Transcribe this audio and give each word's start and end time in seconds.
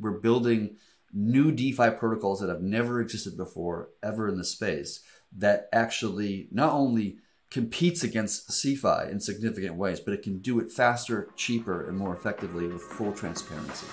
we're 0.00 0.18
building 0.18 0.76
new 1.12 1.52
DeFi 1.52 1.90
protocols 1.90 2.40
that 2.40 2.48
have 2.48 2.62
never 2.62 3.00
existed 3.00 3.36
before 3.36 3.90
ever 4.02 4.28
in 4.28 4.38
the 4.38 4.44
space 4.44 5.00
that 5.36 5.68
actually 5.72 6.48
not 6.50 6.72
only 6.72 7.18
competes 7.50 8.04
against 8.04 8.50
CeFi 8.50 9.10
in 9.10 9.18
significant 9.18 9.74
ways, 9.74 9.98
but 9.98 10.14
it 10.14 10.22
can 10.22 10.38
do 10.38 10.60
it 10.60 10.70
faster, 10.70 11.30
cheaper, 11.36 11.88
and 11.88 11.98
more 11.98 12.14
effectively 12.14 12.66
with 12.66 12.82
full 12.82 13.12
transparency. 13.12 13.86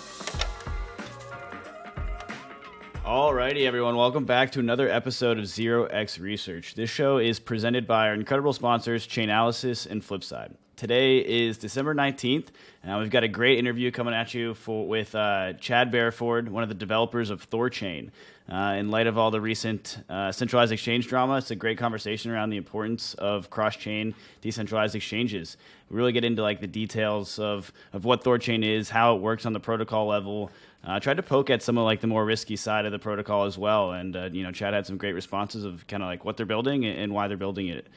Alrighty, 3.04 3.66
everyone, 3.66 3.96
welcome 3.96 4.26
back 4.26 4.52
to 4.52 4.60
another 4.60 4.90
episode 4.90 5.40
of 5.40 5.48
Zero 5.48 5.86
X 5.86 6.20
Research. 6.20 6.76
This 6.76 6.90
show 6.90 7.18
is 7.18 7.40
presented 7.40 7.88
by 7.88 8.10
our 8.10 8.14
incredible 8.14 8.54
sponsors, 8.54 9.08
Chainalysis 9.08 9.90
and 9.90 10.04
Flipside. 10.04 10.54
Today 10.78 11.18
is 11.18 11.58
December 11.58 11.96
19th, 11.96 12.50
and 12.84 13.00
we've 13.00 13.10
got 13.10 13.24
a 13.24 13.28
great 13.28 13.58
interview 13.58 13.90
coming 13.90 14.14
at 14.14 14.36
you 14.36 14.54
for, 14.54 14.88
with 14.88 15.16
uh, 15.16 15.54
Chad 15.54 15.92
Barraford, 15.92 16.48
one 16.50 16.62
of 16.62 16.70
the 16.70 16.76
developers 16.76 17.32
of 17.32 17.50
Thorchain. 17.50 18.12
Uh, 18.48 18.76
in 18.78 18.92
light 18.92 19.08
of 19.08 19.18
all 19.18 19.32
the 19.32 19.42
recent 19.42 19.98
uh, 20.08 20.32
centralized 20.32 20.72
exchange 20.72 21.08
drama, 21.08 21.38
it's 21.38 21.50
a 21.50 21.56
great 21.56 21.80
conversation 21.80 22.30
around 22.30 22.52
the 22.52 22.58
importance 22.58 23.16
of 23.16 23.50
cross-chain 23.50 24.14
decentralized 24.42 24.94
exchanges. 24.94 25.58
We 25.90 25.98
really 25.98 26.12
get 26.12 26.24
into 26.24 26.44
like 26.44 26.62
the 26.62 26.68
details 26.68 27.40
of, 27.40 27.74
of 27.92 28.06
what 28.06 28.24
Thorchain 28.24 28.64
is, 28.64 28.88
how 28.88 29.16
it 29.16 29.20
works 29.20 29.48
on 29.48 29.54
the 29.54 29.60
protocol 29.60 30.06
level. 30.06 30.52
Uh, 30.86 31.00
tried 31.00 31.18
to 31.18 31.24
poke 31.24 31.50
at 31.50 31.64
some 31.64 31.80
of 31.80 31.86
like 31.86 32.02
the 32.02 32.08
more 32.08 32.24
risky 32.24 32.56
side 32.56 32.86
of 32.86 32.92
the 32.92 33.00
protocol 33.00 33.46
as 33.46 33.58
well, 33.58 33.94
and 33.94 34.16
uh, 34.16 34.30
you 34.32 34.44
know 34.44 34.52
Chad 34.52 34.76
had 34.76 34.86
some 34.86 34.98
great 34.98 35.14
responses 35.14 35.66
of 35.66 35.86
kind 35.88 36.04
of 36.04 36.08
like 36.08 36.24
what 36.24 36.38
they're 36.38 36.46
building 36.46 36.86
and 36.86 37.12
why 37.12 37.28
they're 37.28 37.36
building 37.36 37.68
it. 37.68 37.88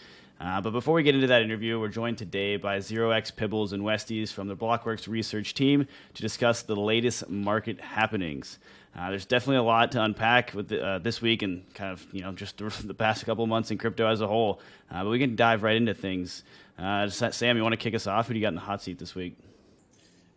Uh, 0.40 0.58
but 0.58 0.70
before 0.70 0.94
we 0.94 1.02
get 1.02 1.14
into 1.14 1.26
that 1.26 1.42
interview, 1.42 1.78
we're 1.78 1.88
joined 1.88 2.16
today 2.16 2.56
by 2.56 2.78
ZeroX 2.78 3.34
Pibbles 3.34 3.74
and 3.74 3.82
Westies 3.82 4.32
from 4.32 4.48
the 4.48 4.56
Blockworks 4.56 5.06
research 5.06 5.52
team 5.52 5.86
to 6.14 6.22
discuss 6.22 6.62
the 6.62 6.74
latest 6.74 7.28
market 7.28 7.78
happenings. 7.78 8.58
Uh, 8.96 9.10
there's 9.10 9.26
definitely 9.26 9.56
a 9.56 9.62
lot 9.62 9.92
to 9.92 10.02
unpack 10.02 10.54
with 10.54 10.68
the, 10.68 10.82
uh, 10.82 10.98
this 10.98 11.20
week 11.20 11.42
and 11.42 11.62
kind 11.74 11.92
of 11.92 12.06
you 12.10 12.23
know 12.23 12.32
just 12.32 12.56
the 12.56 12.95
past 12.98 13.24
couple 13.26 13.46
months 13.46 13.70
in 13.70 13.76
crypto 13.76 14.06
as 14.09 14.23
a 14.23 14.26
whole. 14.26 14.60
Uh, 14.90 15.04
but 15.04 15.10
we 15.10 15.18
can 15.18 15.37
dive 15.37 15.62
right 15.62 15.76
into 15.76 15.92
things. 15.92 16.43
Uh, 16.78 17.09
Sam, 17.10 17.59
you 17.59 17.62
want 17.62 17.74
to 17.74 17.76
kick 17.76 17.95
us 17.95 18.06
off? 18.06 18.26
Who 18.28 18.32
do 18.32 18.40
you 18.40 18.45
got 18.45 18.48
in 18.48 18.54
the 18.54 18.62
hot 18.62 18.82
seat 18.82 18.98
this 18.98 19.15
week? 19.15 19.37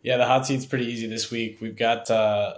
Yeah, 0.02 0.18
the 0.18 0.26
hot 0.26 0.46
seat's 0.46 0.66
pretty 0.66 0.88
easy 0.88 1.08
this 1.08 1.32
week. 1.32 1.60
We've 1.62 1.78
got 1.78 2.12
uh, 2.12 2.56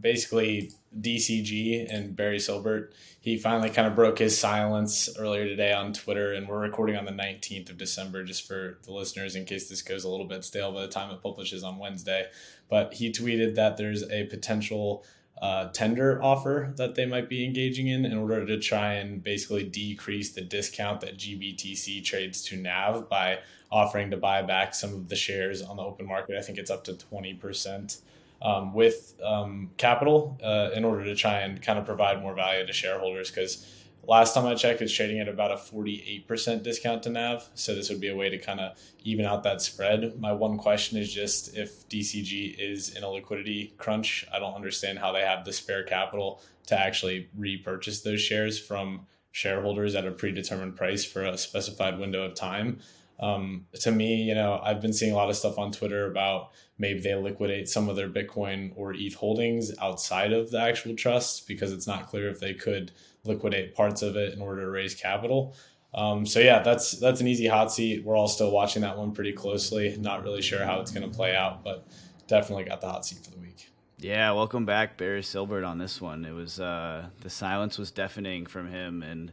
basically 0.00 0.70
DCG 1.00 1.92
and 1.92 2.14
Barry 2.14 2.38
Silbert. 2.38 2.92
He 3.20 3.38
finally 3.38 3.70
kind 3.70 3.88
of 3.88 3.94
broke 3.94 4.18
his 4.18 4.38
silence 4.38 5.08
earlier 5.18 5.44
today 5.44 5.72
on 5.72 5.92
Twitter, 5.92 6.32
and 6.32 6.48
we're 6.48 6.60
recording 6.60 6.96
on 6.96 7.04
the 7.04 7.12
19th 7.12 7.70
of 7.70 7.78
December, 7.78 8.22
just 8.24 8.46
for 8.46 8.78
the 8.82 8.92
listeners, 8.92 9.34
in 9.34 9.44
case 9.44 9.68
this 9.68 9.82
goes 9.82 10.04
a 10.04 10.08
little 10.08 10.26
bit 10.26 10.44
stale 10.44 10.72
by 10.72 10.82
the 10.82 10.88
time 10.88 11.10
it 11.10 11.22
publishes 11.22 11.64
on 11.64 11.78
Wednesday. 11.78 12.26
But 12.68 12.94
he 12.94 13.10
tweeted 13.10 13.54
that 13.54 13.76
there's 13.76 14.02
a 14.10 14.24
potential 14.24 15.04
uh, 15.40 15.68
tender 15.72 16.22
offer 16.22 16.72
that 16.76 16.94
they 16.94 17.06
might 17.06 17.28
be 17.28 17.44
engaging 17.44 17.88
in 17.88 18.04
in 18.04 18.16
order 18.16 18.46
to 18.46 18.58
try 18.58 18.94
and 18.94 19.22
basically 19.22 19.64
decrease 19.64 20.32
the 20.32 20.40
discount 20.40 21.00
that 21.00 21.18
GBTC 21.18 22.04
trades 22.04 22.42
to 22.44 22.56
NAV 22.56 23.08
by 23.08 23.40
offering 23.70 24.10
to 24.10 24.16
buy 24.16 24.42
back 24.42 24.74
some 24.74 24.94
of 24.94 25.08
the 25.08 25.16
shares 25.16 25.60
on 25.60 25.76
the 25.76 25.82
open 25.82 26.06
market. 26.06 26.36
I 26.36 26.42
think 26.42 26.58
it's 26.58 26.70
up 26.70 26.84
to 26.84 26.92
20% 26.92 28.00
um, 28.42 28.74
with 28.74 29.14
um, 29.24 29.70
capital 29.76 30.38
uh, 30.42 30.70
in 30.74 30.84
order 30.84 31.04
to 31.04 31.14
try 31.14 31.40
and 31.40 31.62
kind 31.62 31.78
of 31.78 31.86
provide 31.86 32.20
more 32.20 32.34
value 32.34 32.66
to 32.66 32.72
shareholders 32.72 33.30
because 33.30 33.66
last 34.06 34.34
time 34.34 34.46
I 34.46 34.54
checked, 34.54 34.82
it's 34.82 34.92
trading 34.92 35.20
at 35.20 35.28
about 35.28 35.50
a 35.50 35.56
48% 35.56 36.62
discount 36.62 37.02
to 37.04 37.10
NAV. 37.10 37.48
So 37.54 37.74
this 37.74 37.88
would 37.90 38.00
be 38.00 38.08
a 38.08 38.16
way 38.16 38.28
to 38.30 38.38
kind 38.38 38.60
of 38.60 38.78
even 39.02 39.24
out 39.24 39.42
that 39.44 39.62
spread. 39.62 40.18
My 40.18 40.32
one 40.32 40.58
question 40.58 40.98
is 40.98 41.12
just 41.12 41.56
if 41.56 41.88
DCG 41.88 42.56
is 42.58 42.94
in 42.94 43.02
a 43.02 43.08
liquidity 43.08 43.74
crunch, 43.78 44.26
I 44.32 44.38
don't 44.38 44.54
understand 44.54 44.98
how 44.98 45.12
they 45.12 45.22
have 45.22 45.44
the 45.44 45.52
spare 45.52 45.84
capital 45.84 46.42
to 46.66 46.78
actually 46.78 47.28
repurchase 47.36 48.02
those 48.02 48.20
shares 48.20 48.58
from 48.58 49.06
shareholders 49.32 49.94
at 49.94 50.06
a 50.06 50.12
predetermined 50.12 50.76
price 50.76 51.04
for 51.04 51.24
a 51.24 51.36
specified 51.36 51.98
window 51.98 52.24
of 52.24 52.34
time. 52.34 52.80
Um, 53.20 53.66
to 53.80 53.90
me, 53.90 54.22
you 54.22 54.34
know, 54.34 54.60
I've 54.62 54.80
been 54.80 54.92
seeing 54.92 55.12
a 55.12 55.16
lot 55.16 55.30
of 55.30 55.36
stuff 55.36 55.58
on 55.58 55.72
Twitter 55.72 56.10
about 56.10 56.50
maybe 56.78 57.00
they 57.00 57.14
liquidate 57.14 57.68
some 57.68 57.88
of 57.88 57.96
their 57.96 58.08
Bitcoin 58.08 58.72
or 58.76 58.92
ETH 58.92 59.14
holdings 59.14 59.72
outside 59.80 60.32
of 60.32 60.50
the 60.50 60.60
actual 60.60 60.94
trust 60.96 61.46
because 61.46 61.72
it's 61.72 61.86
not 61.86 62.08
clear 62.08 62.28
if 62.28 62.40
they 62.40 62.54
could 62.54 62.92
liquidate 63.24 63.74
parts 63.74 64.02
of 64.02 64.16
it 64.16 64.34
in 64.34 64.40
order 64.40 64.62
to 64.62 64.70
raise 64.70 64.94
capital. 64.94 65.54
Um, 65.94 66.26
so 66.26 66.40
yeah, 66.40 66.60
that's 66.60 66.92
that's 66.98 67.20
an 67.20 67.28
easy 67.28 67.46
hot 67.46 67.72
seat. 67.72 68.04
We're 68.04 68.16
all 68.16 68.26
still 68.26 68.50
watching 68.50 68.82
that 68.82 68.98
one 68.98 69.12
pretty 69.12 69.32
closely. 69.32 69.96
Not 69.98 70.24
really 70.24 70.42
sure 70.42 70.64
how 70.64 70.80
it's 70.80 70.90
going 70.90 71.08
to 71.08 71.16
play 71.16 71.36
out, 71.36 71.62
but 71.62 71.86
definitely 72.26 72.64
got 72.64 72.80
the 72.80 72.88
hot 72.88 73.06
seat 73.06 73.24
for 73.24 73.30
the 73.30 73.38
week. 73.38 73.70
Yeah, 73.98 74.32
welcome 74.32 74.66
back, 74.66 74.98
Barry 74.98 75.22
Silbert, 75.22 75.66
on 75.66 75.78
this 75.78 76.00
one. 76.00 76.24
It 76.24 76.32
was 76.32 76.58
uh, 76.58 77.06
the 77.20 77.30
silence 77.30 77.78
was 77.78 77.92
deafening 77.92 78.44
from 78.46 78.68
him, 78.68 79.04
and 79.04 79.32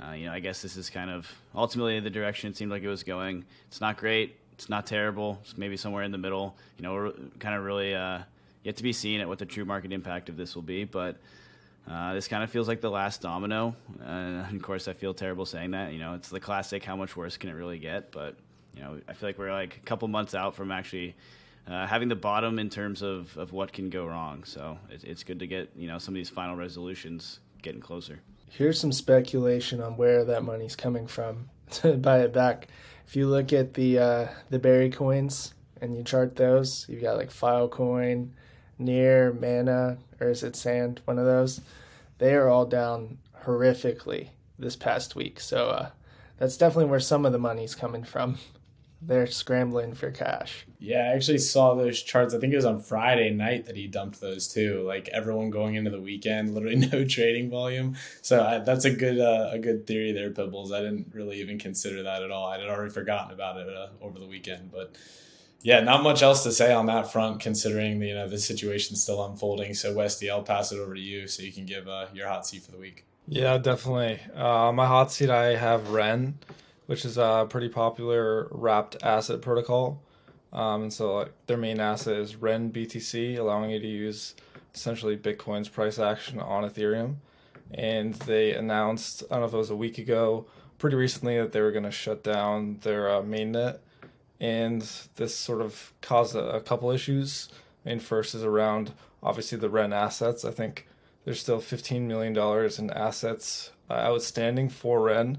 uh, 0.00 0.12
you 0.12 0.26
know, 0.26 0.32
I 0.32 0.40
guess 0.40 0.62
this 0.62 0.76
is 0.76 0.88
kind 0.88 1.10
of 1.10 1.30
ultimately 1.54 2.00
the 2.00 2.10
direction 2.10 2.50
it 2.50 2.56
seemed 2.56 2.70
like 2.70 2.82
it 2.82 2.88
was 2.88 3.02
going. 3.02 3.44
It's 3.68 3.80
not 3.80 3.96
great. 3.96 4.36
It's 4.52 4.68
not 4.68 4.86
terrible. 4.86 5.38
It's 5.42 5.56
maybe 5.56 5.76
somewhere 5.76 6.04
in 6.04 6.12
the 6.12 6.18
middle. 6.18 6.56
You 6.78 6.84
know, 6.84 6.94
we're 6.94 7.12
kind 7.38 7.54
of 7.54 7.64
really 7.64 7.94
uh, 7.94 8.20
yet 8.62 8.76
to 8.76 8.82
be 8.82 8.92
seen 8.92 9.20
at 9.20 9.28
what 9.28 9.38
the 9.38 9.46
true 9.46 9.64
market 9.64 9.92
impact 9.92 10.28
of 10.28 10.36
this 10.36 10.54
will 10.54 10.62
be. 10.62 10.84
But 10.84 11.16
uh, 11.90 12.14
this 12.14 12.28
kind 12.28 12.42
of 12.42 12.50
feels 12.50 12.68
like 12.68 12.80
the 12.80 12.90
last 12.90 13.20
domino. 13.20 13.74
Uh, 14.04 14.44
of 14.50 14.62
course, 14.62 14.88
I 14.88 14.92
feel 14.92 15.12
terrible 15.12 15.44
saying 15.44 15.72
that. 15.72 15.92
You 15.92 15.98
know, 15.98 16.14
it's 16.14 16.28
the 16.28 16.40
classic. 16.40 16.84
How 16.84 16.96
much 16.96 17.16
worse 17.16 17.36
can 17.36 17.50
it 17.50 17.54
really 17.54 17.78
get? 17.78 18.12
But 18.12 18.36
you 18.74 18.82
know, 18.82 19.00
I 19.08 19.12
feel 19.12 19.28
like 19.28 19.38
we're 19.38 19.52
like 19.52 19.76
a 19.76 19.80
couple 19.80 20.08
months 20.08 20.34
out 20.34 20.54
from 20.54 20.70
actually 20.70 21.14
uh, 21.68 21.86
having 21.86 22.08
the 22.08 22.16
bottom 22.16 22.58
in 22.58 22.70
terms 22.70 23.02
of, 23.02 23.36
of 23.36 23.52
what 23.52 23.72
can 23.72 23.90
go 23.90 24.06
wrong. 24.06 24.44
So 24.44 24.78
it, 24.90 25.04
it's 25.04 25.24
good 25.24 25.40
to 25.40 25.46
get 25.46 25.70
you 25.76 25.88
know 25.88 25.98
some 25.98 26.14
of 26.14 26.16
these 26.16 26.30
final 26.30 26.56
resolutions 26.56 27.40
getting 27.62 27.80
closer 27.80 28.20
here's 28.50 28.80
some 28.80 28.92
speculation 28.92 29.80
on 29.80 29.96
where 29.96 30.24
that 30.24 30.44
money's 30.44 30.76
coming 30.76 31.06
from 31.06 31.48
to 31.70 31.94
buy 31.94 32.20
it 32.20 32.32
back. 32.32 32.68
If 33.06 33.16
you 33.16 33.26
look 33.26 33.52
at 33.52 33.74
the 33.74 33.98
uh, 33.98 34.28
the 34.50 34.58
Barry 34.58 34.90
coins 34.90 35.54
and 35.80 35.96
you 35.96 36.04
chart 36.04 36.36
those, 36.36 36.86
you've 36.88 37.02
got 37.02 37.16
like 37.16 37.30
Filecoin, 37.30 38.30
Near, 38.78 39.32
Mana, 39.32 39.98
or 40.20 40.28
is 40.28 40.42
it 40.42 40.54
Sand? 40.54 41.00
One 41.06 41.18
of 41.18 41.24
those. 41.24 41.60
They 42.18 42.34
are 42.34 42.48
all 42.48 42.66
down 42.66 43.18
horrifically 43.44 44.28
this 44.58 44.76
past 44.76 45.16
week. 45.16 45.40
So 45.40 45.68
uh, 45.70 45.90
that's 46.38 46.56
definitely 46.58 46.90
where 46.90 47.00
some 47.00 47.24
of 47.24 47.32
the 47.32 47.38
money's 47.38 47.74
coming 47.74 48.04
from 48.04 48.38
they're 49.02 49.26
scrambling 49.26 49.94
for 49.94 50.10
cash. 50.10 50.66
Yeah, 50.78 51.10
I 51.10 51.14
actually 51.14 51.38
saw 51.38 51.74
those 51.74 52.02
charts. 52.02 52.34
I 52.34 52.38
think 52.38 52.52
it 52.52 52.56
was 52.56 52.64
on 52.64 52.80
Friday 52.80 53.30
night 53.30 53.66
that 53.66 53.76
he 53.76 53.86
dumped 53.86 54.20
those 54.20 54.46
too. 54.48 54.82
Like 54.86 55.08
everyone 55.08 55.50
going 55.50 55.74
into 55.74 55.90
the 55.90 56.00
weekend, 56.00 56.54
literally 56.54 56.76
no 56.76 57.04
trading 57.04 57.50
volume. 57.50 57.96
So 58.22 58.42
I, 58.44 58.58
that's 58.58 58.84
a 58.84 58.90
good 58.90 59.18
uh, 59.18 59.50
a 59.52 59.58
good 59.58 59.86
theory 59.86 60.12
there, 60.12 60.30
Pibbles. 60.30 60.72
I 60.72 60.80
didn't 60.80 61.12
really 61.14 61.40
even 61.40 61.58
consider 61.58 62.02
that 62.02 62.22
at 62.22 62.30
all. 62.30 62.46
I 62.46 62.58
had 62.58 62.68
already 62.68 62.92
forgotten 62.92 63.32
about 63.32 63.56
it 63.56 63.68
uh, 63.68 63.88
over 64.02 64.18
the 64.18 64.26
weekend, 64.26 64.70
but 64.70 64.94
yeah, 65.62 65.80
not 65.80 66.02
much 66.02 66.22
else 66.22 66.42
to 66.44 66.52
say 66.52 66.72
on 66.72 66.86
that 66.86 67.12
front, 67.12 67.40
considering 67.40 67.98
the, 68.00 68.08
you 68.08 68.14
know 68.14 68.28
the 68.28 68.38
situation's 68.38 69.02
still 69.02 69.24
unfolding. 69.24 69.74
So 69.74 69.94
Westy, 69.94 70.30
I'll 70.30 70.42
pass 70.42 70.72
it 70.72 70.78
over 70.78 70.94
to 70.94 71.00
you 71.00 71.26
so 71.26 71.42
you 71.42 71.52
can 71.52 71.64
give 71.64 71.88
uh, 71.88 72.06
your 72.12 72.28
hot 72.28 72.46
seat 72.46 72.62
for 72.62 72.72
the 72.72 72.78
week. 72.78 73.04
Yeah, 73.26 73.58
definitely. 73.58 74.20
Uh, 74.34 74.72
my 74.72 74.86
hot 74.86 75.12
seat, 75.12 75.30
I 75.30 75.56
have 75.56 75.90
Ren 75.90 76.38
which 76.90 77.04
is 77.04 77.18
a 77.18 77.46
pretty 77.48 77.68
popular 77.68 78.48
wrapped 78.50 79.00
asset 79.00 79.40
protocol. 79.40 80.02
Um, 80.52 80.82
and 80.82 80.92
so 80.92 81.18
like, 81.18 81.32
their 81.46 81.56
main 81.56 81.78
asset 81.78 82.16
is 82.16 82.34
Ren 82.34 82.72
BTC, 82.72 83.38
allowing 83.38 83.70
you 83.70 83.78
to 83.78 83.86
use 83.86 84.34
essentially 84.74 85.16
Bitcoin's 85.16 85.68
price 85.68 86.00
action 86.00 86.40
on 86.40 86.68
Ethereum. 86.68 87.18
And 87.72 88.14
they 88.14 88.54
announced, 88.54 89.22
I 89.30 89.34
don't 89.34 89.42
know 89.42 89.46
if 89.46 89.54
it 89.54 89.58
was 89.58 89.70
a 89.70 89.76
week 89.76 89.98
ago, 89.98 90.46
pretty 90.78 90.96
recently, 90.96 91.38
that 91.38 91.52
they 91.52 91.60
were 91.60 91.70
going 91.70 91.84
to 91.84 91.92
shut 91.92 92.24
down 92.24 92.78
their 92.82 93.08
uh, 93.08 93.22
mainnet. 93.22 93.78
And 94.40 94.82
this 95.14 95.36
sort 95.36 95.60
of 95.60 95.92
caused 96.00 96.34
a, 96.34 96.56
a 96.56 96.60
couple 96.60 96.90
issues. 96.90 97.50
I 97.86 97.90
mean, 97.90 98.00
first 98.00 98.34
is 98.34 98.42
around 98.42 98.94
obviously 99.22 99.58
the 99.58 99.70
Ren 99.70 99.92
assets. 99.92 100.44
I 100.44 100.50
think 100.50 100.88
there's 101.24 101.38
still 101.38 101.60
$15 101.60 102.00
million 102.00 102.36
in 102.36 102.90
assets 102.90 103.70
uh, 103.88 103.92
outstanding 103.92 104.68
for 104.68 105.02
Ren. 105.02 105.38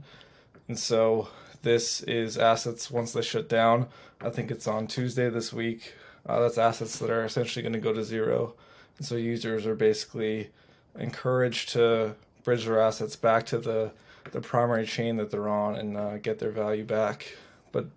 And 0.69 0.80
so 0.80 1.27
this 1.62 2.02
is 2.04 2.38
assets 2.38 2.90
once 2.90 3.13
they 3.13 3.22
shut 3.22 3.48
down. 3.48 3.88
I 4.19 4.30
think 4.30 4.52
it's 4.52 4.68
on 4.68 4.88
Tuesday 4.88 5.30
this 5.30 5.54
week. 5.54 5.94
Uh, 6.25 6.40
that's 6.40 6.58
assets 6.58 7.00
that 7.00 7.10
are 7.10 7.24
essentially 7.25 7.63
going 7.63 7.74
to 7.74 7.80
go 7.80 7.94
to 7.94 8.04
zero. 8.04 8.54
And 8.98 9.06
so 9.06 9.16
users 9.16 9.66
are 9.66 9.75
basically 9.75 10.50
encouraged 10.98 11.69
to 11.69 12.16
bridge 12.44 12.66
their 12.66 12.80
assets 12.80 13.16
back 13.16 13.46
to 13.48 13.58
the, 13.58 13.92
the 14.31 14.42
primary 14.42 14.86
chain 14.86 15.18
that 15.18 15.31
they're 15.31 15.50
on 15.50 15.75
and 15.75 15.98
uh, 15.98 16.18
get 16.18 16.40
their 16.40 16.52
value 16.52 16.84
back. 16.84 17.36
But 17.72 17.88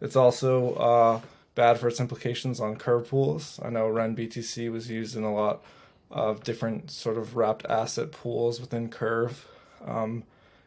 it's 0.00 0.16
also 0.16 0.74
uh, 0.74 1.20
bad 1.54 1.78
for 1.78 1.88
its 1.88 2.00
implications 2.00 2.60
on 2.60 2.76
curve 2.76 3.08
pools. 3.08 3.58
I 3.62 3.70
know 3.70 3.88
Ren 3.88 4.16
BTC 4.16 4.70
was 4.70 4.90
used 4.90 5.16
in 5.16 5.24
a 5.24 5.34
lot 5.34 5.62
of 6.10 6.44
different 6.44 6.90
sort 6.90 7.18
of 7.18 7.36
wrapped 7.36 7.66
asset 7.66 8.12
pools 8.12 8.60
within 8.60 8.88
Curve. 8.88 9.46
Um, 9.84 10.24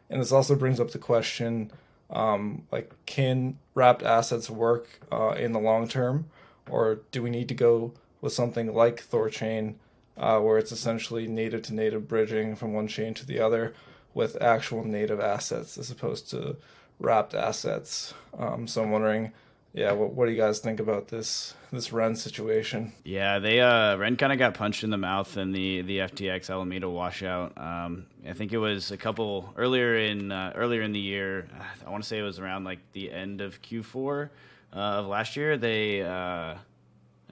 and 0.08 0.20
this 0.20 0.32
also 0.32 0.54
brings 0.54 0.80
up 0.80 0.90
the 0.90 0.98
question 0.98 1.70
um, 2.10 2.64
like, 2.72 2.92
can 3.06 3.58
wrapped 3.74 4.02
assets 4.02 4.50
work 4.50 5.00
uh, 5.12 5.30
in 5.30 5.52
the 5.52 5.60
long 5.60 5.88
term, 5.88 6.26
or 6.68 7.00
do 7.10 7.22
we 7.22 7.30
need 7.30 7.48
to 7.48 7.54
go 7.54 7.92
with 8.20 8.32
something 8.32 8.74
like 8.74 9.02
Thorchain 9.02 9.74
uh, 10.16 10.38
where 10.38 10.58
it's 10.58 10.72
essentially 10.72 11.26
native 11.26 11.62
to 11.62 11.74
native 11.74 12.06
bridging 12.06 12.54
from 12.54 12.74
one 12.74 12.88
chain 12.88 13.14
to 13.14 13.26
the 13.26 13.40
other 13.40 13.74
with 14.12 14.40
actual 14.42 14.84
native 14.84 15.20
assets 15.20 15.78
as 15.78 15.90
opposed 15.90 16.30
to 16.30 16.56
wrapped 16.98 17.34
assets. 17.34 18.12
Um, 18.38 18.66
so 18.66 18.82
I'm 18.82 18.90
wondering, 18.90 19.32
yeah, 19.72 19.92
what, 19.92 20.14
what 20.14 20.26
do 20.26 20.32
you 20.32 20.36
guys 20.36 20.58
think 20.58 20.80
about 20.80 21.08
this 21.08 21.54
this 21.70 21.92
Ren 21.92 22.16
situation? 22.16 22.92
Yeah, 23.04 23.38
they 23.38 23.60
uh, 23.60 23.96
Ren 23.96 24.16
kind 24.16 24.32
of 24.32 24.38
got 24.38 24.54
punched 24.54 24.82
in 24.82 24.90
the 24.90 24.98
mouth 24.98 25.36
in 25.36 25.52
the 25.52 25.82
the 25.82 25.98
FTX 25.98 26.50
Alameda 26.50 26.90
washout. 26.90 27.56
Um, 27.56 28.06
I 28.28 28.32
think 28.32 28.52
it 28.52 28.58
was 28.58 28.90
a 28.90 28.96
couple 28.96 29.52
earlier 29.56 29.96
in 29.96 30.32
uh, 30.32 30.52
earlier 30.56 30.82
in 30.82 30.92
the 30.92 31.00
year. 31.00 31.46
I 31.86 31.90
want 31.90 32.02
to 32.02 32.08
say 32.08 32.18
it 32.18 32.22
was 32.22 32.40
around 32.40 32.64
like 32.64 32.80
the 32.92 33.12
end 33.12 33.40
of 33.40 33.62
Q4 33.62 34.28
uh, 34.72 34.76
of 34.76 35.06
last 35.06 35.36
year. 35.36 35.56
They 35.56 36.02
uh, 36.02 36.56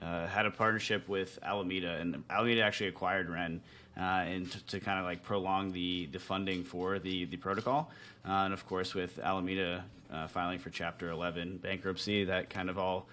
uh, 0.01 0.27
had 0.27 0.45
a 0.45 0.51
partnership 0.51 1.09
with 1.09 1.39
Alameda, 1.43 1.95
and 1.95 2.23
Alameda 2.29 2.61
actually 2.61 2.87
acquired 2.87 3.29
Ren. 3.29 3.61
Uh, 3.99 4.23
and 4.25 4.49
to, 4.49 4.65
to 4.65 4.79
kind 4.79 4.97
of 4.97 5.05
like 5.05 5.21
prolong 5.23 5.71
the, 5.73 6.07
the 6.13 6.19
funding 6.19 6.63
for 6.63 6.99
the, 6.99 7.25
the 7.25 7.35
protocol. 7.35 7.91
Uh, 8.25 8.45
and 8.45 8.53
of 8.53 8.65
course, 8.65 8.93
with 8.93 9.19
Alameda 9.19 9.83
uh, 10.11 10.27
filing 10.27 10.57
for 10.57 10.69
Chapter 10.69 11.09
11 11.09 11.57
bankruptcy, 11.57 12.23
that 12.23 12.49
kind 12.49 12.69
of 12.69 12.77
all 12.77 13.07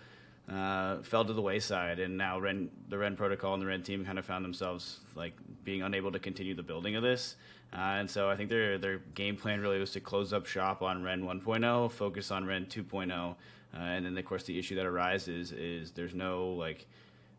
uh, 0.49 0.99
fell 0.99 1.25
to 1.25 1.33
the 1.33 1.43
wayside. 1.43 1.99
And 1.99 2.17
now 2.17 2.39
Ren, 2.39 2.71
the 2.89 2.99
Ren 2.99 3.17
protocol 3.17 3.55
and 3.55 3.63
the 3.63 3.67
Ren 3.67 3.83
team 3.83 4.05
kind 4.05 4.19
of 4.19 4.25
found 4.25 4.45
themselves 4.45 5.01
like 5.17 5.33
being 5.65 5.83
unable 5.83 6.13
to 6.13 6.21
continue 6.21 6.55
the 6.55 6.63
building 6.63 6.95
of 6.95 7.03
this. 7.03 7.37
Uh, 7.73 7.99
and 7.99 8.11
so 8.11 8.31
I 8.31 8.37
think 8.37 8.49
their 8.49 8.79
their 8.79 8.99
game 9.15 9.37
plan 9.37 9.61
really 9.61 9.79
was 9.79 9.91
to 9.93 10.01
close 10.01 10.33
up 10.33 10.47
shop 10.47 10.83
on 10.83 11.03
Ren 11.03 11.23
1.0, 11.23 11.91
focus 11.91 12.31
on 12.31 12.47
Ren 12.47 12.65
2.0, 12.67 13.13
uh, 13.13 13.35
and 13.75 14.07
then 14.07 14.17
of 14.17 14.25
course 14.25 14.45
the 14.45 14.59
issue 14.59 14.77
that 14.77 14.87
arises 14.87 15.53
is 15.53 15.91
there's 15.91 16.15
no 16.15 16.51
like 16.51 16.87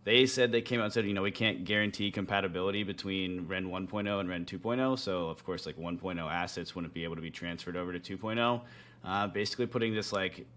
they 0.07 0.25
said 0.25 0.53
they 0.53 0.61
came 0.61 0.79
out 0.79 0.85
and 0.85 0.93
said, 0.93 1.05
you 1.05 1.13
know, 1.13 1.21
we 1.21 1.31
can't 1.31 1.65
guarantee 1.65 2.11
compatibility 2.11 2.81
between 2.81 3.45
Ren 3.45 3.65
1.0 3.65 4.19
and 4.21 4.29
Ren 4.29 4.45
2.0. 4.45 4.97
So 4.97 5.27
of 5.27 5.43
course, 5.43 5.65
like 5.65 5.77
1.0 5.77 6.31
assets 6.31 6.73
wouldn't 6.73 6.93
be 6.93 7.03
able 7.03 7.17
to 7.17 7.21
be 7.21 7.29
transferred 7.29 7.75
over 7.75 7.91
to 7.91 8.17
2.0. 8.17 8.61
Uh, 9.03 9.27
basically, 9.27 9.65
putting 9.65 9.93
this 9.93 10.13
like 10.13 10.47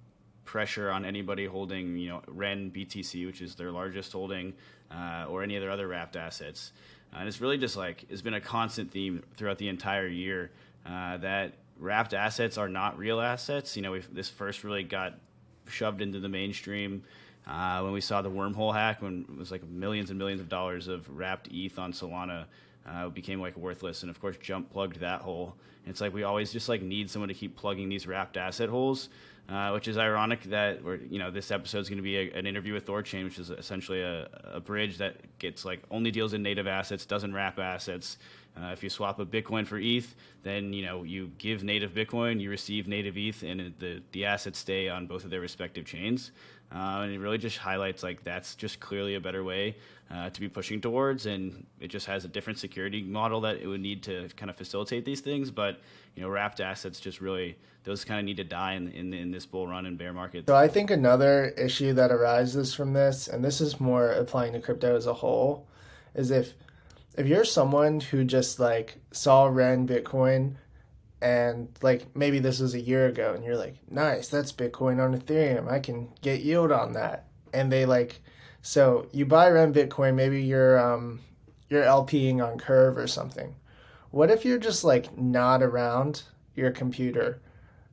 pressure 0.44 0.92
on 0.92 1.04
anybody 1.04 1.46
holding, 1.46 1.98
you 1.98 2.10
know, 2.10 2.22
Ren 2.28 2.70
BTC, 2.70 3.26
which 3.26 3.42
is 3.42 3.56
their 3.56 3.72
largest 3.72 4.12
holding, 4.12 4.52
uh, 4.88 5.26
or 5.28 5.42
any 5.42 5.56
of 5.56 5.62
their 5.62 5.72
other 5.72 5.88
wrapped 5.88 6.14
assets. 6.14 6.70
Uh, 7.12 7.16
and 7.18 7.28
it's 7.28 7.40
really 7.40 7.58
just 7.58 7.76
like 7.76 8.04
it's 8.08 8.22
been 8.22 8.34
a 8.34 8.40
constant 8.40 8.92
theme 8.92 9.20
throughout 9.36 9.58
the 9.58 9.68
entire 9.68 10.06
year 10.06 10.52
uh, 10.86 11.16
that 11.16 11.54
wrapped 11.76 12.14
assets 12.14 12.56
are 12.56 12.68
not 12.68 12.96
real 12.96 13.20
assets. 13.20 13.74
You 13.74 13.82
know, 13.82 13.98
this 14.12 14.28
first 14.28 14.62
really 14.62 14.84
got 14.84 15.18
shoved 15.66 16.02
into 16.02 16.20
the 16.20 16.28
mainstream 16.28 17.02
uh, 17.50 17.80
when 17.80 17.92
we 17.92 18.00
saw 18.00 18.22
the 18.22 18.30
wormhole 18.30 18.72
hack, 18.72 19.02
when 19.02 19.26
it 19.28 19.36
was 19.36 19.50
like 19.50 19.66
millions 19.68 20.10
and 20.10 20.18
millions 20.18 20.40
of 20.40 20.48
dollars 20.48 20.86
of 20.86 21.08
wrapped 21.10 21.48
ETH 21.50 21.78
on 21.78 21.92
Solana, 21.92 22.44
uh, 22.88 23.08
became 23.08 23.40
like 23.40 23.56
worthless. 23.56 24.02
And 24.02 24.10
of 24.10 24.20
course, 24.20 24.36
Jump 24.40 24.70
plugged 24.70 25.00
that 25.00 25.20
hole. 25.20 25.54
And 25.84 25.90
it's 25.90 26.00
like 26.00 26.14
we 26.14 26.22
always 26.22 26.52
just 26.52 26.68
like 26.68 26.82
need 26.82 27.10
someone 27.10 27.28
to 27.28 27.34
keep 27.34 27.56
plugging 27.56 27.88
these 27.88 28.06
wrapped 28.06 28.36
asset 28.36 28.68
holes, 28.68 29.08
uh, 29.48 29.70
which 29.70 29.88
is 29.88 29.98
ironic 29.98 30.44
that 30.44 30.82
we're, 30.84 30.96
you 30.96 31.18
know 31.18 31.30
this 31.30 31.50
episode 31.50 31.80
is 31.80 31.88
going 31.88 31.98
to 31.98 32.02
be 32.02 32.16
a, 32.16 32.32
an 32.32 32.46
interview 32.46 32.72
with 32.72 32.86
Thorchain, 32.86 33.24
which 33.24 33.38
is 33.38 33.50
essentially 33.50 34.00
a, 34.00 34.28
a 34.44 34.60
bridge 34.60 34.98
that 34.98 35.16
gets 35.38 35.64
like 35.64 35.82
only 35.90 36.12
deals 36.12 36.34
in 36.34 36.42
native 36.42 36.68
assets, 36.68 37.04
doesn't 37.04 37.34
wrap 37.34 37.58
assets. 37.58 38.18
Uh, 38.60 38.66
if 38.66 38.82
you 38.82 38.90
swap 38.90 39.20
a 39.20 39.24
Bitcoin 39.26 39.66
for 39.66 39.78
ETH, 39.78 40.14
then 40.42 40.72
you 40.72 40.84
know 40.84 41.02
you 41.02 41.30
give 41.38 41.64
native 41.64 41.94
Bitcoin, 41.94 42.40
you 42.40 42.50
receive 42.50 42.86
native 42.86 43.16
ETH, 43.16 43.42
and 43.42 43.72
the 43.78 44.02
the 44.12 44.24
assets 44.24 44.58
stay 44.58 44.88
on 44.88 45.06
both 45.06 45.24
of 45.24 45.30
their 45.30 45.40
respective 45.40 45.84
chains. 45.84 46.30
Uh, 46.72 47.00
and 47.02 47.12
it 47.12 47.18
really 47.18 47.38
just 47.38 47.58
highlights 47.58 48.02
like 48.02 48.22
that's 48.22 48.54
just 48.54 48.78
clearly 48.78 49.16
a 49.16 49.20
better 49.20 49.42
way 49.42 49.76
uh, 50.10 50.30
to 50.30 50.40
be 50.40 50.48
pushing 50.48 50.80
towards, 50.80 51.26
and 51.26 51.66
it 51.80 51.88
just 51.88 52.06
has 52.06 52.24
a 52.24 52.28
different 52.28 52.58
security 52.58 53.02
model 53.02 53.40
that 53.40 53.56
it 53.56 53.66
would 53.66 53.80
need 53.80 54.02
to 54.04 54.28
kind 54.36 54.50
of 54.50 54.56
facilitate 54.56 55.04
these 55.04 55.20
things. 55.20 55.50
But 55.50 55.80
you 56.14 56.22
know, 56.22 56.28
wrapped 56.28 56.60
assets 56.60 57.00
just 57.00 57.20
really 57.20 57.56
those 57.84 58.04
kind 58.04 58.20
of 58.20 58.26
need 58.26 58.36
to 58.36 58.44
die 58.44 58.74
in, 58.74 58.88
in, 58.92 59.14
in 59.14 59.30
this 59.30 59.46
bull 59.46 59.66
run 59.66 59.86
and 59.86 59.96
bear 59.96 60.12
market. 60.12 60.46
So 60.46 60.54
I 60.54 60.68
think 60.68 60.90
another 60.90 61.46
issue 61.56 61.92
that 61.94 62.12
arises 62.12 62.74
from 62.74 62.92
this, 62.92 63.26
and 63.26 63.44
this 63.44 63.60
is 63.60 63.80
more 63.80 64.12
applying 64.12 64.52
to 64.52 64.60
crypto 64.60 64.94
as 64.96 65.06
a 65.06 65.14
whole, 65.14 65.66
is 66.14 66.30
if 66.30 66.54
if 67.16 67.26
you're 67.26 67.44
someone 67.44 68.00
who 68.00 68.24
just 68.24 68.60
like 68.60 68.98
saw 69.10 69.46
Ren 69.46 69.88
Bitcoin 69.88 70.54
and 71.22 71.68
like 71.82 72.14
maybe 72.16 72.38
this 72.38 72.60
was 72.60 72.74
a 72.74 72.80
year 72.80 73.06
ago 73.06 73.34
and 73.34 73.44
you're 73.44 73.56
like 73.56 73.76
nice 73.90 74.28
that's 74.28 74.52
bitcoin 74.52 75.02
on 75.04 75.18
ethereum. 75.18 75.70
I 75.70 75.78
can 75.78 76.08
get 76.22 76.40
yield 76.40 76.72
on 76.72 76.94
that. 76.94 77.26
And 77.52 77.70
they 77.70 77.84
like 77.84 78.20
so 78.62 79.06
you 79.12 79.26
buy 79.26 79.48
ren 79.48 79.72
bitcoin 79.72 80.14
maybe 80.14 80.42
you're 80.42 80.78
um 80.78 81.20
you're 81.68 81.84
lping 81.84 82.44
on 82.44 82.58
curve 82.58 82.96
or 82.96 83.06
something. 83.06 83.54
What 84.10 84.30
if 84.30 84.44
you're 84.44 84.58
just 84.58 84.82
like 84.82 85.16
not 85.16 85.62
around 85.62 86.22
your 86.54 86.70
computer 86.70 87.40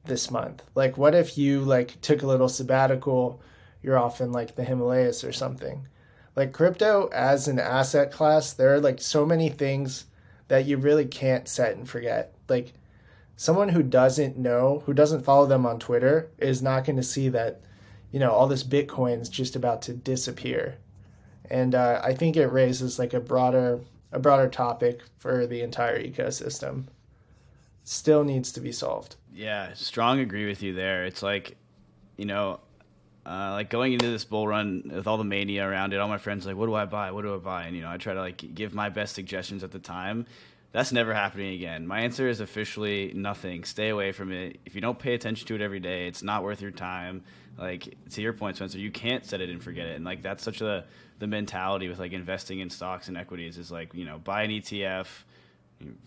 this 0.06 0.32
month? 0.32 0.64
Like 0.74 0.98
what 0.98 1.14
if 1.14 1.38
you 1.38 1.62
like 1.62 2.00
took 2.02 2.24
a 2.24 2.28
little 2.28 2.50
sabbatical 2.50 3.42
you're 3.84 3.98
off 3.98 4.22
in 4.22 4.32
like 4.32 4.56
the 4.56 4.64
himalayas 4.64 5.24
or 5.24 5.34
something? 5.34 5.88
Like 6.36 6.54
crypto 6.54 7.10
as 7.12 7.50
an 7.50 7.60
asset 7.60 8.12
class 8.12 8.54
there 8.54 8.74
are 8.74 8.80
like 8.80 9.02
so 9.02 9.26
many 9.26 9.50
things 9.50 10.06
that 10.48 10.66
you 10.66 10.78
really 10.78 11.06
can't 11.06 11.50
set 11.50 11.76
and 11.76 11.90
forget. 11.90 12.34
Like 12.48 12.74
someone 13.38 13.70
who 13.70 13.84
doesn't 13.84 14.38
know, 14.38 14.84
who 14.86 14.94
doesn't 14.94 15.24
follow 15.24 15.46
them 15.46 15.66
on 15.66 15.80
Twitter, 15.80 16.30
is 16.40 16.62
not 16.62 16.84
going 16.84 16.98
to 16.98 17.04
see 17.04 17.30
that, 17.30 17.62
you 18.12 18.20
know, 18.20 18.32
all 18.32 18.48
this 18.48 18.64
Bitcoin 18.64 19.22
is 19.22 19.30
just 19.30 19.56
about 19.56 19.82
to 19.84 19.94
disappear. 19.94 20.80
And 21.50 21.74
uh, 21.74 22.02
I 22.04 22.14
think 22.14 22.36
it 22.36 22.48
raises 22.48 23.00
like 23.00 23.14
a 23.14 23.22
broader, 23.22 23.80
a 24.12 24.20
broader 24.20 24.50
topic 24.50 25.02
for 25.18 25.48
the 25.48 25.62
entire 25.62 26.04
ecosystem. 26.04 26.88
Still 27.84 28.26
needs 28.26 28.52
to 28.52 28.60
be 28.60 28.74
solved. 28.74 29.16
Yeah, 29.34 29.72
strong 29.76 30.20
agree 30.20 30.48
with 30.48 30.62
you 30.62 30.74
there. 30.74 31.06
It's 31.06 31.24
like, 31.24 31.56
you 32.18 32.26
know, 32.26 32.60
uh, 33.26 33.52
like 33.52 33.70
going 33.70 33.94
into 33.94 34.10
this 34.10 34.26
bull 34.26 34.48
run 34.48 34.90
with 34.94 35.06
all 35.06 35.18
the 35.18 35.24
mania 35.24 35.66
around 35.66 35.94
it, 35.94 36.00
all 36.00 36.08
my 36.08 36.18
friends 36.18 36.46
like, 36.46 36.56
what 36.56 36.66
do 36.66 36.74
I 36.74 36.86
buy? 36.86 37.12
What 37.12 37.22
do 37.22 37.36
I 37.36 37.38
buy? 37.38 37.66
And 37.66 37.76
you 37.76 37.82
know, 37.82 37.90
I 37.90 37.98
try 37.98 38.14
to 38.14 38.20
like 38.20 38.56
give 38.56 38.74
my 38.74 38.90
best 38.90 39.14
suggestions 39.14 39.64
at 39.64 39.72
the 39.72 39.80
time, 39.80 40.26
that's 40.72 40.92
never 40.92 41.14
happening 41.14 41.54
again. 41.54 41.88
My 41.88 42.02
answer 42.02 42.28
is 42.28 42.40
officially 42.40 43.12
nothing. 43.16 43.64
Stay 43.64 43.90
away 43.90 44.12
from 44.12 44.32
it. 44.32 44.60
If 44.66 44.76
you 44.76 44.82
don't 44.82 45.00
pay 45.00 45.14
attention 45.14 45.48
to 45.48 45.56
it 45.56 45.62
every 45.62 45.80
day, 45.80 46.08
it's 46.08 46.22
not 46.22 46.44
worth 46.44 46.62
your 46.62 46.72
time. 46.72 47.24
Like 47.58 47.96
to 48.12 48.22
your 48.22 48.34
point, 48.34 48.58
Spencer, 48.58 48.78
you 48.78 48.92
can't 48.92 49.26
set 49.26 49.42
it 49.42 49.50
and 49.50 49.64
forget 49.64 49.88
it. 49.88 49.96
And 49.96 50.06
like 50.06 50.22
that's 50.22 50.44
such 50.44 50.62
a 50.62 50.86
the 51.20 51.28
mentality 51.28 51.88
with 51.88 52.00
like 52.00 52.12
investing 52.12 52.60
in 52.60 52.70
stocks 52.70 53.08
and 53.08 53.18
equities 53.18 53.58
is 53.58 53.72
like 53.72 53.94
you 53.94 54.06
know 54.06 54.20
buy 54.20 54.44
an 54.44 54.52
ETF, 54.52 55.08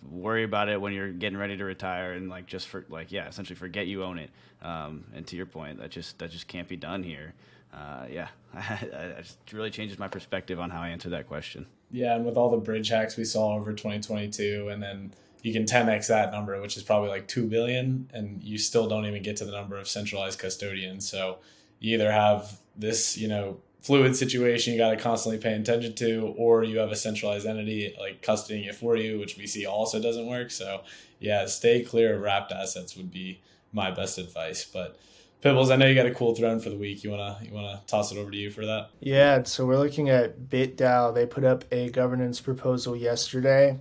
worry 0.09 0.45
about 0.45 0.69
it 0.69 0.81
when 0.81 0.93
you're 0.93 1.11
getting 1.11 1.39
ready 1.39 1.57
to 1.57 1.65
retire, 1.65 2.13
and 2.13 2.29
like 2.29 2.47
just 2.47 2.69
for 2.69 2.85
like 2.89 3.11
yeah, 3.11 3.29
essentially 3.29 3.57
forget 3.57 3.87
you 3.87 4.05
own 4.05 4.19
it. 4.19 4.31
Um, 4.63 5.05
and 5.15 5.27
to 5.29 5.37
your 5.37 5.47
point, 5.47 5.81
that 5.81 5.91
just 5.91 6.19
that 6.19 6.31
just 6.31 6.47
can't 6.47 6.69
be 6.69 6.77
done 6.77 7.03
here. 7.03 7.35
Uh, 7.73 8.07
yeah, 8.11 8.29
I, 8.55 8.89
I 9.19 9.23
just 9.23 9.39
really 9.53 9.71
changes 9.71 9.99
my 9.99 10.09
perspective 10.09 10.61
on 10.61 10.71
how 10.71 10.83
I 10.83 10.89
answer 10.91 11.09
that 11.11 11.27
question. 11.29 11.67
Yeah, 11.91 12.15
and 12.15 12.25
with 12.25 12.37
all 12.37 12.51
the 12.51 12.57
bridge 12.57 12.89
hacks 12.89 13.17
we 13.17 13.25
saw 13.25 13.55
over 13.55 13.73
2022, 13.73 14.69
and 14.69 14.83
then 14.83 15.13
you 15.43 15.53
can 15.53 15.65
10x 15.65 16.09
that 16.09 16.31
number, 16.31 16.61
which 16.61 16.77
is 16.77 16.83
probably 16.83 17.09
like 17.09 17.27
2 17.27 17.47
billion, 17.47 18.09
and 18.13 18.43
you 18.43 18.59
still 18.59 18.89
don't 18.89 19.07
even 19.07 19.23
get 19.23 19.37
to 19.39 19.45
the 19.45 19.53
number 19.53 19.77
of 19.79 19.89
centralized 19.89 20.39
custodians. 20.39 21.09
So 21.09 21.39
you 21.81 21.95
either 21.95 22.13
have 22.13 22.61
this, 22.77 23.17
you 23.17 23.27
know, 23.29 23.59
fluid 23.81 24.15
situation 24.15 24.75
you 24.75 24.79
got 24.79 24.91
to 24.91 24.97
constantly 24.97 25.41
pay 25.41 25.55
attention 25.55 25.95
to, 25.95 26.35
or 26.37 26.63
you 26.63 26.79
have 26.79 26.91
a 26.91 26.97
centralized 26.97 27.47
entity 27.47 27.97
like 27.99 28.23
custodying 28.23 28.69
it 28.69 28.75
for 28.75 28.97
you, 28.97 29.19
which 29.19 29.37
we 29.37 29.47
see 29.47 29.67
also 29.67 30.01
doesn't 30.01 30.27
work. 30.27 30.51
So 30.51 30.83
yeah, 31.19 31.47
stay 31.47 31.83
clear 31.83 32.15
of 32.15 32.21
wrapped 32.21 32.53
assets 32.53 32.97
would 32.97 33.11
be 33.11 33.41
my 33.73 33.91
best 33.91 34.19
advice. 34.19 34.65
But 34.65 34.99
Pibbles, 35.41 35.71
I 35.71 35.77
know 35.77 35.87
you 35.87 35.95
got 35.95 36.07
a 36.07 36.15
cool 36.15 36.35
throne 36.35 36.61
for 36.61 36.69
the 36.69 36.77
week. 36.77 37.03
You 37.03 37.11
wanna 37.11 37.39
you 37.43 37.53
wanna 37.53 37.81
toss 37.87 38.13
it 38.13 38.19
over 38.19 38.31
to 38.31 38.37
you 38.37 38.51
for 38.51 38.67
that? 38.67 38.91
Yeah, 39.01 39.43
so 39.45 39.65
we're 39.65 39.79
looking 39.79 40.11
at 40.11 40.51
BitDAO. 40.51 41.15
They 41.15 41.25
put 41.25 41.45
up 41.45 41.65
a 41.73 41.89
governance 41.89 42.41
proposal 42.41 42.95
yesterday, 42.95 43.79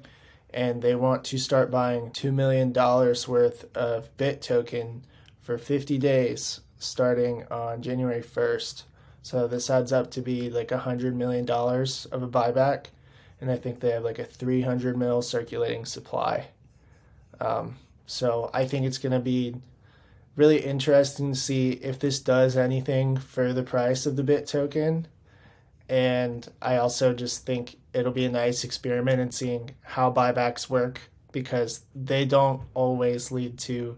and 0.54 0.82
they 0.82 0.96
want 0.96 1.25
to 1.25 1.38
start 1.38 1.70
buying 1.70 2.12
two 2.12 2.32
million 2.32 2.72
dollars 2.72 3.28
worth 3.28 3.66
of 3.75 4.16
Bit 4.16 4.42
token 4.42 5.04
for 5.42 5.58
50 5.58 5.98
days, 5.98 6.62
starting 6.78 7.44
on 7.51 7.82
January 7.82 8.22
1st. 8.22 8.84
So 9.22 9.48
this 9.48 9.70
adds 9.70 9.92
up 9.92 10.12
to 10.12 10.22
be 10.22 10.50
like 10.50 10.72
hundred 10.72 11.16
million 11.16 11.44
dollars 11.44 12.06
of 12.06 12.24
a 12.24 12.28
buyback, 12.28 12.86
and 13.42 13.51
I 13.51 13.58
think 13.58 13.82
they 13.82 13.92
have 13.92 14.04
like 14.04 14.20
a 14.20 14.24
300 14.24 14.98
mil 14.98 15.22
circulating 15.22 15.84
supply. 15.84 16.48
Um, 17.42 17.75
so 18.06 18.50
I 18.54 18.66
think 18.66 18.86
it's 18.86 18.98
gonna 18.98 19.20
be 19.20 19.56
really 20.39 20.63
interesting 20.63 21.34
to 21.34 21.38
see 21.38 21.72
if 21.72 22.00
this 22.00 22.22
does 22.22 22.55
anything 22.55 23.17
for 23.17 23.51
the 23.51 23.62
price 23.62 24.05
of 24.05 24.15
the 24.15 24.24
bit 24.24 24.48
token. 24.48 25.05
And 25.89 26.48
I 26.62 26.77
also 26.77 27.13
just 27.13 27.46
think 27.46 27.75
it'll 27.93 28.13
be 28.13 28.24
a 28.24 28.31
nice 28.31 28.63
experiment 28.63 29.19
in 29.19 29.31
seeing 29.31 29.72
how 29.81 30.13
buybacks 30.13 30.69
work 30.69 31.01
because 31.34 31.81
they 31.93 32.24
don't 32.24 32.62
always 32.74 33.34
lead 33.34 33.58
to 33.60 33.98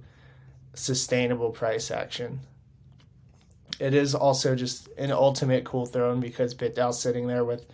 sustainable 0.73 1.51
price 1.51 1.91
action. 1.91 2.39
It 3.79 3.93
is 3.93 4.15
also 4.15 4.55
just 4.55 4.87
an 4.97 5.11
ultimate 5.11 5.63
cool 5.63 5.85
throne 5.85 6.19
because 6.19 6.55
BitDAO's 6.55 6.99
sitting 6.99 7.27
there 7.27 7.45
with 7.45 7.67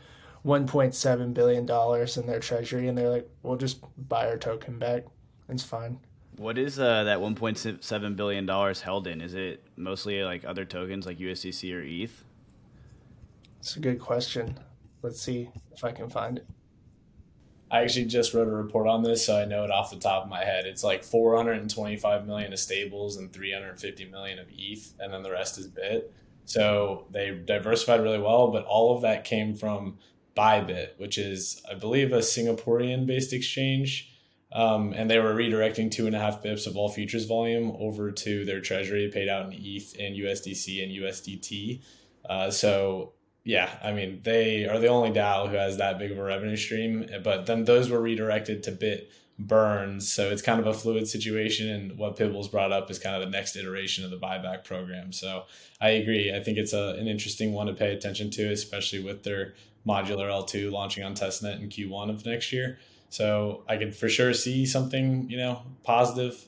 1.7 0.46 1.34
billion 1.34 1.66
dollars 1.66 2.18
in 2.18 2.28
their 2.28 2.42
treasury, 2.42 2.90
and 2.90 2.98
they're 2.98 3.10
like, 3.10 3.30
"We'll 3.44 3.58
just 3.58 3.80
buy 4.10 4.28
our 4.28 4.38
token 4.38 4.78
back. 4.78 5.06
It's 5.48 5.64
fine." 5.64 6.00
What 6.38 6.60
is 6.60 6.80
uh, 6.80 7.04
that 7.06 7.18
1.7 7.18 8.16
billion 8.16 8.46
dollars 8.46 8.82
held 8.82 9.08
in? 9.08 9.22
Is 9.22 9.34
it 9.34 9.64
mostly 9.76 10.24
like 10.24 10.46
other 10.46 10.66
tokens 10.66 11.06
like 11.06 11.18
USDC 11.18 11.74
or 11.74 11.82
ETH? 11.82 12.24
It's 13.60 13.76
a 13.76 13.80
good 13.80 14.00
question. 14.00 14.60
Let's 15.02 15.20
see 15.20 15.50
if 15.74 15.84
I 15.84 15.92
can 15.92 16.10
find 16.10 16.38
it. 16.38 16.48
I 17.70 17.82
actually 17.82 18.06
just 18.06 18.34
wrote 18.34 18.48
a 18.48 18.52
report 18.52 18.88
on 18.88 19.04
this, 19.04 19.26
so 19.26 19.38
I 19.38 19.46
know 19.46 19.64
it 19.64 19.72
off 19.72 19.90
the 19.90 19.98
top 19.98 20.24
of 20.24 20.30
my 20.30 20.44
head. 20.44 20.66
It's 20.66 20.84
like 20.84 21.04
425 21.04 22.26
million 22.26 22.54
of 22.54 22.60
stables 22.60 23.18
and 23.18 23.34
350 23.34 24.06
million 24.06 24.40
of 24.40 24.48
ETH, 24.56 24.94
and 25.00 25.12
then 25.12 25.24
the 25.24 25.32
rest 25.32 25.58
is 25.58 25.68
Bit. 25.68 26.14
So 26.46 27.08
they 27.12 27.32
diversified 27.32 28.02
really 28.02 28.20
well, 28.20 28.52
but 28.52 28.64
all 28.64 28.96
of 28.96 29.02
that 29.02 29.26
came 29.26 29.54
from 29.54 29.98
Bybit, 30.38 30.98
which 30.98 31.18
is, 31.18 31.62
I 31.70 31.74
believe, 31.74 32.14
a 32.14 32.20
Singaporean 32.20 33.06
based 33.06 33.34
exchange. 33.34 34.17
Um, 34.58 34.92
and 34.94 35.08
they 35.08 35.20
were 35.20 35.36
redirecting 35.36 35.92
two 35.92 36.08
and 36.08 36.16
a 36.16 36.20
half 36.20 36.42
bips 36.42 36.66
of 36.66 36.76
all 36.76 36.90
futures 36.90 37.26
volume 37.26 37.78
over 37.80 38.12
to 38.12 38.44
their 38.44 38.60
treasury 38.60 39.08
paid 39.14 39.30
out 39.30 39.46
in 39.46 39.54
ETH 39.54 39.96
and 40.00 40.16
USDC 40.16 40.84
and 40.84 40.92
USDT. 40.92 41.84
Uh, 42.28 42.50
so 42.50 43.14
yeah, 43.44 43.70
I 43.84 43.94
mean, 43.94 44.22
they 44.24 44.66
are 44.66 44.80
the 44.80 44.88
only 44.88 45.12
DAO 45.12 45.48
who 45.48 45.56
has 45.56 45.78
that 45.78 46.00
big 46.00 46.12
of 46.12 46.18
a 46.18 46.24
revenue 46.24 46.58
stream, 46.58 47.08
but 47.24 47.46
then 47.46 47.66
those 47.66 47.92
were 47.92 48.02
redirected 48.02 48.64
to 48.64 48.72
Bit 48.72 49.12
burns. 49.38 50.12
So 50.12 50.32
it's 50.32 50.42
kind 50.42 50.60
of 50.60 50.66
a 50.66 50.74
fluid 50.74 51.08
situation. 51.08 51.70
And 51.70 51.98
what 51.98 52.18
Pibbles 52.18 52.48
brought 52.48 52.72
up 52.72 52.90
is 52.90 52.98
kind 52.98 53.16
of 53.16 53.22
the 53.22 53.30
next 53.30 53.56
iteration 53.56 54.04
of 54.04 54.10
the 54.10 54.18
buyback 54.18 54.64
program. 54.64 55.12
So 55.12 55.44
I 55.80 55.90
agree. 55.90 56.34
I 56.36 56.40
think 56.40 56.58
it's 56.58 56.74
a, 56.74 56.96
an 57.00 57.08
interesting 57.08 57.54
one 57.54 57.68
to 57.68 57.74
pay 57.74 57.94
attention 57.94 58.32
to, 58.32 58.52
especially 58.52 59.04
with 59.04 59.22
their 59.22 59.54
modular 59.88 60.30
L2 60.30 60.72
launching 60.72 61.04
on 61.04 61.14
testnet 61.14 61.62
in 61.62 61.70
Q1 61.70 62.10
of 62.10 62.26
next 62.26 62.52
year. 62.52 62.80
So 63.10 63.64
I 63.68 63.78
could 63.78 63.96
for 63.96 64.10
sure 64.10 64.34
see 64.34 64.66
something, 64.66 65.30
you 65.30 65.38
know, 65.38 65.62
positive 65.84 66.48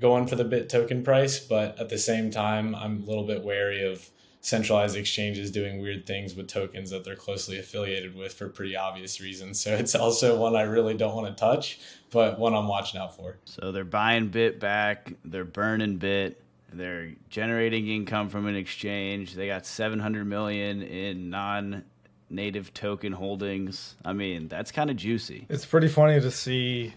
going 0.00 0.26
for 0.26 0.36
the 0.36 0.44
bit 0.44 0.68
token 0.68 1.02
price, 1.02 1.38
but 1.38 1.78
at 1.78 1.88
the 1.88 1.98
same 1.98 2.30
time, 2.30 2.74
I'm 2.74 3.02
a 3.02 3.04
little 3.06 3.26
bit 3.26 3.42
wary 3.42 3.82
of 3.90 4.10
centralized 4.44 4.94
exchanges 4.94 5.50
doing 5.50 5.80
weird 5.80 6.06
things 6.06 6.34
with 6.34 6.46
tokens 6.48 6.90
that 6.90 7.02
they're 7.02 7.16
closely 7.16 7.58
affiliated 7.58 8.14
with 8.14 8.34
for 8.34 8.48
pretty 8.50 8.76
obvious 8.76 9.18
reasons. 9.20 9.58
So 9.58 9.72
it's 9.72 9.94
also 9.94 10.38
one 10.38 10.54
I 10.54 10.62
really 10.62 10.94
don't 10.94 11.14
want 11.14 11.34
to 11.34 11.40
touch, 11.40 11.80
but 12.10 12.38
one 12.38 12.54
I'm 12.54 12.68
watching 12.68 13.00
out 13.00 13.16
for. 13.16 13.38
So 13.46 13.72
they're 13.72 13.84
buying 13.84 14.28
bit 14.28 14.60
back, 14.60 15.14
they're 15.24 15.46
burning 15.46 15.96
bit, 15.96 16.42
they're 16.70 17.12
generating 17.30 17.88
income 17.88 18.28
from 18.28 18.46
an 18.46 18.56
exchange. 18.56 19.34
They 19.34 19.46
got 19.46 19.64
700 19.64 20.26
million 20.26 20.82
in 20.82 21.30
non 21.30 21.84
native 22.30 22.74
token 22.74 23.12
holdings. 23.12 23.96
I 24.04 24.12
mean, 24.12 24.48
that's 24.48 24.72
kind 24.72 24.90
of 24.90 24.96
juicy. 24.96 25.46
It's 25.48 25.66
pretty 25.66 25.88
funny 25.88 26.20
to 26.20 26.30
see 26.30 26.94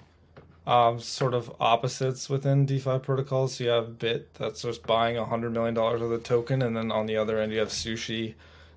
um, 0.66 1.00
sort 1.00 1.34
of 1.34 1.52
opposites 1.60 2.30
within 2.30 2.66
DeFi 2.66 3.00
protocols. 3.00 3.60
You 3.60 3.70
have 3.70 3.98
Bit 3.98 4.34
that's 4.36 4.62
just 4.62 4.84
buying 4.84 5.16
$100 5.16 5.52
million 5.52 5.78
of 5.78 6.10
the 6.10 6.20
token, 6.20 6.62
and 6.62 6.76
then 6.76 6.92
on 6.92 7.06
the 7.06 7.18
other 7.18 7.40
end, 7.40 7.54
you 7.54 7.60
have 7.60 7.70
Sushi 7.70 8.36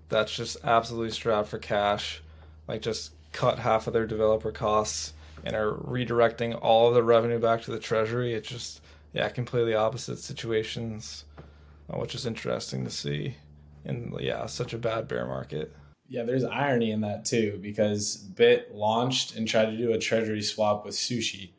that's 0.09 0.35
just 0.35 0.59
absolutely 0.65 1.11
strapped 1.11 1.49
for 1.49 1.59
cash, 1.59 2.23
like 2.69 2.83
just 2.83 3.13
cut 3.33 3.59
half 3.59 3.87
of 3.87 3.93
their 3.93 4.07
developer 4.07 4.53
costs 4.53 5.15
and 5.45 5.57
are 5.57 5.73
redirecting 5.73 6.59
all 6.61 6.89
of 6.89 6.95
the 6.95 7.03
revenue 7.03 7.39
back 7.39 7.63
to 7.63 7.71
the 7.71 7.79
treasury. 7.79 8.35
It's 8.35 8.49
just, 8.49 8.83
yeah, 9.13 9.29
completely 9.29 9.75
opposite 9.75 10.19
situations, 10.19 11.25
uh, 11.93 11.99
which 11.99 12.15
is 12.15 12.27
interesting 12.27 12.85
to 12.85 12.91
see. 12.91 13.37
And 13.85 14.15
yeah, 14.21 14.47
such 14.47 14.75
a 14.75 14.79
bad 14.79 15.09
bear 15.09 15.27
market. 15.27 15.75
Yeah, 16.11 16.25
there's 16.25 16.45
irony 16.45 16.91
in 16.91 17.01
that 17.01 17.25
too, 17.25 17.59
because 17.63 18.17
Bit 18.17 18.75
launched 18.75 19.37
and 19.37 19.49
tried 19.49 19.71
to 19.71 19.77
do 19.79 19.93
a 19.93 19.99
treasury 19.99 20.43
swap 20.43 20.85
with 20.85 20.95
Sushi 20.95 21.53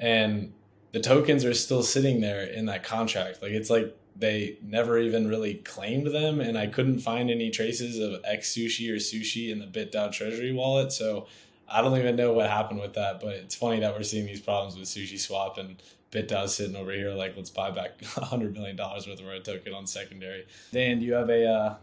and 0.00 0.52
the 0.92 1.00
tokens 1.00 1.44
are 1.44 1.54
still 1.54 1.82
sitting 1.82 2.20
there 2.20 2.42
in 2.42 2.66
that 2.66 2.82
contract. 2.82 3.42
Like 3.42 3.52
it's 3.52 3.70
like 3.70 3.96
they 4.16 4.58
never 4.62 4.98
even 4.98 5.28
really 5.28 5.54
claimed 5.54 6.08
them, 6.08 6.40
and 6.40 6.58
I 6.58 6.66
couldn't 6.66 6.98
find 6.98 7.30
any 7.30 7.50
traces 7.50 7.98
of 7.98 8.20
X 8.24 8.52
Sushi 8.54 8.90
or 8.90 8.96
Sushi 8.96 9.50
in 9.50 9.60
the 9.60 9.66
BitDAO 9.66 10.10
Treasury 10.10 10.52
wallet. 10.52 10.90
So 10.90 11.26
I 11.68 11.82
don't 11.82 11.96
even 11.96 12.16
know 12.16 12.32
what 12.32 12.50
happened 12.50 12.80
with 12.80 12.94
that. 12.94 13.20
But 13.20 13.34
it's 13.34 13.54
funny 13.54 13.80
that 13.80 13.94
we're 13.94 14.02
seeing 14.02 14.26
these 14.26 14.40
problems 14.40 14.76
with 14.76 14.88
Sushi 14.88 15.18
Swap 15.18 15.58
and 15.58 15.80
BitDAO 16.10 16.48
sitting 16.48 16.74
over 16.74 16.90
here 16.90 17.12
like 17.12 17.36
let's 17.36 17.50
buy 17.50 17.70
back 17.70 18.02
hundred 18.04 18.54
million 18.54 18.74
dollars 18.74 19.06
worth 19.06 19.20
of 19.20 19.26
our 19.26 19.38
token 19.38 19.74
on 19.74 19.86
secondary. 19.86 20.46
Dan, 20.72 20.98
do 20.98 21.04
you 21.04 21.12
have 21.12 21.30
a 21.30 21.46
uh, 21.46 21.74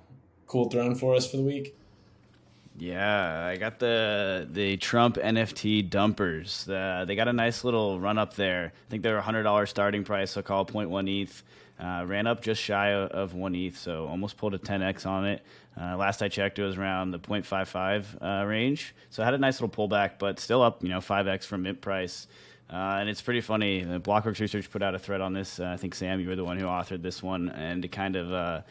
cool 0.47 0.69
throne 0.69 0.95
for 0.95 1.15
us 1.15 1.29
for 1.29 1.37
the 1.37 1.43
week? 1.43 1.77
Yeah, 2.79 3.47
I 3.47 3.57
got 3.57 3.79
the 3.79 4.47
the 4.51 4.77
Trump 4.77 5.15
NFT 5.15 5.89
dumpers. 5.89 6.69
Uh, 6.69 7.05
they 7.07 7.15
got 7.15 7.27
a 7.27 7.33
nice 7.33 7.63
little 7.63 7.99
run 7.99 8.19
up 8.19 8.35
there. 8.35 8.71
I 8.75 8.89
think 8.91 9.01
they're 9.01 9.17
a 9.17 9.21
hundred 9.21 9.43
dollar 9.43 9.65
starting 9.65 10.03
price, 10.03 10.31
so 10.31 10.43
call 10.43 10.63
0.1 10.63 11.21
ETH. 11.23 11.43
Uh, 11.79 12.05
ran 12.05 12.27
up 12.27 12.41
just 12.41 12.61
shy 12.61 12.91
of 12.93 13.33
one 13.33 13.55
ETH, 13.55 13.77
so 13.77 14.07
almost 14.07 14.37
pulled 14.37 14.53
a 14.53 14.59
10x 14.59 15.05
on 15.05 15.25
it. 15.25 15.43
Uh, 15.79 15.95
last 15.95 16.23
I 16.23 16.27
checked, 16.27 16.57
it 16.57 16.63
was 16.63 16.75
around 16.75 17.11
the 17.11 17.19
0.55 17.19 18.41
uh, 18.43 18.45
range, 18.47 18.95
so 19.11 19.21
I 19.21 19.25
had 19.25 19.35
a 19.35 19.37
nice 19.37 19.61
little 19.61 19.87
pullback, 19.87 20.13
but 20.17 20.39
still 20.39 20.63
up, 20.63 20.81
you 20.81 20.89
know, 20.89 20.99
5x 20.99 21.45
from 21.45 21.63
mint 21.63 21.79
price. 21.79 22.27
Uh, 22.69 22.97
and 22.99 23.09
it's 23.09 23.21
pretty 23.21 23.41
funny. 23.41 23.83
Blockworks 23.83 24.39
Research 24.39 24.69
put 24.71 24.81
out 24.81 24.95
a 24.95 24.99
thread 24.99 25.21
on 25.21 25.33
this. 25.33 25.59
Uh, 25.59 25.65
I 25.65 25.77
think 25.77 25.93
Sam, 25.93 26.19
you 26.19 26.27
were 26.27 26.35
the 26.35 26.43
one 26.43 26.57
who 26.57 26.65
authored 26.65 27.01
this 27.03 27.21
one, 27.21 27.49
and 27.49 27.85
it 27.85 27.91
kind 27.91 28.15
of 28.15 28.63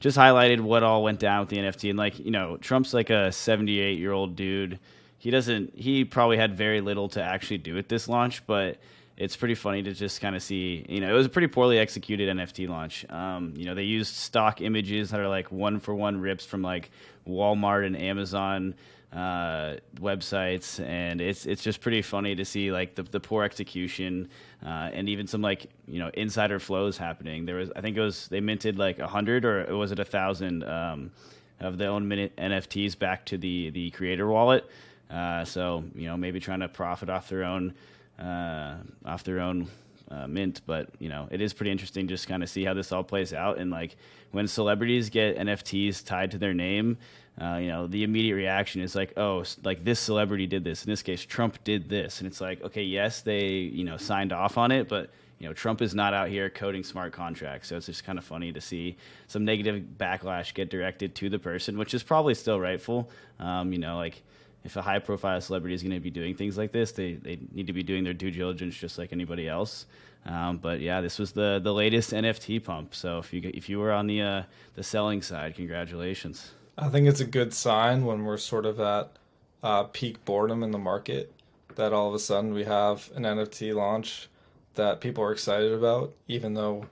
just 0.00 0.16
highlighted 0.16 0.60
what 0.60 0.82
all 0.82 1.02
went 1.02 1.20
down 1.20 1.40
with 1.40 1.50
the 1.50 1.58
NFT. 1.58 1.90
And 1.90 1.98
like, 1.98 2.18
you 2.18 2.30
know, 2.30 2.56
Trump's 2.56 2.92
like 2.92 3.10
a 3.10 3.30
78 3.30 3.98
year 3.98 4.12
old 4.12 4.34
dude. 4.34 4.78
He 5.18 5.30
doesn't, 5.30 5.76
he 5.76 6.04
probably 6.04 6.38
had 6.38 6.56
very 6.56 6.80
little 6.80 7.08
to 7.10 7.22
actually 7.22 7.58
do 7.58 7.76
at 7.76 7.90
this 7.90 8.08
launch, 8.08 8.44
but 8.46 8.78
it's 9.18 9.36
pretty 9.36 9.54
funny 9.54 9.82
to 9.82 9.92
just 9.92 10.22
kind 10.22 10.34
of 10.34 10.42
see, 10.42 10.86
you 10.88 10.98
know, 11.00 11.10
it 11.10 11.12
was 11.12 11.26
a 11.26 11.28
pretty 11.28 11.48
poorly 11.48 11.78
executed 11.78 12.34
NFT 12.34 12.66
launch. 12.66 13.04
Um, 13.10 13.52
you 13.54 13.66
know, 13.66 13.74
they 13.74 13.82
used 13.82 14.14
stock 14.14 14.62
images 14.62 15.10
that 15.10 15.20
are 15.20 15.28
like 15.28 15.52
one 15.52 15.78
for 15.78 15.94
one 15.94 16.18
rips 16.18 16.46
from 16.46 16.62
like 16.62 16.90
Walmart 17.28 17.84
and 17.84 17.94
Amazon 18.00 18.74
uh, 19.12 19.76
websites, 19.96 20.78
and 20.86 21.20
it's 21.20 21.46
it's 21.46 21.62
just 21.62 21.80
pretty 21.80 22.02
funny 22.02 22.34
to 22.36 22.44
see 22.44 22.70
like 22.70 22.94
the, 22.94 23.02
the 23.02 23.18
poor 23.18 23.42
execution 23.42 24.28
uh, 24.64 24.90
and 24.92 25.08
even 25.08 25.26
some 25.26 25.42
like 25.42 25.66
you 25.88 25.98
know 25.98 26.10
insider 26.14 26.58
flows 26.58 26.96
happening. 26.96 27.44
There 27.44 27.56
was 27.56 27.70
I 27.74 27.80
think 27.80 27.96
it 27.96 28.00
was 28.00 28.28
they 28.28 28.40
minted 28.40 28.78
like 28.78 28.98
a 28.98 29.08
hundred 29.08 29.44
or 29.44 29.76
was 29.76 29.90
it 29.90 29.98
a 29.98 30.04
thousand 30.04 30.64
um, 30.64 31.10
of 31.58 31.76
their 31.76 31.90
own 31.90 32.06
minute 32.06 32.36
NFTs 32.36 32.98
back 32.98 33.24
to 33.26 33.38
the 33.38 33.70
the 33.70 33.90
creator 33.90 34.28
wallet. 34.28 34.64
Uh, 35.10 35.44
so 35.44 35.82
you 35.94 36.06
know 36.06 36.16
maybe 36.16 36.38
trying 36.38 36.60
to 36.60 36.68
profit 36.68 37.10
off 37.10 37.28
their 37.28 37.42
own 37.42 37.74
uh, 38.20 38.76
off 39.04 39.24
their 39.24 39.40
own 39.40 39.68
uh, 40.10 40.26
mint. 40.26 40.60
But 40.66 40.88
you 40.98 41.08
know, 41.08 41.28
it 41.30 41.40
is 41.40 41.52
pretty 41.52 41.70
interesting 41.70 42.08
just 42.08 42.28
kind 42.28 42.42
of 42.42 42.50
see 42.50 42.64
how 42.64 42.74
this 42.74 42.92
all 42.92 43.04
plays 43.04 43.32
out. 43.32 43.58
And 43.58 43.70
like 43.70 43.96
when 44.30 44.46
celebrities 44.46 45.10
get 45.10 45.36
NFTs 45.38 46.04
tied 46.04 46.30
to 46.32 46.38
their 46.38 46.54
name, 46.54 46.98
uh, 47.40 47.56
you 47.56 47.68
know, 47.68 47.86
the 47.86 48.02
immediate 48.02 48.34
reaction 48.34 48.82
is 48.82 48.94
like, 48.94 49.14
oh, 49.16 49.44
like 49.64 49.82
this 49.82 49.98
celebrity 49.98 50.46
did 50.46 50.62
this. 50.62 50.84
In 50.84 50.90
this 50.90 51.02
case, 51.02 51.24
Trump 51.24 51.62
did 51.64 51.88
this, 51.88 52.20
and 52.20 52.26
it's 52.26 52.40
like, 52.40 52.62
okay, 52.62 52.82
yes, 52.82 53.22
they 53.22 53.48
you 53.48 53.84
know 53.84 53.96
signed 53.96 54.32
off 54.32 54.58
on 54.58 54.70
it, 54.70 54.88
but 54.88 55.10
you 55.38 55.46
know, 55.46 55.54
Trump 55.54 55.80
is 55.80 55.94
not 55.94 56.12
out 56.12 56.28
here 56.28 56.50
coding 56.50 56.84
smart 56.84 57.14
contracts. 57.14 57.68
So 57.68 57.76
it's 57.78 57.86
just 57.86 58.04
kind 58.04 58.18
of 58.18 58.24
funny 58.24 58.52
to 58.52 58.60
see 58.60 58.98
some 59.26 59.42
negative 59.46 59.82
backlash 59.96 60.52
get 60.52 60.68
directed 60.68 61.14
to 61.14 61.30
the 61.30 61.38
person, 61.38 61.78
which 61.78 61.94
is 61.94 62.02
probably 62.02 62.34
still 62.34 62.60
rightful. 62.60 63.10
Um, 63.38 63.72
you 63.72 63.78
know, 63.78 63.96
like 63.96 64.22
if 64.64 64.76
a 64.76 64.82
high 64.82 64.98
profile 64.98 65.40
celebrity 65.40 65.74
is 65.74 65.82
going 65.82 65.94
to 65.94 66.00
be 66.00 66.10
doing 66.10 66.34
things 66.34 66.58
like 66.58 66.72
this, 66.72 66.92
they, 66.92 67.14
they 67.14 67.38
need 67.52 67.66
to 67.68 67.72
be 67.72 67.82
doing 67.82 68.04
their 68.04 68.12
due 68.12 68.30
diligence 68.30 68.76
just 68.76 68.98
like 68.98 69.14
anybody 69.14 69.48
else. 69.48 69.86
Um, 70.26 70.58
but 70.58 70.80
yeah, 70.80 71.00
this 71.00 71.18
was 71.18 71.32
the, 71.32 71.58
the 71.64 71.72
latest 71.72 72.10
NFT 72.12 72.62
pump. 72.62 72.94
So 72.94 73.18
if 73.18 73.32
you 73.32 73.40
if 73.54 73.70
you 73.70 73.78
were 73.78 73.92
on 73.92 74.06
the 74.06 74.20
uh, 74.20 74.42
the 74.74 74.82
selling 74.82 75.22
side, 75.22 75.54
congratulations. 75.54 76.52
I 76.80 76.88
think 76.88 77.06
it's 77.06 77.20
a 77.20 77.26
good 77.26 77.52
sign 77.52 78.06
when 78.06 78.24
we're 78.24 78.38
sort 78.38 78.64
of 78.64 78.80
at 78.80 79.10
uh, 79.62 79.82
peak 79.84 80.24
boredom 80.24 80.62
in 80.62 80.70
the 80.70 80.78
market 80.78 81.30
that 81.76 81.92
all 81.92 82.08
of 82.08 82.14
a 82.14 82.18
sudden 82.18 82.54
we 82.54 82.64
have 82.64 83.10
an 83.14 83.24
NFT 83.24 83.74
launch 83.74 84.28
that 84.76 85.02
people 85.02 85.22
are 85.22 85.32
excited 85.32 85.72
about, 85.72 86.14
even 86.26 86.54
though 86.54 86.86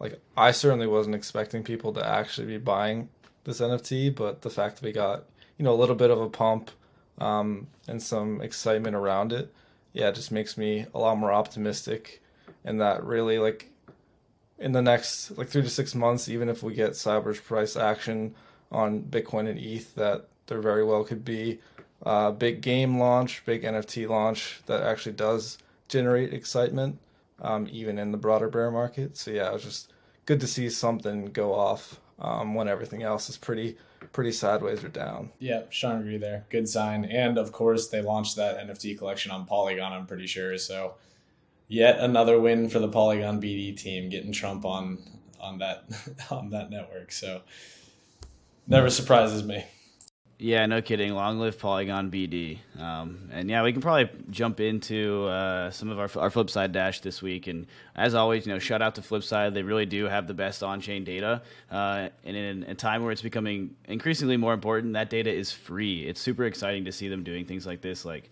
like 0.00 0.20
I 0.38 0.52
certainly 0.52 0.86
wasn't 0.86 1.16
expecting 1.16 1.62
people 1.62 1.92
to 1.92 2.06
actually 2.06 2.46
be 2.46 2.56
buying 2.56 3.10
this 3.44 3.60
NFT, 3.60 4.14
but 4.14 4.40
the 4.40 4.48
fact 4.48 4.76
that 4.76 4.86
we 4.86 4.92
got 4.92 5.24
you 5.58 5.66
know 5.66 5.74
a 5.74 5.76
little 5.76 5.96
bit 5.96 6.10
of 6.10 6.18
a 6.18 6.30
pump 6.30 6.70
um, 7.18 7.66
and 7.86 8.02
some 8.02 8.40
excitement 8.40 8.96
around 8.96 9.34
it, 9.34 9.52
yeah, 9.92 10.08
it 10.08 10.14
just 10.14 10.32
makes 10.32 10.56
me 10.56 10.86
a 10.94 10.98
lot 10.98 11.18
more 11.18 11.32
optimistic. 11.32 12.22
And 12.64 12.80
that 12.80 13.04
really, 13.04 13.38
like, 13.38 13.70
in 14.58 14.72
the 14.72 14.82
next 14.82 15.36
like 15.36 15.48
three 15.48 15.62
to 15.62 15.68
six 15.68 15.94
months, 15.94 16.26
even 16.26 16.48
if 16.48 16.62
we 16.62 16.72
get 16.72 16.92
Cyber's 16.92 17.38
price 17.38 17.76
action 17.76 18.34
on 18.70 19.02
Bitcoin 19.02 19.48
and 19.48 19.58
ETH, 19.58 19.94
that 19.94 20.28
there 20.46 20.60
very 20.60 20.84
well 20.84 21.04
could 21.04 21.24
be 21.24 21.58
a 22.02 22.32
big 22.32 22.60
game 22.60 22.98
launch, 22.98 23.44
big 23.44 23.62
NFT 23.62 24.08
launch 24.08 24.60
that 24.66 24.82
actually 24.82 25.12
does 25.12 25.58
generate 25.88 26.32
excitement, 26.32 26.98
um, 27.40 27.68
even 27.70 27.98
in 27.98 28.12
the 28.12 28.18
broader 28.18 28.48
bear 28.48 28.70
market. 28.70 29.16
So 29.16 29.30
yeah, 29.30 29.48
it 29.48 29.52
was 29.54 29.64
just 29.64 29.92
good 30.26 30.40
to 30.40 30.46
see 30.46 30.68
something 30.68 31.26
go 31.26 31.54
off 31.54 32.00
um, 32.18 32.54
when 32.54 32.68
everything 32.68 33.02
else 33.02 33.28
is 33.28 33.36
pretty 33.36 33.76
pretty 34.12 34.32
sideways 34.32 34.84
or 34.84 34.88
down. 34.88 35.32
Yeah, 35.38 35.62
strong 35.70 36.00
agree 36.00 36.18
there. 36.18 36.44
Good 36.50 36.68
sign. 36.68 37.04
And 37.04 37.38
of 37.38 37.52
course, 37.52 37.88
they 37.88 38.02
launched 38.02 38.36
that 38.36 38.58
NFT 38.58 38.98
collection 38.98 39.30
on 39.30 39.46
Polygon. 39.46 39.92
I'm 39.92 40.06
pretty 40.06 40.26
sure. 40.26 40.56
So, 40.58 40.94
yet 41.68 41.98
another 41.98 42.40
win 42.40 42.68
for 42.68 42.78
the 42.78 42.88
Polygon 42.88 43.40
BD 43.40 43.76
team, 43.76 44.08
getting 44.08 44.32
Trump 44.32 44.64
on 44.64 44.98
on 45.40 45.58
that 45.58 45.84
on 46.30 46.50
that 46.50 46.70
network. 46.70 47.12
So, 47.12 47.42
never 48.66 48.90
surprises 48.90 49.42
me. 49.44 49.64
Yeah, 50.38 50.66
no 50.66 50.82
kidding. 50.82 51.14
Long 51.14 51.38
live 51.38 51.58
Polygon 51.58 52.10
BD. 52.10 52.58
Um, 52.78 53.30
and 53.32 53.48
yeah, 53.48 53.62
we 53.62 53.72
can 53.72 53.80
probably 53.80 54.10
jump 54.28 54.60
into 54.60 55.24
uh, 55.24 55.70
some 55.70 55.88
of 55.88 55.98
our, 55.98 56.10
our 56.22 56.30
Flipside 56.30 56.72
Dash 56.72 57.00
this 57.00 57.22
week. 57.22 57.46
And 57.46 57.66
as 57.94 58.14
always, 58.14 58.46
you 58.46 58.52
know, 58.52 58.58
shout 58.58 58.82
out 58.82 58.94
to 58.96 59.00
Flipside. 59.00 59.54
They 59.54 59.62
really 59.62 59.86
do 59.86 60.04
have 60.04 60.26
the 60.26 60.34
best 60.34 60.62
on 60.62 60.82
chain 60.82 61.04
data. 61.04 61.40
Uh, 61.70 62.10
and 62.22 62.36
in 62.36 62.62
a 62.64 62.74
time 62.74 63.02
where 63.02 63.12
it's 63.12 63.22
becoming 63.22 63.74
increasingly 63.86 64.36
more 64.36 64.52
important, 64.52 64.92
that 64.92 65.08
data 65.08 65.32
is 65.32 65.52
free. 65.52 66.06
It's 66.06 66.20
super 66.20 66.44
exciting 66.44 66.84
to 66.84 66.92
see 66.92 67.08
them 67.08 67.24
doing 67.24 67.46
things 67.46 67.66
like 67.66 67.80
this. 67.80 68.04
Like, 68.04 68.30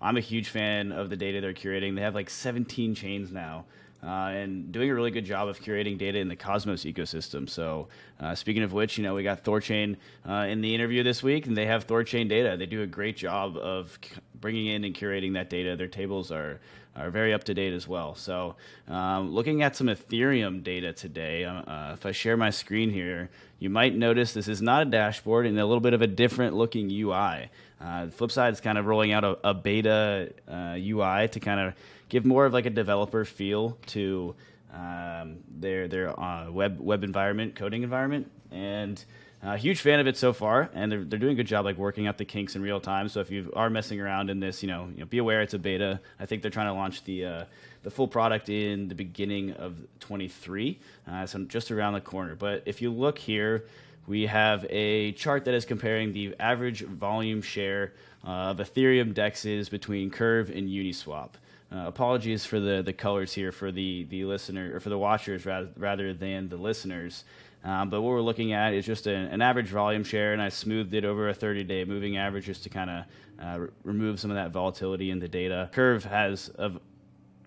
I'm 0.00 0.16
a 0.16 0.20
huge 0.20 0.48
fan 0.48 0.92
of 0.92 1.10
the 1.10 1.16
data 1.16 1.42
they're 1.42 1.52
curating. 1.52 1.94
They 1.94 2.00
have 2.00 2.14
like 2.14 2.30
17 2.30 2.94
chains 2.94 3.30
now 3.32 3.66
uh, 4.04 4.28
and 4.28 4.70
doing 4.70 4.90
a 4.90 4.94
really 4.94 5.10
good 5.10 5.24
job 5.24 5.48
of 5.48 5.60
curating 5.60 5.96
data 5.96 6.18
in 6.18 6.28
the 6.28 6.36
Cosmos 6.36 6.84
ecosystem. 6.84 7.48
So, 7.48 7.88
uh, 8.20 8.34
speaking 8.34 8.62
of 8.62 8.72
which, 8.72 8.98
you 8.98 9.04
know, 9.04 9.14
we 9.14 9.22
got 9.22 9.44
Thorchain 9.44 9.96
uh, 10.28 10.46
in 10.48 10.60
the 10.60 10.74
interview 10.74 11.02
this 11.02 11.22
week, 11.22 11.46
and 11.46 11.56
they 11.56 11.66
have 11.66 11.86
Thorchain 11.86 12.28
data. 12.28 12.56
They 12.58 12.66
do 12.66 12.82
a 12.82 12.86
great 12.86 13.16
job 13.16 13.56
of 13.56 13.98
c- 14.02 14.16
bringing 14.40 14.66
in 14.66 14.84
and 14.84 14.94
curating 14.94 15.34
that 15.34 15.48
data. 15.48 15.76
Their 15.76 15.88
tables 15.88 16.30
are 16.30 16.60
are 16.96 17.10
very 17.10 17.34
up 17.34 17.42
to 17.42 17.54
date 17.54 17.72
as 17.72 17.88
well. 17.88 18.14
So, 18.14 18.54
um, 18.86 19.32
looking 19.32 19.62
at 19.62 19.74
some 19.74 19.88
Ethereum 19.88 20.62
data 20.62 20.92
today, 20.92 21.44
uh, 21.44 21.54
uh, 21.54 21.90
if 21.94 22.06
I 22.06 22.12
share 22.12 22.36
my 22.36 22.50
screen 22.50 22.88
here, 22.88 23.30
you 23.58 23.68
might 23.68 23.96
notice 23.96 24.32
this 24.32 24.46
is 24.46 24.62
not 24.62 24.82
a 24.82 24.84
dashboard 24.84 25.46
and 25.46 25.58
a 25.58 25.66
little 25.66 25.80
bit 25.80 25.92
of 25.92 26.02
a 26.02 26.06
different 26.06 26.54
looking 26.54 26.88
UI. 26.88 27.50
Uh, 27.80 28.06
Flipside 28.06 28.52
is 28.52 28.60
kind 28.60 28.78
of 28.78 28.86
rolling 28.86 29.12
out 29.12 29.24
a, 29.24 29.36
a 29.42 29.54
beta 29.54 30.32
UI 30.48 31.28
to 31.28 31.40
kind 31.40 31.58
of 31.58 31.74
give 32.08 32.24
more 32.24 32.46
of 32.46 32.52
like 32.52 32.66
a 32.66 32.70
developer 32.70 33.24
feel 33.24 33.78
to 33.86 34.34
um, 34.72 35.38
their 35.48 35.88
their 35.88 36.18
uh, 36.18 36.50
web 36.50 36.80
web 36.80 37.04
environment, 37.04 37.54
coding 37.54 37.82
environment, 37.82 38.30
and 38.50 39.02
a 39.42 39.50
uh, 39.50 39.56
huge 39.56 39.80
fan 39.80 40.00
of 40.00 40.06
it 40.06 40.16
so 40.16 40.32
far. 40.32 40.70
And 40.74 40.90
they're 40.90 41.04
they're 41.04 41.18
doing 41.18 41.32
a 41.32 41.36
good 41.36 41.46
job 41.46 41.64
like 41.64 41.76
working 41.76 42.06
out 42.06 42.18
the 42.18 42.24
kinks 42.24 42.56
in 42.56 42.62
real 42.62 42.80
time. 42.80 43.08
So 43.08 43.20
if 43.20 43.30
you 43.30 43.52
are 43.54 43.70
messing 43.70 44.00
around 44.00 44.30
in 44.30 44.40
this, 44.40 44.62
you 44.62 44.68
know, 44.68 44.88
you 44.92 45.00
know, 45.00 45.06
be 45.06 45.18
aware 45.18 45.42
it's 45.42 45.54
a 45.54 45.58
beta. 45.58 46.00
I 46.18 46.26
think 46.26 46.42
they're 46.42 46.50
trying 46.50 46.68
to 46.68 46.72
launch 46.72 47.04
the 47.04 47.24
uh, 47.24 47.44
the 47.82 47.90
full 47.90 48.08
product 48.08 48.48
in 48.48 48.88
the 48.88 48.94
beginning 48.94 49.52
of 49.52 49.76
23, 50.00 50.78
uh, 51.06 51.26
so 51.26 51.40
just 51.40 51.70
around 51.70 51.92
the 51.92 52.00
corner. 52.00 52.34
But 52.34 52.62
if 52.66 52.82
you 52.82 52.90
look 52.90 53.18
here. 53.18 53.64
We 54.06 54.26
have 54.26 54.66
a 54.68 55.12
chart 55.12 55.46
that 55.46 55.54
is 55.54 55.64
comparing 55.64 56.12
the 56.12 56.34
average 56.38 56.82
volume 56.82 57.40
share 57.40 57.94
of 58.22 58.58
Ethereum 58.58 59.14
dexes 59.14 59.70
between 59.70 60.10
Curve 60.10 60.50
and 60.50 60.68
Uniswap. 60.68 61.30
Uh, 61.72 61.86
apologies 61.86 62.44
for 62.44 62.60
the, 62.60 62.82
the 62.82 62.92
colors 62.92 63.32
here 63.32 63.50
for 63.50 63.72
the, 63.72 64.04
the 64.04 64.24
listener 64.24 64.76
or 64.76 64.80
for 64.80 64.90
the 64.90 64.98
watchers 64.98 65.44
rather, 65.44 65.68
rather 65.76 66.14
than 66.14 66.48
the 66.48 66.56
listeners. 66.56 67.24
Um, 67.64 67.88
but 67.88 68.02
what 68.02 68.10
we're 68.10 68.20
looking 68.20 68.52
at 68.52 68.74
is 68.74 68.84
just 68.84 69.06
a, 69.06 69.14
an 69.14 69.40
average 69.40 69.68
volume 69.68 70.04
share, 70.04 70.34
and 70.34 70.42
I 70.42 70.50
smoothed 70.50 70.92
it 70.92 71.04
over 71.04 71.30
a 71.30 71.34
30 71.34 71.64
day 71.64 71.84
moving 71.84 72.16
average 72.16 72.44
just 72.44 72.62
to 72.64 72.68
kind 72.68 72.90
of 72.90 73.04
uh, 73.42 73.58
re- 73.60 73.68
remove 73.84 74.20
some 74.20 74.30
of 74.30 74.36
that 74.36 74.50
volatility 74.50 75.10
in 75.10 75.18
the 75.18 75.28
data. 75.28 75.70
Curve 75.72 76.04
has 76.04 76.50
a 76.58 76.72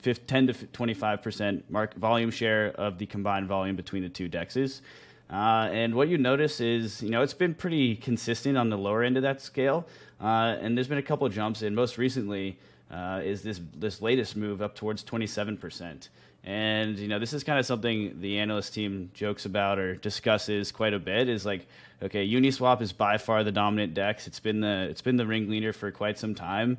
10 0.01 0.47
to 0.47 0.53
25% 0.53 1.63
mark 1.69 1.93
volume 1.95 2.31
share 2.31 2.69
of 2.71 2.97
the 2.97 3.05
combined 3.05 3.47
volume 3.47 3.75
between 3.75 4.03
the 4.03 4.09
two 4.09 4.27
dexes. 4.27 4.81
Uh, 5.29 5.69
and 5.71 5.93
what 5.93 6.07
you 6.07 6.17
notice 6.17 6.62
is, 6.62 7.03
you 7.03 7.09
know, 7.09 7.21
it's 7.21 7.33
been 7.33 7.53
pretty 7.53 7.95
consistent 7.95 8.57
on 8.57 8.69
the 8.69 8.77
lower 8.77 9.03
end 9.03 9.17
of 9.17 9.24
that 9.24 9.41
scale. 9.41 9.86
Uh, 10.21 10.55
and 10.62 10.77
there's 10.77 10.88
been 10.88 10.97
a 10.97 11.03
couple 11.03 11.27
jumps 11.29 11.62
and 11.62 11.75
Most 11.75 11.97
recently, 11.97 12.57
uh, 12.91 13.22
is 13.24 13.41
this 13.41 13.60
this 13.75 14.01
latest 14.01 14.36
move 14.36 14.62
up 14.62 14.75
towards 14.75 15.03
27%. 15.03 16.10
And 16.43 16.97
you 16.97 17.08
know, 17.08 17.19
this 17.19 17.34
is 17.34 17.43
kind 17.43 17.60
of 17.60 17.65
something 17.65 18.21
the 18.21 18.39
analyst 18.39 18.73
team 18.73 19.12
jokes 19.13 19.45
about 19.45 19.80
or 19.80 19.95
discusses 19.95 20.71
quite 20.71 20.93
a 20.93 21.00
bit. 21.00 21.28
Is 21.28 21.45
like, 21.45 21.67
okay, 22.02 22.28
Uniswap 22.28 22.82
is 22.82 22.93
by 22.93 23.17
far 23.17 23.43
the 23.43 23.52
dominant 23.52 23.93
dex. 23.93 24.28
It's 24.28 24.39
been 24.39 24.62
the 24.62 24.88
it's 24.89 25.02
been 25.02 25.17
the 25.17 25.28
ringleader 25.28 25.73
for 25.73 25.91
quite 25.91 26.17
some 26.17 26.36
time. 26.36 26.78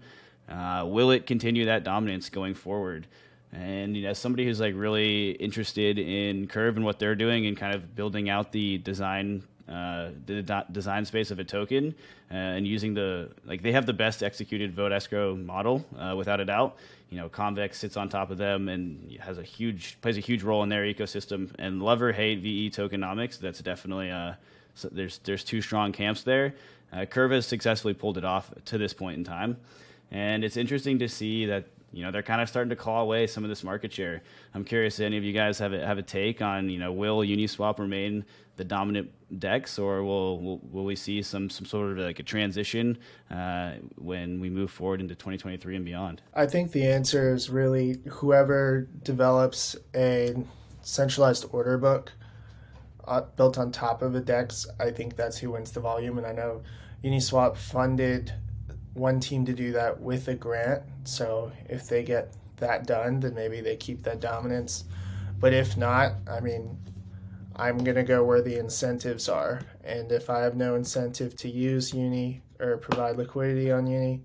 Uh, 0.49 0.87
will 0.87 1.11
it 1.11 1.27
continue 1.27 1.67
that 1.67 1.85
dominance 1.85 2.31
going 2.31 2.55
forward? 2.55 3.07
And 3.53 3.95
you 3.97 4.03
know, 4.05 4.15
somebody 4.15 4.47
who's 4.47 4.61
like 4.61 4.75
really 4.75 5.33
interested 5.33 5.99
in 5.99 6.47
Curve 6.47 6.77
and 6.77 6.85
what 6.85 6.99
they're 6.99 7.15
doing 7.15 7.47
and 7.47 7.57
kind 7.57 7.75
of 7.75 7.95
building 7.95 8.31
out 8.31 8.53
the 8.53 8.79
design 8.79 9.43
uh, 9.69 10.11
the 10.27 10.65
design 10.73 11.05
space 11.05 11.31
of 11.31 11.39
a 11.39 11.45
token 11.45 11.95
uh, 12.31 12.35
and 12.35 12.67
using 12.67 12.95
the 12.95 13.31
like 13.45 13.63
they 13.63 13.73
have 13.73 13.87
the 13.87 13.93
best 13.93 14.23
executed 14.23 14.75
vote 14.75 14.93
escrow 14.93 15.35
model 15.37 15.85
uh, 15.99 16.15
without 16.17 16.41
a 16.41 16.45
doubt. 16.45 16.77
You 17.11 17.19
know, 17.19 17.29
Convex 17.29 17.79
sits 17.79 17.97
on 17.97 18.09
top 18.09 18.31
of 18.31 18.39
them 18.39 18.69
and 18.69 19.13
has 19.21 19.39
a 19.39 19.43
huge 19.43 19.99
plays 20.01 20.17
a 20.17 20.21
huge 20.21 20.43
role 20.43 20.63
in 20.63 20.69
their 20.69 20.85
ecosystem. 20.85 21.51
And 21.59 21.83
love 21.83 22.03
or 22.03 22.13
hate 22.13 22.41
VE 22.41 22.71
tokenomics, 22.71 23.39
that's 23.39 23.61
definitely 23.61 24.11
uh, 24.11 24.35
so 24.75 24.89
there's 24.91 25.19
there's 25.25 25.45
two 25.45 25.61
strong 25.61 25.93
camps 25.93 26.23
there. 26.23 26.55
Uh, 26.93 27.05
Curve 27.05 27.33
has 27.33 27.47
successfully 27.47 27.95
pulled 27.95 28.17
it 28.17 28.25
off 28.25 28.51
to 28.67 28.79
this 28.79 28.95
point 28.95 29.19
in 29.19 29.25
time, 29.25 29.59
and 30.11 30.45
it's 30.45 30.57
interesting 30.57 30.99
to 31.01 31.09
see 31.09 31.45
that 31.47 31.67
you 31.93 32.05
know 32.05 32.11
they're 32.11 32.23
kind 32.23 32.41
of 32.41 32.49
starting 32.49 32.71
to 32.71 32.77
claw 32.77 33.01
away 33.01 33.27
some 33.27 33.45
of 33.45 33.49
this 33.49 33.65
market 33.65 33.93
share. 33.93 34.23
I'm 34.55 34.65
curious 34.65 34.99
if 34.99 35.07
any 35.07 35.17
of 35.17 35.25
you 35.25 35.33
guys 35.33 35.59
have 35.59 35.73
a, 35.73 35.85
have 35.85 35.99
a 35.99 36.03
take 36.03 36.43
on 36.43 36.69
you 36.69 36.79
know 36.79 36.93
will 36.93 37.19
Uniswap 37.19 37.79
remain 37.79 38.25
the 38.57 38.65
dominant 38.65 39.11
dex, 39.39 39.79
or 39.79 40.03
will, 40.03 40.41
will, 40.41 40.59
will 40.71 40.85
we 40.85 40.97
see 40.97 41.23
some 41.23 41.49
some 41.49 41.65
sort 41.65 41.93
of 41.93 41.99
like 41.99 42.19
a 42.19 42.23
transition 42.23 42.99
uh, 43.31 43.75
when 43.97 44.41
we 44.41 44.51
move 44.51 44.71
forward 44.71 45.01
into 45.01 45.15
2023 45.15 45.77
and 45.77 45.85
beyond? 45.85 46.21
I 46.35 46.47
think 46.47 46.73
the 46.73 46.87
answer 46.87 47.33
is 47.33 47.49
really 47.49 48.01
whoever 48.09 48.89
develops 49.03 49.77
a 49.95 50.35
centralized 50.83 51.47
order 51.53 51.79
book 51.79 52.13
uh, 53.07 53.23
built 53.37 53.59
on 53.59 53.73
top 53.73 54.03
of 54.03 54.15
a 54.15 54.21
dex. 54.21 54.67
I 54.79 54.91
think 54.91 55.17
that's 55.17 55.39
who 55.39 55.53
wins 55.53 55.73
the 55.73 55.81
volume, 55.81 56.19
and 56.19 56.27
I 56.27 56.33
know 56.33 56.63
Uniswap 57.03 57.57
funded 57.57 58.35
one 58.95 59.21
team 59.21 59.45
to 59.47 59.53
do 59.53 59.73
that 59.73 60.01
with 60.01 60.29
a 60.29 60.35
grant. 60.35 60.83
So 61.05 61.53
if 61.69 61.89
they 61.89 62.03
get 62.03 62.33
that 62.57 62.87
done, 62.87 63.21
then 63.21 63.35
maybe 63.35 63.61
they 63.61 63.77
keep 63.77 64.03
that 64.05 64.21
dominance. 64.21 64.85
But 65.41 65.53
if 65.53 65.77
not, 65.77 66.15
I 66.29 66.41
mean, 66.41 66.77
I'm 67.57 67.79
going 67.79 67.97
to 67.97 68.03
go 68.03 68.25
where 68.25 68.43
the 68.43 68.59
incentives 68.59 69.29
are. 69.29 69.63
And 69.85 70.11
if 70.13 70.31
I 70.31 70.41
have 70.41 70.57
no 70.57 70.75
incentive 70.75 71.37
to 71.37 71.49
use 71.49 71.95
Uni 71.95 72.43
or 72.61 72.77
provide 72.77 73.17
liquidity 73.17 73.71
on 73.71 73.87
Uni, 73.87 74.23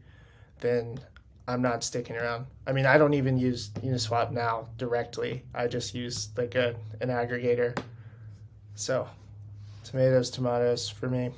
then 0.59 0.99
I'm 1.47 1.61
not 1.61 1.83
sticking 1.83 2.15
around. 2.15 2.45
I 2.65 2.71
mean, 2.71 2.85
I 2.85 2.97
don't 2.97 3.13
even 3.13 3.37
use 3.37 3.69
Uniswap 3.81 4.31
now 4.31 4.69
directly. 4.77 5.43
I 5.53 5.67
just 5.67 5.93
use 5.93 6.29
like 6.37 6.55
a, 6.55 6.75
an 7.01 7.09
aggregator. 7.09 7.77
So, 8.75 9.07
tomatoes, 9.83 10.29
tomatoes 10.29 10.89
for 10.89 11.09
me. 11.09 11.31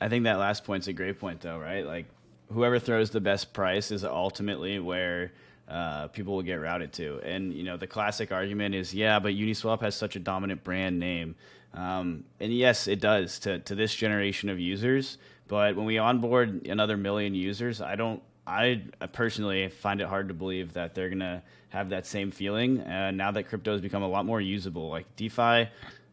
I 0.00 0.08
think 0.08 0.24
that 0.24 0.38
last 0.38 0.64
point's 0.64 0.88
a 0.88 0.92
great 0.92 1.18
point, 1.18 1.40
though, 1.40 1.58
right? 1.58 1.86
Like, 1.86 2.06
whoever 2.52 2.78
throws 2.78 3.10
the 3.10 3.20
best 3.20 3.52
price 3.52 3.90
is 3.90 4.04
ultimately 4.04 4.78
where 4.78 5.32
uh, 5.68 6.08
people 6.08 6.34
will 6.34 6.42
get 6.42 6.56
routed 6.56 6.92
to. 6.92 7.20
And 7.24 7.52
you 7.52 7.62
know, 7.62 7.76
the 7.76 7.86
classic 7.86 8.32
argument 8.32 8.74
is, 8.74 8.92
yeah, 8.92 9.18
but 9.18 9.32
Uniswap 9.32 9.80
has 9.80 9.94
such 9.94 10.16
a 10.16 10.20
dominant 10.20 10.62
brand 10.62 10.98
name, 10.98 11.34
um, 11.72 12.24
and 12.40 12.52
yes, 12.52 12.86
it 12.86 13.00
does 13.00 13.38
to 13.40 13.58
to 13.60 13.74
this 13.74 13.94
generation 13.94 14.48
of 14.48 14.58
users. 14.60 15.18
But 15.48 15.76
when 15.76 15.86
we 15.86 15.98
onboard 15.98 16.66
another 16.66 16.96
million 16.96 17.34
users, 17.34 17.80
I 17.80 17.96
don't. 17.96 18.22
I 18.46 18.82
personally 19.14 19.68
find 19.68 20.02
it 20.02 20.06
hard 20.06 20.28
to 20.28 20.34
believe 20.34 20.74
that 20.74 20.94
they're 20.94 21.08
gonna 21.08 21.42
have 21.70 21.88
that 21.88 22.06
same 22.06 22.30
feeling. 22.30 22.80
Uh, 22.80 23.10
now 23.10 23.30
that 23.30 23.44
crypto 23.44 23.72
has 23.72 23.80
become 23.80 24.02
a 24.02 24.08
lot 24.08 24.26
more 24.26 24.40
usable, 24.40 24.90
like 24.90 25.06
DeFi 25.16 25.68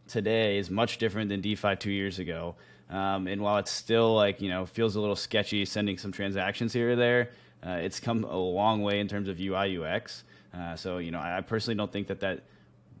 today 0.08 0.58
is 0.58 0.70
much 0.70 0.96
different 0.96 1.28
than 1.28 1.40
DeFi 1.42 1.76
two 1.76 1.90
years 1.90 2.18
ago. 2.18 2.54
Um, 2.92 3.26
and 3.26 3.40
while 3.40 3.56
it's 3.56 3.70
still 3.70 4.14
like 4.14 4.40
you 4.40 4.50
know 4.50 4.66
feels 4.66 4.96
a 4.96 5.00
little 5.00 5.16
sketchy 5.16 5.64
sending 5.64 5.98
some 5.98 6.12
transactions 6.12 6.72
here 6.72 6.92
or 6.92 6.96
there, 6.96 7.30
uh, 7.66 7.70
it's 7.70 7.98
come 7.98 8.24
a 8.24 8.36
long 8.36 8.82
way 8.82 9.00
in 9.00 9.08
terms 9.08 9.28
of 9.28 9.40
UI 9.40 9.78
UX. 9.78 10.24
Uh, 10.54 10.76
so 10.76 10.98
you 10.98 11.10
know, 11.10 11.18
I 11.18 11.40
personally 11.40 11.76
don't 11.76 11.90
think 11.90 12.08
that 12.08 12.20
that 12.20 12.42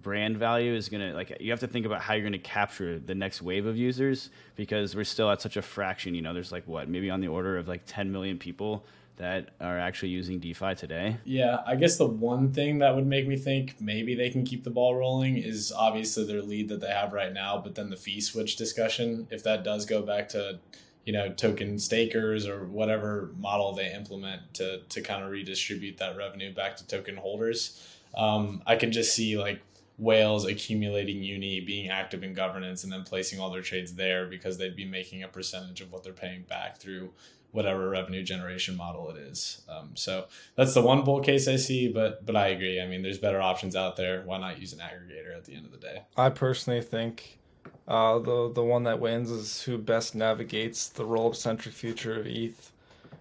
brand 0.02 0.36
value 0.36 0.74
is 0.74 0.88
to 1.00 1.12
like 1.14 1.36
you 1.40 1.50
have 1.50 1.60
to 1.60 1.66
think 1.66 1.86
about 1.86 2.00
how 2.00 2.14
you're 2.14 2.22
to 2.32 2.38
capture 2.38 2.98
the 2.98 3.14
next 3.14 3.40
wave 3.40 3.66
of 3.66 3.76
users 3.76 4.30
because 4.56 4.96
we're 4.96 5.04
still 5.04 5.30
at 5.30 5.40
such 5.40 5.56
a 5.56 5.62
fraction 5.62 6.12
you 6.12 6.20
know 6.20 6.34
there's 6.34 6.50
like 6.50 6.66
what 6.66 6.88
maybe 6.88 7.08
on 7.08 7.20
the 7.20 7.28
order 7.28 7.56
of 7.56 7.68
like 7.68 7.82
10 7.86 8.10
million 8.10 8.36
people 8.36 8.84
that 9.16 9.50
are 9.60 9.78
actually 9.78 10.08
using 10.08 10.38
DeFi 10.38 10.74
today? 10.74 11.16
Yeah, 11.24 11.58
I 11.66 11.76
guess 11.76 11.96
the 11.96 12.06
one 12.06 12.52
thing 12.52 12.78
that 12.78 12.94
would 12.94 13.06
make 13.06 13.26
me 13.28 13.36
think 13.36 13.80
maybe 13.80 14.14
they 14.14 14.30
can 14.30 14.44
keep 14.44 14.64
the 14.64 14.70
ball 14.70 14.94
rolling 14.94 15.36
is 15.36 15.72
obviously 15.72 16.26
their 16.26 16.42
lead 16.42 16.68
that 16.70 16.80
they 16.80 16.88
have 16.88 17.12
right 17.12 17.32
now, 17.32 17.60
but 17.62 17.74
then 17.74 17.90
the 17.90 17.96
fee 17.96 18.20
switch 18.20 18.56
discussion, 18.56 19.26
if 19.30 19.42
that 19.44 19.64
does 19.64 19.86
go 19.86 20.02
back 20.02 20.28
to 20.30 20.58
you 21.04 21.12
know 21.12 21.32
token 21.32 21.78
stakers 21.78 22.46
or 22.46 22.64
whatever 22.66 23.32
model 23.36 23.74
they 23.74 23.92
implement 23.92 24.54
to 24.54 24.82
to 24.88 25.00
kind 25.00 25.24
of 25.24 25.30
redistribute 25.32 25.98
that 25.98 26.16
revenue 26.16 26.54
back 26.54 26.76
to 26.76 26.86
token 26.86 27.16
holders 27.16 27.98
um, 28.16 28.62
i 28.68 28.76
can 28.76 28.92
just 28.92 29.12
see 29.12 29.36
like 29.36 29.60
whales 29.98 30.46
accumulating 30.46 31.22
uni, 31.22 31.60
being 31.60 31.88
active 31.88 32.22
in 32.24 32.34
governance, 32.34 32.82
and 32.82 32.92
then 32.92 33.04
placing 33.04 33.38
all 33.38 33.50
their 33.50 33.62
trades 33.62 33.94
there 33.94 34.26
because 34.26 34.58
they'd 34.58 34.76
be 34.76 34.84
making 34.84 35.22
a 35.22 35.28
percentage 35.28 35.80
of 35.80 35.92
what 35.92 36.02
they're 36.02 36.12
paying 36.12 36.42
back 36.42 36.78
through 36.78 37.10
whatever 37.52 37.88
revenue 37.88 38.22
generation 38.22 38.76
model 38.76 39.10
it 39.10 39.16
is. 39.16 39.62
Um, 39.68 39.90
so 39.94 40.26
that's 40.56 40.74
the 40.74 40.82
one 40.82 41.04
bull 41.04 41.20
case 41.20 41.46
I 41.46 41.56
see, 41.56 41.88
but 41.88 42.26
but 42.26 42.34
I 42.34 42.48
agree. 42.48 42.80
I 42.80 42.86
mean, 42.86 43.02
there's 43.02 43.18
better 43.18 43.40
options 43.40 43.76
out 43.76 43.96
there. 43.96 44.22
Why 44.22 44.38
not 44.38 44.58
use 44.58 44.72
an 44.72 44.80
aggregator 44.80 45.36
at 45.36 45.44
the 45.44 45.54
end 45.54 45.66
of 45.66 45.72
the 45.72 45.78
day? 45.78 46.02
I 46.16 46.30
personally 46.30 46.80
think 46.80 47.38
uh, 47.86 48.18
the 48.18 48.50
the 48.52 48.64
one 48.64 48.84
that 48.84 49.00
wins 49.00 49.30
is 49.30 49.62
who 49.62 49.78
best 49.78 50.14
navigates 50.14 50.88
the 50.88 51.04
roll 51.04 51.32
centric 51.34 51.74
future 51.74 52.18
of 52.18 52.26
ETH, 52.26 52.72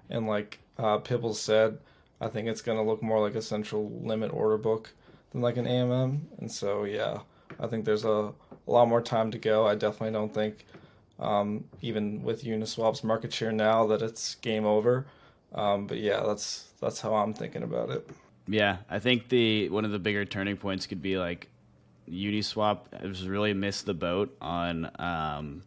and 0.09 0.27
like 0.27 0.59
uh, 0.77 0.97
Pibbles 0.97 1.39
said, 1.39 1.77
I 2.19 2.27
think 2.27 2.47
it's 2.47 2.61
going 2.61 2.77
to 2.77 2.83
look 2.83 3.03
more 3.03 3.19
like 3.19 3.35
a 3.35 3.41
central 3.41 3.91
limit 4.01 4.33
order 4.33 4.57
book 4.57 4.91
than 5.31 5.41
like 5.41 5.57
an 5.57 5.65
AMM, 5.65 6.19
and 6.39 6.51
so 6.51 6.85
yeah, 6.85 7.19
I 7.59 7.67
think 7.67 7.83
there's 7.83 8.05
a, 8.05 8.31
a 8.67 8.71
lot 8.71 8.87
more 8.87 9.01
time 9.01 9.29
to 9.31 9.37
go. 9.37 9.67
I 9.67 9.75
definitely 9.75 10.13
don't 10.13 10.33
think 10.33 10.65
um, 11.21 11.63
even 11.81 12.23
with 12.23 12.43
Uniswap's 12.43 13.03
market 13.03 13.31
share 13.31 13.51
now 13.51 13.87
that 13.87 14.01
it's 14.01 14.35
game 14.35 14.65
over. 14.65 15.05
Um, 15.53 15.87
but 15.87 15.97
yeah, 15.97 16.23
that's 16.25 16.67
that's 16.79 16.99
how 16.99 17.13
I'm 17.15 17.33
thinking 17.33 17.63
about 17.63 17.89
it. 17.89 18.09
Yeah, 18.47 18.77
I 18.89 18.99
think 18.99 19.29
the 19.29 19.69
one 19.69 19.85
of 19.85 19.91
the 19.91 19.99
bigger 19.99 20.25
turning 20.25 20.57
points 20.57 20.87
could 20.87 21.01
be 21.01 21.17
like 21.17 21.47
Uniswap 22.09 22.79
has 22.99 23.27
really 23.27 23.53
missed 23.53 23.85
the 23.85 23.93
boat 23.93 24.35
on 24.41 24.89
um, 24.99 25.63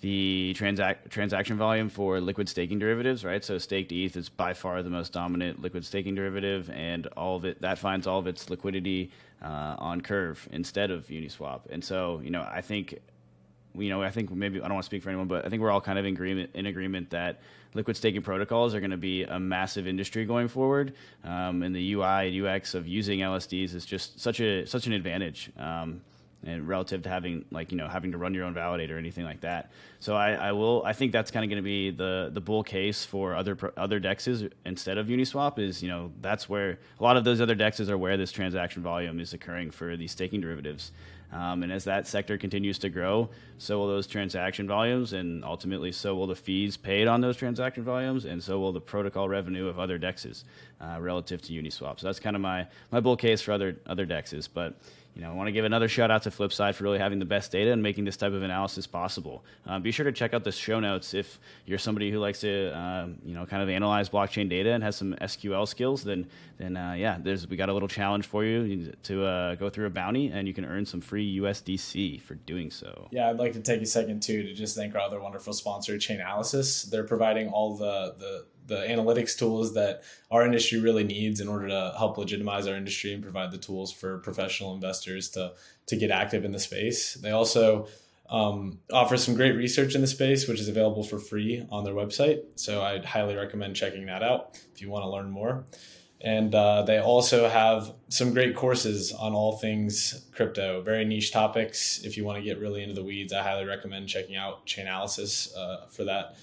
the 0.00 0.54
transac- 0.56 1.08
transaction 1.10 1.56
volume 1.56 1.88
for 1.88 2.20
liquid 2.20 2.48
staking 2.48 2.78
derivatives, 2.78 3.24
right? 3.24 3.44
So 3.44 3.58
staked 3.58 3.90
ETH 3.90 4.16
is 4.16 4.28
by 4.28 4.54
far 4.54 4.82
the 4.82 4.90
most 4.90 5.12
dominant 5.12 5.60
liquid 5.60 5.84
staking 5.84 6.14
derivative, 6.14 6.70
and 6.70 7.06
all 7.08 7.36
of 7.36 7.44
it 7.44 7.60
that 7.62 7.78
finds 7.78 8.06
all 8.06 8.18
of 8.18 8.26
its 8.26 8.48
liquidity 8.48 9.10
uh, 9.42 9.74
on 9.78 10.00
Curve 10.00 10.48
instead 10.52 10.90
of 10.90 11.06
Uniswap. 11.08 11.62
And 11.70 11.84
so, 11.84 12.20
you 12.22 12.30
know, 12.30 12.46
I 12.48 12.60
think 12.60 13.00
you 13.78 13.90
know, 13.90 14.02
I 14.02 14.10
think 14.10 14.30
maybe 14.30 14.58
I 14.58 14.62
don't 14.62 14.74
want 14.74 14.84
to 14.84 14.86
speak 14.86 15.02
for 15.02 15.10
anyone, 15.10 15.28
but 15.28 15.44
I 15.44 15.48
think 15.48 15.62
we're 15.62 15.70
all 15.70 15.80
kind 15.80 15.98
of 15.98 16.04
in 16.04 16.14
agreement 16.14 16.50
in 16.54 16.66
agreement 16.66 17.10
that 17.10 17.40
liquid 17.74 17.96
staking 17.96 18.22
protocols 18.22 18.74
are 18.74 18.80
going 18.80 18.90
to 18.90 18.96
be 18.96 19.24
a 19.24 19.38
massive 19.38 19.86
industry 19.86 20.24
going 20.24 20.48
forward, 20.48 20.94
um, 21.24 21.62
and 21.62 21.74
the 21.74 21.92
UI 21.92 22.28
and 22.28 22.46
UX 22.46 22.74
of 22.74 22.86
using 22.86 23.20
LSDs 23.20 23.74
is 23.74 23.84
just 23.84 24.20
such 24.20 24.40
a 24.40 24.66
such 24.66 24.86
an 24.86 24.92
advantage. 24.92 25.50
Um, 25.58 26.00
and 26.44 26.68
relative 26.68 27.02
to 27.02 27.08
having 27.08 27.44
like 27.50 27.72
you 27.72 27.78
know 27.78 27.88
having 27.88 28.12
to 28.12 28.18
run 28.18 28.32
your 28.32 28.44
own 28.44 28.54
validator 28.54 28.92
or 28.92 28.98
anything 28.98 29.24
like 29.24 29.40
that. 29.40 29.70
So 30.00 30.14
I, 30.14 30.32
I 30.32 30.52
will 30.52 30.82
I 30.84 30.92
think 30.92 31.12
that's 31.12 31.30
kind 31.30 31.44
of 31.44 31.50
going 31.50 31.62
to 31.62 31.64
be 31.64 31.90
the 31.90 32.30
the 32.32 32.40
bull 32.40 32.62
case 32.62 33.04
for 33.04 33.34
other 33.34 33.56
other 33.76 34.00
dexes 34.00 34.50
instead 34.64 34.98
of 34.98 35.08
Uniswap 35.08 35.58
is 35.58 35.82
you 35.82 35.88
know 35.88 36.12
that's 36.20 36.48
where 36.48 36.78
a 36.98 37.02
lot 37.02 37.16
of 37.16 37.24
those 37.24 37.40
other 37.40 37.56
dexes 37.56 37.88
are 37.88 37.98
where 37.98 38.16
this 38.16 38.30
transaction 38.30 38.82
volume 38.82 39.20
is 39.20 39.32
occurring 39.32 39.70
for 39.70 39.96
these 39.96 40.12
staking 40.12 40.40
derivatives. 40.40 40.92
Um, 41.32 41.62
and 41.62 41.70
as 41.70 41.84
that 41.84 42.06
sector 42.06 42.38
continues 42.38 42.78
to 42.78 42.88
grow, 42.88 43.28
so 43.58 43.78
will 43.78 43.88
those 43.88 44.06
transaction 44.06 44.66
volumes, 44.66 45.12
and 45.12 45.44
ultimately, 45.44 45.92
so 45.92 46.14
will 46.14 46.26
the 46.26 46.34
fees 46.34 46.76
paid 46.76 47.06
on 47.06 47.20
those 47.20 47.36
transaction 47.36 47.84
volumes, 47.84 48.24
and 48.24 48.42
so 48.42 48.58
will 48.58 48.72
the 48.72 48.80
protocol 48.80 49.28
revenue 49.28 49.66
of 49.66 49.78
other 49.78 49.98
dexes 49.98 50.44
uh, 50.80 50.96
relative 51.00 51.42
to 51.42 51.52
Uniswap. 51.52 52.00
So 52.00 52.06
that's 52.06 52.20
kind 52.20 52.34
of 52.34 52.40
my 52.40 52.66
my 52.90 53.00
bull 53.00 53.16
case 53.16 53.42
for 53.42 53.52
other 53.52 53.76
other 53.86 54.06
dexes. 54.06 54.48
But 54.52 54.74
you 55.18 55.24
know, 55.24 55.32
I 55.32 55.34
want 55.34 55.48
to 55.48 55.52
give 55.52 55.64
another 55.64 55.88
shout 55.88 56.12
out 56.12 56.22
to 56.22 56.30
Flipside 56.30 56.76
for 56.76 56.84
really 56.84 57.00
having 57.00 57.18
the 57.18 57.24
best 57.24 57.50
data 57.50 57.72
and 57.72 57.82
making 57.82 58.04
this 58.04 58.16
type 58.16 58.32
of 58.32 58.44
analysis 58.44 58.86
possible. 58.86 59.44
Uh, 59.66 59.80
be 59.80 59.90
sure 59.90 60.04
to 60.04 60.12
check 60.12 60.32
out 60.32 60.44
the 60.44 60.52
show 60.52 60.78
notes 60.78 61.12
if 61.12 61.40
you're 61.66 61.76
somebody 61.76 62.12
who 62.12 62.20
likes 62.20 62.38
to, 62.42 62.72
uh, 62.72 63.08
you 63.24 63.34
know, 63.34 63.44
kind 63.44 63.60
of 63.60 63.68
analyze 63.68 64.08
blockchain 64.08 64.48
data 64.48 64.70
and 64.70 64.84
has 64.84 64.94
some 64.94 65.14
SQL 65.20 65.66
skills. 65.66 66.04
Then, 66.04 66.28
then 66.56 66.76
uh, 66.76 66.92
yeah, 66.92 67.18
there's 67.20 67.48
we 67.48 67.56
got 67.56 67.68
a 67.68 67.72
little 67.72 67.88
challenge 67.88 68.26
for 68.26 68.44
you 68.44 68.92
to 69.02 69.24
uh, 69.24 69.54
go 69.56 69.68
through 69.68 69.86
a 69.86 69.90
bounty, 69.90 70.28
and 70.28 70.46
you 70.46 70.54
can 70.54 70.64
earn 70.64 70.86
some 70.86 71.00
free 71.00 71.38
USDC 71.40 72.22
for 72.22 72.36
doing 72.36 72.70
so. 72.70 73.08
Yeah, 73.10 73.28
I'd 73.28 73.38
like 73.38 73.54
to 73.54 73.60
take 73.60 73.82
a 73.82 73.86
second 73.86 74.22
too 74.22 74.44
to 74.44 74.54
just 74.54 74.76
thank 74.76 74.94
our 74.94 75.00
other 75.00 75.20
wonderful 75.20 75.52
sponsor, 75.52 75.96
Chainalysis. 75.96 76.88
They're 76.90 77.02
providing 77.02 77.48
all 77.48 77.76
the 77.76 78.14
the 78.20 78.46
the 78.68 78.76
analytics 78.76 79.36
tools 79.36 79.74
that 79.74 80.02
our 80.30 80.44
industry 80.44 80.78
really 80.78 81.04
needs 81.04 81.40
in 81.40 81.48
order 81.48 81.68
to 81.68 81.94
help 81.98 82.16
legitimize 82.16 82.66
our 82.68 82.76
industry 82.76 83.12
and 83.12 83.22
provide 83.22 83.50
the 83.50 83.58
tools 83.58 83.92
for 83.92 84.18
professional 84.18 84.74
investors 84.74 85.30
to 85.30 85.52
to 85.86 85.96
get 85.96 86.10
active 86.10 86.44
in 86.44 86.52
the 86.52 86.60
space. 86.60 87.14
They 87.14 87.30
also 87.30 87.88
um, 88.28 88.78
offer 88.92 89.16
some 89.16 89.34
great 89.34 89.56
research 89.56 89.94
in 89.94 90.02
the 90.02 90.06
space, 90.06 90.46
which 90.46 90.60
is 90.60 90.68
available 90.68 91.02
for 91.02 91.18
free 91.18 91.66
on 91.70 91.84
their 91.84 91.94
website. 91.94 92.42
So 92.56 92.82
I'd 92.82 93.04
highly 93.04 93.34
recommend 93.34 93.74
checking 93.74 94.06
that 94.06 94.22
out 94.22 94.60
if 94.74 94.82
you 94.82 94.90
want 94.90 95.04
to 95.04 95.08
learn 95.08 95.30
more. 95.30 95.64
And 96.20 96.52
uh, 96.54 96.82
they 96.82 96.98
also 96.98 97.48
have 97.48 97.94
some 98.08 98.34
great 98.34 98.56
courses 98.56 99.12
on 99.12 99.34
all 99.34 99.56
things 99.56 100.26
crypto, 100.32 100.82
very 100.82 101.04
niche 101.04 101.32
topics. 101.32 102.02
If 102.02 102.16
you 102.16 102.24
want 102.24 102.38
to 102.38 102.44
get 102.44 102.58
really 102.58 102.82
into 102.82 102.94
the 102.94 103.04
weeds, 103.04 103.32
I 103.32 103.42
highly 103.42 103.64
recommend 103.64 104.08
checking 104.08 104.36
out 104.36 104.66
Chainalysis 104.66 105.56
uh, 105.56 105.86
for 105.86 106.04
that 106.04 106.36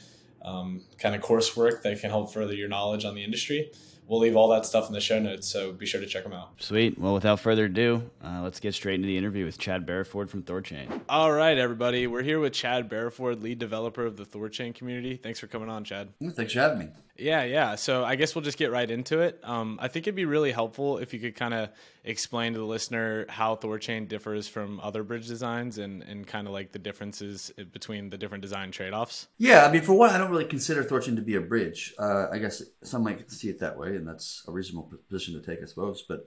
um, 0.46 0.82
kind 1.00 1.16
of 1.16 1.22
coursework 1.22 1.82
that 1.82 2.00
can 2.00 2.10
help 2.10 2.32
further 2.32 2.54
your 2.54 2.70
knowledge 2.70 3.04
on 3.04 3.16
the 3.16 3.24
industry. 3.24 3.72
We'll 4.08 4.20
leave 4.20 4.36
all 4.36 4.50
that 4.50 4.68
stuff 4.68 4.88
in 4.88 4.94
the 4.94 5.02
show 5.02 5.20
notes, 5.20 5.48
so 5.48 5.72
be 5.74 5.88
sure 5.88 6.00
to 6.00 6.06
check 6.06 6.24
them 6.24 6.34
out. 6.34 6.52
Sweet. 6.60 7.00
Well, 7.00 7.16
without 7.16 7.40
further 7.40 7.66
ado, 7.66 8.04
uh, 8.24 8.42
let's 8.44 8.60
get 8.60 8.76
straight 8.76 8.96
into 8.96 9.08
the 9.08 9.18
interview 9.18 9.46
with 9.46 9.58
Chad 9.58 9.84
Barraford 9.88 10.30
from 10.30 10.44
Thorchain. 10.44 11.02
All 11.10 11.32
right, 11.32 11.58
everybody. 11.58 12.06
We're 12.06 12.22
here 12.22 12.40
with 12.40 12.54
Chad 12.54 12.88
Barraford, 12.88 13.42
lead 13.42 13.58
developer 13.58 14.06
of 14.06 14.16
the 14.16 14.26
Thorchain 14.26 14.76
community. 14.76 15.16
Thanks 15.16 15.40
for 15.40 15.48
coming 15.48 15.70
on, 15.70 15.84
Chad. 15.84 16.10
Thanks 16.22 16.54
for 16.54 16.60
having 16.60 16.80
me. 16.80 16.88
Yeah, 17.18 17.44
yeah. 17.44 17.76
So 17.76 18.04
I 18.04 18.16
guess 18.16 18.36
we'll 18.36 18.44
just 18.44 18.58
get 18.58 18.72
right 18.72 18.90
into 18.90 19.22
it. 19.22 19.40
Um, 19.44 19.80
I 19.82 19.88
think 19.88 20.06
it'd 20.06 20.16
be 20.16 20.26
really 20.26 20.52
helpful 20.52 20.98
if 20.98 21.14
you 21.14 21.20
could 21.20 21.36
kind 21.36 21.54
of 21.54 21.70
explain 22.04 22.54
to 22.54 22.60
the 22.60 22.66
listener 22.66 23.26
how 23.30 23.56
Thorchain 23.56 24.08
differs 24.08 24.48
from 24.48 24.80
other 24.82 25.04
bridge 25.04 25.28
designs 25.28 25.78
and, 25.78 26.04
and 26.04 26.28
kind 26.28 26.48
of 26.48 26.54
like 26.54 26.72
the 26.72 26.80
differences 26.80 27.52
between 27.72 28.10
the 28.10 28.18
different 28.18 28.42
design 28.42 28.72
trade 28.72 28.94
offs. 28.94 29.28
Yeah, 29.38 29.66
I 29.66 29.72
mean, 29.72 29.82
for 29.82 29.94
one, 29.94 30.10
I 30.10 30.18
don't 30.18 30.32
really 30.32 30.46
consider 30.46 30.84
Thorchain 30.84 31.16
to 31.16 31.22
be 31.22 31.36
a 31.36 31.42
bridge. 31.42 31.94
Uh, 31.98 32.28
I 32.32 32.38
guess 32.38 32.62
some 32.84 33.04
might 33.04 33.32
see 33.32 33.50
it 33.50 33.60
that 33.60 33.78
way, 33.78 33.96
and 33.96 34.08
that's 34.08 34.44
a 34.48 34.52
reasonable 34.52 34.92
position 35.10 35.40
to 35.40 35.46
take, 35.46 35.62
I 35.64 35.66
suppose. 35.66 36.04
But 36.08 36.26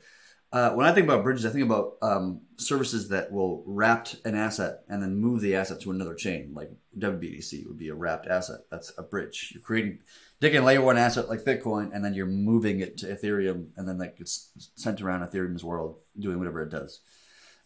uh, 0.51 0.71
when 0.71 0.87
I 0.87 0.93
think 0.93 1.07
about 1.07 1.23
bridges, 1.23 1.45
I 1.45 1.51
think 1.51 1.67
about 1.67 1.99
um, 2.01 2.41
services 2.57 3.11
that 3.11 3.31
will 3.31 3.63
wrap 3.67 4.09
an 4.25 4.35
asset 4.35 4.81
and 4.89 5.03
then 5.03 5.17
move 5.17 5.43
the 5.43 5.55
asset 5.55 5.81
to 5.83 5.91
another 5.91 6.15
chain, 6.15 6.53
like 6.55 6.71
WBTC 6.99 7.67
would 7.67 7.79
be 7.79 7.89
a 7.89 7.95
wrapped 7.95 8.27
asset. 8.27 8.61
That's 8.71 8.93
a 8.97 9.03
bridge. 9.03 9.51
You're 9.53 9.63
creating 9.63 9.99
taking 10.41 10.65
layer 10.65 10.81
one 10.81 10.99
asset 10.99 11.29
like 11.29 11.45
Bitcoin, 11.45 11.91
and 11.93 12.05
then 12.05 12.15
you're 12.15 12.27
moving 12.27 12.81
it 12.81 12.99
to 12.99 13.07
Ethereum, 13.07 13.69
and 13.77 13.89
then 13.89 13.99
that 13.99 14.17
gets 14.17 14.51
sent 14.77 15.01
around 15.01 15.27
Ethereum's 15.27 15.65
world, 15.65 15.99
doing 16.19 16.39
whatever 16.39 16.63
it 16.63 16.71
does. 16.71 17.01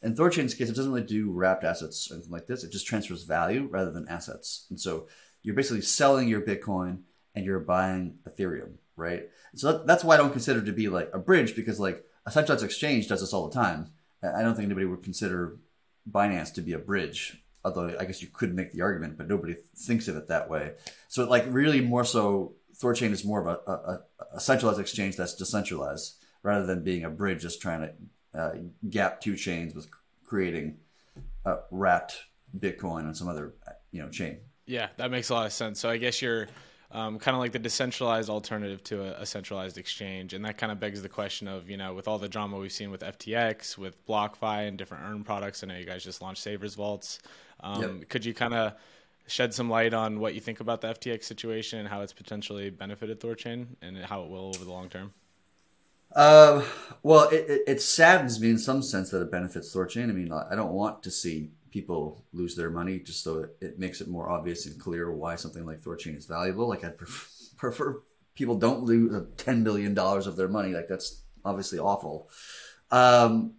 In 0.02 0.16
Thorchain's 0.16 0.54
case, 0.54 0.68
it 0.68 0.74
doesn't 0.74 0.92
really 0.92 1.06
do 1.06 1.30
wrapped 1.30 1.64
assets 1.64 2.10
or 2.10 2.14
anything 2.14 2.32
like 2.32 2.46
this. 2.46 2.64
It 2.64 2.72
just 2.72 2.86
transfers 2.86 3.22
value 3.22 3.68
rather 3.70 3.92
than 3.92 4.08
assets. 4.08 4.66
And 4.68 4.80
so 4.80 5.06
you're 5.42 5.54
basically 5.54 5.82
selling 5.82 6.28
your 6.28 6.40
Bitcoin 6.40 7.02
and 7.36 7.44
you're 7.44 7.60
buying 7.60 8.18
Ethereum, 8.28 8.72
right? 8.96 9.28
So 9.54 9.72
that, 9.72 9.86
that's 9.86 10.02
why 10.02 10.14
I 10.14 10.16
don't 10.16 10.32
consider 10.32 10.58
it 10.58 10.66
to 10.66 10.72
be 10.72 10.88
like 10.88 11.10
a 11.12 11.20
bridge 11.20 11.54
because 11.54 11.78
like 11.78 12.04
a 12.26 12.32
centralized 12.32 12.64
exchange 12.64 13.06
does 13.06 13.20
this 13.20 13.32
all 13.32 13.48
the 13.48 13.54
time. 13.54 13.92
I 14.24 14.42
don't 14.42 14.54
think 14.54 14.66
anybody 14.66 14.86
would 14.86 15.04
consider 15.04 15.58
Binance 16.10 16.52
to 16.54 16.62
be 16.62 16.72
a 16.72 16.78
bridge 16.78 17.42
although 17.64 17.94
I 17.98 18.04
guess 18.04 18.22
you 18.22 18.28
could 18.28 18.54
make 18.54 18.72
the 18.72 18.82
argument, 18.82 19.16
but 19.16 19.28
nobody 19.28 19.54
thinks 19.76 20.08
of 20.08 20.16
it 20.16 20.28
that 20.28 20.50
way. 20.50 20.72
So, 21.08 21.28
like, 21.28 21.44
really, 21.48 21.80
more 21.80 22.04
so 22.04 22.54
Thorchain 22.82 23.12
is 23.12 23.24
more 23.24 23.40
of 23.40 23.46
a, 23.46 23.70
a, 23.70 24.00
a, 24.34 24.40
centralized 24.40 24.80
exchange 24.80 25.16
that's 25.16 25.34
decentralized 25.34 26.16
rather 26.42 26.66
than 26.66 26.82
being 26.82 27.04
a 27.04 27.10
bridge 27.10 27.42
just 27.42 27.62
trying 27.62 27.80
to 27.80 28.38
uh, 28.38 28.52
gap 28.90 29.20
two 29.20 29.36
chains 29.36 29.74
with 29.74 29.86
creating 30.24 30.78
a 31.44 31.58
wrapped 31.70 32.16
Bitcoin 32.58 33.00
and 33.00 33.16
some 33.16 33.28
other 33.28 33.54
you 33.92 34.02
know 34.02 34.08
chain. 34.08 34.38
Yeah, 34.66 34.88
that 34.96 35.10
makes 35.10 35.30
a 35.30 35.34
lot 35.34 35.46
of 35.46 35.52
sense. 35.52 35.80
So 35.80 35.88
I 35.88 35.96
guess 35.96 36.20
you're 36.20 36.48
um, 36.90 37.18
kind 37.18 37.34
of 37.34 37.40
like 37.40 37.52
the 37.52 37.58
decentralized 37.58 38.28
alternative 38.28 38.82
to 38.84 39.02
a, 39.02 39.22
a, 39.22 39.26
centralized 39.26 39.78
exchange, 39.78 40.34
and 40.34 40.44
that 40.44 40.58
kind 40.58 40.70
of 40.70 40.78
begs 40.78 41.02
the 41.02 41.08
question 41.08 41.48
of 41.48 41.70
you 41.70 41.76
know 41.76 41.94
with 41.94 42.08
all 42.08 42.18
the 42.18 42.28
drama 42.28 42.58
we've 42.58 42.72
seen 42.72 42.90
with 42.90 43.02
FTX, 43.02 43.78
with 43.78 44.04
BlockFi, 44.06 44.68
and 44.68 44.76
different 44.76 45.04
earn 45.04 45.24
products. 45.24 45.62
I 45.62 45.68
know 45.68 45.76
you 45.76 45.86
guys 45.86 46.04
just 46.04 46.20
launched 46.20 46.42
Savers 46.42 46.74
Vaults. 46.74 47.20
Um, 47.60 47.98
yep. 47.98 48.08
Could 48.08 48.24
you 48.24 48.34
kind 48.34 48.54
of 48.54 48.74
shed 49.26 49.54
some 49.54 49.70
light 49.70 49.94
on 49.94 50.20
what 50.20 50.34
you 50.34 50.40
think 50.40 50.60
about 50.60 50.80
the 50.80 50.88
FTX 50.88 51.24
situation 51.24 51.78
and 51.78 51.88
how 51.88 52.00
it's 52.02 52.12
potentially 52.12 52.70
benefited 52.70 53.20
Thorchain 53.20 53.66
and 53.80 53.96
how 53.98 54.22
it 54.22 54.30
will 54.30 54.52
over 54.54 54.64
the 54.64 54.70
long 54.70 54.88
term? 54.88 55.12
Uh, 56.14 56.62
well, 57.02 57.28
it, 57.30 57.48
it, 57.48 57.62
it, 57.66 57.80
saddens 57.80 58.38
me 58.38 58.50
in 58.50 58.58
some 58.58 58.82
sense 58.82 59.10
that 59.10 59.22
it 59.22 59.30
benefits 59.30 59.74
Thorchain. 59.74 60.10
I 60.10 60.12
mean, 60.12 60.30
I 60.30 60.54
don't 60.54 60.72
want 60.72 61.02
to 61.04 61.10
see 61.10 61.52
people 61.70 62.22
lose 62.34 62.54
their 62.54 62.68
money 62.68 62.98
just 62.98 63.24
so 63.24 63.38
it, 63.38 63.56
it 63.62 63.78
makes 63.78 64.02
it 64.02 64.08
more 64.08 64.28
obvious 64.28 64.66
and 64.66 64.78
clear 64.78 65.10
why 65.10 65.36
something 65.36 65.64
like 65.64 65.80
Thorchain 65.80 66.16
is 66.16 66.26
valuable. 66.26 66.68
Like, 66.68 66.84
I 66.84 66.90
prefer, 66.90 67.28
prefer 67.56 68.02
people 68.34 68.56
don't 68.56 68.82
lose 68.82 69.12
$10 69.12 69.64
billion 69.64 69.96
of 69.98 70.36
their 70.36 70.48
money. 70.48 70.72
Like, 70.74 70.88
that's 70.88 71.22
obviously 71.44 71.78
awful. 71.78 72.28
Um, 72.90 73.54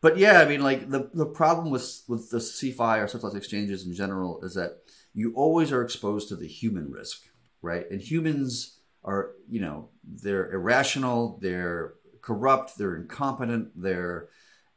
but 0.00 0.16
yeah, 0.16 0.40
I 0.40 0.46
mean, 0.46 0.62
like 0.62 0.88
the, 0.88 1.10
the 1.12 1.26
problem 1.26 1.70
with 1.70 2.02
with 2.08 2.30
the 2.30 2.38
CeFi 2.38 3.02
or 3.02 3.08
centralized 3.08 3.36
exchanges 3.36 3.86
in 3.86 3.94
general 3.94 4.42
is 4.42 4.54
that 4.54 4.79
you 5.14 5.32
always 5.34 5.72
are 5.72 5.82
exposed 5.82 6.28
to 6.28 6.36
the 6.36 6.46
human 6.46 6.90
risk, 6.90 7.22
right? 7.62 7.90
And 7.90 8.00
humans 8.00 8.78
are, 9.04 9.32
you 9.48 9.60
know, 9.60 9.88
they're 10.04 10.50
irrational, 10.52 11.38
they're 11.40 11.94
corrupt, 12.20 12.76
they're 12.78 12.96
incompetent, 12.96 13.70
they're 13.74 14.28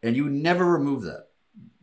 and 0.02 0.16
you 0.18 0.30
never 0.30 0.66
remove 0.66 1.04
that. 1.04 1.28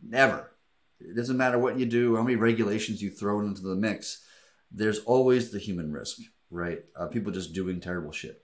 Never. 0.03 0.51
It 0.99 1.15
doesn't 1.15 1.37
matter 1.37 1.57
what 1.57 1.79
you 1.79 1.87
do, 1.87 2.15
how 2.15 2.21
many 2.21 2.35
regulations 2.35 3.01
you 3.01 3.09
throw 3.09 3.39
into 3.41 3.63
the 3.63 3.75
mix. 3.75 4.23
There's 4.71 4.99
always 4.99 5.49
the 5.49 5.57
human 5.57 5.91
risk, 5.91 6.19
right? 6.51 6.83
Uh, 6.95 7.07
people 7.07 7.31
just 7.31 7.53
doing 7.53 7.79
terrible 7.79 8.11
shit. 8.11 8.43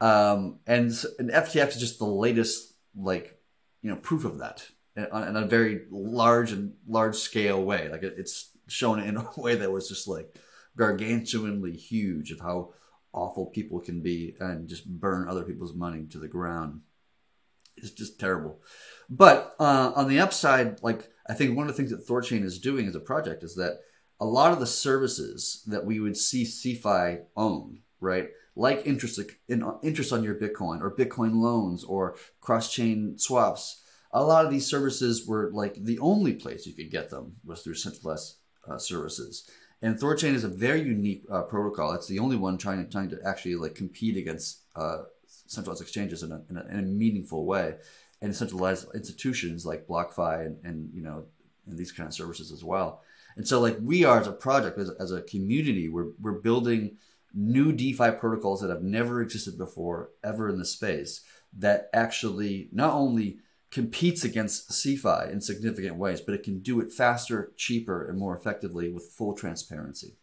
Um, 0.00 0.60
and, 0.66 0.92
and 1.18 1.30
FTX 1.30 1.70
is 1.70 1.80
just 1.80 1.98
the 1.98 2.06
latest, 2.06 2.74
like, 2.96 3.40
you 3.82 3.90
know, 3.90 3.96
proof 3.96 4.24
of 4.24 4.38
that 4.38 4.64
in, 4.96 5.06
a 5.12 5.44
very 5.46 5.82
large 5.90 6.52
and 6.52 6.74
large 6.86 7.16
scale 7.16 7.62
way. 7.62 7.88
Like 7.88 8.02
it, 8.02 8.14
it's 8.16 8.51
shown 8.72 9.00
in 9.00 9.16
a 9.16 9.28
way 9.36 9.54
that 9.54 9.70
was 9.70 9.88
just 9.88 10.08
like 10.08 10.36
gargantuanly 10.78 11.76
huge 11.76 12.30
of 12.30 12.40
how 12.40 12.72
awful 13.12 13.46
people 13.46 13.80
can 13.80 14.00
be 14.00 14.34
and 14.40 14.68
just 14.68 14.88
burn 14.88 15.28
other 15.28 15.44
people's 15.44 15.74
money 15.74 16.06
to 16.06 16.18
the 16.18 16.28
ground. 16.28 16.80
It's 17.76 17.90
just 17.90 18.18
terrible. 18.18 18.60
But 19.08 19.54
uh, 19.58 19.92
on 19.94 20.08
the 20.08 20.20
upside, 20.20 20.82
like 20.82 21.10
I 21.28 21.34
think 21.34 21.56
one 21.56 21.68
of 21.68 21.74
the 21.74 21.76
things 21.76 21.90
that 21.90 22.06
Thorchain 22.06 22.42
is 22.42 22.58
doing 22.58 22.86
as 22.86 22.94
a 22.94 23.00
project 23.00 23.42
is 23.42 23.54
that 23.56 23.80
a 24.20 24.26
lot 24.26 24.52
of 24.52 24.60
the 24.60 24.66
services 24.66 25.62
that 25.66 25.84
we 25.84 26.00
would 26.00 26.16
see 26.16 26.44
CeFi 26.44 27.22
own, 27.36 27.80
right? 28.00 28.28
Like 28.54 28.86
interest 28.86 29.20
in, 29.48 29.64
interest 29.82 30.12
on 30.12 30.22
your 30.22 30.34
Bitcoin 30.34 30.80
or 30.80 30.94
Bitcoin 30.94 31.34
loans 31.34 31.84
or 31.84 32.16
cross-chain 32.40 33.18
swaps. 33.18 33.82
A 34.12 34.22
lot 34.22 34.44
of 34.44 34.50
these 34.50 34.66
services 34.66 35.26
were 35.26 35.50
like 35.52 35.74
the 35.74 35.98
only 35.98 36.34
place 36.34 36.66
you 36.66 36.74
could 36.74 36.90
get 36.90 37.10
them 37.10 37.36
was 37.44 37.62
through 37.62 37.74
centralized 37.74 38.36
uh, 38.68 38.78
services. 38.78 39.48
And 39.82 39.98
Thorchain 39.98 40.34
is 40.34 40.44
a 40.44 40.48
very 40.48 40.80
unique 40.80 41.24
uh, 41.30 41.42
protocol. 41.42 41.92
It's 41.92 42.06
the 42.06 42.20
only 42.20 42.36
one 42.36 42.56
trying 42.56 42.84
to 42.84 42.90
trying 42.90 43.10
to 43.10 43.18
actually 43.26 43.56
like 43.56 43.74
compete 43.74 44.16
against 44.16 44.60
uh, 44.76 45.02
centralized 45.26 45.82
exchanges 45.82 46.22
in 46.22 46.32
a, 46.32 46.40
in 46.48 46.56
a, 46.56 46.66
in 46.68 46.78
a 46.78 46.82
meaningful 46.82 47.44
way, 47.44 47.76
and 48.20 48.34
centralized 48.34 48.86
institutions 48.94 49.66
like 49.66 49.86
BlockFi 49.86 50.46
and, 50.46 50.56
and 50.64 50.90
you 50.94 51.02
know 51.02 51.24
and 51.66 51.78
these 51.78 51.92
kind 51.92 52.06
of 52.06 52.14
services 52.14 52.52
as 52.52 52.62
well. 52.62 53.02
And 53.36 53.46
so 53.46 53.60
like 53.60 53.76
we 53.80 54.04
are 54.04 54.20
as 54.20 54.26
a 54.26 54.32
project, 54.32 54.78
as, 54.78 54.90
as 55.00 55.10
a 55.10 55.22
community, 55.22 55.88
we're 55.88 56.12
we're 56.20 56.40
building 56.40 56.96
new 57.34 57.72
DeFi 57.72 58.12
protocols 58.12 58.60
that 58.60 58.70
have 58.70 58.82
never 58.82 59.22
existed 59.22 59.56
before 59.58 60.10
ever 60.22 60.48
in 60.48 60.58
the 60.58 60.64
space 60.64 61.22
that 61.58 61.88
actually 61.92 62.68
not 62.72 62.94
only 62.94 63.38
competes 63.72 64.22
against 64.22 64.70
CeFi 64.70 65.32
in 65.32 65.40
significant 65.40 65.96
ways, 65.96 66.20
but 66.20 66.34
it 66.34 66.42
can 66.42 66.60
do 66.60 66.78
it 66.80 66.92
faster, 66.92 67.52
cheaper, 67.56 68.06
and 68.06 68.18
more 68.18 68.36
effectively 68.36 68.90
with 68.90 69.10
full 69.16 69.34
transparency. 69.34 70.18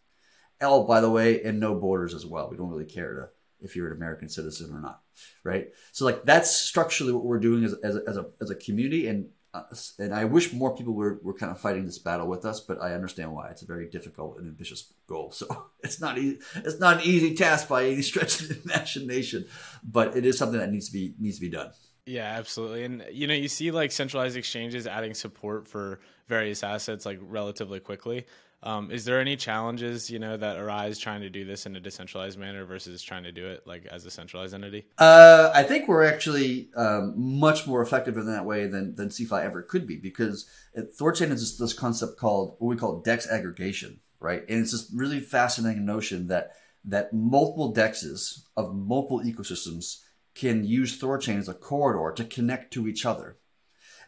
L, 0.60 0.84
by 0.84 1.00
the 1.00 1.10
way, 1.10 1.42
and 1.42 1.58
no 1.58 1.74
borders 1.74 2.14
as 2.14 2.24
well. 2.24 2.48
We 2.48 2.56
don't 2.56 2.70
really 2.70 2.84
care 2.84 3.14
to 3.14 3.28
if 3.62 3.76
you're 3.76 3.88
an 3.88 3.96
American 3.96 4.28
citizen 4.28 4.74
or 4.74 4.80
not, 4.80 5.02
right? 5.44 5.68
So 5.92 6.04
like 6.04 6.24
that's 6.24 6.50
structurally 6.50 7.12
what 7.12 7.24
we're 7.24 7.40
doing 7.40 7.64
as, 7.64 7.74
as, 7.82 7.96
a, 7.96 8.02
as 8.06 8.16
a 8.16 8.26
as 8.40 8.50
a 8.50 8.54
community, 8.54 9.08
and 9.08 9.28
uh, 9.52 9.64
and 9.98 10.14
I 10.14 10.26
wish 10.26 10.52
more 10.52 10.76
people 10.76 10.94
were, 10.94 11.18
were 11.22 11.34
kind 11.34 11.50
of 11.50 11.60
fighting 11.60 11.84
this 11.84 11.98
battle 11.98 12.28
with 12.28 12.44
us, 12.44 12.60
but 12.60 12.80
I 12.80 12.94
understand 12.94 13.32
why. 13.32 13.48
It's 13.48 13.62
a 13.62 13.66
very 13.66 13.88
difficult 13.88 14.38
and 14.38 14.46
ambitious 14.46 14.92
goal, 15.08 15.32
so 15.32 15.46
it's 15.82 16.00
not 16.00 16.18
easy. 16.18 16.38
It's 16.56 16.78
not 16.78 16.98
an 16.98 17.02
easy 17.02 17.34
task 17.34 17.68
by 17.68 17.86
any 17.86 18.02
stretch 18.02 18.40
of 18.40 18.48
the 18.48 18.60
imagination, 18.64 19.46
but 19.82 20.16
it 20.16 20.24
is 20.24 20.38
something 20.38 20.60
that 20.60 20.70
needs 20.70 20.86
to 20.86 20.92
be 20.92 21.14
needs 21.18 21.36
to 21.36 21.42
be 21.42 21.50
done. 21.50 21.72
Yeah, 22.10 22.24
absolutely. 22.24 22.82
And 22.82 23.04
you 23.12 23.28
know, 23.28 23.34
you 23.34 23.46
see 23.46 23.70
like 23.70 23.92
centralized 23.92 24.36
exchanges 24.36 24.88
adding 24.88 25.14
support 25.14 25.68
for 25.68 26.00
various 26.26 26.64
assets 26.64 27.06
like 27.06 27.20
relatively 27.22 27.78
quickly. 27.78 28.26
Um, 28.64 28.90
is 28.90 29.04
there 29.04 29.20
any 29.20 29.36
challenges 29.36 30.10
you 30.10 30.18
know 30.18 30.36
that 30.36 30.58
arise 30.58 30.98
trying 30.98 31.20
to 31.20 31.30
do 31.30 31.44
this 31.44 31.66
in 31.66 31.76
a 31.76 31.80
decentralized 31.80 32.36
manner 32.36 32.64
versus 32.64 33.00
trying 33.00 33.22
to 33.22 33.32
do 33.32 33.46
it 33.46 33.64
like 33.64 33.86
as 33.86 34.04
a 34.06 34.10
centralized 34.10 34.54
entity? 34.54 34.86
Uh, 34.98 35.52
I 35.54 35.62
think 35.62 35.86
we're 35.86 36.04
actually 36.04 36.68
um, 36.76 37.14
much 37.16 37.68
more 37.68 37.80
effective 37.80 38.16
in 38.16 38.26
that 38.26 38.44
way 38.44 38.66
than 38.66 38.96
than 38.96 39.08
CeFi 39.08 39.44
ever 39.44 39.62
could 39.62 39.86
be 39.86 39.96
because 39.96 40.50
Thorchain 40.76 41.30
is 41.30 41.58
this 41.58 41.72
concept 41.72 42.18
called 42.18 42.56
what 42.58 42.68
we 42.68 42.76
call 42.76 43.00
DEX 43.00 43.30
aggregation, 43.30 44.00
right? 44.18 44.42
And 44.48 44.62
it's 44.62 44.72
this 44.72 44.90
really 44.92 45.20
fascinating 45.20 45.86
notion 45.86 46.26
that 46.26 46.50
that 46.84 47.12
multiple 47.12 47.72
dexes 47.72 48.42
of 48.56 48.74
multiple 48.74 49.20
ecosystems 49.20 50.00
can 50.40 50.64
use 50.64 50.98
Thorchain 50.98 51.38
as 51.38 51.48
a 51.48 51.54
corridor 51.54 52.14
to 52.14 52.24
connect 52.24 52.72
to 52.72 52.88
each 52.88 53.04
other. 53.04 53.36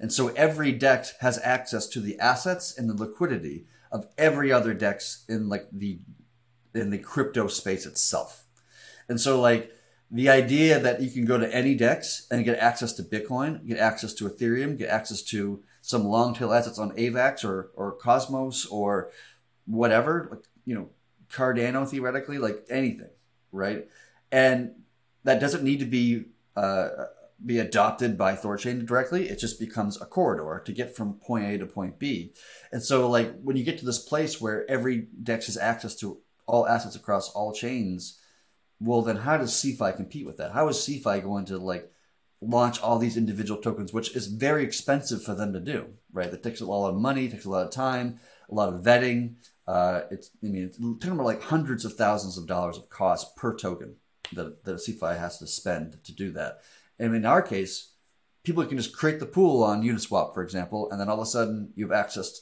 And 0.01 0.11
so 0.11 0.29
every 0.29 0.73
DEX 0.73 1.13
has 1.21 1.39
access 1.45 1.87
to 1.89 2.01
the 2.01 2.19
assets 2.19 2.77
and 2.77 2.89
the 2.89 2.95
liquidity 2.95 3.67
of 3.93 4.07
every 4.17 4.51
other 4.51 4.73
DEX 4.73 5.27
in 5.29 5.51
like 5.51 5.67
the 5.71 6.01
in 6.75 6.89
the 6.89 6.99
crypto 6.99 7.49
space 7.49 7.85
itself. 7.85 8.47
And 9.11 9.21
so 9.21 9.39
like 9.39 9.71
the 10.11 10.31
idea 10.31 10.79
that 10.79 11.03
you 11.03 11.11
can 11.11 11.27
go 11.27 11.37
to 11.37 11.55
any 11.55 11.75
DEX 11.75 12.27
and 12.31 12.47
get 12.47 12.59
access 12.59 12.95
to 12.95 13.03
Bitcoin, 13.03 13.67
get 13.67 13.77
access 13.77 14.15
to 14.15 14.29
Ethereum, 14.29 14.79
get 14.79 14.89
access 14.89 15.21
to 15.25 15.63
some 15.83 16.05
long 16.05 16.35
tail 16.35 16.55
assets 16.55 16.79
on 16.79 16.97
AVAX 16.97 17.45
or 17.45 17.71
or 17.75 17.93
Cosmos 17.93 18.65
or 18.67 19.11
whatever, 19.67 20.29
like 20.31 20.45
you 20.65 20.75
know, 20.75 20.89
Cardano 21.31 21.87
theoretically, 21.87 22.39
like 22.39 22.65
anything, 22.71 23.11
right? 23.53 23.87
And 24.31 24.82
that 25.25 25.41
doesn't 25.41 25.65
need 25.65 25.81
to 25.81 25.87
be 25.87 26.25
uh, 26.57 26.89
be 27.45 27.59
adopted 27.59 28.17
by 28.17 28.35
Thorchain 28.35 28.87
directly. 28.87 29.29
It 29.29 29.39
just 29.39 29.59
becomes 29.59 30.01
a 30.01 30.07
corridor 30.07 30.63
to 30.65 30.73
get 30.73 30.95
from 30.95 31.15
point 31.15 31.45
A 31.47 31.59
to 31.59 31.67
point 31.67 31.99
B. 31.99 32.33
And 32.71 32.83
so, 32.83 33.09
like 33.09 33.41
when 33.43 33.57
you 33.57 33.65
get 33.65 33.79
to 33.79 33.85
this 33.85 33.99
place 33.99 34.41
where 34.41 34.71
every 34.71 35.09
DEX 35.23 35.47
has 35.47 35.57
access 35.57 35.97
to 35.97 36.19
all 36.47 36.67
assets 36.67 36.97
across 36.97 37.31
all 37.31 37.53
chains, 37.53 38.19
well, 38.81 39.03
then 39.03 39.17
how 39.17 39.37
does 39.37 39.53
CeFi 39.53 39.97
compete 39.97 40.27
with 40.27 40.37
that? 40.39 40.53
How 40.53 40.69
is 40.69 40.77
CeFi 40.79 41.23
going 41.23 41.45
to 41.47 41.59
like 41.59 41.91
launch 42.41 42.81
all 42.81 42.99
these 42.99 43.17
individual 43.17 43.61
tokens, 43.61 43.93
which 43.93 44.15
is 44.17 44.27
very 44.27 44.65
expensive 44.65 45.23
for 45.23 45.35
them 45.35 45.53
to 45.53 45.61
do, 45.61 45.87
right? 46.13 46.31
That 46.31 46.43
takes 46.43 46.61
a 46.61 46.67
lot 46.67 46.89
of 46.89 46.97
money, 46.97 47.29
takes 47.29 47.45
a 47.45 47.51
lot 47.51 47.65
of 47.65 47.73
time, 47.73 48.19
a 48.51 48.55
lot 48.55 48.73
of 48.73 48.83
vetting. 48.83 49.37
Uh, 49.67 50.03
it's, 50.11 50.31
I 50.43 50.49
mean, 50.49 50.65
it's 50.65 50.79
talking 50.79 51.13
about 51.13 51.27
like 51.27 51.43
hundreds 51.43 51.85
of 51.85 51.95
thousands 51.95 52.37
of 52.37 52.49
dollars 52.49 52.77
of 52.77 52.89
cost 52.89 53.37
per 53.37 53.57
token 53.57 53.97
that, 54.35 54.65
that 54.65 54.73
a 54.73 54.77
CeFi 54.77 55.19
has 55.19 55.39
to 55.39 55.47
spend 55.47 56.03
to 56.05 56.13
do 56.13 56.31
that. 56.33 56.61
And 56.99 57.15
in 57.15 57.25
our 57.25 57.43
case, 57.43 57.93
people 58.45 58.65
can 58.65 58.77
just 58.77 58.97
create 58.97 59.21
the 59.21 59.27
pool 59.27 59.63
on 59.63 59.83
Uniswap, 59.83 60.35
for 60.35 60.43
example, 60.43 60.91
and 60.91 61.01
then 61.01 61.09
all 61.09 61.21
of 61.21 61.23
a 61.23 61.27
sudden 61.27 61.73
you've 61.75 61.91
accessed 61.91 62.41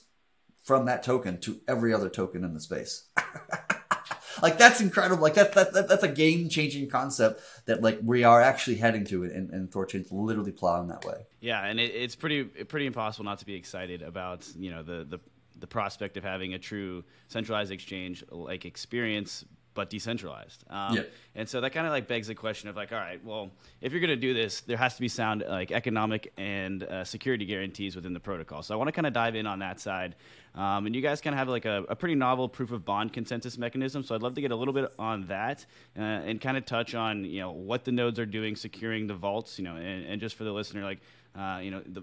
from 0.62 0.86
that 0.86 1.02
token 1.02 1.40
to 1.40 1.60
every 1.66 1.92
other 1.92 2.08
token 2.08 2.44
in 2.44 2.54
the 2.54 2.60
space. 2.60 3.08
like 4.42 4.58
that's 4.58 4.80
incredible. 4.80 5.22
Like 5.22 5.34
that, 5.34 5.52
that, 5.54 5.72
that 5.72 5.88
that's 5.88 6.02
a 6.02 6.08
game 6.08 6.48
changing 6.48 6.88
concept 6.88 7.40
that 7.66 7.82
like 7.82 7.98
we 8.02 8.24
are 8.24 8.40
actually 8.40 8.76
heading 8.76 9.04
to, 9.06 9.24
and, 9.24 9.50
and 9.50 9.70
Thorchain's 9.70 10.12
literally 10.12 10.52
plowing 10.52 10.88
that 10.88 11.04
way. 11.04 11.26
Yeah, 11.40 11.64
and 11.64 11.80
it, 11.80 11.94
it's 11.94 12.16
pretty 12.16 12.44
pretty 12.44 12.86
impossible 12.86 13.24
not 13.24 13.38
to 13.38 13.46
be 13.46 13.54
excited 13.54 14.02
about 14.02 14.46
you 14.56 14.70
know 14.70 14.82
the 14.82 15.04
the 15.04 15.20
the 15.58 15.66
prospect 15.66 16.16
of 16.16 16.24
having 16.24 16.54
a 16.54 16.58
true 16.58 17.04
centralized 17.28 17.70
exchange 17.70 18.24
like 18.30 18.64
experience 18.64 19.44
but 19.74 19.90
decentralized. 19.90 20.64
Um, 20.68 20.96
yeah. 20.96 21.02
And 21.34 21.48
so 21.48 21.60
that 21.60 21.72
kind 21.72 21.86
of 21.86 21.92
like 21.92 22.08
begs 22.08 22.26
the 22.26 22.34
question 22.34 22.68
of 22.68 22.76
like, 22.76 22.92
all 22.92 22.98
right, 22.98 23.24
well, 23.24 23.50
if 23.80 23.92
you're 23.92 24.00
going 24.00 24.10
to 24.10 24.16
do 24.16 24.34
this, 24.34 24.60
there 24.62 24.76
has 24.76 24.94
to 24.96 25.00
be 25.00 25.08
sound 25.08 25.44
like 25.48 25.70
economic 25.70 26.32
and 26.36 26.82
uh, 26.82 27.04
security 27.04 27.44
guarantees 27.44 27.94
within 27.94 28.12
the 28.12 28.20
protocol. 28.20 28.62
So 28.62 28.74
I 28.74 28.76
want 28.76 28.88
to 28.88 28.92
kind 28.92 29.06
of 29.06 29.12
dive 29.12 29.36
in 29.36 29.46
on 29.46 29.60
that 29.60 29.80
side. 29.80 30.16
Um, 30.54 30.86
and 30.86 30.96
you 30.96 31.00
guys 31.00 31.20
kind 31.20 31.34
of 31.34 31.38
have 31.38 31.48
like 31.48 31.64
a, 31.64 31.84
a, 31.88 31.94
pretty 31.94 32.16
novel 32.16 32.48
proof 32.48 32.72
of 32.72 32.84
bond 32.84 33.12
consensus 33.12 33.56
mechanism. 33.56 34.02
So 34.02 34.16
I'd 34.16 34.22
love 34.22 34.34
to 34.34 34.40
get 34.40 34.50
a 34.50 34.56
little 34.56 34.74
bit 34.74 34.92
on 34.98 35.26
that 35.28 35.64
uh, 35.96 36.02
and 36.02 36.40
kind 36.40 36.56
of 36.56 36.66
touch 36.66 36.96
on, 36.96 37.24
you 37.24 37.40
know, 37.40 37.52
what 37.52 37.84
the 37.84 37.92
nodes 37.92 38.18
are 38.18 38.26
doing 38.26 38.56
securing 38.56 39.06
the 39.06 39.14
vaults, 39.14 39.58
you 39.58 39.64
know, 39.64 39.76
and, 39.76 40.04
and 40.06 40.20
just 40.20 40.34
for 40.34 40.42
the 40.42 40.50
listener, 40.50 40.82
like, 40.82 40.98
uh, 41.38 41.60
you 41.62 41.70
know, 41.70 41.80
the, 41.86 42.02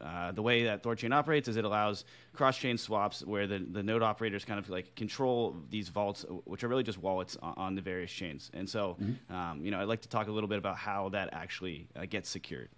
uh, 0.00 0.32
the 0.32 0.42
way 0.42 0.64
that 0.64 0.82
Thorchain 0.82 1.12
operates 1.12 1.48
is 1.48 1.56
it 1.56 1.64
allows 1.64 2.04
cross-chain 2.32 2.78
swaps 2.78 3.24
where 3.24 3.46
the, 3.46 3.58
the 3.58 3.82
node 3.82 4.02
operators 4.02 4.44
kind 4.44 4.58
of 4.58 4.68
like 4.68 4.94
control 4.94 5.56
these 5.68 5.88
vaults, 5.88 6.24
which 6.44 6.64
are 6.64 6.68
really 6.68 6.82
just 6.82 6.98
wallets 6.98 7.36
on, 7.42 7.54
on 7.56 7.74
the 7.74 7.82
various 7.82 8.10
chains. 8.10 8.50
And 8.54 8.68
so, 8.68 8.96
mm-hmm. 9.00 9.34
um, 9.34 9.64
you 9.64 9.70
know, 9.70 9.80
I'd 9.80 9.88
like 9.88 10.02
to 10.02 10.08
talk 10.08 10.28
a 10.28 10.32
little 10.32 10.48
bit 10.48 10.58
about 10.58 10.76
how 10.76 11.10
that 11.10 11.30
actually 11.32 11.88
uh, 11.96 12.06
gets 12.06 12.28
secured. 12.28 12.68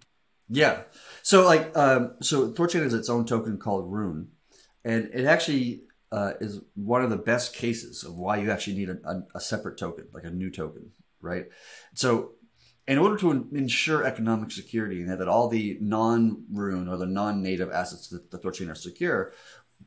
Yeah. 0.49 0.81
So 1.21 1.45
like, 1.45 1.75
um, 1.77 2.15
so 2.21 2.51
Thorchain 2.51 2.83
has 2.83 2.93
its 2.93 3.09
own 3.09 3.25
token 3.25 3.57
called 3.57 3.91
Rune, 3.91 4.29
and 4.83 5.09
it 5.13 5.25
actually 5.25 5.83
uh, 6.11 6.33
is 6.41 6.61
one 6.75 7.03
of 7.03 7.09
the 7.09 7.17
best 7.17 7.55
cases 7.55 8.03
of 8.03 8.15
why 8.15 8.37
you 8.37 8.51
actually 8.51 8.75
need 8.75 8.89
a, 8.89 8.97
a, 9.05 9.23
a 9.35 9.39
separate 9.39 9.77
token, 9.77 10.07
like 10.13 10.25
a 10.25 10.29
new 10.29 10.51
token, 10.51 10.91
right? 11.21 11.45
So 11.95 12.33
in 12.87 12.97
order 12.97 13.15
to 13.17 13.31
ensure 13.53 14.03
economic 14.05 14.51
security 14.51 15.01
and 15.01 15.09
that 15.09 15.27
all 15.27 15.47
the 15.47 15.77
non-rune 15.79 16.87
or 16.87 16.97
the 16.97 17.05
non-native 17.05 17.71
assets 17.71 18.07
that 18.09 18.31
the 18.31 18.37
Thorchain 18.37 18.69
are 18.69 18.75
secure, 18.75 19.33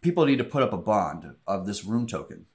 people 0.01 0.25
need 0.25 0.39
to 0.39 0.45
put 0.45 0.63
up 0.63 0.73
a 0.73 0.79
bond 0.79 1.35
of 1.47 1.67
this 1.67 1.85
rune 1.85 2.07
token. 2.07 2.47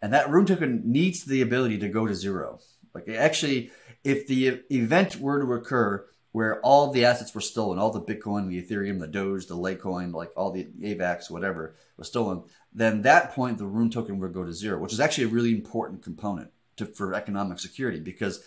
And 0.00 0.12
that 0.14 0.30
rune 0.30 0.46
token 0.46 0.82
needs 0.84 1.24
the 1.24 1.42
ability 1.42 1.78
to 1.78 1.88
go 1.88 2.06
to 2.06 2.14
zero. 2.14 2.60
Like 2.94 3.08
actually, 3.08 3.70
if 4.02 4.26
the 4.26 4.62
event 4.70 5.20
were 5.20 5.40
to 5.40 5.52
occur 5.52 6.06
where 6.32 6.60
all 6.60 6.92
the 6.92 7.04
assets 7.04 7.34
were 7.34 7.40
stolen, 7.40 7.78
all 7.78 7.90
the 7.90 8.00
Bitcoin, 8.00 8.48
the 8.48 8.62
Ethereum, 8.62 9.00
the 9.00 9.06
Doge, 9.06 9.46
the 9.46 9.56
Litecoin, 9.56 10.14
like 10.14 10.30
all 10.36 10.52
the 10.52 10.68
AVAX, 10.80 11.30
whatever 11.30 11.74
was 11.96 12.08
stolen, 12.08 12.44
then 12.72 13.02
that 13.02 13.32
point 13.32 13.58
the 13.58 13.66
rune 13.66 13.90
token 13.90 14.18
would 14.20 14.32
go 14.32 14.44
to 14.44 14.52
zero, 14.52 14.78
which 14.78 14.92
is 14.92 15.00
actually 15.00 15.24
a 15.24 15.28
really 15.28 15.52
important 15.52 16.02
component 16.02 16.50
to, 16.76 16.86
for 16.86 17.14
economic 17.14 17.58
security 17.58 18.00
because 18.00 18.42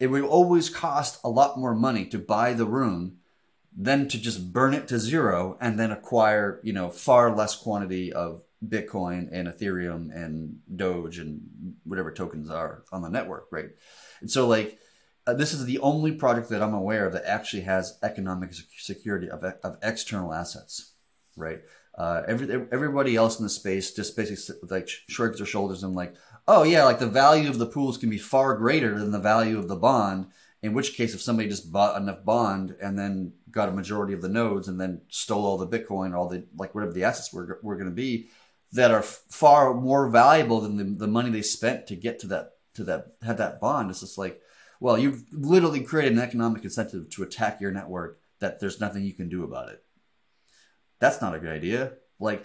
it 0.00 0.08
will 0.08 0.26
always 0.26 0.70
cost 0.70 1.20
a 1.24 1.28
lot 1.28 1.58
more 1.58 1.74
money 1.74 2.04
to 2.06 2.18
buy 2.18 2.52
the 2.52 2.66
rune 2.66 3.18
than 3.76 4.08
to 4.08 4.18
just 4.18 4.52
burn 4.52 4.74
it 4.74 4.88
to 4.88 4.98
zero 4.98 5.56
and 5.60 5.78
then 5.78 5.90
acquire, 5.90 6.60
you 6.62 6.72
know, 6.72 6.88
far 6.90 7.34
less 7.34 7.56
quantity 7.56 8.12
of 8.12 8.42
Bitcoin 8.66 9.28
and 9.30 9.46
Ethereum 9.46 10.14
and 10.14 10.58
Doge 10.74 11.18
and 11.18 11.40
whatever 11.84 12.12
tokens 12.12 12.50
are 12.50 12.84
on 12.90 13.02
the 13.02 13.08
network, 13.08 13.46
right? 13.52 13.70
And 14.20 14.30
so, 14.30 14.48
like, 14.48 14.78
uh, 15.26 15.34
this 15.34 15.52
is 15.52 15.64
the 15.64 15.78
only 15.78 16.12
project 16.12 16.48
that 16.48 16.62
I'm 16.62 16.74
aware 16.74 17.06
of 17.06 17.12
that 17.12 17.24
actually 17.24 17.62
has 17.62 17.98
economic 18.02 18.52
security 18.52 19.28
of, 19.30 19.44
of 19.44 19.76
external 19.82 20.32
assets, 20.32 20.94
right? 21.36 21.60
Uh, 21.98 22.22
every, 22.28 22.48
everybody 22.70 23.16
else 23.16 23.40
in 23.40 23.42
the 23.42 23.50
space 23.50 23.92
just 23.92 24.16
basically 24.16 24.54
like 24.70 24.88
shrugs 24.88 25.38
their 25.38 25.46
shoulders 25.46 25.82
and 25.82 25.96
like, 25.96 26.14
oh 26.46 26.62
yeah, 26.62 26.84
like 26.84 27.00
the 27.00 27.08
value 27.08 27.50
of 27.50 27.58
the 27.58 27.66
pools 27.66 27.98
can 27.98 28.08
be 28.08 28.18
far 28.18 28.54
greater 28.54 28.96
than 28.96 29.10
the 29.10 29.18
value 29.18 29.58
of 29.58 29.66
the 29.66 29.76
bond. 29.76 30.28
In 30.62 30.74
which 30.74 30.94
case, 30.94 31.12
if 31.12 31.20
somebody 31.20 31.48
just 31.48 31.72
bought 31.72 32.00
enough 32.00 32.24
bond 32.24 32.76
and 32.80 32.96
then 32.96 33.32
got 33.50 33.68
a 33.68 33.72
majority 33.72 34.12
of 34.12 34.22
the 34.22 34.28
nodes 34.28 34.68
and 34.68 34.80
then 34.80 35.00
stole 35.08 35.44
all 35.44 35.58
the 35.58 35.66
Bitcoin, 35.66 36.16
all 36.16 36.28
the 36.28 36.44
like 36.56 36.72
whatever 36.72 36.92
the 36.92 37.04
assets 37.04 37.32
were 37.32 37.58
were 37.64 37.74
going 37.76 37.90
to 37.90 37.94
be, 37.94 38.28
that 38.72 38.92
are 38.92 39.02
far 39.02 39.74
more 39.74 40.08
valuable 40.08 40.60
than 40.60 40.76
the, 40.76 40.84
the 40.84 41.08
money 41.08 41.30
they 41.30 41.42
spent 41.42 41.88
to 41.88 41.96
get 41.96 42.20
to 42.20 42.28
that 42.28 42.52
to 42.74 42.84
that 42.84 43.14
have 43.22 43.38
that 43.38 43.60
bond. 43.60 43.90
It's 43.90 44.00
just 44.00 44.18
like, 44.18 44.40
well, 44.78 44.96
you've 44.96 45.24
literally 45.32 45.80
created 45.80 46.12
an 46.12 46.20
economic 46.20 46.62
incentive 46.62 47.10
to 47.10 47.24
attack 47.24 47.60
your 47.60 47.72
network 47.72 48.20
that 48.38 48.60
there's 48.60 48.80
nothing 48.80 49.04
you 49.04 49.14
can 49.14 49.28
do 49.28 49.42
about 49.42 49.68
it. 49.70 49.82
That's 51.00 51.20
not 51.20 51.34
a 51.34 51.38
good 51.38 51.50
idea. 51.50 51.92
Like 52.18 52.44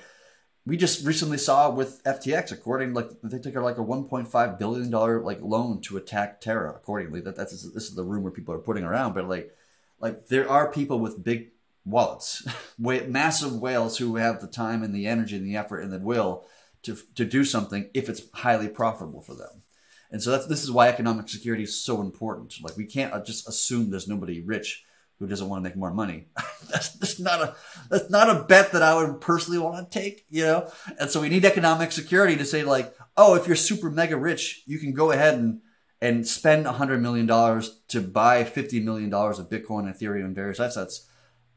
we 0.65 0.77
just 0.77 1.05
recently 1.05 1.37
saw 1.37 1.69
with 1.69 2.03
FTX, 2.03 2.51
according 2.51 2.93
like 2.93 3.09
they 3.21 3.39
took 3.39 3.55
like 3.55 3.77
a 3.77 3.81
1.5 3.81 4.59
billion 4.59 4.89
dollar 4.89 5.21
like 5.21 5.41
loan 5.41 5.81
to 5.81 5.97
attack 5.97 6.39
Terra. 6.39 6.71
Accordingly, 6.71 7.21
that 7.21 7.35
that's 7.35 7.51
this 7.51 7.83
is 7.83 7.95
the 7.95 8.03
rumor 8.03 8.31
people 8.31 8.53
are 8.53 8.59
putting 8.59 8.83
around. 8.83 9.13
But 9.13 9.27
like, 9.27 9.53
like 9.99 10.27
there 10.27 10.49
are 10.49 10.71
people 10.71 10.99
with 10.99 11.23
big 11.23 11.51
wallets, 11.85 12.47
massive 12.79 13.59
whales 13.59 13.97
who 13.97 14.15
have 14.15 14.39
the 14.39 14.47
time 14.47 14.83
and 14.83 14.95
the 14.95 15.07
energy 15.07 15.35
and 15.35 15.45
the 15.45 15.57
effort 15.57 15.81
and 15.81 15.91
the 15.91 15.99
will 15.99 16.45
to 16.83 16.97
to 17.15 17.25
do 17.25 17.43
something 17.43 17.89
if 17.93 18.07
it's 18.07 18.23
highly 18.33 18.69
profitable 18.69 19.21
for 19.21 19.35
them. 19.35 19.63
And 20.11 20.21
so 20.21 20.31
that's 20.31 20.45
this 20.45 20.63
is 20.63 20.71
why 20.71 20.87
economic 20.87 21.27
security 21.27 21.63
is 21.63 21.83
so 21.83 21.99
important. 21.99 22.55
Like 22.61 22.77
we 22.77 22.85
can't 22.85 23.13
uh, 23.13 23.23
just 23.23 23.49
assume 23.49 23.89
there's 23.89 24.07
nobody 24.07 24.39
rich 24.39 24.85
who 25.19 25.27
doesn't 25.27 25.47
want 25.47 25.63
to 25.63 25.69
make 25.69 25.77
more 25.77 25.93
money. 25.93 26.27
that's, 26.71 26.89
that's 26.93 27.19
not 27.19 27.41
a 27.41 27.55
that's 27.89 28.09
not 28.09 28.29
a 28.29 28.43
bet 28.43 28.71
that 28.71 28.81
I 28.81 28.95
would 28.95 29.21
personally 29.21 29.59
want 29.59 29.91
to 29.91 29.99
take, 29.99 30.25
you 30.29 30.43
know. 30.43 30.71
And 30.99 31.09
so 31.09 31.21
we 31.21 31.29
need 31.29 31.45
economic 31.45 31.91
security 31.91 32.35
to 32.37 32.45
say 32.45 32.63
like, 32.63 32.93
oh, 33.15 33.35
if 33.35 33.47
you're 33.47 33.55
super 33.55 33.89
mega 33.89 34.17
rich, 34.17 34.63
you 34.65 34.79
can 34.79 34.93
go 34.93 35.11
ahead 35.11 35.35
and 35.35 35.61
and 36.01 36.27
spend 36.27 36.65
hundred 36.67 37.01
million 37.01 37.25
dollars 37.25 37.81
to 37.89 38.01
buy 38.01 38.43
fifty 38.43 38.79
million 38.79 39.09
dollars 39.09 39.39
of 39.39 39.49
Bitcoin, 39.49 39.85
and 39.85 39.95
Ethereum, 39.95 40.25
and 40.25 40.35
various 40.35 40.59
assets. 40.59 41.07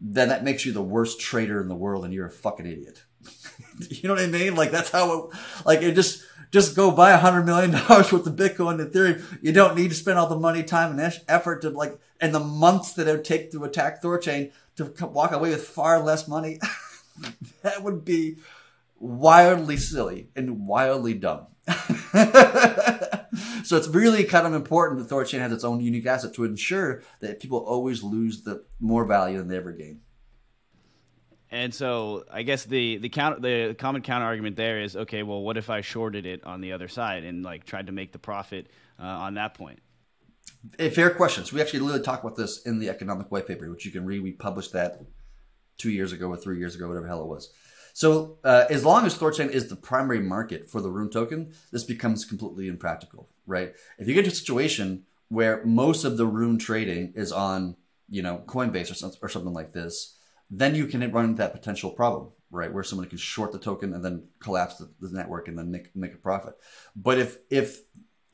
Then 0.00 0.28
that 0.28 0.44
makes 0.44 0.66
you 0.66 0.72
the 0.72 0.82
worst 0.82 1.20
trader 1.20 1.60
in 1.60 1.68
the 1.68 1.74
world, 1.74 2.04
and 2.04 2.12
you're 2.12 2.26
a 2.26 2.30
fucking 2.30 2.66
idiot. 2.66 3.04
you 3.90 4.08
know 4.08 4.14
what 4.14 4.22
I 4.22 4.26
mean? 4.26 4.54
Like 4.54 4.70
that's 4.70 4.90
how 4.90 5.18
it, 5.18 5.36
like 5.64 5.82
it 5.82 5.94
just 5.94 6.22
just 6.52 6.76
go 6.76 6.90
buy 6.90 7.10
a 7.10 7.18
hundred 7.18 7.44
million 7.44 7.70
dollars 7.88 8.12
worth 8.12 8.26
of 8.26 8.36
Bitcoin 8.36 8.80
and 8.80 8.92
Ethereum. 8.92 9.38
You 9.42 9.52
don't 9.52 9.76
need 9.76 9.88
to 9.88 9.94
spend 9.94 10.18
all 10.18 10.28
the 10.28 10.38
money, 10.38 10.62
time, 10.62 10.98
and 10.98 11.20
effort 11.28 11.62
to 11.62 11.70
like, 11.70 11.98
and 12.20 12.34
the 12.34 12.40
months 12.40 12.92
that 12.94 13.08
it 13.08 13.12
would 13.12 13.24
take 13.24 13.50
to 13.52 13.64
attack 13.64 14.02
Thorchain 14.02 14.52
to 14.76 15.06
walk 15.06 15.32
away 15.32 15.50
with 15.50 15.66
far 15.66 16.02
less 16.02 16.28
money. 16.28 16.58
that 17.62 17.82
would 17.82 18.04
be 18.04 18.36
wildly 18.98 19.76
silly 19.76 20.28
and 20.36 20.66
wildly 20.66 21.14
dumb. 21.14 21.46
so 23.64 23.76
it's 23.76 23.88
really 23.88 24.24
kind 24.24 24.46
of 24.46 24.54
important 24.54 25.00
that 25.00 25.12
Thorchain 25.12 25.40
has 25.40 25.52
its 25.52 25.64
own 25.64 25.80
unique 25.80 26.06
asset 26.06 26.34
to 26.34 26.44
ensure 26.44 27.02
that 27.20 27.40
people 27.40 27.58
always 27.58 28.02
lose 28.02 28.42
the 28.42 28.64
more 28.80 29.04
value 29.04 29.38
than 29.38 29.48
they 29.48 29.56
ever 29.56 29.72
gain. 29.72 30.00
And 31.50 31.72
so 31.72 32.24
I 32.30 32.42
guess 32.42 32.64
the 32.64 32.98
the 32.98 33.08
count 33.08 33.40
the 33.40 33.74
common 33.78 34.02
counter 34.02 34.26
argument 34.26 34.56
there 34.56 34.80
is 34.80 34.96
okay. 34.96 35.22
Well, 35.22 35.42
what 35.42 35.56
if 35.56 35.70
I 35.70 35.80
shorted 35.80 36.26
it 36.26 36.44
on 36.44 36.60
the 36.60 36.72
other 36.72 36.88
side 36.88 37.22
and 37.24 37.44
like 37.44 37.64
tried 37.64 37.86
to 37.86 37.92
make 37.92 38.12
the 38.12 38.18
profit 38.18 38.68
uh, 38.98 39.04
on 39.04 39.34
that 39.34 39.54
point? 39.54 39.78
Fair 40.78 41.10
question. 41.10 41.44
So 41.44 41.54
we 41.54 41.62
actually 41.62 41.80
literally 41.80 42.04
talk 42.04 42.22
about 42.22 42.36
this 42.36 42.62
in 42.62 42.78
the 42.78 42.90
economic 42.90 43.30
white 43.30 43.46
paper, 43.46 43.70
which 43.70 43.84
you 43.84 43.92
can 43.92 44.04
read. 44.04 44.22
We 44.22 44.32
published 44.32 44.72
that 44.72 45.00
two 45.78 45.90
years 45.90 46.12
ago 46.12 46.28
or 46.28 46.36
three 46.36 46.58
years 46.58 46.74
ago, 46.74 46.88
whatever 46.88 47.06
hell 47.06 47.22
it 47.22 47.28
was. 47.28 47.52
So 47.92 48.38
uh, 48.44 48.64
as 48.68 48.84
long 48.84 49.06
as 49.06 49.16
Thorchain 49.16 49.48
is 49.48 49.68
the 49.68 49.76
primary 49.76 50.20
market 50.20 50.68
for 50.68 50.80
the 50.80 50.90
Rune 50.90 51.08
token, 51.08 51.54
this 51.72 51.84
becomes 51.84 52.24
completely 52.24 52.68
impractical, 52.68 53.30
right? 53.46 53.74
If 53.98 54.06
you 54.06 54.14
get 54.14 54.24
to 54.24 54.30
a 54.30 54.34
situation 54.34 55.04
where 55.28 55.64
most 55.64 56.04
of 56.04 56.18
the 56.18 56.26
Rune 56.26 56.58
trading 56.58 57.14
is 57.16 57.32
on, 57.32 57.76
you 58.08 58.22
know, 58.22 58.42
Coinbase 58.46 58.90
or 58.90 58.94
something, 58.94 59.18
or 59.22 59.28
something 59.28 59.54
like 59.54 59.72
this, 59.72 60.16
then 60.50 60.74
you 60.74 60.86
can 60.86 61.10
run 61.10 61.24
into 61.24 61.38
that 61.38 61.54
potential 61.54 61.90
problem, 61.90 62.32
right? 62.50 62.72
Where 62.72 62.84
someone 62.84 63.08
can 63.08 63.18
short 63.18 63.52
the 63.52 63.58
token 63.58 63.94
and 63.94 64.04
then 64.04 64.28
collapse 64.40 64.76
the, 64.76 64.90
the 65.00 65.16
network 65.16 65.48
and 65.48 65.58
then 65.58 65.70
make, 65.70 65.94
make 65.96 66.14
a 66.14 66.18
profit. 66.18 66.54
But 66.94 67.18
if 67.18 67.38
if 67.50 67.80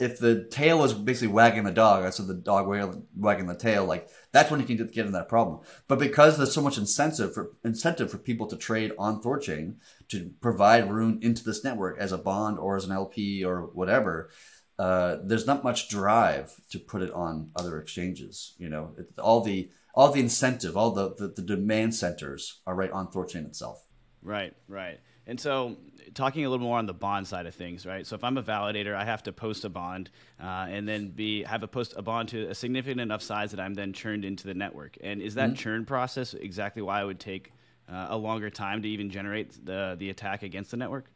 if 0.02 0.18
the 0.18 0.44
tail 0.50 0.82
is 0.82 0.92
basically 0.92 1.32
wagging 1.32 1.62
the 1.62 1.70
dog, 1.70 2.12
so 2.12 2.24
the 2.24 2.34
dog 2.34 2.66
wagging 3.14 3.46
the 3.46 3.54
tail, 3.54 3.84
like 3.84 4.08
that's 4.32 4.50
when 4.50 4.58
you 4.58 4.66
can 4.66 4.76
get 4.88 5.06
in 5.06 5.12
that 5.12 5.28
problem. 5.28 5.60
But 5.86 6.00
because 6.00 6.36
there's 6.36 6.52
so 6.52 6.60
much 6.60 6.76
incentive 6.76 7.32
for 7.32 7.52
incentive 7.64 8.10
for 8.10 8.18
people 8.18 8.48
to 8.48 8.56
trade 8.56 8.92
on 8.98 9.22
Thorchain 9.22 9.76
to 10.08 10.32
provide 10.40 10.90
Rune 10.90 11.20
into 11.22 11.44
this 11.44 11.62
network 11.62 11.98
as 11.98 12.10
a 12.10 12.18
bond 12.18 12.58
or 12.58 12.76
as 12.76 12.84
an 12.84 12.90
LP 12.90 13.44
or 13.44 13.70
whatever, 13.74 14.30
uh, 14.76 15.18
there's 15.22 15.46
not 15.46 15.62
much 15.62 15.88
drive 15.88 16.52
to 16.70 16.80
put 16.80 17.02
it 17.02 17.12
on 17.12 17.52
other 17.54 17.78
exchanges. 17.78 18.54
You 18.58 18.70
know, 18.70 18.94
it, 18.98 19.06
all 19.20 19.40
the 19.40 19.70
all 19.94 20.10
the 20.10 20.20
incentive, 20.20 20.76
all 20.76 20.90
the, 20.90 21.14
the, 21.14 21.28
the 21.28 21.42
demand 21.42 21.94
centers 21.94 22.60
are 22.66 22.74
right 22.74 22.90
on 22.90 23.06
Thorchain 23.06 23.46
itself. 23.46 23.86
Right, 24.22 24.54
right. 24.66 24.98
And 25.26 25.38
so, 25.38 25.76
talking 26.14 26.44
a 26.44 26.50
little 26.50 26.64
more 26.64 26.78
on 26.78 26.86
the 26.86 26.94
bond 26.94 27.26
side 27.26 27.46
of 27.46 27.54
things, 27.54 27.86
right? 27.86 28.06
So, 28.06 28.14
if 28.14 28.24
I'm 28.24 28.36
a 28.38 28.42
validator, 28.42 28.94
I 28.94 29.04
have 29.04 29.22
to 29.24 29.32
post 29.32 29.64
a 29.64 29.68
bond, 29.68 30.10
uh, 30.40 30.66
and 30.68 30.88
then 30.88 31.08
be 31.08 31.42
have 31.44 31.62
a 31.62 31.68
post 31.68 31.94
a 31.96 32.02
bond 32.02 32.28
to 32.30 32.48
a 32.48 32.54
significant 32.54 33.00
enough 33.00 33.22
size 33.22 33.50
that 33.52 33.60
I'm 33.60 33.74
then 33.74 33.92
churned 33.92 34.24
into 34.24 34.46
the 34.46 34.54
network. 34.54 34.98
And 35.02 35.20
is 35.20 35.34
that 35.34 35.50
mm-hmm. 35.50 35.56
churn 35.56 35.84
process 35.84 36.34
exactly 36.34 36.82
why 36.82 37.02
it 37.02 37.06
would 37.06 37.20
take 37.20 37.52
uh, 37.90 38.08
a 38.10 38.16
longer 38.16 38.50
time 38.50 38.82
to 38.82 38.88
even 38.88 39.10
generate 39.10 39.64
the 39.64 39.96
the 39.98 40.10
attack 40.10 40.42
against 40.42 40.70
the 40.70 40.76
network? 40.76 41.10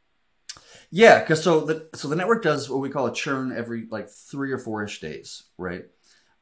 Yeah, 0.91 1.21
because 1.21 1.43
so 1.43 1.61
the 1.61 1.89
so 1.95 2.09
the 2.09 2.17
network 2.17 2.43
does 2.43 2.71
what 2.71 2.81
we 2.81 2.91
call 2.91 3.07
a 3.07 3.15
churn 3.15 3.53
every 3.57 3.87
like 3.91 4.09
three 4.09 4.53
or 4.53 4.59
four 4.59 4.85
ish 4.85 5.01
days, 5.01 5.45
right? 5.59 5.85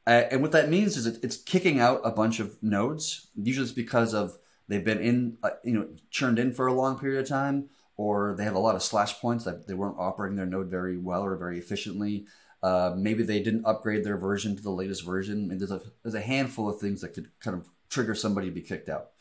Uh, 0.07 0.23
and 0.31 0.41
what 0.41 0.51
that 0.51 0.69
means 0.69 0.97
is 0.97 1.05
it, 1.05 1.23
it's 1.23 1.37
kicking 1.37 1.79
out 1.79 2.01
a 2.03 2.11
bunch 2.11 2.39
of 2.39 2.61
nodes. 2.61 3.27
Usually, 3.35 3.63
it's 3.63 3.73
because 3.73 4.13
of 4.13 4.37
they've 4.67 4.83
been 4.83 4.99
in, 4.99 5.37
uh, 5.43 5.51
you 5.63 5.73
know, 5.73 5.87
churned 6.11 6.37
in 6.37 6.53
for 6.53 6.67
a 6.67 6.73
long 6.73 6.99
period 6.99 7.21
of 7.21 7.27
time, 7.27 7.69
or 7.97 8.35
they 8.37 8.43
have 8.43 8.55
a 8.55 8.59
lot 8.59 8.75
of 8.75 8.83
slash 8.83 9.19
points 9.19 9.45
that 9.45 9.67
they 9.67 9.73
weren't 9.73 9.99
operating 9.99 10.35
their 10.35 10.45
node 10.45 10.69
very 10.69 10.97
well 10.97 11.23
or 11.23 11.35
very 11.35 11.57
efficiently. 11.57 12.25
Uh, 12.61 12.93
maybe 12.97 13.23
they 13.23 13.41
didn't 13.41 13.65
upgrade 13.65 14.03
their 14.03 14.17
version 14.17 14.55
to 14.55 14.63
the 14.63 14.71
latest 14.71 15.05
version. 15.05 15.51
And 15.51 15.59
there's 15.59 15.71
a 15.71 15.81
there's 16.03 16.15
a 16.15 16.21
handful 16.21 16.69
of 16.69 16.79
things 16.79 17.01
that 17.01 17.13
could 17.13 17.29
kind 17.39 17.55
of 17.55 17.69
trigger 17.89 18.15
somebody 18.15 18.47
to 18.47 18.53
be 18.53 18.61
kicked 18.61 18.89
out. 18.89 19.11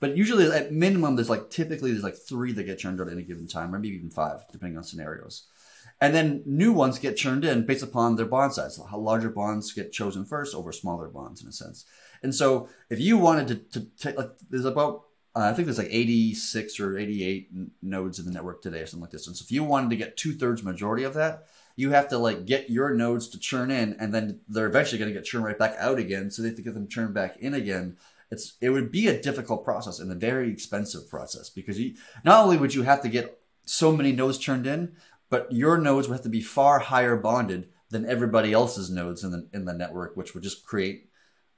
But 0.00 0.16
usually, 0.16 0.50
at 0.50 0.72
minimum, 0.72 1.16
there's 1.16 1.30
like 1.30 1.50
typically 1.50 1.92
there's 1.92 2.02
like 2.04 2.16
three 2.16 2.52
that 2.52 2.64
get 2.64 2.78
churned 2.78 3.00
out 3.00 3.08
at 3.08 3.12
any 3.12 3.22
given 3.22 3.46
time, 3.46 3.74
or 3.74 3.78
maybe 3.78 3.96
even 3.96 4.10
five, 4.10 4.40
depending 4.50 4.76
on 4.76 4.84
scenarios. 4.84 5.44
And 6.00 6.14
then 6.14 6.42
new 6.44 6.72
ones 6.72 6.98
get 6.98 7.16
churned 7.16 7.44
in 7.44 7.66
based 7.66 7.82
upon 7.82 8.16
their 8.16 8.26
bond 8.26 8.52
size. 8.52 8.80
How 8.90 8.98
larger 8.98 9.30
bonds 9.30 9.72
get 9.72 9.92
chosen 9.92 10.24
first 10.24 10.54
over 10.54 10.72
smaller 10.72 11.08
bonds, 11.08 11.42
in 11.42 11.48
a 11.48 11.52
sense. 11.52 11.84
And 12.22 12.34
so, 12.34 12.68
if 12.90 12.98
you 13.00 13.18
wanted 13.18 13.48
to, 13.48 13.80
to 13.80 13.86
take, 13.98 14.16
like, 14.16 14.30
there's 14.50 14.64
about, 14.64 15.04
uh, 15.36 15.40
I 15.50 15.52
think 15.52 15.66
there's 15.66 15.78
like 15.78 15.88
86 15.90 16.78
or 16.78 16.96
88 16.96 17.50
nodes 17.82 18.18
in 18.18 18.24
the 18.24 18.30
network 18.30 18.62
today, 18.62 18.80
or 18.80 18.86
something 18.86 19.02
like 19.02 19.10
this. 19.10 19.26
And 19.26 19.36
so, 19.36 19.42
if 19.42 19.50
you 19.50 19.64
wanted 19.64 19.90
to 19.90 19.96
get 19.96 20.16
two 20.16 20.32
thirds 20.32 20.62
majority 20.62 21.02
of 21.02 21.14
that, 21.14 21.46
you 21.76 21.90
have 21.90 22.08
to 22.08 22.18
like 22.18 22.46
get 22.46 22.70
your 22.70 22.94
nodes 22.94 23.28
to 23.28 23.38
churn 23.38 23.70
in, 23.70 23.96
and 23.98 24.14
then 24.14 24.40
they're 24.48 24.68
eventually 24.68 24.98
going 24.98 25.12
to 25.12 25.18
get 25.18 25.24
churned 25.24 25.44
right 25.44 25.58
back 25.58 25.74
out 25.78 25.98
again. 25.98 26.30
So 26.30 26.42
they 26.42 26.48
have 26.48 26.56
to 26.56 26.62
get 26.62 26.74
them 26.74 26.88
churned 26.88 27.14
back 27.14 27.36
in 27.38 27.54
again. 27.54 27.96
It's 28.30 28.54
it 28.60 28.70
would 28.70 28.92
be 28.92 29.08
a 29.08 29.20
difficult 29.20 29.64
process 29.64 29.98
and 29.98 30.10
a 30.10 30.14
very 30.14 30.50
expensive 30.50 31.08
process 31.10 31.50
because 31.50 31.80
you 31.80 31.94
not 32.24 32.44
only 32.44 32.56
would 32.56 32.74
you 32.74 32.82
have 32.82 33.02
to 33.02 33.08
get 33.08 33.40
so 33.64 33.96
many 33.96 34.12
nodes 34.12 34.38
churned 34.38 34.66
in, 34.66 34.94
but 35.30 35.50
your 35.50 35.78
nodes 35.78 36.08
would 36.08 36.14
have 36.14 36.22
to 36.22 36.28
be 36.28 36.40
far 36.40 36.78
higher 36.78 37.16
bonded 37.16 37.68
than 37.90 38.06
everybody 38.06 38.52
else's 38.52 38.90
nodes 38.90 39.24
in 39.24 39.32
the 39.32 39.48
in 39.52 39.64
the 39.64 39.74
network, 39.74 40.16
which 40.16 40.32
would 40.34 40.42
just 40.42 40.64
create 40.64 41.08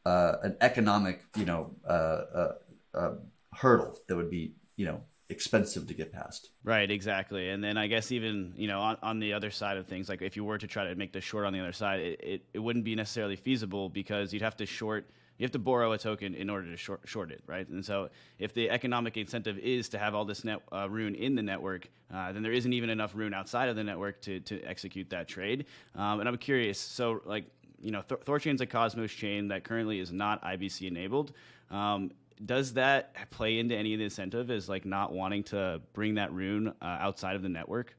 uh, 0.06 0.36
an 0.42 0.56
economic, 0.60 1.24
you 1.36 1.44
know, 1.44 1.74
uh, 1.86 1.92
uh, 1.92 2.52
uh, 2.94 3.14
hurdle 3.56 3.98
that 4.08 4.16
would 4.16 4.30
be, 4.30 4.54
you 4.76 4.86
know, 4.86 5.00
expensive 5.28 5.88
to 5.88 5.94
get 5.94 6.12
past. 6.12 6.50
Right, 6.62 6.90
exactly. 6.90 7.50
And 7.50 7.62
then 7.62 7.76
I 7.76 7.88
guess 7.88 8.12
even, 8.12 8.52
you 8.56 8.68
know, 8.68 8.80
on, 8.80 8.96
on 9.02 9.18
the 9.18 9.32
other 9.32 9.50
side 9.50 9.76
of 9.76 9.86
things, 9.86 10.08
like 10.08 10.22
if 10.22 10.36
you 10.36 10.44
were 10.44 10.58
to 10.58 10.66
try 10.66 10.84
to 10.84 10.94
make 10.94 11.12
the 11.12 11.20
short 11.20 11.44
on 11.44 11.52
the 11.52 11.60
other 11.60 11.72
side, 11.72 12.00
it, 12.00 12.20
it, 12.22 12.42
it 12.54 12.58
wouldn't 12.58 12.84
be 12.84 12.94
necessarily 12.94 13.36
feasible 13.36 13.88
because 13.88 14.32
you'd 14.32 14.42
have 14.42 14.56
to 14.56 14.66
short– 14.66 15.10
you 15.38 15.44
have 15.44 15.52
to 15.52 15.58
borrow 15.58 15.92
a 15.92 15.98
token 15.98 16.34
in 16.34 16.48
order 16.48 16.70
to 16.70 16.76
short, 16.76 17.00
short 17.04 17.30
it, 17.30 17.42
right? 17.46 17.68
And 17.68 17.84
so 17.84 18.08
if 18.38 18.54
the 18.54 18.70
economic 18.70 19.16
incentive 19.16 19.58
is 19.58 19.88
to 19.90 19.98
have 19.98 20.14
all 20.14 20.24
this 20.24 20.44
net, 20.44 20.60
uh, 20.72 20.88
rune 20.88 21.14
in 21.14 21.34
the 21.34 21.42
network, 21.42 21.88
uh, 22.12 22.32
then 22.32 22.42
there 22.42 22.52
isn't 22.52 22.72
even 22.72 22.88
enough 22.88 23.14
rune 23.14 23.34
outside 23.34 23.68
of 23.68 23.76
the 23.76 23.84
network 23.84 24.20
to, 24.22 24.40
to 24.40 24.62
execute 24.62 25.10
that 25.10 25.28
trade. 25.28 25.66
Um, 25.94 26.20
and 26.20 26.28
I'm 26.28 26.38
curious, 26.38 26.78
so 26.78 27.20
like, 27.24 27.44
you 27.80 27.90
know, 27.90 28.02
Th- 28.02 28.20
Thorchain's 28.22 28.62
a 28.62 28.66
Cosmos 28.66 29.12
chain 29.12 29.48
that 29.48 29.64
currently 29.64 30.00
is 30.00 30.10
not 30.10 30.42
IBC 30.42 30.88
enabled. 30.88 31.32
Um, 31.70 32.12
does 32.44 32.74
that 32.74 33.30
play 33.30 33.58
into 33.58 33.74
any 33.74 33.94
of 33.94 33.98
the 33.98 34.04
incentive 34.04 34.50
as 34.50 34.68
like 34.68 34.84
not 34.84 35.12
wanting 35.12 35.44
to 35.44 35.80
bring 35.92 36.16
that 36.16 36.32
rune 36.32 36.68
uh, 36.68 36.84
outside 36.84 37.36
of 37.36 37.42
the 37.42 37.48
network? 37.48 37.96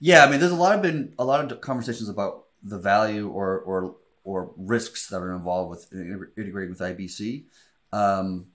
Yeah, 0.00 0.24
I 0.24 0.30
mean, 0.30 0.40
there's 0.40 0.52
a 0.52 0.56
lot 0.56 0.74
of 0.74 0.82
been 0.82 1.14
a 1.18 1.24
lot 1.24 1.50
of 1.50 1.60
conversations 1.60 2.08
about 2.08 2.44
the 2.62 2.78
value 2.78 3.28
or 3.28 3.58
or 3.60 3.96
or 4.24 4.52
risks 4.56 5.08
that 5.08 5.18
are 5.18 5.34
involved 5.34 5.70
with 5.70 5.92
integrating 6.36 6.70
with 6.70 6.80
IBC. 6.80 7.44
Um, 7.92 8.48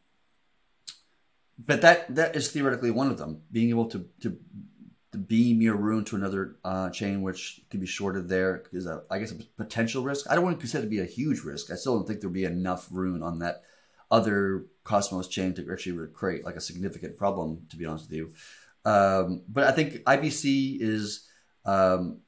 but 1.57 1.81
that 1.81 2.13
that 2.15 2.35
is 2.35 2.51
theoretically 2.51 2.91
one 2.91 3.09
of 3.09 3.17
them. 3.17 3.41
Being 3.51 3.69
able 3.69 3.85
to 3.87 4.05
to, 4.21 4.37
to 5.11 5.17
beam 5.17 5.61
your 5.61 5.75
rune 5.75 6.05
to 6.05 6.15
another 6.15 6.57
uh, 6.63 6.89
chain, 6.89 7.21
which 7.21 7.61
could 7.69 7.79
be 7.79 7.87
shorted 7.87 8.27
there, 8.27 8.63
is 8.71 8.85
a 8.85 9.03
I 9.09 9.19
guess 9.19 9.31
a 9.31 9.35
potential 9.57 10.03
risk. 10.03 10.29
I 10.29 10.35
don't 10.35 10.43
want 10.43 10.57
to 10.57 10.61
consider 10.61 10.83
it 10.83 10.87
to 10.87 10.89
be 10.89 10.99
a 10.99 11.05
huge 11.05 11.41
risk. 11.41 11.71
I 11.71 11.75
still 11.75 11.97
don't 11.97 12.07
think 12.07 12.21
there'd 12.21 12.33
be 12.33 12.45
enough 12.45 12.87
rune 12.91 13.23
on 13.23 13.39
that 13.39 13.63
other 14.11 14.65
Cosmos 14.85 15.27
chain 15.27 15.53
to 15.55 15.69
actually 15.69 16.07
create 16.13 16.45
like 16.45 16.55
a 16.55 16.61
significant 16.61 17.17
problem. 17.17 17.65
To 17.69 17.75
be 17.75 17.85
honest 17.85 18.09
with 18.09 18.17
you, 18.17 18.33
um, 18.85 19.43
but 19.49 19.65
I 19.65 19.71
think 19.71 19.95
IBC 20.03 20.79
is. 20.79 21.27
Um, 21.65 22.21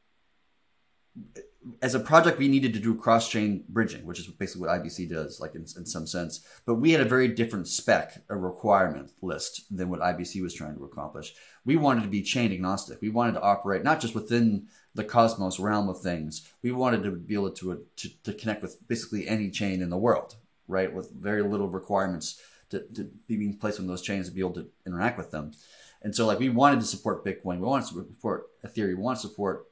as 1.82 1.96
a 1.96 2.00
project, 2.00 2.40
we 2.40 2.48
needed 2.48 2.74
to 2.74 2.80
do 2.80 2.96
cross 2.96 3.30
chain 3.30 3.64
bridging, 3.68 4.06
which 4.06 4.20
is 4.20 4.28
basically 4.28 4.68
what 4.68 4.82
IBC 4.82 5.10
does, 5.10 5.40
like 5.40 5.56
in, 5.56 5.62
in, 5.62 5.86
some 5.86 6.08
sense. 6.08 6.46
But 6.66 6.76
we 6.76 6.92
had 6.92 7.02
a 7.02 7.06
very 7.06 7.28
different 7.28 7.68
spec, 7.68 8.24
a 8.30 8.38
requirement 8.38 9.12
list 9.22 9.66
than 9.76 9.90
what 9.90 10.00
IBC 10.00 10.42
was 10.42 10.54
trying 10.54 10.76
to 10.76 10.86
accomplish. 10.86 11.34
We 11.66 11.76
wanted 11.76 12.04
to 12.04 12.10
be 12.10 12.22
chain 12.22 12.52
agnostic. 12.52 13.02
We 13.02 13.10
wanted 13.10 13.34
to 13.34 13.42
operate 13.42 13.84
not 13.84 14.00
just 14.00 14.16
within 14.16 14.68
the 14.96 15.04
Cosmos 15.04 15.60
realm 15.60 15.90
of 15.90 16.00
things. 16.00 16.50
We 16.62 16.72
wanted 16.72 17.04
to 17.04 17.12
be 17.12 17.34
able 17.34 17.52
to, 17.52 17.86
to, 17.98 18.10
to 18.24 18.34
connect 18.34 18.62
with 18.62 18.88
basically 18.88 19.28
any 19.28 19.50
chain 19.50 19.82
in 19.82 19.90
the 19.90 19.98
world, 19.98 20.36
right? 20.68 20.92
With 20.92 21.12
very 21.12 21.42
little 21.42 21.70
requirements 21.70 22.42
to, 22.70 22.80
to 22.96 23.10
be 23.28 23.38
being 23.38 23.58
placed 23.58 23.80
on 23.80 23.88
those 23.88 24.02
chains 24.02 24.28
to 24.28 24.34
be 24.34 24.42
able 24.42 24.54
to 24.54 24.68
interact 24.86 25.18
with 25.18 25.32
them. 25.32 25.54
And 26.02 26.16
so, 26.16 26.26
like, 26.26 26.40
we 26.40 26.50
wanted 26.50 26.80
to 26.82 26.86
support 26.86 27.26
Bitcoin. 27.26 27.60
We 27.60 27.68
wanted 27.68 27.88
to 27.88 27.94
support 27.94 28.48
Ethereum. 28.66 28.90
We 28.90 28.96
want 28.96 29.20
to 29.20 29.28
support 29.28 29.68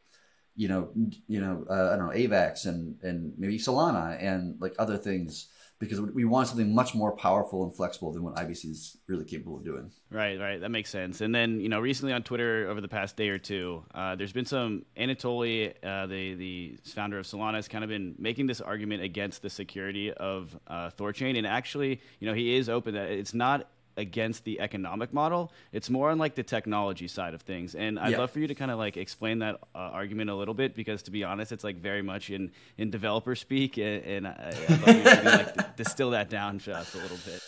you 0.55 0.69
know, 0.69 0.89
you 1.27 1.41
know, 1.41 1.65
uh, 1.69 1.91
I 1.93 1.97
don't 1.97 2.07
know, 2.07 2.13
AVAX 2.13 2.65
and 2.65 2.97
and 3.03 3.33
maybe 3.37 3.59
Solana 3.59 4.17
and 4.21 4.59
like 4.61 4.73
other 4.79 4.97
things 4.97 5.49
because 5.85 6.01
we 6.01 6.25
want 6.25 6.47
something 6.47 6.73
much 6.73 6.95
more 6.95 7.15
powerful 7.15 7.63
and 7.63 7.73
flexible 7.75 8.11
than 8.11 8.23
what 8.23 8.35
IBC 8.35 8.65
is 8.71 8.97
really 9.07 9.25
capable 9.25 9.57
of 9.57 9.63
doing. 9.63 9.91
Right, 10.09 10.39
right, 10.39 10.59
that 10.61 10.69
makes 10.69 10.89
sense. 10.89 11.21
And 11.21 11.33
then 11.33 11.59
you 11.59 11.69
know, 11.69 11.79
recently 11.79 12.13
on 12.13 12.23
Twitter 12.23 12.67
over 12.69 12.81
the 12.81 12.87
past 12.87 13.15
day 13.15 13.29
or 13.29 13.37
two, 13.37 13.83
uh, 13.93 14.15
there's 14.15 14.33
been 14.33 14.45
some 14.45 14.85
Anatoly, 14.97 15.73
uh, 15.83 16.07
the 16.07 16.35
the 16.35 16.77
founder 16.85 17.19
of 17.19 17.25
Solana, 17.25 17.55
has 17.55 17.67
kind 17.67 17.83
of 17.83 17.89
been 17.89 18.15
making 18.17 18.47
this 18.47 18.61
argument 18.61 19.03
against 19.03 19.41
the 19.41 19.49
security 19.49 20.11
of 20.11 20.57
uh, 20.67 20.89
Thorchain, 20.91 21.37
and 21.37 21.47
actually, 21.47 22.01
you 22.19 22.27
know, 22.27 22.33
he 22.33 22.55
is 22.55 22.69
open 22.69 22.93
that 22.95 23.09
it's 23.11 23.33
not 23.33 23.67
against 23.97 24.43
the 24.43 24.59
economic 24.59 25.13
model. 25.13 25.51
It's 25.71 25.89
more 25.89 26.09
on 26.09 26.17
like 26.17 26.35
the 26.35 26.43
technology 26.43 27.07
side 27.07 27.33
of 27.33 27.41
things. 27.41 27.75
And 27.75 27.99
I'd 27.99 28.11
yeah. 28.11 28.17
love 28.19 28.31
for 28.31 28.39
you 28.39 28.47
to 28.47 28.55
kind 28.55 28.71
of 28.71 28.77
like 28.77 28.97
explain 28.97 29.39
that 29.39 29.59
uh, 29.73 29.77
argument 29.77 30.29
a 30.29 30.35
little 30.35 30.53
bit 30.53 30.75
because 30.75 31.03
to 31.03 31.11
be 31.11 31.23
honest, 31.23 31.51
it's 31.51 31.63
like 31.63 31.77
very 31.77 32.01
much 32.01 32.29
in, 32.29 32.51
in 32.77 32.89
developer 32.89 33.35
speak. 33.35 33.77
And, 33.77 34.03
and 34.03 34.27
I, 34.27 34.53
would 34.69 34.87
love 34.87 34.95
you 34.97 35.03
to 35.03 35.53
like 35.55 35.75
distill 35.77 36.11
that 36.11 36.29
down 36.29 36.59
for 36.59 36.71
us 36.71 36.93
a 36.95 36.97
little 36.97 37.19
bit. 37.25 37.41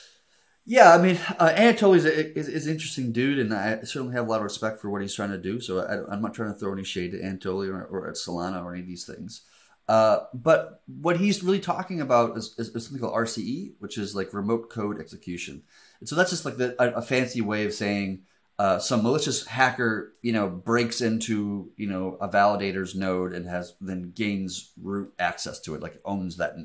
Yeah, 0.70 0.94
I 0.94 1.02
mean, 1.02 1.18
uh, 1.40 1.54
Anatoly 1.56 1.96
is, 1.96 2.04
is, 2.04 2.50
is, 2.50 2.66
an 2.66 2.74
interesting 2.74 3.14
dude, 3.14 3.40
and 3.40 3.54
I 3.54 3.80
certainly 3.84 4.14
have 4.16 4.28
a 4.28 4.30
lot 4.30 4.40
of 4.40 4.44
respect 4.44 4.82
for 4.82 4.90
what 4.90 5.02
he's 5.02 5.16
trying 5.16 5.32
to 5.32 5.38
do. 5.38 5.62
So 5.62 5.80
I, 5.80 6.14
am 6.14 6.22
not 6.22 6.34
trying 6.34 6.52
to 6.52 6.60
throw 6.60 6.74
any 6.74 6.84
shade 6.84 7.16
at 7.16 7.22
Anatoly 7.22 7.70
or, 7.70 7.86
or, 7.86 8.10
at 8.10 8.16
Solana 8.16 8.62
or 8.62 8.74
any 8.74 8.82
of 8.82 8.88
these 8.88 9.06
things. 9.06 9.44
Uh, 9.88 10.20
but 10.34 10.82
what 10.86 11.18
he's 11.18 11.42
really 11.42 11.62
talking 11.62 12.02
about 12.02 12.38
is, 12.38 12.54
is, 12.58 12.68
is, 12.76 12.84
something 12.84 13.00
called 13.00 13.16
RCE, 13.16 13.76
which 13.80 13.98
is 13.98 14.14
like 14.14 14.34
remote 14.34 14.70
code 14.70 15.00
execution. 15.00 15.64
So 16.06 16.16
that's 16.16 16.30
just 16.30 16.46
like 16.46 16.58
the, 16.58 16.76
a, 16.82 17.00
a, 17.00 17.02
fancy 17.02 17.42
way 17.42 17.66
of 17.66 17.74
saying 17.74 18.24
uh, 18.60 18.80
some 18.80 19.04
malicious 19.04 19.46
hacker, 19.46 20.14
you 20.22 20.32
know, 20.32 20.50
breaks 20.50 21.02
into 21.02 21.72
you 21.78 21.88
know 21.88 22.18
a 22.22 22.28
validator's 22.28 22.96
node 22.96 23.34
and 23.34 23.48
has 23.48 23.74
then 23.82 24.12
gains 24.16 24.72
root 24.82 25.14
access 25.20 25.60
to 25.62 25.76
it, 25.76 25.82
like 25.82 26.00
owns 26.06 26.38
that 26.38 26.56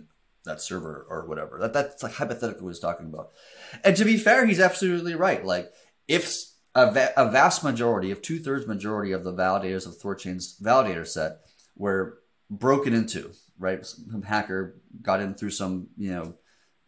that 0.45 0.61
server 0.61 1.07
or 1.09 1.27
whatever. 1.27 1.59
That 1.59 1.73
that's 1.73 2.03
like 2.03 2.15
hypothetically 2.15 2.65
what 2.65 2.71
he's 2.71 2.79
talking 2.79 3.07
about. 3.07 3.31
And 3.85 3.97
to 3.97 4.05
be 4.05 4.17
fair, 4.17 4.47
he's 4.47 4.61
absolutely 4.61 5.15
right. 5.15 5.45
Like 5.45 5.73
if 6.09 6.53
a, 6.75 6.91
va- 6.91 7.13
a 7.17 7.31
vast 7.31 7.63
majority, 7.63 8.11
of 8.11 8.23
two 8.23 8.39
thirds 8.39 8.67
majority 8.67 9.13
of 9.13 9.25
the 9.25 9.33
validators 9.33 9.87
of 9.87 9.99
Thorchain's 9.99 10.59
validator 10.61 11.07
set 11.07 11.39
were 11.77 12.19
broken 12.51 12.95
into, 12.95 13.33
right? 13.59 13.85
Some 13.85 14.23
hacker 14.23 14.81
got 15.01 15.21
in 15.21 15.35
through 15.35 15.51
some 15.51 15.89
you 15.97 16.11
know 16.11 16.35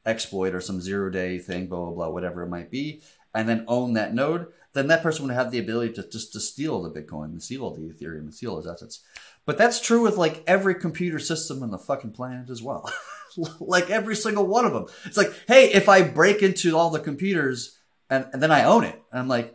exploit 0.07 0.55
or 0.55 0.61
some 0.61 0.80
zero 0.80 1.11
day 1.11 1.38
thing, 1.38 1.66
blah, 1.66 1.78
blah, 1.78 1.90
blah, 1.90 2.09
whatever 2.09 2.42
it 2.42 2.48
might 2.48 2.70
be, 2.70 3.02
and 3.34 3.48
then 3.48 3.64
own 3.66 3.94
that 3.94 4.14
node, 4.14 4.46
then 4.74 4.88
that 4.88 5.02
person 5.02 5.26
would 5.26 5.34
have 5.34 5.50
the 5.50 5.59
ability 5.59 5.92
to 5.94 6.09
just 6.09 6.32
to 6.32 6.40
steal 6.40 6.82
the 6.82 6.90
Bitcoin 6.90 7.26
and 7.26 7.42
steal 7.42 7.70
the 7.70 7.82
Ethereum 7.82 8.20
and 8.20 8.34
steal 8.34 8.55
those 8.55 8.66
assets. 8.66 9.00
But 9.46 9.59
that's 9.59 9.80
true 9.80 10.02
with 10.02 10.16
like 10.16 10.42
every 10.46 10.74
computer 10.74 11.18
system 11.18 11.62
on 11.62 11.70
the 11.70 11.78
fucking 11.78 12.12
planet 12.12 12.50
as 12.50 12.62
well. 12.62 12.90
like 13.61 13.90
every 13.90 14.16
single 14.16 14.46
one 14.46 14.64
of 14.64 14.72
them. 14.72 14.86
It's 15.05 15.16
like, 15.16 15.32
hey, 15.46 15.72
if 15.72 15.88
I 15.88 16.02
break 16.02 16.42
into 16.42 16.76
all 16.76 16.90
the 16.90 17.00
computers 17.00 17.78
and, 18.11 18.26
and 18.32 18.42
then 18.42 18.50
I 18.50 18.64
own 18.64 18.84
it, 18.84 19.00
and 19.11 19.20
I'm 19.20 19.28
like, 19.28 19.55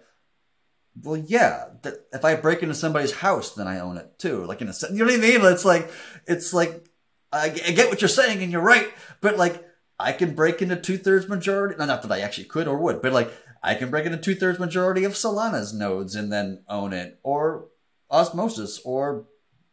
well, 1.01 1.17
yeah. 1.17 1.65
if 2.13 2.25
I 2.25 2.35
break 2.35 2.61
into 2.61 2.75
somebody's 2.75 3.13
house, 3.13 3.55
then 3.55 3.67
I 3.67 3.79
own 3.79 3.97
it 3.97 4.19
too. 4.19 4.45
Like 4.45 4.61
in 4.61 4.67
a, 4.67 4.73
sense 4.73 4.93
you 4.93 4.99
know 4.99 5.11
what 5.11 5.19
I 5.19 5.21
mean? 5.21 5.41
It's 5.43 5.65
like, 5.65 5.89
it's 6.27 6.53
like, 6.53 6.85
I, 7.31 7.45
I 7.45 7.71
get 7.71 7.89
what 7.89 8.01
you're 8.01 8.09
saying, 8.09 8.41
and 8.41 8.51
you're 8.51 8.61
right, 8.61 8.91
but 9.21 9.37
like 9.37 9.63
I 9.99 10.13
can 10.13 10.33
break 10.33 10.61
into 10.61 10.77
two 10.77 10.97
thirds 10.97 11.27
majority. 11.27 11.75
Not 11.77 12.01
that 12.01 12.11
I 12.11 12.21
actually 12.21 12.45
could 12.45 12.67
or 12.67 12.77
would, 12.77 13.01
but 13.01 13.11
like 13.11 13.31
I 13.61 13.75
can 13.75 13.89
break 13.89 14.05
into 14.05 14.17
two 14.17 14.35
thirds 14.35 14.57
majority 14.57 15.03
of 15.03 15.13
Solana's 15.13 15.73
nodes 15.73 16.15
and 16.15 16.31
then 16.31 16.63
own 16.69 16.93
it, 16.93 17.19
or 17.21 17.67
Osmosis, 18.09 18.79
or 18.85 19.25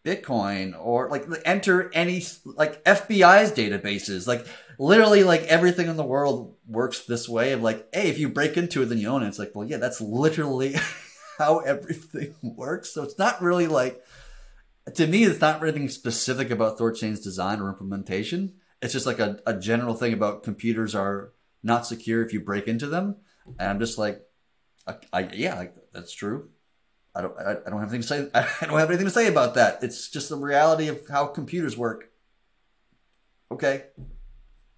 Bitcoin, 0.04 0.74
or 0.78 1.08
like 1.08 1.26
enter 1.44 1.90
any 1.94 2.24
like 2.44 2.82
FBI's 2.84 3.52
databases. 3.52 4.26
Like 4.26 4.46
literally, 4.78 5.22
like 5.22 5.42
everything 5.42 5.86
in 5.86 5.96
the 5.96 6.04
world 6.04 6.56
works 6.66 7.06
this 7.06 7.28
way. 7.28 7.52
Of 7.52 7.62
like, 7.62 7.86
hey, 7.94 8.08
if 8.08 8.18
you 8.18 8.28
break 8.28 8.56
into 8.56 8.82
it, 8.82 8.86
then 8.86 8.98
you 8.98 9.08
own 9.08 9.22
it. 9.22 9.28
It's 9.28 9.38
like, 9.38 9.52
well, 9.54 9.68
yeah, 9.68 9.78
that's 9.78 10.00
literally 10.00 10.74
how 11.38 11.60
everything 11.60 12.34
works. 12.42 12.92
So 12.92 13.04
it's 13.04 13.18
not 13.18 13.40
really 13.40 13.68
like 13.68 14.02
to 14.94 15.06
me, 15.06 15.24
it's 15.24 15.40
not 15.40 15.62
anything 15.62 15.88
specific 15.88 16.50
about 16.50 16.78
Thorchain's 16.78 17.20
design 17.20 17.60
or 17.60 17.68
implementation 17.68 18.54
it's 18.82 18.92
just 18.92 19.06
like 19.06 19.18
a, 19.18 19.40
a 19.46 19.54
general 19.54 19.94
thing 19.94 20.12
about 20.12 20.42
computers 20.42 20.94
are 20.94 21.32
not 21.62 21.86
secure 21.86 22.22
if 22.22 22.32
you 22.32 22.40
break 22.40 22.68
into 22.68 22.86
them. 22.86 23.16
And 23.58 23.68
I'm 23.68 23.78
just 23.78 23.98
like, 23.98 24.22
I, 24.86 24.96
I 25.12 25.28
yeah, 25.32 25.56
like, 25.56 25.74
that's 25.92 26.12
true. 26.12 26.50
I 27.14 27.22
don't, 27.22 27.38
I, 27.38 27.52
I 27.52 27.70
don't 27.70 27.80
have 27.80 27.92
anything 27.92 28.02
to 28.02 28.06
say. 28.06 28.28
I 28.34 28.66
don't 28.66 28.78
have 28.78 28.90
anything 28.90 29.06
to 29.06 29.12
say 29.12 29.26
about 29.28 29.54
that. 29.54 29.82
It's 29.82 30.10
just 30.10 30.28
the 30.28 30.36
reality 30.36 30.88
of 30.88 31.00
how 31.08 31.26
computers 31.26 31.76
work. 31.76 32.10
Okay, 33.50 33.84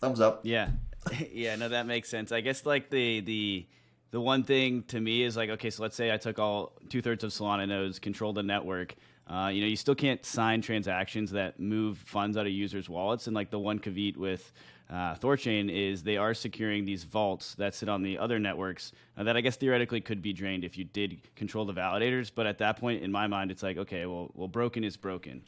thumbs 0.00 0.20
up. 0.20 0.40
Yeah, 0.44 0.68
yeah. 1.32 1.56
No, 1.56 1.68
that 1.68 1.86
makes 1.86 2.08
sense. 2.08 2.30
I 2.30 2.40
guess 2.40 2.64
like 2.64 2.90
the 2.90 3.20
the 3.20 3.66
the 4.10 4.20
one 4.20 4.44
thing 4.44 4.84
to 4.84 5.00
me 5.00 5.22
is 5.22 5.36
like, 5.36 5.50
okay, 5.50 5.70
so 5.70 5.82
let's 5.82 5.96
say 5.96 6.12
I 6.12 6.16
took 6.16 6.38
all 6.38 6.78
two 6.88 7.02
thirds 7.02 7.24
of 7.24 7.30
Solana 7.30 7.66
nodes, 7.66 7.98
controlled 7.98 8.36
the 8.36 8.42
network. 8.42 8.94
Uh, 9.28 9.48
you 9.48 9.60
know, 9.60 9.66
you 9.66 9.76
still 9.76 9.94
can't 9.94 10.24
sign 10.24 10.62
transactions 10.62 11.30
that 11.32 11.60
move 11.60 11.98
funds 11.98 12.36
out 12.36 12.46
of 12.46 12.52
users' 12.52 12.88
wallets. 12.88 13.26
And 13.26 13.36
like 13.36 13.50
the 13.50 13.58
one 13.58 13.78
caveat 13.78 14.16
with 14.16 14.52
uh, 14.90 15.14
Thorchain 15.16 15.70
is 15.70 16.02
they 16.02 16.16
are 16.16 16.32
securing 16.32 16.86
these 16.86 17.04
vaults 17.04 17.54
that 17.56 17.74
sit 17.74 17.90
on 17.90 18.02
the 18.02 18.16
other 18.16 18.38
networks 18.38 18.92
uh, 19.18 19.24
that 19.24 19.36
I 19.36 19.42
guess 19.42 19.56
theoretically 19.56 20.00
could 20.00 20.22
be 20.22 20.32
drained 20.32 20.64
if 20.64 20.78
you 20.78 20.84
did 20.84 21.20
control 21.36 21.66
the 21.66 21.74
validators. 21.74 22.30
But 22.34 22.46
at 22.46 22.58
that 22.58 22.78
point, 22.78 23.02
in 23.02 23.12
my 23.12 23.26
mind, 23.26 23.50
it's 23.50 23.62
like, 23.62 23.76
okay, 23.76 24.06
well, 24.06 24.30
well, 24.34 24.48
broken 24.48 24.82
is 24.82 24.96
broken. 24.96 25.42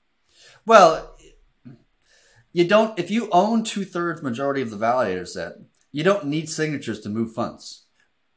Well, 0.66 1.16
you 2.52 2.66
don't. 2.66 2.98
If 2.98 3.10
you 3.10 3.28
own 3.32 3.64
two 3.64 3.84
thirds 3.84 4.22
majority 4.22 4.60
of 4.60 4.70
the 4.70 4.76
validator 4.76 5.26
set, 5.26 5.54
you 5.90 6.04
don't 6.04 6.26
need 6.26 6.48
signatures 6.48 7.00
to 7.00 7.08
move 7.08 7.32
funds 7.32 7.86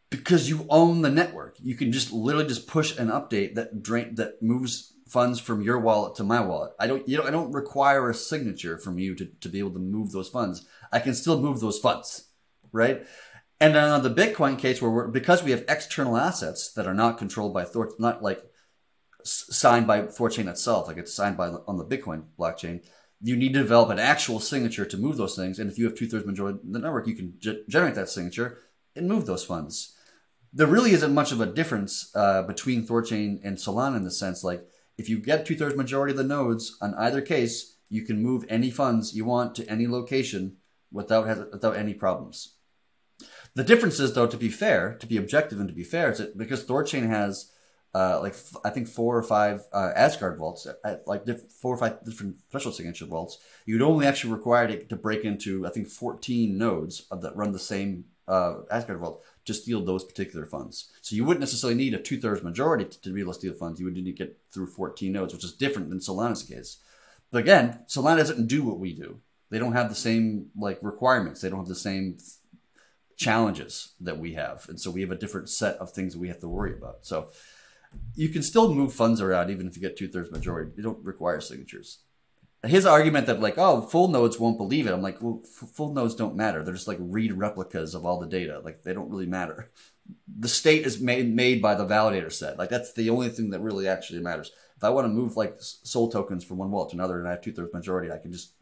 because 0.09 0.47
you 0.47 0.65
own 0.69 1.01
the 1.01 1.09
network. 1.09 1.57
You 1.61 1.75
can 1.75 1.91
just 1.91 2.13
literally 2.13 2.47
just 2.47 2.67
push 2.67 2.97
an 2.97 3.09
update 3.09 3.55
that 3.55 3.81
drain 3.83 4.15
that 4.15 4.41
moves 4.41 4.92
funds 5.07 5.39
from 5.39 5.61
your 5.61 5.79
wallet 5.79 6.15
to 6.15 6.23
my 6.23 6.39
wallet. 6.39 6.73
I 6.79 6.87
don't, 6.87 7.07
you 7.07 7.17
know, 7.17 7.23
I 7.23 7.31
don't 7.31 7.51
require 7.51 8.09
a 8.09 8.13
signature 8.13 8.77
from 8.77 8.97
you 8.99 9.15
to, 9.15 9.25
to 9.41 9.49
be 9.49 9.59
able 9.59 9.71
to 9.71 9.79
move 9.79 10.11
those 10.11 10.29
funds. 10.29 10.65
I 10.91 10.99
can 10.99 11.13
still 11.13 11.39
move 11.39 11.59
those 11.59 11.79
funds, 11.79 12.29
right? 12.71 13.05
And 13.59 13.75
then 13.75 13.89
on 13.89 14.03
the 14.03 14.13
Bitcoin 14.13 14.57
case, 14.57 14.81
where 14.81 14.91
we're, 14.91 15.07
because 15.07 15.43
we 15.43 15.51
have 15.51 15.65
external 15.67 16.17
assets 16.17 16.73
that 16.73 16.87
are 16.87 16.93
not 16.93 17.17
controlled 17.17 17.53
by 17.53 17.63
Thor, 17.63 17.91
not 17.99 18.21
like 18.21 18.43
signed 19.23 19.87
by 19.87 20.01
Thorchain 20.01 20.49
itself, 20.49 20.87
like 20.87 20.97
it's 20.97 21.13
signed 21.13 21.37
by 21.37 21.47
on 21.47 21.77
the 21.77 21.85
Bitcoin 21.85 22.25
blockchain. 22.37 22.83
You 23.21 23.37
need 23.37 23.53
to 23.53 23.59
develop 23.59 23.89
an 23.89 23.99
actual 23.99 24.41
signature 24.41 24.85
to 24.85 24.97
move 24.97 25.15
those 25.15 25.35
things. 25.35 25.59
And 25.59 25.71
if 25.71 25.77
you 25.77 25.85
have 25.85 25.95
two 25.95 26.07
thirds 26.07 26.25
majority 26.25 26.59
of 26.59 26.73
the 26.73 26.79
network, 26.79 27.07
you 27.07 27.15
can 27.15 27.35
ge- 27.39 27.65
generate 27.69 27.95
that 27.95 28.09
signature 28.09 28.59
and 28.95 29.07
move 29.07 29.25
those 29.25 29.45
funds. 29.45 29.95
There 30.51 30.67
really 30.67 30.91
isn't 30.91 31.13
much 31.13 31.31
of 31.31 31.39
a 31.39 31.45
difference 31.45 32.11
uh, 32.15 32.43
between 32.43 32.85
Thorchain 32.85 33.39
and 33.43 33.57
Solana 33.57 33.95
in 33.95 34.03
the 34.03 34.11
sense 34.11 34.43
like 34.43 34.67
if 34.97 35.09
you 35.09 35.19
get 35.19 35.45
two 35.45 35.55
thirds 35.55 35.75
majority 35.75 36.11
of 36.11 36.17
the 36.17 36.23
nodes 36.23 36.77
on 36.81 36.93
either 36.95 37.21
case, 37.21 37.77
you 37.89 38.03
can 38.03 38.21
move 38.21 38.45
any 38.49 38.71
funds 38.71 39.15
you 39.15 39.25
want 39.25 39.55
to 39.55 39.69
any 39.69 39.87
location 39.87 40.57
without 40.91 41.51
without 41.51 41.75
any 41.75 41.93
problems. 41.93 42.55
The 43.55 43.63
difference 43.63 43.99
is, 43.99 44.13
though, 44.13 44.27
to 44.27 44.37
be 44.37 44.49
fair, 44.49 44.95
to 44.99 45.05
be 45.05 45.17
objective 45.17 45.59
and 45.59 45.69
to 45.69 45.75
be 45.75 45.83
fair, 45.83 46.11
is 46.11 46.17
that 46.17 46.37
because 46.37 46.65
Thorchain 46.65 47.07
has 47.07 47.51
uh, 47.93 48.19
like 48.21 48.33
f- 48.33 48.55
I 48.65 48.71
think 48.71 48.87
four 48.87 49.15
or 49.15 49.23
five 49.23 49.61
uh, 49.71 49.91
Asgard 49.95 50.39
vaults, 50.39 50.65
at 50.83 51.07
like 51.07 51.25
diff- 51.25 51.51
four 51.51 51.75
or 51.75 51.77
five 51.77 52.03
different 52.03 52.37
special 52.49 52.71
signature 52.71 53.05
vaults, 53.05 53.37
you'd 53.65 53.83
only 53.83 54.07
actually 54.07 54.33
require 54.33 54.67
to, 54.67 54.83
to 54.85 54.95
break 54.95 55.23
into 55.23 55.67
I 55.67 55.69
think 55.69 55.87
14 55.87 56.57
nodes 56.57 57.05
that 57.11 57.35
run 57.35 57.51
the 57.51 57.59
same 57.59 58.05
uh, 58.27 58.61
Asgard 58.71 58.99
vault 58.99 59.23
to 59.45 59.53
steal 59.53 59.83
those 59.83 60.03
particular 60.03 60.45
funds. 60.45 60.91
So 61.01 61.15
you 61.15 61.25
wouldn't 61.25 61.41
necessarily 61.41 61.77
need 61.77 61.93
a 61.93 61.99
two 61.99 62.19
thirds 62.19 62.43
majority 62.43 62.85
to, 62.85 63.01
to 63.01 63.13
be 63.13 63.21
able 63.21 63.33
to 63.33 63.39
steal 63.39 63.53
funds. 63.53 63.79
You 63.79 63.85
would 63.85 63.93
need 63.93 64.05
to 64.05 64.11
get 64.11 64.37
through 64.51 64.67
14 64.67 65.11
nodes, 65.11 65.33
which 65.33 65.43
is 65.43 65.53
different 65.53 65.89
than 65.89 65.99
Solana's 65.99 66.43
case. 66.43 66.77
But 67.31 67.39
again, 67.39 67.79
Solana 67.87 68.17
doesn't 68.17 68.47
do 68.47 68.63
what 68.63 68.79
we 68.79 68.93
do. 68.93 69.19
They 69.49 69.59
don't 69.59 69.73
have 69.73 69.89
the 69.89 69.95
same 69.95 70.47
like 70.57 70.79
requirements. 70.81 71.41
They 71.41 71.49
don't 71.49 71.59
have 71.59 71.67
the 71.67 71.75
same 71.75 72.17
challenges 73.17 73.93
that 73.99 74.17
we 74.17 74.33
have, 74.33 74.67
and 74.67 74.79
so 74.79 74.89
we 74.89 75.01
have 75.01 75.11
a 75.11 75.15
different 75.15 75.49
set 75.49 75.75
of 75.77 75.91
things 75.91 76.13
that 76.13 76.19
we 76.19 76.27
have 76.27 76.39
to 76.39 76.47
worry 76.47 76.73
about. 76.73 77.05
So 77.05 77.29
you 78.15 78.29
can 78.29 78.41
still 78.41 78.73
move 78.73 78.93
funds 78.93 79.21
around 79.21 79.51
even 79.51 79.67
if 79.67 79.75
you 79.75 79.81
get 79.81 79.97
two 79.97 80.07
thirds 80.07 80.31
majority. 80.31 80.71
You 80.75 80.83
don't 80.83 81.03
require 81.03 81.39
signatures. 81.39 81.99
His 82.65 82.85
argument 82.85 83.27
that 83.27 83.41
like, 83.41 83.57
oh, 83.57 83.81
full 83.81 84.07
nodes 84.07 84.39
won't 84.39 84.57
believe 84.57 84.87
it. 84.87 84.93
I'm 84.93 85.01
like, 85.01 85.21
well, 85.21 85.41
f- 85.43 85.69
full 85.69 85.93
nodes 85.93 86.15
don't 86.15 86.35
matter. 86.35 86.63
They're 86.63 86.73
just 86.73 86.87
like 86.87 86.97
read 86.99 87.33
replicas 87.33 87.93
of 87.93 88.05
all 88.05 88.19
the 88.19 88.27
data. 88.27 88.61
Like 88.63 88.83
they 88.83 88.93
don't 88.93 89.09
really 89.09 89.25
matter. 89.25 89.69
The 90.39 90.47
state 90.47 90.85
is 90.85 91.01
made 91.01 91.33
made 91.33 91.61
by 91.61 91.75
the 91.75 91.85
validator 91.85 92.31
set. 92.31 92.57
Like 92.57 92.69
that's 92.69 92.93
the 92.93 93.09
only 93.09 93.29
thing 93.29 93.49
that 93.49 93.61
really 93.61 93.87
actually 93.87 94.19
matters. 94.19 94.51
If 94.77 94.83
I 94.83 94.89
want 94.89 95.05
to 95.05 95.13
move 95.13 95.35
like 95.35 95.57
SOL 95.59 96.09
tokens 96.09 96.43
from 96.43 96.57
one 96.57 96.71
wallet 96.71 96.91
to 96.91 96.95
another 96.95 97.19
and 97.19 97.27
I 97.27 97.31
have 97.31 97.41
two 97.41 97.51
thirds 97.51 97.73
majority, 97.73 98.11
I 98.11 98.17
can 98.17 98.31
just 98.31 98.53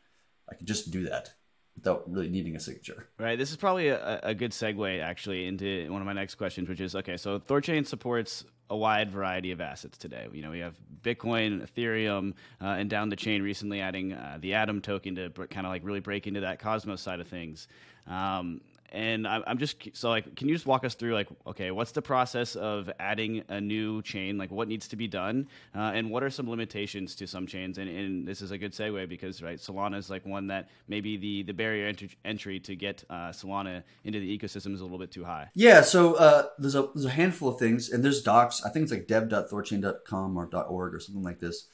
I 0.49 0.55
can 0.55 0.65
just 0.65 0.91
do 0.91 1.07
that 1.09 1.33
without 1.75 2.11
really 2.11 2.29
needing 2.29 2.55
a 2.55 2.59
signature. 2.59 3.07
Right. 3.17 3.37
This 3.37 3.51
is 3.51 3.57
probably 3.57 3.89
a, 3.89 4.19
a 4.23 4.33
good 4.33 4.51
segue 4.51 5.01
actually 5.01 5.47
into 5.47 5.91
one 5.91 6.01
of 6.01 6.05
my 6.05 6.13
next 6.13 6.35
questions, 6.35 6.69
which 6.69 6.81
is 6.81 6.95
okay. 6.95 7.17
So 7.17 7.39
Thorchain 7.39 7.85
supports 7.85 8.45
a 8.69 8.77
wide 8.77 9.11
variety 9.11 9.51
of 9.51 9.59
assets 9.59 9.97
today. 9.97 10.27
You 10.31 10.41
know, 10.41 10.51
we 10.51 10.59
have 10.59 10.75
Bitcoin, 11.01 11.67
Ethereum, 11.67 12.33
uh, 12.61 12.67
and 12.79 12.89
down 12.89 13.09
the 13.09 13.15
chain 13.15 13.41
recently 13.41 13.81
adding 13.81 14.13
uh, 14.13 14.37
the 14.39 14.53
Atom 14.53 14.81
token 14.81 15.15
to 15.15 15.29
kind 15.29 15.65
of 15.65 15.71
like 15.71 15.83
really 15.83 15.99
break 15.99 16.25
into 16.25 16.39
that 16.41 16.59
Cosmos 16.59 17.01
side 17.01 17.19
of 17.19 17.27
things. 17.27 17.67
Um, 18.07 18.61
and 18.91 19.27
I'm 19.27 19.57
just 19.57 19.89
so 19.93 20.09
like, 20.09 20.35
can 20.35 20.47
you 20.49 20.55
just 20.55 20.65
walk 20.65 20.83
us 20.83 20.95
through 20.95 21.13
like, 21.13 21.29
okay, 21.47 21.71
what's 21.71 21.91
the 21.91 22.01
process 22.01 22.55
of 22.55 22.91
adding 22.99 23.43
a 23.47 23.61
new 23.61 24.01
chain? 24.01 24.37
Like, 24.37 24.51
what 24.51 24.67
needs 24.67 24.87
to 24.89 24.95
be 24.95 25.07
done, 25.07 25.47
uh, 25.75 25.91
and 25.93 26.09
what 26.09 26.23
are 26.23 26.29
some 26.29 26.49
limitations 26.49 27.15
to 27.15 27.27
some 27.27 27.47
chains? 27.47 27.77
And, 27.77 27.89
and, 27.89 28.27
this 28.27 28.41
is 28.41 28.51
a 28.51 28.57
good 28.57 28.73
segue 28.73 29.07
because 29.07 29.41
right, 29.41 29.57
Solana 29.57 29.97
is 29.97 30.09
like 30.09 30.25
one 30.25 30.47
that 30.47 30.69
maybe 30.87 31.17
the 31.17 31.43
the 31.43 31.53
barrier 31.53 31.87
entry, 31.87 32.11
entry 32.25 32.59
to 32.59 32.75
get 32.75 33.03
uh, 33.09 33.29
Solana 33.29 33.83
into 34.03 34.19
the 34.19 34.37
ecosystem 34.37 34.73
is 34.73 34.81
a 34.81 34.83
little 34.83 34.99
bit 34.99 35.11
too 35.11 35.23
high. 35.23 35.49
Yeah, 35.55 35.81
so 35.81 36.15
uh, 36.15 36.43
there's 36.57 36.75
a 36.75 36.89
there's 36.93 37.05
a 37.05 37.09
handful 37.11 37.49
of 37.49 37.59
things, 37.59 37.89
and 37.89 38.03
there's 38.03 38.21
docs. 38.21 38.63
I 38.63 38.69
think 38.69 38.83
it's 38.83 38.91
like 38.91 39.07
dev.thorchain.com 39.07 40.37
or 40.37 40.45
.org 40.47 40.93
or 40.93 40.99
something 40.99 41.23
like 41.23 41.39
this, 41.39 41.67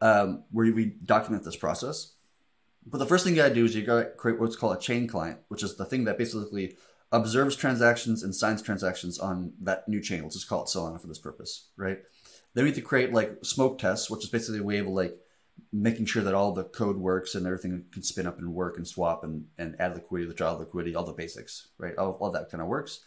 um, 0.00 0.44
where 0.50 0.72
we 0.72 0.94
document 1.04 1.44
this 1.44 1.56
process. 1.56 2.14
But 2.86 2.98
the 2.98 3.06
first 3.06 3.24
thing 3.24 3.34
you 3.34 3.42
gotta 3.42 3.54
do 3.54 3.64
is 3.64 3.74
you 3.74 3.82
gotta 3.82 4.10
create 4.16 4.40
what's 4.40 4.56
called 4.56 4.76
a 4.76 4.80
chain 4.80 5.06
client, 5.06 5.38
which 5.48 5.62
is 5.62 5.76
the 5.76 5.84
thing 5.84 6.04
that 6.04 6.18
basically 6.18 6.76
observes 7.12 7.56
transactions 7.56 8.22
and 8.22 8.34
signs 8.34 8.62
transactions 8.62 9.18
on 9.18 9.52
that 9.60 9.86
new 9.88 10.00
chain. 10.00 10.22
Let's 10.22 10.34
just 10.34 10.48
call 10.48 10.62
it 10.62 10.68
Solana 10.68 11.00
for 11.00 11.06
this 11.06 11.18
purpose, 11.18 11.68
right? 11.76 11.98
Then 12.54 12.64
we 12.64 12.70
have 12.70 12.76
to 12.76 12.82
create 12.82 13.12
like 13.12 13.44
smoke 13.44 13.78
tests, 13.78 14.10
which 14.10 14.24
is 14.24 14.30
basically 14.30 14.60
a 14.60 14.64
way 14.64 14.78
of 14.78 14.88
like 14.88 15.16
making 15.72 16.06
sure 16.06 16.22
that 16.22 16.34
all 16.34 16.52
the 16.52 16.64
code 16.64 16.96
works 16.96 17.34
and 17.34 17.46
everything 17.46 17.84
can 17.92 18.02
spin 18.02 18.26
up 18.26 18.38
and 18.38 18.54
work 18.54 18.76
and 18.76 18.86
swap 18.86 19.24
and, 19.24 19.46
and 19.58 19.76
add 19.78 19.94
liquidity, 19.94 20.28
withdraw 20.28 20.52
liquidity, 20.52 20.94
all 20.94 21.04
the 21.04 21.12
basics, 21.12 21.68
right? 21.78 21.96
All, 21.96 22.12
all 22.20 22.30
that 22.30 22.50
kind 22.50 22.62
of 22.62 22.68
works. 22.68 23.00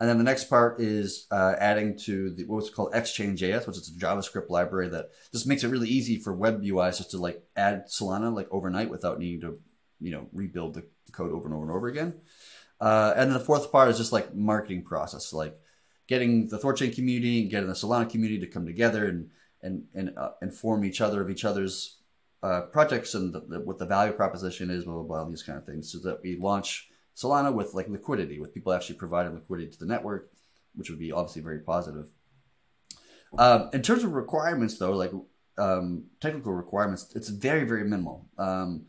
And 0.00 0.08
then 0.08 0.18
the 0.18 0.24
next 0.24 0.44
part 0.44 0.80
is 0.80 1.26
uh, 1.30 1.54
adding 1.58 1.96
to 2.04 2.30
the 2.30 2.44
what's 2.44 2.70
called 2.70 2.92
Xchain.js, 2.92 3.66
which 3.66 3.76
is 3.76 3.88
a 3.88 3.98
JavaScript 3.98 4.48
library 4.48 4.88
that 4.90 5.10
just 5.32 5.46
makes 5.46 5.64
it 5.64 5.68
really 5.68 5.88
easy 5.88 6.18
for 6.18 6.32
web 6.32 6.62
UIs 6.62 6.98
just 6.98 7.10
to 7.12 7.18
like 7.18 7.42
add 7.56 7.86
Solana 7.88 8.32
like 8.32 8.46
overnight 8.52 8.90
without 8.90 9.18
needing 9.18 9.40
to, 9.40 9.58
you 10.00 10.12
know, 10.12 10.28
rebuild 10.32 10.74
the 10.74 10.84
code 11.10 11.32
over 11.32 11.46
and 11.46 11.54
over 11.54 11.64
and 11.64 11.72
over 11.72 11.88
again. 11.88 12.20
Uh, 12.80 13.12
and 13.16 13.28
then 13.28 13.38
the 13.38 13.44
fourth 13.44 13.72
part 13.72 13.88
is 13.88 13.98
just 13.98 14.12
like 14.12 14.34
marketing 14.34 14.84
process, 14.84 15.32
like 15.32 15.58
getting 16.06 16.46
the 16.46 16.58
Thorchain 16.58 16.94
community 16.94 17.42
and 17.42 17.50
getting 17.50 17.68
the 17.68 17.74
Solana 17.74 18.08
community 18.08 18.40
to 18.40 18.46
come 18.46 18.66
together 18.66 19.06
and 19.06 19.30
and 19.62 19.84
and 19.94 20.16
uh, 20.16 20.30
inform 20.40 20.84
each 20.84 21.00
other 21.00 21.20
of 21.20 21.28
each 21.28 21.44
other's 21.44 21.98
uh, 22.44 22.62
projects 22.62 23.14
and 23.14 23.32
the, 23.32 23.40
the, 23.40 23.60
what 23.60 23.78
the 23.78 23.86
value 23.86 24.12
proposition 24.12 24.70
is, 24.70 24.84
blah 24.84 24.94
blah 24.94 25.02
blah, 25.02 25.24
these 25.28 25.42
kind 25.42 25.58
of 25.58 25.66
things, 25.66 25.90
so 25.90 25.98
that 25.98 26.20
we 26.22 26.36
launch 26.36 26.88
Solana 27.18 27.52
with 27.52 27.74
like 27.74 27.88
liquidity, 27.88 28.38
with 28.38 28.54
people 28.54 28.72
actually 28.72 28.94
providing 28.94 29.34
liquidity 29.34 29.70
to 29.70 29.78
the 29.78 29.86
network, 29.86 30.30
which 30.74 30.88
would 30.88 31.00
be 31.00 31.10
obviously 31.10 31.42
very 31.42 31.58
positive. 31.58 32.06
Um, 33.36 33.70
in 33.72 33.82
terms 33.82 34.04
of 34.04 34.12
requirements, 34.12 34.78
though, 34.78 34.92
like 34.92 35.10
um, 35.58 36.04
technical 36.20 36.52
requirements, 36.52 37.12
it's 37.16 37.28
very 37.28 37.64
very 37.64 37.82
minimal. 37.82 38.28
Um, 38.38 38.86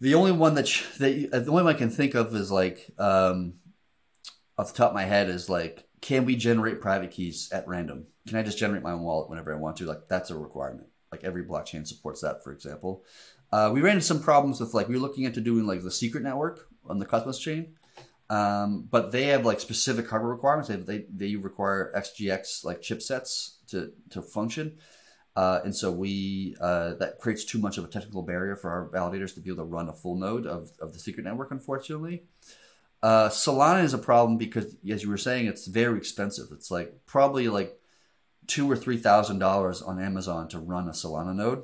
the 0.00 0.14
only 0.14 0.30
one 0.30 0.54
that 0.54 0.68
sh- 0.68 0.86
that 0.98 1.30
the 1.30 1.50
only 1.50 1.64
one 1.64 1.74
I 1.74 1.78
can 1.78 1.90
think 1.90 2.14
of 2.14 2.34
is 2.36 2.52
like 2.52 2.90
um, 2.98 3.54
off 4.56 4.72
the 4.72 4.78
top 4.78 4.90
of 4.90 4.94
my 4.94 5.04
head 5.04 5.28
is 5.28 5.48
like, 5.48 5.88
can 6.00 6.24
we 6.24 6.36
generate 6.36 6.80
private 6.80 7.10
keys 7.10 7.50
at 7.52 7.66
random? 7.66 8.06
Can 8.28 8.38
I 8.38 8.44
just 8.44 8.58
generate 8.58 8.84
my 8.84 8.92
own 8.92 9.02
wallet 9.02 9.28
whenever 9.28 9.52
I 9.52 9.58
want 9.58 9.76
to? 9.78 9.86
Like 9.86 10.06
that's 10.08 10.30
a 10.30 10.36
requirement. 10.36 10.86
Like 11.10 11.24
every 11.24 11.42
blockchain 11.44 11.84
supports 11.84 12.20
that, 12.20 12.44
for 12.44 12.52
example. 12.52 13.02
Uh, 13.50 13.70
we 13.72 13.80
ran 13.80 13.94
into 13.94 14.06
some 14.06 14.22
problems 14.22 14.60
with 14.60 14.72
like 14.72 14.88
we 14.88 14.94
were 14.94 15.00
looking 15.00 15.24
into 15.24 15.40
doing 15.40 15.66
like 15.66 15.82
the 15.82 15.90
secret 15.90 16.22
network 16.22 16.67
on 16.88 16.98
the 16.98 17.06
Cosmos 17.06 17.38
chain, 17.38 17.74
um, 18.30 18.86
but 18.90 19.12
they 19.12 19.24
have 19.26 19.46
like 19.46 19.60
specific 19.60 20.08
hardware 20.08 20.32
requirements. 20.32 20.68
They, 20.68 20.76
they 20.76 21.06
they 21.10 21.36
require 21.36 21.92
SGX 21.96 22.64
like 22.64 22.82
chipsets 22.82 23.56
to 23.68 23.92
to 24.10 24.22
function, 24.22 24.78
uh, 25.34 25.60
and 25.64 25.74
so 25.74 25.90
we 25.90 26.56
uh, 26.60 26.94
that 26.94 27.18
creates 27.18 27.44
too 27.44 27.58
much 27.58 27.78
of 27.78 27.84
a 27.84 27.88
technical 27.88 28.22
barrier 28.22 28.56
for 28.56 28.70
our 28.70 28.88
validators 28.88 29.34
to 29.34 29.40
be 29.40 29.50
able 29.50 29.64
to 29.64 29.70
run 29.70 29.88
a 29.88 29.92
full 29.92 30.16
node 30.16 30.46
of 30.46 30.70
of 30.80 30.92
the 30.92 30.98
secret 30.98 31.24
network. 31.24 31.50
Unfortunately, 31.50 32.24
uh, 33.02 33.28
Solana 33.28 33.82
is 33.82 33.94
a 33.94 33.98
problem 33.98 34.36
because 34.36 34.76
as 34.90 35.02
you 35.02 35.08
were 35.08 35.16
saying, 35.16 35.46
it's 35.46 35.66
very 35.66 35.96
expensive. 35.96 36.48
It's 36.52 36.70
like 36.70 37.06
probably 37.06 37.48
like 37.48 37.78
two 38.46 38.70
or 38.70 38.76
three 38.76 38.98
thousand 38.98 39.38
dollars 39.38 39.80
on 39.80 40.00
Amazon 40.00 40.48
to 40.48 40.58
run 40.58 40.88
a 40.88 40.92
Solana 40.92 41.34
node 41.34 41.62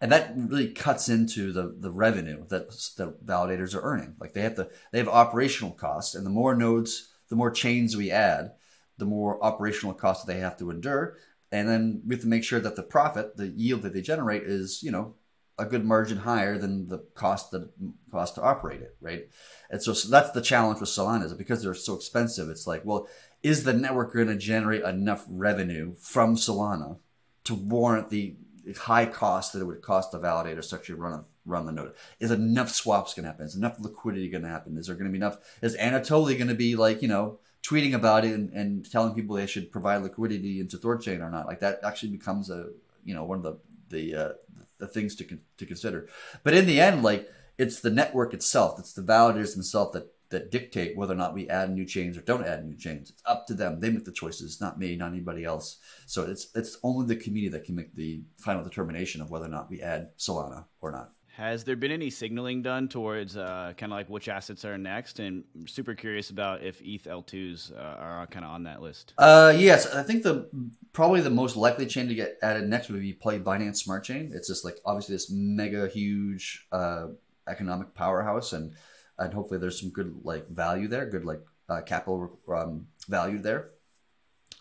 and 0.00 0.12
that 0.12 0.32
really 0.36 0.68
cuts 0.68 1.08
into 1.08 1.52
the 1.52 1.74
the 1.78 1.90
revenue 1.90 2.46
that 2.48 2.68
the 2.96 3.16
validators 3.24 3.74
are 3.74 3.82
earning. 3.82 4.14
Like 4.20 4.32
they 4.32 4.42
have 4.42 4.56
to 4.56 4.68
they 4.92 4.98
have 4.98 5.08
operational 5.08 5.72
costs, 5.72 6.14
and 6.14 6.26
the 6.26 6.30
more 6.30 6.54
nodes, 6.54 7.12
the 7.28 7.36
more 7.36 7.50
chains 7.50 7.96
we 7.96 8.10
add, 8.10 8.52
the 8.98 9.06
more 9.06 9.42
operational 9.42 9.94
costs 9.94 10.24
they 10.24 10.38
have 10.38 10.56
to 10.58 10.70
endure. 10.70 11.16
And 11.52 11.68
then 11.68 12.02
we 12.04 12.14
have 12.14 12.22
to 12.22 12.28
make 12.28 12.44
sure 12.44 12.60
that 12.60 12.76
the 12.76 12.82
profit, 12.82 13.36
the 13.36 13.48
yield 13.48 13.82
that 13.82 13.94
they 13.94 14.02
generate, 14.02 14.42
is 14.42 14.82
you 14.82 14.90
know 14.90 15.14
a 15.58 15.64
good 15.64 15.84
margin 15.84 16.18
higher 16.18 16.58
than 16.58 16.88
the 16.88 16.98
cost 17.14 17.50
that 17.50 17.70
cost 18.10 18.34
to 18.34 18.42
operate 18.42 18.82
it, 18.82 18.96
right? 19.00 19.28
And 19.70 19.82
so, 19.82 19.94
so 19.94 20.10
that's 20.10 20.32
the 20.32 20.42
challenge 20.42 20.80
with 20.80 20.90
Solana 20.90 21.24
is 21.24 21.32
because 21.32 21.62
they're 21.62 21.74
so 21.74 21.94
expensive. 21.94 22.50
It's 22.50 22.66
like, 22.66 22.84
well, 22.84 23.08
is 23.42 23.64
the 23.64 23.72
network 23.72 24.12
going 24.12 24.26
to 24.26 24.36
generate 24.36 24.82
enough 24.82 25.24
revenue 25.28 25.94
from 25.98 26.36
Solana 26.36 26.98
to 27.44 27.54
warrant 27.54 28.10
the 28.10 28.36
high 28.74 29.06
cost 29.06 29.52
that 29.52 29.60
it 29.60 29.64
would 29.64 29.82
cost 29.82 30.12
the 30.12 30.18
validator 30.18 30.68
to 30.68 30.76
actually 30.76 30.96
run 30.96 31.24
run 31.44 31.66
the 31.66 31.72
node. 31.72 31.94
Is 32.18 32.30
enough 32.30 32.70
swaps 32.70 33.14
going 33.14 33.24
to 33.24 33.30
happen? 33.30 33.46
Is 33.46 33.54
enough 33.54 33.78
liquidity 33.78 34.28
going 34.28 34.42
to 34.42 34.48
happen? 34.48 34.76
Is 34.76 34.86
there 34.86 34.96
going 34.96 35.06
to 35.06 35.12
be 35.12 35.18
enough? 35.18 35.38
Is 35.62 35.76
Anatoly 35.76 36.36
going 36.36 36.48
to 36.48 36.54
be 36.54 36.76
like 36.76 37.02
you 37.02 37.08
know 37.08 37.38
tweeting 37.62 37.94
about 37.94 38.24
it 38.24 38.32
and, 38.32 38.50
and 38.52 38.90
telling 38.90 39.14
people 39.14 39.36
they 39.36 39.46
should 39.46 39.72
provide 39.72 40.02
liquidity 40.02 40.60
into 40.60 40.76
Thorchain 40.76 41.20
or 41.20 41.30
not? 41.30 41.46
Like 41.46 41.60
that 41.60 41.80
actually 41.84 42.10
becomes 42.10 42.50
a 42.50 42.70
you 43.04 43.14
know 43.14 43.24
one 43.24 43.38
of 43.38 43.44
the 43.44 43.58
the 43.88 44.14
uh, 44.14 44.32
the 44.78 44.88
things 44.88 45.14
to 45.16 45.38
to 45.58 45.66
consider. 45.66 46.08
But 46.42 46.54
in 46.54 46.66
the 46.66 46.80
end, 46.80 47.02
like 47.02 47.30
it's 47.58 47.80
the 47.80 47.90
network 47.90 48.34
itself, 48.34 48.78
it's 48.78 48.92
the 48.92 49.02
validators 49.02 49.54
themselves 49.54 49.92
that 49.92 50.12
that 50.30 50.50
dictate 50.50 50.96
whether 50.96 51.12
or 51.12 51.16
not 51.16 51.34
we 51.34 51.48
add 51.48 51.70
new 51.70 51.84
chains 51.84 52.16
or 52.16 52.22
don't 52.22 52.46
add 52.46 52.66
new 52.66 52.76
chains. 52.76 53.10
It's 53.10 53.22
up 53.26 53.46
to 53.46 53.54
them. 53.54 53.80
They 53.80 53.90
make 53.90 54.04
the 54.04 54.12
choices, 54.12 54.60
not 54.60 54.78
me, 54.78 54.96
not 54.96 55.12
anybody 55.12 55.44
else. 55.44 55.78
So 56.06 56.24
it's 56.24 56.48
it's 56.54 56.78
only 56.82 57.06
the 57.06 57.20
community 57.20 57.50
that 57.50 57.64
can 57.64 57.76
make 57.76 57.94
the 57.94 58.22
final 58.38 58.62
determination 58.62 59.20
of 59.20 59.30
whether 59.30 59.46
or 59.46 59.50
not 59.50 59.70
we 59.70 59.82
add 59.82 60.10
Solana 60.18 60.64
or 60.80 60.92
not. 60.92 61.10
Has 61.36 61.64
there 61.64 61.76
been 61.76 61.90
any 61.90 62.08
signaling 62.08 62.62
done 62.62 62.88
towards 62.88 63.36
uh, 63.36 63.74
kind 63.76 63.92
of 63.92 63.96
like 63.98 64.08
which 64.08 64.26
assets 64.26 64.64
are 64.64 64.78
next? 64.78 65.18
And 65.18 65.44
super 65.66 65.94
curious 65.94 66.30
about 66.30 66.62
if 66.62 66.80
ETH 66.80 67.04
L2s 67.04 67.76
uh, 67.76 67.78
are 67.78 68.26
kind 68.28 68.42
of 68.42 68.52
on 68.52 68.62
that 68.62 68.80
list. 68.80 69.12
Uh, 69.18 69.54
yes, 69.54 69.92
I 69.92 70.02
think 70.02 70.22
the 70.22 70.48
probably 70.94 71.20
the 71.20 71.28
most 71.28 71.54
likely 71.54 71.84
chain 71.84 72.08
to 72.08 72.14
get 72.14 72.38
added 72.40 72.66
next 72.66 72.88
would 72.88 73.02
be 73.02 73.12
probably 73.12 73.40
Binance 73.40 73.76
Smart 73.76 74.04
Chain. 74.04 74.32
It's 74.34 74.48
just 74.48 74.64
like 74.64 74.78
obviously 74.86 75.14
this 75.14 75.30
mega 75.30 75.88
huge 75.88 76.66
uh, 76.72 77.08
economic 77.46 77.94
powerhouse 77.94 78.54
and 78.54 78.72
and 79.18 79.32
hopefully 79.32 79.60
there's 79.60 79.80
some 79.80 79.90
good 79.90 80.14
like 80.22 80.48
value 80.48 80.88
there, 80.88 81.06
good 81.06 81.24
like 81.24 81.40
uh, 81.68 81.80
capital 81.82 82.38
um, 82.48 82.86
value 83.08 83.38
there. 83.38 83.70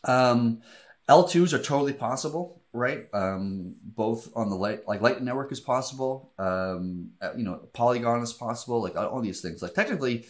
Um, 0.04 0.62
L2s 1.10 1.54
are 1.54 1.62
totally 1.62 1.94
possible, 1.94 2.62
right? 2.74 3.06
Um, 3.14 3.76
both 3.84 4.32
on 4.36 4.50
the 4.50 4.56
light, 4.56 4.88
like 4.88 5.02
Lightning 5.02 5.26
Network 5.26 5.52
is 5.52 5.60
possible. 5.60 6.32
Um, 6.40 7.12
uh, 7.22 7.34
you 7.38 7.44
know, 7.44 7.68
Polygon 7.74 8.22
is 8.22 8.34
possible. 8.34 8.82
Like 8.82 8.96
all 8.96 9.22
these 9.22 9.42
things. 9.42 9.62
Like 9.62 9.74
technically, 9.74 10.26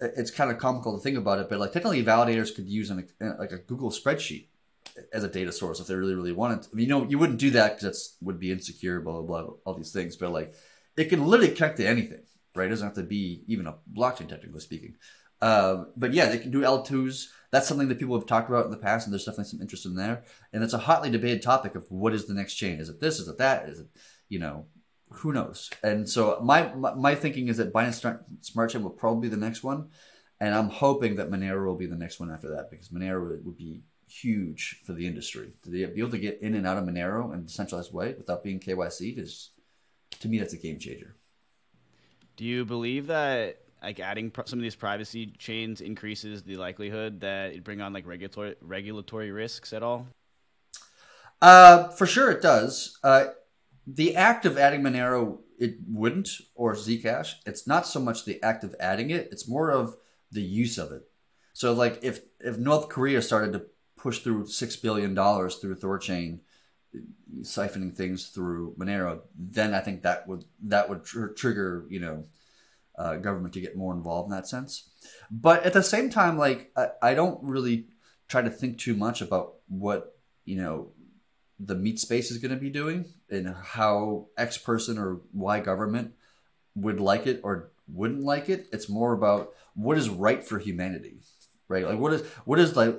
it's 0.00 0.30
kind 0.30 0.50
of 0.50 0.58
comical 0.58 0.96
to 0.96 1.02
think 1.02 1.18
about 1.18 1.38
it, 1.38 1.48
but 1.48 1.58
like 1.58 1.72
technically 1.72 2.02
validators 2.04 2.54
could 2.54 2.66
use 2.66 2.90
an, 2.90 3.06
like 3.38 3.52
a 3.52 3.58
Google 3.58 3.90
spreadsheet 3.90 4.46
as 5.12 5.24
a 5.24 5.28
data 5.28 5.52
source 5.52 5.80
if 5.80 5.86
they 5.86 5.94
really 5.94 6.14
really 6.14 6.32
wanted. 6.32 6.62
To. 6.62 6.68
I 6.72 6.74
mean, 6.76 6.84
you 6.84 6.90
know, 6.90 7.06
you 7.08 7.18
wouldn't 7.18 7.38
do 7.38 7.50
that 7.50 7.78
because 7.78 8.16
that 8.18 8.24
would 8.24 8.40
be 8.40 8.52
insecure, 8.52 9.00
blah 9.00 9.20
blah 9.20 9.42
blah, 9.42 9.54
all 9.64 9.74
these 9.74 9.92
things. 9.92 10.16
But 10.16 10.32
like, 10.32 10.54
it 10.96 11.06
can 11.06 11.26
literally 11.26 11.54
connect 11.54 11.76
to 11.78 11.86
anything, 11.86 12.22
right? 12.56 12.66
It 12.66 12.70
doesn't 12.70 12.86
have 12.86 12.96
to 12.96 13.02
be 13.02 13.42
even 13.46 13.66
a 13.66 13.76
blockchain, 13.92 14.28
technically 14.28 14.60
speaking. 14.60 14.96
Uh, 15.40 15.84
but 15.96 16.12
yeah, 16.12 16.26
they 16.28 16.38
can 16.38 16.50
do 16.50 16.62
L2s. 16.62 17.26
That's 17.50 17.68
something 17.68 17.88
that 17.88 17.98
people 17.98 18.18
have 18.18 18.26
talked 18.26 18.48
about 18.48 18.64
in 18.64 18.70
the 18.70 18.76
past, 18.76 19.06
and 19.06 19.12
there's 19.12 19.24
definitely 19.24 19.50
some 19.50 19.60
interest 19.60 19.86
in 19.86 19.94
there. 19.94 20.24
And 20.52 20.62
it's 20.62 20.72
a 20.72 20.78
hotly 20.78 21.10
debated 21.10 21.42
topic 21.42 21.74
of 21.74 21.90
what 21.90 22.14
is 22.14 22.26
the 22.26 22.34
next 22.34 22.54
chain? 22.54 22.80
Is 22.80 22.88
it 22.88 23.00
this? 23.00 23.18
Is 23.18 23.28
it 23.28 23.38
that? 23.38 23.68
Is 23.68 23.80
it, 23.80 23.86
you 24.28 24.38
know, 24.38 24.66
who 25.10 25.32
knows? 25.32 25.70
And 25.82 26.08
so 26.08 26.38
my 26.42 26.74
my, 26.74 26.94
my 26.94 27.14
thinking 27.14 27.48
is 27.48 27.58
that 27.58 27.72
Binance 27.72 28.18
Smart 28.40 28.70
Chain 28.70 28.82
will 28.82 28.90
probably 28.90 29.28
be 29.28 29.34
the 29.34 29.40
next 29.40 29.62
one, 29.62 29.90
and 30.40 30.54
I'm 30.54 30.70
hoping 30.70 31.16
that 31.16 31.30
Monero 31.30 31.66
will 31.66 31.76
be 31.76 31.86
the 31.86 31.96
next 31.96 32.18
one 32.18 32.30
after 32.30 32.50
that 32.50 32.70
because 32.70 32.88
Monero 32.88 33.42
would 33.44 33.58
be 33.58 33.82
huge 34.08 34.80
for 34.84 34.92
the 34.92 35.06
industry 35.06 35.52
to 35.64 35.70
be 35.70 35.82
able 35.82 36.10
to 36.10 36.18
get 36.18 36.40
in 36.40 36.54
and 36.54 36.66
out 36.66 36.78
of 36.78 36.84
Monero 36.84 37.32
in 37.32 37.40
a 37.40 37.42
decentralized 37.42 37.92
way 37.92 38.14
without 38.16 38.44
being 38.44 38.60
KYC 38.60 39.18
is, 39.18 39.50
to 40.20 40.28
me, 40.28 40.38
that's 40.38 40.54
a 40.54 40.58
game 40.58 40.78
changer. 40.78 41.16
Do 42.36 42.44
you 42.44 42.64
believe 42.64 43.06
that 43.06 43.60
like 43.82 44.00
adding 44.00 44.32
some 44.44 44.58
of 44.58 44.62
these 44.62 44.74
privacy 44.74 45.32
chains 45.38 45.80
increases 45.80 46.42
the 46.42 46.56
likelihood 46.56 47.20
that 47.20 47.54
it 47.54 47.64
bring 47.64 47.80
on 47.80 47.92
like 47.92 48.06
regulatory 48.06 48.56
regulatory 48.60 49.30
risks 49.30 49.72
at 49.72 49.82
all? 49.82 50.06
Uh, 51.40 51.88
for 51.88 52.06
sure 52.06 52.30
it 52.30 52.42
does. 52.42 52.98
Uh, 53.02 53.26
the 53.86 54.16
act 54.16 54.44
of 54.44 54.58
adding 54.58 54.82
Monero, 54.82 55.38
it 55.58 55.76
wouldn't, 55.88 56.28
or 56.54 56.74
Zcash. 56.74 57.34
It's 57.46 57.66
not 57.66 57.86
so 57.86 58.00
much 58.00 58.24
the 58.24 58.42
act 58.42 58.64
of 58.64 58.74
adding 58.80 59.10
it; 59.10 59.28
it's 59.30 59.48
more 59.48 59.70
of 59.70 59.96
the 60.32 60.42
use 60.42 60.78
of 60.78 60.92
it. 60.92 61.02
So, 61.52 61.72
like 61.72 62.00
if 62.02 62.20
if 62.40 62.58
North 62.58 62.88
Korea 62.88 63.22
started 63.22 63.52
to 63.52 63.66
push 63.96 64.18
through 64.18 64.46
six 64.46 64.76
billion 64.76 65.14
dollars 65.14 65.56
through 65.56 65.76
Thorchain, 65.76 66.40
siphoning 67.40 67.94
things 67.94 68.28
through 68.28 68.74
Monero, 68.78 69.20
then 69.38 69.74
I 69.74 69.80
think 69.80 70.02
that 70.02 70.26
would 70.28 70.44
that 70.64 70.88
would 70.88 71.04
tr- 71.04 71.28
trigger 71.28 71.86
you 71.88 72.00
know 72.00 72.24
uh, 72.98 73.16
government 73.16 73.54
to 73.54 73.60
get 73.60 73.76
more 73.76 73.94
involved 73.94 74.30
in 74.30 74.36
that 74.36 74.48
sense. 74.48 74.90
But 75.30 75.64
at 75.64 75.72
the 75.72 75.82
same 75.82 76.10
time, 76.10 76.38
like 76.38 76.72
I, 76.76 76.88
I 77.02 77.14
don't 77.14 77.42
really 77.42 77.88
try 78.28 78.42
to 78.42 78.50
think 78.50 78.78
too 78.78 78.94
much 78.94 79.20
about 79.20 79.54
what 79.68 80.16
you 80.44 80.56
know 80.56 80.92
the 81.58 81.74
meat 81.74 81.98
space 81.98 82.30
is 82.30 82.38
going 82.38 82.54
to 82.54 82.60
be 82.60 82.70
doing 82.70 83.06
and 83.30 83.54
how 83.54 84.26
X 84.36 84.58
person 84.58 84.98
or 84.98 85.20
Y 85.32 85.60
government 85.60 86.12
would 86.74 87.00
like 87.00 87.26
it 87.26 87.40
or 87.42 87.70
wouldn't 87.88 88.22
like 88.22 88.48
it. 88.48 88.68
It's 88.72 88.88
more 88.88 89.12
about 89.12 89.52
what 89.74 89.96
is 89.96 90.08
right 90.08 90.44
for 90.44 90.58
humanity, 90.58 91.18
right? 91.68 91.86
Like 91.86 91.98
what 91.98 92.12
is 92.12 92.26
what 92.44 92.58
is 92.58 92.76
like 92.76 92.96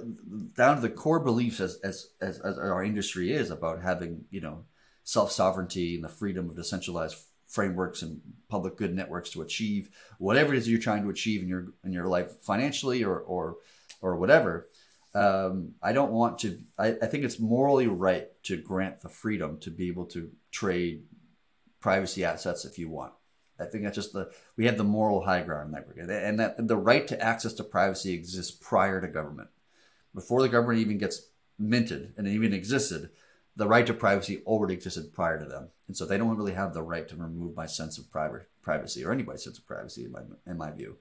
down 0.55 0.75
to 0.75 0.81
the 0.81 0.89
core 0.89 1.19
beliefs 1.19 1.59
as 1.59 1.79
as 1.83 2.07
as, 2.21 2.39
as 2.39 2.57
our 2.57 2.83
industry 2.83 3.31
is 3.31 3.49
about 3.49 3.81
having 3.81 4.25
you 4.29 4.41
know 4.41 4.65
self 5.03 5.31
sovereignty 5.31 5.95
and 5.95 6.03
the 6.03 6.09
freedom 6.09 6.49
of 6.49 6.55
decentralized 6.55 7.17
frameworks 7.47 8.01
and 8.01 8.21
public 8.49 8.75
good 8.75 8.93
networks 8.93 9.29
to 9.29 9.41
achieve 9.41 9.89
whatever 10.17 10.53
it 10.53 10.57
is 10.57 10.67
you're 10.67 10.79
trying 10.79 11.03
to 11.03 11.09
achieve 11.09 11.41
in 11.41 11.47
your 11.47 11.67
in 11.83 11.93
your 11.93 12.07
life 12.07 12.31
financially 12.41 13.03
or 13.03 13.19
or 13.19 13.57
or 14.01 14.17
whatever 14.17 14.67
um, 15.17 15.73
I 15.81 15.93
don't 15.93 16.11
want 16.11 16.39
to. 16.39 16.59
I, 16.77 16.89
I, 16.89 17.07
think 17.07 17.23
it's 17.23 17.39
morally 17.39 17.87
right 17.87 18.27
to 18.43 18.57
grant 18.57 19.01
the 19.01 19.09
freedom 19.09 19.57
to 19.61 19.71
be 19.71 19.87
able 19.87 20.05
to 20.07 20.29
trade 20.51 21.05
privacy 21.79 22.23
assets 22.23 22.65
if 22.65 22.77
you 22.77 22.87
want. 22.89 23.13
I 23.59 23.65
think 23.65 23.83
that's 23.83 23.95
just 23.95 24.13
the 24.13 24.31
we 24.55 24.65
have 24.65 24.77
the 24.77 24.83
moral 24.83 25.23
high 25.23 25.41
ground 25.41 25.67
in 25.67 25.71
that 25.73 25.87
regard, 25.87 26.09
and 26.09 26.39
that 26.39 26.67
the 26.67 26.77
right 26.77 27.07
to 27.07 27.21
access 27.21 27.53
to 27.53 27.63
privacy 27.63 28.13
exists 28.13 28.51
prior 28.51 29.01
to 29.01 29.07
government, 29.07 29.49
before 30.13 30.41
the 30.41 30.49
government 30.49 30.79
even 30.79 30.97
gets 30.97 31.29
minted 31.57 32.13
and 32.17 32.27
even 32.27 32.53
existed. 32.53 33.09
The 33.55 33.67
right 33.67 33.87
to 33.87 33.93
privacy 33.93 34.43
already 34.45 34.75
existed 34.75 35.15
prior 35.15 35.39
to 35.39 35.45
them, 35.45 35.69
and 35.87 35.97
so 35.97 36.05
they 36.05 36.17
don't 36.17 36.37
really 36.37 36.53
have 36.53 36.73
the 36.73 36.83
right 36.83 37.07
to 37.07 37.15
remove 37.15 37.55
my 37.55 37.65
sense 37.65 37.97
of 37.97 38.05
privacy 38.11 39.03
or 39.03 39.11
anybody's 39.11 39.43
sense 39.43 39.57
of 39.57 39.65
privacy 39.65 40.05
in 40.05 40.11
my 40.11 40.21
in 40.45 40.57
my 40.57 40.71
view. 40.71 40.97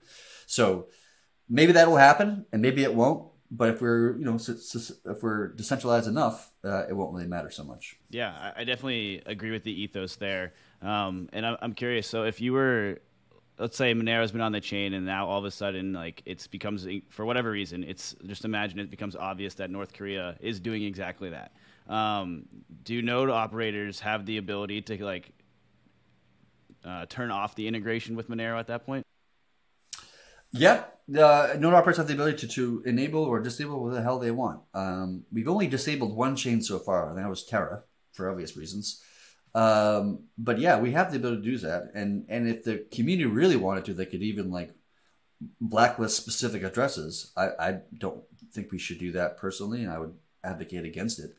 So 0.47 0.87
maybe 1.51 1.73
that 1.73 1.89
will 1.89 1.99
happen, 1.99 2.47
and 2.53 2.63
maybe 2.63 2.83
it 2.83 2.95
won't 2.95 3.29
but 3.51 3.71
if 3.71 3.81
we're 3.81 4.17
you 4.17 4.25
know 4.25 4.37
if 4.37 5.23
we're 5.23 5.49
decentralized 5.49 6.09
enough, 6.09 6.53
uh, 6.65 6.87
it 6.89 6.95
won't 6.95 7.13
really 7.15 7.27
matter 7.27 7.51
so 7.51 7.65
much. 7.65 7.97
Yeah, 8.11 8.53
I 8.57 8.65
definitely 8.65 9.23
agree 9.27 9.51
with 9.51 9.65
the 9.65 9.83
ethos 9.83 10.17
there. 10.17 10.53
Um, 10.83 11.29
and 11.33 11.47
I'm 11.47 11.75
curious. 11.75 12.07
So 12.07 12.25
if 12.25 12.41
you 12.41 12.53
were, 12.53 12.99
let's 13.59 13.77
say 13.77 13.95
Monero's 13.95 14.33
been 14.33 14.41
on 14.41 14.53
the 14.53 14.61
chain, 14.61 14.95
and 14.95 15.07
now 15.07 15.27
all 15.27 15.39
of 15.39 15.45
a 15.45 15.51
sudden, 15.51 15.93
like 15.93 16.23
it's 16.27 16.47
becomes 16.47 16.87
for 17.09 17.25
whatever 17.25 17.51
reason, 17.51 17.85
it's 17.85 18.15
just 18.27 18.45
imagine 18.45 18.79
it 18.79 18.91
becomes 18.91 19.17
obvious 19.17 19.55
that 19.55 19.71
North 19.71 19.93
Korea 19.93 20.37
is 20.41 20.61
doing 20.61 20.83
exactly 20.83 21.31
that. 21.31 21.53
Um, 21.89 22.47
do 22.85 23.01
node 23.01 23.31
operators 23.31 24.01
have 24.01 24.27
the 24.27 24.39
ability 24.39 24.83
to 24.83 25.05
like 25.05 25.31
uh, 26.85 27.07
turn 27.09 27.31
off 27.31 27.55
the 27.55 27.67
integration 27.67 28.17
with 28.17 28.29
Monero 28.29 28.59
at 28.59 28.67
that 28.69 28.85
point? 28.87 29.05
Yeah, 30.53 30.85
uh, 31.19 31.55
node 31.59 31.75
operators 31.75 31.99
have 31.99 32.07
the 32.07 32.15
ability 32.15 32.39
to, 32.39 32.49
to 32.49 32.83
enable 32.87 33.23
or 33.23 33.41
disable 33.41 33.83
what 33.83 33.93
the 33.93 34.03
hell 34.03 34.19
they 34.19 34.31
want. 34.31 34.61
Um, 34.73 35.25
we've 35.33 35.49
only 35.49 35.67
disabled 35.67 36.17
one 36.17 36.37
chain 36.37 36.63
so 36.63 36.79
far, 36.79 37.11
and 37.11 37.19
that 37.19 37.29
was 37.29 37.45
Terra 37.45 37.83
for 38.13 38.31
obvious 38.31 38.57
reasons. 38.57 39.03
Um, 39.57 40.25
but 40.37 40.59
yeah, 40.59 40.79
we 40.79 40.93
have 40.93 41.11
the 41.11 41.17
ability 41.17 41.43
to 41.43 41.51
do 41.51 41.59
that, 41.59 41.93
and 41.95 42.27
and 42.29 42.47
if 42.47 42.63
the 42.63 42.85
community 42.93 43.25
really 43.25 43.57
wanted 43.57 43.87
to, 43.87 43.95
they 43.95 44.05
could 44.05 44.23
even 44.23 44.51
like 44.51 44.71
blacklist 45.61 46.17
specific 46.17 46.63
addresses. 46.63 47.33
I, 47.37 47.49
I 47.59 47.79
don't 47.97 48.23
think 48.53 48.71
we 48.71 48.79
should 48.79 48.99
do 48.99 49.13
that 49.13 49.39
personally, 49.39 49.83
and 49.83 49.91
I 49.91 49.99
would 49.99 50.15
advocate 50.45 50.85
against 50.85 51.19
it. 51.19 51.31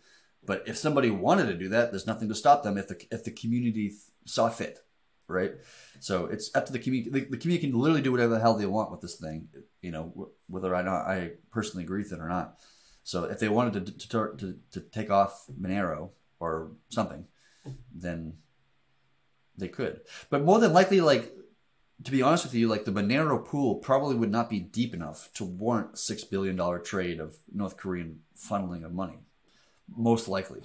But 0.43 0.63
if 0.65 0.78
somebody 0.78 1.11
wanted 1.11 1.47
to 1.47 1.53
do 1.53 1.70
that, 1.70 1.91
there's 1.91 2.07
nothing 2.07 2.28
to 2.30 2.36
stop 2.36 2.63
them 2.63 2.78
if 2.78 2.88
the 2.88 2.99
if 3.11 3.24
the 3.24 3.32
community 3.32 3.93
saw 4.26 4.49
fit 4.49 4.80
right? 5.28 5.51
So 5.99 6.28
it's 6.28 6.55
up 6.55 6.65
to 6.68 6.72
the 6.72 6.80
community. 6.80 7.09
The, 7.09 7.20
the, 7.32 7.38
community 7.38 7.68
can 7.68 7.78
literally 7.78 8.01
do 8.01 8.11
whatever 8.11 8.34
the 8.34 8.39
hell 8.39 8.55
they 8.55 8.65
want 8.65 8.91
with 8.91 9.01
this 9.01 9.15
thing, 9.15 9.49
you 9.82 9.91
know, 9.91 10.30
whether 10.47 10.74
I 10.74 10.82
not 10.82 11.05
I 11.05 11.32
personally 11.51 11.84
agree 11.84 12.03
with 12.03 12.13
it 12.13 12.20
or 12.20 12.30
not. 12.30 12.59
So 13.03 13.26
if 13.26 13.39
they 13.39 13.49
wanted 13.49 13.86
to 13.86 14.07
to, 14.07 14.36
to, 14.38 14.59
to 14.72 14.80
take 14.80 15.11
off 15.11 15.45
Monero 15.59 16.11
or 16.39 16.72
something, 16.89 17.26
then 17.93 18.34
they 19.57 19.68
could. 19.68 20.01
But 20.30 20.43
more 20.43 20.59
than 20.59 20.74
likely, 20.74 21.01
like 21.01 21.34
to 22.03 22.11
be 22.11 22.22
honest 22.22 22.45
with 22.45 22.53
you, 22.53 22.68
like 22.68 22.86
the 22.86 22.91
Monero 22.91 23.43
pool 23.43 23.76
probably 23.76 24.15
would 24.15 24.32
not 24.32 24.49
be 24.49 24.59
deep 24.59 24.93
enough 24.93 25.30
to 25.34 25.43
warrant 25.43 25.97
six 25.97 26.24
billion 26.24 26.55
dollar 26.55 26.80
trade 26.80 27.20
of 27.20 27.36
North 27.53 27.78
Korean 27.78 28.20
funneling 28.38 28.86
of 28.86 28.93
money, 28.93 29.20
most 29.95 30.28
likely. 30.28 30.61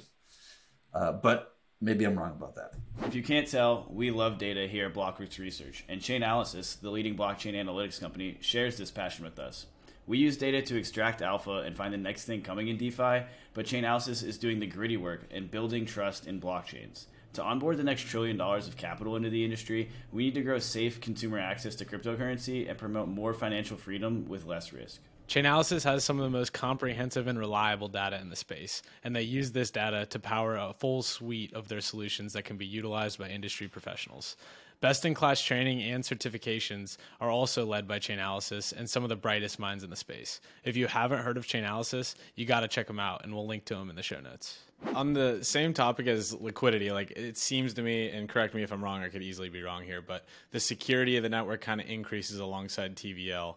Uh, 0.93 1.13
but 1.13 1.53
Maybe 1.85 2.05
I'm 2.05 2.17
wrong 2.17 2.31
about 2.31 2.55
that. 2.55 2.75
If 3.09 3.17
you 3.17 3.25
can't 3.25 3.49
tell, 3.49 3.89
we 3.91 4.13
love 4.13 4.39
data 4.39 4.69
here 4.69 4.87
at 4.87 4.95
Blockworks 4.95 5.41
Research, 5.41 5.85
and 5.89 6.01
Chainalysis, 6.01 6.81
the 6.81 6.91
leading 6.91 7.17
blockchain 7.17 7.55
analytics 7.55 7.99
company, 7.99 8.39
shares 8.41 8.77
this 8.77 8.93
passion 8.93 9.25
with 9.25 9.41
us. 9.41 9.67
We 10.13 10.19
use 10.19 10.37
data 10.37 10.61
to 10.61 10.77
extract 10.77 11.23
alpha 11.23 11.63
and 11.65 11.75
find 11.75 11.91
the 11.91 11.97
next 11.97 12.27
thing 12.27 12.43
coming 12.43 12.69
in 12.69 12.77
DeFi, 12.77 13.23
but 13.55 13.65
Chainalysis 13.65 14.23
is 14.23 14.37
doing 14.37 14.61
the 14.61 14.67
gritty 14.67 14.99
work 14.99 15.23
and 15.31 15.51
building 15.51 15.87
trust 15.87 16.27
in 16.27 16.39
blockchains. 16.39 17.07
To 17.33 17.43
onboard 17.43 17.79
the 17.79 17.83
next 17.83 18.03
trillion 18.03 18.37
dollars 18.37 18.69
of 18.69 18.77
capital 18.77 19.17
into 19.17 19.31
the 19.31 19.43
industry, 19.43 19.89
we 20.13 20.25
need 20.25 20.35
to 20.35 20.43
grow 20.43 20.59
safe 20.59 21.01
consumer 21.01 21.39
access 21.39 21.77
to 21.77 21.87
cryptocurrency 21.87 22.69
and 22.69 22.77
promote 22.77 23.09
more 23.09 23.33
financial 23.33 23.79
freedom 23.79 24.29
with 24.29 24.45
less 24.45 24.71
risk. 24.71 25.01
Chainalysis 25.29 25.85
has 25.85 26.05
some 26.05 26.19
of 26.19 26.25
the 26.25 26.39
most 26.39 26.53
comprehensive 26.53 27.27
and 27.27 27.39
reliable 27.39 27.89
data 27.89 28.21
in 28.21 28.29
the 28.29 28.37
space, 28.37 28.83
and 29.05 29.17
they 29.17 29.23
use 29.23 29.53
this 29.53 29.71
data 29.71 30.05
to 30.11 30.19
power 30.19 30.57
a 30.57 30.75
full 30.75 31.01
suite 31.01 31.55
of 31.55 31.69
their 31.69 31.81
solutions 31.81 32.35
that 32.35 32.45
can 32.45 32.59
be 32.59 32.67
utilized 32.67 33.19
by 33.19 33.31
industry 33.31 33.67
professionals. 33.67 34.37
Best 34.83 35.05
in 35.05 35.15
class 35.15 35.41
training 35.41 35.81
and 35.81 36.03
certifications 36.03 36.97
are 37.21 37.31
also 37.31 37.65
led 37.65 37.87
by 37.87 38.01
Chainalysis 38.01 38.73
and 38.77 38.91
some 38.91 39.05
of 39.05 39.09
the 39.09 39.17
brightest 39.17 39.61
minds 39.61 39.85
in 39.85 39.91
the 39.91 39.97
space. 39.97 40.41
If 40.65 40.77
you 40.77 40.89
haven't 40.89 41.21
heard 41.21 41.37
of 41.37 41.47
Chainalysis, 41.47 42.17
you 42.35 42.47
got 42.47 42.61
to 42.61 42.69
check 42.69 42.89
them 42.89 42.99
out, 42.99 43.23
and 43.23 43.33
we'll 43.33 43.47
link 43.47 43.65
to 43.67 43.77
them 43.77 43.91
in 43.91 43.95
the 43.95 44.03
show 44.03 44.19
notes. 44.19 44.59
On 44.97 45.13
the 45.13 45.39
same 45.43 45.73
topic 45.73 46.09
as 46.09 46.35
liquidity, 46.35 46.91
like 46.91 47.13
it 47.13 47.39
seems 47.39 47.75
to 47.75 47.83
me, 47.83 48.11
and 48.11 48.29
correct 48.29 48.55
me 48.55 48.65
if 48.65 48.73
I'm 48.73 48.83
wrong, 48.83 49.05
I 49.05 49.09
could 49.09 49.23
easily 49.23 49.49
be 49.49 49.63
wrong 49.63 49.85
here, 49.85 50.03
but 50.03 50.27
the 50.51 50.59
security 50.59 51.17
of 51.17 51.23
the 51.23 51.29
network 51.29 51.61
kind 51.61 51.81
of 51.81 51.89
increases 51.89 52.41
alongside 52.41 52.97
TVL. 52.97 53.55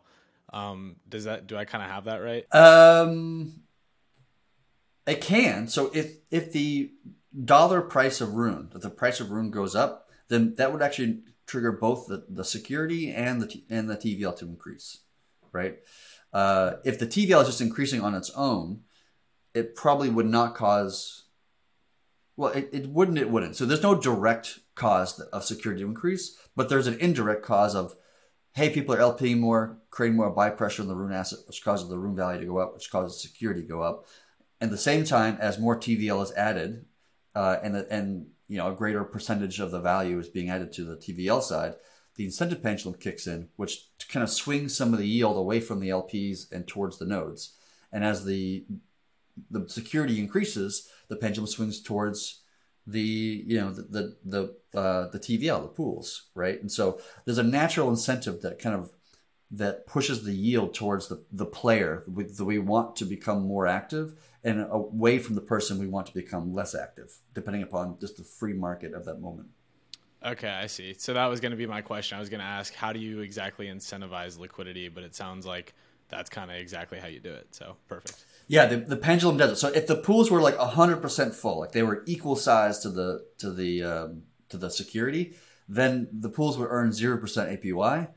Um, 0.53 0.97
does 1.09 1.23
that 1.23 1.47
do 1.47 1.57
I 1.57 1.65
kind 1.65 1.84
of 1.84 1.89
have 1.89 2.03
that 2.03 2.17
right? 2.17 2.45
Um, 2.53 3.63
it 5.07 5.21
can. 5.21 5.69
So 5.69 5.89
if 5.91 6.17
if 6.30 6.51
the 6.51 6.91
dollar 7.43 7.82
price 7.82 8.21
of 8.21 8.36
Rune, 8.36 8.69
if 8.76 8.82
the 8.82 8.91
price 8.91 9.19
of 9.19 9.32
Rune 9.32 9.49
goes 9.49 9.76
up, 9.76 10.05
then 10.28 10.55
that 10.55 10.71
would 10.71 10.82
actually 10.82 11.19
trigger 11.47 11.71
both 11.71 12.07
the, 12.07 12.26
the 12.30 12.43
security 12.43 13.11
and 13.11 13.41
the 13.41 13.63
and 13.69 13.89
the 13.89 13.97
TVL 13.97 14.36
to 14.38 14.45
increase, 14.45 14.99
right? 15.51 15.80
Uh, 16.34 16.73
if 16.84 16.99
the 16.99 17.07
TVL 17.07 17.41
is 17.41 17.47
just 17.47 17.61
increasing 17.61 18.01
on 18.01 18.15
its 18.15 18.30
own, 18.32 18.82
it 19.53 19.76
probably 19.76 20.09
would 20.09 20.28
not 20.28 20.55
cause. 20.55 21.23
Well, 22.38 22.51
it, 22.51 22.69
it 22.73 22.88
wouldn't. 22.89 23.17
It 23.17 23.30
wouldn't. 23.30 23.55
So 23.55 23.65
there's 23.65 23.84
no 23.84 23.95
direct 23.95 24.59
cause 24.76 25.19
of 25.19 25.45
security 25.45 25.82
to 25.82 25.88
increase, 25.88 26.38
but 26.55 26.67
there's 26.67 26.88
an 26.88 26.99
indirect 26.99 27.43
cause 27.43 27.76
of 27.76 27.95
hey, 28.55 28.69
people 28.69 28.95
are 28.95 28.99
LPing 28.99 29.38
more, 29.38 29.78
creating 29.89 30.15
more 30.15 30.30
buy 30.30 30.49
pressure 30.49 30.82
in 30.82 30.88
the 30.88 30.95
rune 30.95 31.11
asset, 31.11 31.39
which 31.45 31.61
causes 31.61 31.89
the 31.89 31.97
rune 31.97 32.15
value 32.15 32.39
to 32.39 32.45
go 32.45 32.57
up, 32.57 32.73
which 32.73 32.89
causes 32.89 33.21
security 33.21 33.61
to 33.61 33.67
go 33.67 33.82
up. 33.82 34.07
And 34.61 34.71
the 34.71 34.78
same 34.78 35.03
time, 35.03 35.38
as 35.41 35.59
more 35.59 35.78
TVL 35.78 36.23
is 36.23 36.32
added, 36.34 36.86
uh, 37.36 37.57
and 37.61 37.76
and 37.76 38.28
you 38.48 38.58
know 38.58 38.72
a 38.72 38.76
greater 38.76 39.04
percentage 39.04 39.60
of 39.60 39.72
the 39.72 39.80
value 39.80 40.20
is 40.20 40.30
being 40.30 40.50
added 40.50 40.72
to 40.74 40.84
the 40.84 40.98
TVL 40.98 41.41
side, 41.41 41.76
the 42.16 42.26
incentive 42.26 42.64
pendulum 42.64 42.98
kicks 42.98 43.28
in, 43.28 43.50
which 43.56 43.88
kind 44.10 44.24
of 44.24 44.30
swings 44.30 44.76
some 44.76 44.93
of 44.93 45.00
the 45.00 45.08
yield 45.08 45.38
away 45.38 45.60
from 45.60 45.80
the 45.80 45.89
LPs 45.89 46.52
and 46.52 46.68
towards 46.68 46.98
the 46.98 47.06
nodes. 47.06 47.56
And 47.91 48.04
as 48.04 48.26
the 48.26 48.66
the 49.52 49.68
security 49.68 50.20
increases, 50.20 50.89
the 51.08 51.16
pendulum 51.16 51.48
swings 51.48 51.82
towards 51.82 52.41
the 52.88 53.43
you 53.46 53.60
know 53.60 53.72
the 53.72 53.82
the 53.84 54.18
the, 54.72 54.80
uh, 54.80 55.10
the 55.10 55.20
TVL, 55.20 55.62
the 55.62 55.68
pools, 55.68 56.28
right? 56.36 56.60
And 56.60 56.72
so 56.72 57.00
there's 57.26 57.38
a 57.38 57.43
natural 57.43 57.89
incentive 57.89 58.41
that 58.41 58.60
kind 58.60 58.76
of 58.76 58.91
that 59.52 59.86
pushes 59.86 60.24
the 60.24 60.34
yield 60.34 60.74
towards 60.74 61.08
the, 61.08 61.24
the 61.32 61.46
player 61.46 62.04
that 62.08 62.46
we 62.46 62.60
want 62.60 62.96
to 62.96 63.06
become 63.06 63.46
more 63.46 63.68
active 63.68 64.16
and 64.43 64.66
away 64.70 65.20
from 65.20 65.36
the 65.36 65.41
person 65.41 65.80
we 65.80 65.88
want 65.88 66.08
to 66.08 66.14
become 66.14 66.54
less 66.54 66.76
active, 66.76 67.18
depending 67.34 67.64
upon 67.64 67.98
just 68.00 68.18
the 68.18 68.24
free 68.24 68.54
market 68.54 68.93
of 68.93 69.06
that 69.06 69.20
moment. 69.22 69.48
Okay, 70.24 70.50
I 70.50 70.66
see. 70.66 70.93
So 70.93 71.14
that 71.14 71.28
was 71.28 71.39
going 71.39 71.52
to 71.52 71.58
be 71.58 71.68
my 71.68 71.82
question. 71.82 72.18
I 72.18 72.20
was 72.20 72.30
going 72.30 72.39
to 72.39 72.46
ask, 72.46 72.74
how 72.74 72.91
do 72.91 73.00
you 73.00 73.20
exactly 73.20 73.68
incentivize 73.68 74.39
liquidity? 74.39 74.89
But 74.89 75.04
it 75.04 75.14
sounds 75.14 75.46
like 75.46 75.76
that's 76.10 76.30
kind 76.30 76.50
of 76.50 76.58
exactly 76.58 77.00
how 77.00 77.08
you 77.08 77.20
do 77.20 77.34
it. 77.34 77.48
So 77.52 77.78
perfect. 77.88 78.26
Yeah, 78.48 78.66
the, 78.66 78.78
the 78.78 78.98
pendulum 78.98 79.38
does 79.38 79.52
it. 79.52 79.56
So 79.58 79.68
if 79.70 79.88
the 79.88 79.96
pools 79.96 80.32
were 80.32 80.41
like 80.41 80.58
hundred 80.58 80.98
percent 80.98 81.36
full, 81.36 81.60
like 81.60 81.72
they 81.72 81.84
were 81.84 82.04
equal 82.08 82.36
size 82.36 82.80
to 82.80 82.89
the 82.89 83.26
to 83.39 83.52
the 83.52 83.84
um, 83.84 84.24
to 84.50 84.58
the 84.58 84.70
security, 84.70 85.36
then 85.68 86.08
the 86.12 86.30
pools 86.30 86.58
would 86.58 86.68
earn 86.70 86.91
zero 86.91 87.18
percent 87.18 87.62
APY, 87.62 88.08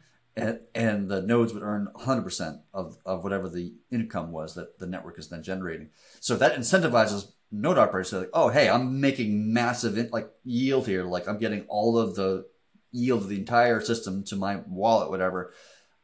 and, 0.75 1.09
the 1.09 1.23
nodes 1.23 1.53
would 1.53 1.63
earn 1.63 1.89
hundred 1.97 2.23
percent 2.23 2.59
of 2.73 2.99
of 3.05 3.25
whatever 3.25 3.49
the 3.49 3.75
income 3.91 4.33
was 4.33 4.55
that 4.55 4.79
the 4.79 4.87
network 4.87 5.19
is 5.19 5.29
then 5.29 5.43
generating. 5.43 5.91
So 6.21 6.37
that 6.37 6.57
incentivizes 6.57 7.33
node 7.51 7.79
operators 7.79 8.11
to 8.11 8.21
like, 8.21 8.31
oh 8.35 8.49
hey, 8.49 8.69
I'm 8.69 9.01
making 9.01 9.53
massive 9.53 9.97
in, 9.99 10.11
like 10.11 10.31
yield 10.45 10.87
here, 10.87 11.05
like 11.05 11.29
I'm 11.29 11.39
getting 11.39 11.65
all 11.69 11.99
of 11.99 12.15
the 12.15 12.47
yield 12.93 13.23
of 13.23 13.29
the 13.29 13.39
entire 13.39 13.81
system 13.81 14.25
to 14.25 14.37
my 14.37 14.61
wallet, 14.67 15.11
whatever 15.11 15.53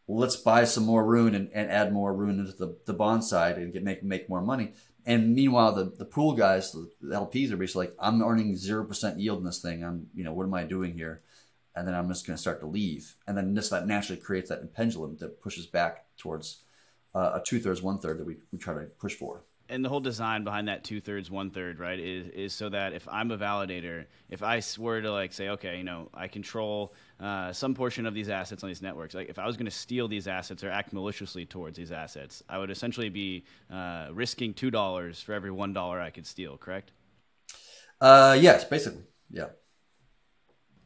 let's 0.07 0.37
buy 0.37 0.65
some 0.65 0.85
more 0.85 1.05
rune 1.05 1.35
and, 1.35 1.51
and 1.55 1.71
add 1.71 1.93
more 1.93 2.15
rune 2.15 2.39
into 2.41 2.53
the, 2.53 2.77
the 2.87 2.93
bond 2.93 3.25
side 3.25 3.57
and 3.57 3.73
get 3.73 3.83
make 3.83 4.03
make 4.03 4.29
more 4.29 4.43
money. 4.43 4.73
And 5.07 5.35
meanwhile, 5.35 5.73
the, 5.73 5.85
the 5.85 6.07
pool 6.07 6.33
guys, 6.33 6.73
the, 6.73 6.91
the 7.03 7.15
LPs 7.15 7.51
are 7.51 7.59
basically 7.59 7.87
like, 7.87 7.97
I'm 7.99 8.23
earning 8.23 8.57
zero 8.57 8.85
percent 8.85 9.21
yield 9.21 9.39
in 9.39 9.45
this 9.45 9.61
thing. 9.61 9.85
I'm 9.85 10.09
you 10.15 10.25
know 10.25 10.33
what 10.33 10.45
am 10.45 10.55
I 10.55 10.65
doing 10.65 10.95
here? 10.95 11.23
And 11.77 11.87
then 11.87 11.95
I'm 11.95 12.09
just 12.09 12.27
going 12.27 12.37
to 12.37 12.41
start 12.41 12.61
to 12.61 12.67
leave. 12.67 13.17
And 13.27 13.37
then 13.37 13.55
this 13.55 13.71
that 13.71 13.87
naturally 13.87 14.21
creates 14.21 14.49
that 14.49 14.75
pendulum 14.75 15.17
that 15.19 15.43
pushes 15.43 15.67
back 15.67 16.07
towards 16.17 16.63
uh, 17.15 17.33
a 17.35 17.43
two 17.45 17.61
thirds, 17.61 17.83
one 17.83 17.99
third 17.99 18.19
that 18.19 18.27
we, 18.27 18.37
we 18.53 18.59
try 18.59 18.75
to 18.75 18.87
push 18.99 19.15
for 19.15 19.45
and 19.69 19.85
the 19.85 19.89
whole 19.89 20.01
design 20.01 20.45
behind 20.45 20.69
that 20.69 20.85
two 20.85 21.01
thirds, 21.01 21.31
one 21.31 21.51
third, 21.51 21.79
right, 21.79 21.99
is 21.99 22.29
is 22.29 22.53
so 22.53 22.69
that 22.69 22.93
if 22.93 23.09
I'm 23.09 23.31
a 23.31 23.39
validator, 23.39 24.05
if 24.29 24.43
I 24.43 24.63
were 24.79 25.01
to 25.01 25.11
like 25.11 25.33
say, 25.33 25.49
okay, 25.51 25.79
you 25.79 25.85
know, 25.85 26.11
I 26.13 26.29
control 26.29 26.95
uh, 27.19 27.53
some 27.53 27.75
portion 27.75 28.05
of 28.07 28.15
these 28.15 28.29
assets 28.29 28.63
on 28.63 28.69
these 28.69 28.83
networks, 28.83 29.15
like 29.15 29.29
if 29.29 29.39
I 29.39 29.47
was 29.47 29.57
going 29.57 29.67
to 29.67 29.71
steal 29.71 30.07
these 30.07 30.29
assets 30.29 30.63
or 30.63 30.71
act 30.71 30.93
maliciously 30.93 31.47
towards 31.47 31.77
these 31.77 31.93
assets, 31.93 32.43
I 32.49 32.59
would 32.59 32.71
essentially 32.71 33.09
be 33.09 33.45
uh, 33.73 34.09
risking 34.13 34.53
two 34.53 34.71
dollars 34.71 35.21
for 35.21 35.33
every 35.33 35.51
one 35.51 35.73
dollar 35.73 36.01
I 36.01 36.11
could 36.11 36.27
steal. 36.27 36.59
Correct? 36.59 36.93
Uh, 38.01 38.37
yes, 38.39 38.65
basically, 38.65 39.05
yeah 39.31 39.49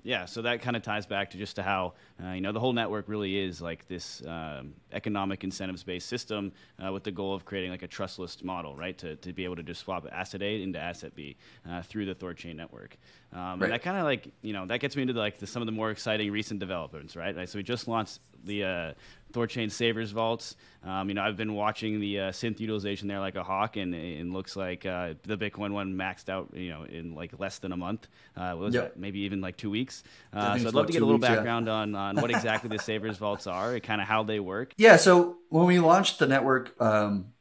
yeah, 0.09 0.25
so 0.25 0.41
that 0.41 0.63
kind 0.63 0.75
of 0.75 0.83
ties 0.83 1.05
back 1.05 1.29
to 1.33 1.37
just 1.37 1.57
to 1.57 1.63
how 1.63 1.93
uh, 2.25 2.31
you 2.31 2.41
know 2.41 2.51
the 2.51 2.59
whole 2.59 2.73
network 2.73 3.09
really 3.09 3.39
is 3.39 3.61
like 3.61 3.87
this 3.89 4.25
um, 4.27 4.73
economic 4.91 5.45
incentives 5.45 5.83
based 5.83 6.09
system 6.09 6.51
uh, 6.83 6.91
with 6.91 7.05
the 7.05 7.11
goal 7.11 7.35
of 7.35 7.45
creating 7.45 7.71
like 7.71 7.83
a 7.83 7.87
trustless 7.87 8.43
model, 8.43 8.75
right? 8.75 8.97
To, 8.97 9.17
to 9.17 9.35
be 9.35 9.45
able 9.45 9.57
to 9.57 9.63
just 9.63 9.83
swap 9.83 10.07
asset 10.11 10.41
A 10.41 10.63
into 10.63 10.79
asset 10.79 11.15
B 11.15 11.37
uh, 11.69 11.83
through 11.83 12.07
the 12.07 12.15
Thorchain 12.15 12.57
network. 12.57 12.97
Um, 13.35 13.41
right. 13.41 13.65
And 13.65 13.73
that 13.73 13.83
kind 13.83 13.99
of 13.99 14.05
like 14.05 14.29
you 14.41 14.55
know 14.55 14.65
that 14.65 14.81
gets 14.81 14.97
me 14.97 15.03
into 15.03 15.13
like 15.13 15.37
the, 15.41 15.47
some 15.47 15.61
of 15.61 15.67
the 15.67 15.73
more 15.73 15.91
exciting 15.91 16.33
recent 16.33 16.59
developments, 16.59 17.15
right? 17.15 17.37
Like, 17.37 17.49
so 17.49 17.59
we 17.59 17.63
just 17.63 17.87
launched 17.87 18.21
the 18.45 18.65
uh, 18.65 18.93
Thorchain 19.33 19.71
Savers 19.71 20.11
vaults. 20.11 20.57
Um, 20.83 21.09
you 21.09 21.15
know, 21.15 21.23
I've 21.23 21.37
been 21.37 21.55
watching 21.55 22.01
the 22.01 22.21
uh, 22.21 22.31
synth 22.31 22.61
utilization 22.61 23.09
there 23.09 23.21
like 23.21 23.37
a 23.37 23.43
hawk, 23.43 23.77
and 23.77 23.95
it 23.95 24.27
looks 24.27 24.57
like 24.57 24.87
uh, 24.87 25.15
the 25.25 25.37
Bitcoin 25.37 25.73
one 25.73 25.95
maxed 25.95 26.29
out, 26.29 26.51
you 26.55 26.71
know, 26.71 26.85
in 26.85 27.15
like 27.15 27.39
less 27.39 27.59
than 27.59 27.73
a 27.73 27.77
month. 27.77 28.09
Uh, 28.37 28.55
was 28.57 28.75
yep. 28.75 28.97
maybe 28.97 29.21
even 29.21 29.41
like 29.41 29.57
two 29.57 29.71
weeks. 29.71 30.03
Uh, 30.33 30.59
so 30.59 30.69
I'd 30.69 30.75
love 30.75 30.87
to 30.87 30.93
get 30.93 31.03
a 31.03 31.05
little 31.05 31.21
weeks, 31.21 31.29
background 31.29 31.67
yeah. 31.67 31.73
on, 31.73 31.95
on 31.95 32.17
what 32.17 32.31
exactly 32.31 32.69
the 32.69 32.83
Savers 32.83 33.19
vaults 33.19 33.47
are 33.47 33.75
and 33.75 33.83
kind 33.83 34.01
of 34.01 34.07
how 34.07 34.23
they 34.23 34.41
work. 34.41 34.73
Yeah. 34.79 34.97
So 34.97 35.37
when 35.49 35.67
we 35.67 35.79
launched 35.79 36.19
the 36.19 36.27
network, 36.27 36.81
um, 36.81 37.33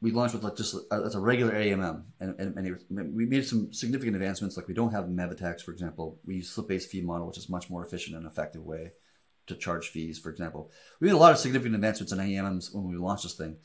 we 0.00 0.10
launched 0.10 0.34
with 0.34 0.42
like 0.42 0.56
just 0.56 0.74
as 0.90 1.14
a 1.14 1.20
regular 1.20 1.52
AMM, 1.52 2.02
and, 2.18 2.40
and, 2.40 2.58
and, 2.90 3.14
we 3.14 3.24
made 3.24 3.46
some 3.46 3.72
significant 3.72 4.16
advancements. 4.16 4.56
Like 4.56 4.66
we 4.66 4.74
don't 4.74 4.90
have 4.90 5.04
MEV 5.04 5.30
attacks, 5.30 5.62
for 5.62 5.70
example. 5.70 6.18
We 6.24 6.36
use 6.36 6.50
slip-based 6.50 6.90
fee 6.90 7.02
model, 7.02 7.28
which 7.28 7.38
is 7.38 7.48
much 7.48 7.70
more 7.70 7.84
efficient 7.86 8.16
and 8.16 8.26
effective 8.26 8.64
way 8.64 8.90
to 9.52 9.58
charge 9.58 9.88
fees, 9.88 10.18
for 10.18 10.30
example. 10.30 10.70
We 11.00 11.08
made 11.08 11.14
a 11.14 11.18
lot 11.18 11.32
of 11.32 11.38
significant 11.38 11.74
advancements 11.74 12.12
in 12.12 12.20
AMMs 12.20 12.72
when 12.72 12.84
we 12.84 12.96
launched 12.96 13.24
this 13.24 13.34
thing. 13.34 13.56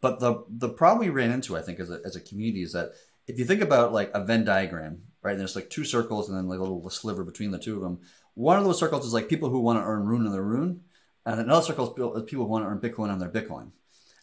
But 0.00 0.20
the 0.20 0.44
the 0.48 0.68
problem 0.68 1.06
we 1.06 1.10
ran 1.10 1.30
into, 1.30 1.56
I 1.56 1.62
think, 1.62 1.80
as 1.80 1.90
a, 1.90 2.00
as 2.04 2.16
a 2.16 2.20
community 2.20 2.62
is 2.62 2.72
that 2.72 2.90
if 3.26 3.38
you 3.38 3.44
think 3.44 3.62
about 3.62 3.92
like 3.92 4.10
a 4.12 4.24
Venn 4.24 4.44
diagram, 4.44 5.02
right, 5.22 5.32
and 5.32 5.40
there's 5.40 5.56
like 5.56 5.70
two 5.70 5.84
circles 5.84 6.28
and 6.28 6.36
then 6.36 6.48
like 6.48 6.58
a 6.58 6.62
little 6.62 6.90
sliver 6.90 7.24
between 7.24 7.50
the 7.50 7.58
two 7.58 7.76
of 7.76 7.82
them. 7.82 8.00
One 8.34 8.58
of 8.58 8.64
those 8.64 8.78
circles 8.78 9.06
is 9.06 9.14
like 9.14 9.28
people 9.28 9.48
who 9.48 9.60
want 9.60 9.78
to 9.78 9.84
earn 9.84 10.04
rune 10.04 10.26
on 10.26 10.32
their 10.32 10.42
rune, 10.42 10.82
and 11.24 11.40
another 11.40 11.64
circle 11.64 12.14
is 12.16 12.24
people 12.24 12.44
who 12.44 12.50
want 12.50 12.64
to 12.64 12.68
earn 12.68 12.80
Bitcoin 12.80 13.10
on 13.10 13.18
their 13.18 13.30
Bitcoin. 13.30 13.70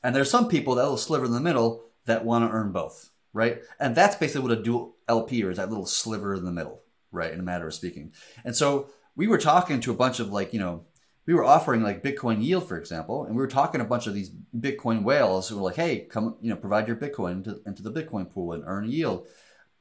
And 0.03 0.15
there's 0.15 0.29
some 0.29 0.47
people, 0.47 0.75
that 0.75 0.83
little 0.83 0.97
sliver 0.97 1.25
in 1.25 1.31
the 1.31 1.39
middle, 1.39 1.85
that 2.05 2.25
want 2.25 2.47
to 2.47 2.53
earn 2.53 2.71
both, 2.71 3.09
right? 3.33 3.61
And 3.79 3.95
that's 3.95 4.15
basically 4.15 4.47
what 4.47 4.57
a 4.57 4.61
dual 4.61 4.95
LP 5.07 5.41
is, 5.41 5.57
that 5.57 5.69
little 5.69 5.85
sliver 5.85 6.33
in 6.33 6.45
the 6.45 6.51
middle, 6.51 6.81
right, 7.11 7.31
in 7.31 7.39
a 7.39 7.43
matter 7.43 7.67
of 7.67 7.73
speaking. 7.73 8.13
And 8.43 8.55
so 8.55 8.89
we 9.15 9.27
were 9.27 9.37
talking 9.37 9.79
to 9.81 9.91
a 9.91 9.95
bunch 9.95 10.19
of 10.19 10.31
like, 10.31 10.53
you 10.53 10.59
know, 10.59 10.85
we 11.25 11.33
were 11.33 11.43
offering 11.43 11.83
like 11.83 12.03
Bitcoin 12.03 12.43
yield, 12.43 12.67
for 12.67 12.77
example, 12.77 13.25
and 13.25 13.35
we 13.35 13.41
were 13.41 13.47
talking 13.47 13.79
to 13.79 13.85
a 13.85 13.89
bunch 13.89 14.07
of 14.07 14.13
these 14.13 14.31
Bitcoin 14.57 15.03
whales 15.03 15.47
who 15.47 15.57
were 15.57 15.63
like, 15.63 15.75
"Hey, 15.75 15.99
come, 15.99 16.37
you 16.41 16.49
know, 16.49 16.55
provide 16.55 16.87
your 16.87 16.97
Bitcoin 16.97 17.31
into, 17.33 17.61
into 17.65 17.83
the 17.83 17.91
Bitcoin 17.91 18.29
pool 18.29 18.53
and 18.53 18.63
earn 18.65 18.89
yield." 18.89 19.27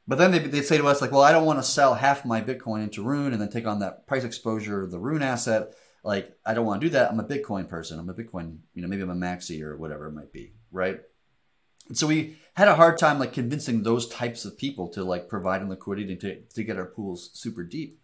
But 0.07 0.19
then 0.19 0.33
they, 0.33 0.39
they'd 0.41 0.63
say 0.63 0.77
to 0.79 0.87
us 0.87 1.01
like, 1.01 1.13
"Well, 1.13 1.23
I 1.23 1.33
don't 1.33 1.47
want 1.47 1.59
to 1.59 1.63
sell 1.63 1.95
half 1.95 2.25
my 2.25 2.41
Bitcoin 2.41 2.83
into 2.83 3.03
Rune 3.03 3.33
and 3.33 3.41
then 3.41 3.51
take 3.51 3.67
on 3.67 3.81
that 3.81 4.07
price 4.07 4.25
exposure 4.25 4.87
the 4.87 4.99
Rune 4.99 5.23
asset. 5.23 5.75
Like, 6.03 6.37
I 6.45 6.55
don't 6.55 6.67
want 6.67 6.81
to 6.81 6.87
do 6.87 6.91
that. 6.93 7.11
I'm 7.11 7.21
a 7.21 7.25
Bitcoin 7.25 7.69
person. 7.69 7.99
I'm 7.99 8.09
a 8.09 8.15
Bitcoin, 8.15 8.59
you 8.75 8.83
know, 8.83 8.89
maybe 8.89 9.03
I'm 9.03 9.11
a 9.11 9.15
maxi 9.15 9.63
or 9.63 9.77
whatever 9.77 10.07
it 10.07 10.13
might 10.13 10.33
be, 10.33 10.53
right?" 10.71 11.01
And 11.89 11.99
so 11.99 12.07
we 12.07 12.37
had 12.55 12.69
a 12.69 12.77
hard 12.77 12.99
time 12.99 13.19
like 13.19 13.33
convincing 13.33 13.83
those 13.83 14.09
types 14.09 14.45
of 14.45 14.57
people 14.57 14.89
to 14.91 15.03
like 15.03 15.29
provide 15.29 15.67
liquidity 15.69 16.17
to, 16.17 16.41
to 16.41 16.63
get 16.63 16.77
our 16.77 16.87
pools 16.87 17.31
super 17.35 17.65
deep. 17.65 18.01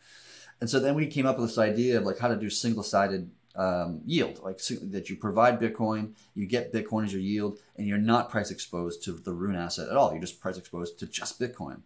And 0.61 0.71
so 0.71 0.81
then 0.81 0.95
we 0.95 1.07
came 1.07 1.27
up 1.27 1.39
with 1.39 1.49
this 1.49 1.59
idea 1.59 1.99
of 1.99 2.05
like 2.05 2.19
how 2.19 2.29
to 2.29 2.37
do 2.37 2.49
single 2.49 2.83
sided 2.83 3.31
um, 3.57 4.01
yield, 4.05 4.41
like 4.43 4.61
so 4.61 4.75
that 4.75 5.09
you 5.09 5.17
provide 5.17 5.61
Bitcoin, 5.61 6.13
you 6.35 6.47
get 6.47 6.73
Bitcoin 6.73 7.05
as 7.05 7.13
your 7.13 7.23
yield, 7.23 7.59
and 7.77 7.87
you're 7.87 7.99
not 7.99 8.31
price 8.31 8.51
exposed 8.51 9.03
to 9.05 9.13
the 9.13 9.33
Rune 9.33 9.57
asset 9.57 9.89
at 9.89 9.97
all. 9.97 10.13
You're 10.13 10.21
just 10.21 10.41
price 10.41 10.59
exposed 10.59 10.99
to 10.99 11.07
just 11.07 11.41
Bitcoin. 11.41 11.81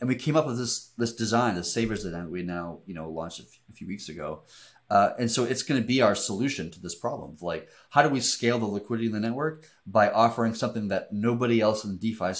And 0.00 0.08
we 0.08 0.16
came 0.16 0.36
up 0.36 0.46
with 0.46 0.58
this 0.58 0.90
this 0.98 1.14
design, 1.14 1.54
the 1.54 1.64
Savers 1.64 2.02
design 2.02 2.24
that 2.24 2.30
we 2.30 2.42
now 2.42 2.80
you 2.86 2.94
know 2.94 3.08
launched 3.08 3.40
a, 3.40 3.44
f- 3.44 3.60
a 3.70 3.72
few 3.72 3.86
weeks 3.86 4.08
ago. 4.08 4.42
Uh, 4.90 5.14
and 5.18 5.30
so 5.30 5.44
it's 5.44 5.62
going 5.62 5.80
to 5.80 5.86
be 5.86 6.02
our 6.02 6.14
solution 6.14 6.70
to 6.70 6.80
this 6.80 6.94
problem. 6.94 7.36
Like, 7.40 7.68
how 7.90 8.02
do 8.02 8.10
we 8.10 8.20
scale 8.20 8.58
the 8.58 8.66
liquidity 8.66 9.06
in 9.06 9.12
the 9.12 9.20
network 9.20 9.64
by 9.86 10.10
offering 10.10 10.54
something 10.54 10.88
that 10.88 11.10
nobody 11.10 11.60
else 11.60 11.84
in 11.84 11.96
DeFi 11.96 12.32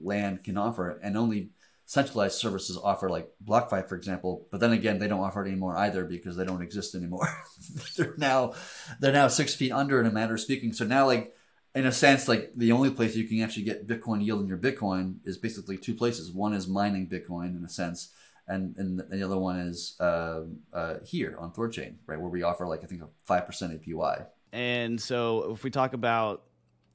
land 0.00 0.42
can 0.42 0.56
offer, 0.56 0.98
and 1.02 1.16
only 1.16 1.50
centralized 1.90 2.38
services 2.38 2.78
offer 2.80 3.08
like 3.08 3.28
BlockFi, 3.44 3.88
for 3.88 3.96
example, 3.96 4.46
but 4.52 4.60
then 4.60 4.70
again, 4.70 5.00
they 5.00 5.08
don't 5.08 5.18
offer 5.18 5.44
it 5.44 5.48
anymore 5.48 5.76
either 5.76 6.04
because 6.04 6.36
they 6.36 6.44
don't 6.44 6.62
exist 6.62 6.94
anymore. 6.94 7.28
they're 7.96 8.14
now 8.16 8.54
they're 9.00 9.12
now 9.12 9.26
six 9.26 9.56
feet 9.56 9.72
under 9.72 9.98
in 9.98 10.06
a 10.06 10.12
matter 10.12 10.34
of 10.34 10.40
speaking. 10.40 10.72
So 10.72 10.84
now, 10.84 11.06
like 11.06 11.34
in 11.74 11.86
a 11.86 11.90
sense, 11.90 12.28
like 12.28 12.52
the 12.54 12.70
only 12.70 12.90
place 12.90 13.16
you 13.16 13.26
can 13.26 13.42
actually 13.42 13.64
get 13.64 13.88
Bitcoin 13.88 14.24
yield 14.24 14.40
in 14.40 14.46
your 14.46 14.56
Bitcoin 14.56 15.16
is 15.24 15.36
basically 15.36 15.76
two 15.76 15.94
places. 15.94 16.30
One 16.30 16.54
is 16.54 16.68
mining 16.68 17.08
Bitcoin 17.08 17.58
in 17.58 17.64
a 17.64 17.68
sense, 17.68 18.14
and 18.46 18.76
and 18.76 19.00
the 19.00 19.24
other 19.24 19.36
one 19.36 19.58
is 19.58 19.96
uh, 19.98 20.42
uh, 20.72 20.94
here 21.04 21.34
on 21.40 21.50
Thorchain, 21.50 21.94
right, 22.06 22.20
where 22.20 22.30
we 22.30 22.44
offer 22.44 22.68
like 22.68 22.84
I 22.84 22.86
think 22.86 23.02
a 23.02 23.08
five 23.24 23.46
percent 23.46 23.72
APY. 23.72 24.26
And 24.52 25.00
so, 25.00 25.54
if 25.54 25.64
we 25.64 25.70
talk 25.70 25.92
about 25.92 26.44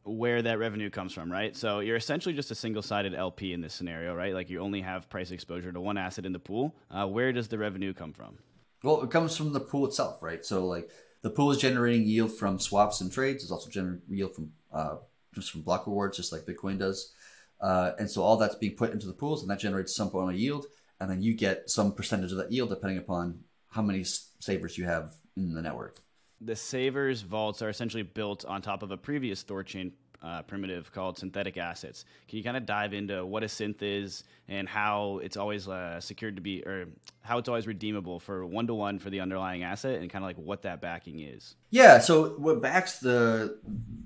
where 0.06 0.42
that 0.44 0.60
revenue 0.60 0.90
comes 0.90 1.14
from, 1.14 1.32
right? 1.32 1.56
So 1.56 1.80
you're 1.80 1.96
essentially 1.96 2.36
just 2.36 2.52
a 2.52 2.56
single-sided 2.56 3.16
LP 3.16 3.54
in 3.54 3.62
this 3.62 3.74
scenario, 3.74 4.14
right? 4.14 4.34
Like 4.34 4.50
you 4.50 4.60
only 4.60 4.82
have 4.82 5.10
price 5.10 5.32
exposure 5.32 5.72
to 5.72 5.82
one 5.82 5.98
asset 5.98 6.26
in 6.26 6.32
the 6.32 6.40
pool. 6.40 6.76
Uh, 6.92 7.08
where 7.08 7.34
does 7.34 7.48
the 7.48 7.58
revenue 7.58 7.94
come 7.94 8.14
from? 8.14 8.38
Well, 8.84 9.02
it 9.02 9.10
comes 9.10 9.36
from 9.36 9.52
the 9.52 9.60
pool 9.60 9.88
itself, 9.88 10.22
right? 10.22 10.46
So 10.46 10.66
like 10.66 10.92
the 11.24 11.32
pool 11.32 11.52
is 11.52 11.58
generating 11.58 12.06
yield 12.06 12.32
from 12.32 12.60
swaps 12.60 13.02
and 13.02 13.12
trades. 13.12 13.42
It's 13.42 13.52
also 13.52 13.70
generating 13.70 14.04
yield 14.08 14.36
from 14.36 14.52
uh, 14.72 14.98
just 15.34 15.52
from 15.52 15.62
block 15.62 15.88
rewards, 15.88 16.18
just 16.18 16.32
like 16.32 16.46
Bitcoin 16.46 16.78
does. 16.78 17.12
Uh, 17.60 17.94
and 17.98 18.10
so 18.10 18.22
all 18.22 18.38
that's 18.38 18.56
being 18.56 18.76
put 18.76 18.92
into 18.92 19.08
the 19.08 19.14
pools, 19.14 19.42
and 19.42 19.50
that 19.50 19.60
generates 19.60 19.96
some 19.96 20.10
amount 20.10 20.32
of 20.32 20.40
yield, 20.40 20.68
and 21.00 21.10
then 21.10 21.22
you 21.22 21.34
get 21.34 21.70
some 21.70 21.94
percentage 21.94 22.32
of 22.32 22.38
that 22.38 22.52
yield 22.52 22.70
depending 22.70 23.00
upon 23.00 23.40
how 23.70 23.82
many 23.82 24.04
savers 24.04 24.78
you 24.78 24.86
have 24.86 25.14
in 25.36 25.54
the 25.54 25.62
network 25.62 25.98
the 26.46 26.56
Savers 26.56 27.22
vaults 27.22 27.62
are 27.62 27.70
essentially 27.70 28.04
built 28.04 28.46
on 28.46 28.62
top 28.62 28.84
of 28.84 28.92
a 28.92 28.98
previous 28.98 29.44
Thorchain 29.44 29.92
uh, 30.22 30.42
primitive 30.44 30.92
called 30.92 31.18
synthetic 31.18 31.58
assets. 31.58 32.06
Can 32.28 32.38
you 32.38 32.44
kind 32.44 32.58
of 32.58 32.66
dive 32.66 32.94
into 32.94 33.26
what 33.26 33.44
a 33.44 33.48
synth 33.48 33.82
is 33.82 34.24
and 34.48 34.68
how 34.68 35.20
it's 35.24 35.38
always 35.38 35.68
uh, 35.68 36.00
secured 36.00 36.36
to 36.38 36.42
be, 36.42 36.64
or 36.64 36.88
how 37.22 37.38
it's 37.38 37.50
always 37.50 37.68
redeemable 37.68 38.20
for 38.20 38.46
one 38.46 38.68
to 38.68 38.74
one 38.74 38.98
for 38.98 39.10
the 39.10 39.20
underlying 39.20 39.64
asset, 39.64 40.02
and 40.02 40.10
kind 40.10 40.24
of 40.24 40.30
like 40.30 40.38
what 40.38 40.64
that 40.64 40.82
backing 40.82 41.20
is? 41.20 41.56
Yeah. 41.70 42.00
So 42.00 42.30
what 42.38 42.62
backs 42.62 43.00
the 43.00 43.60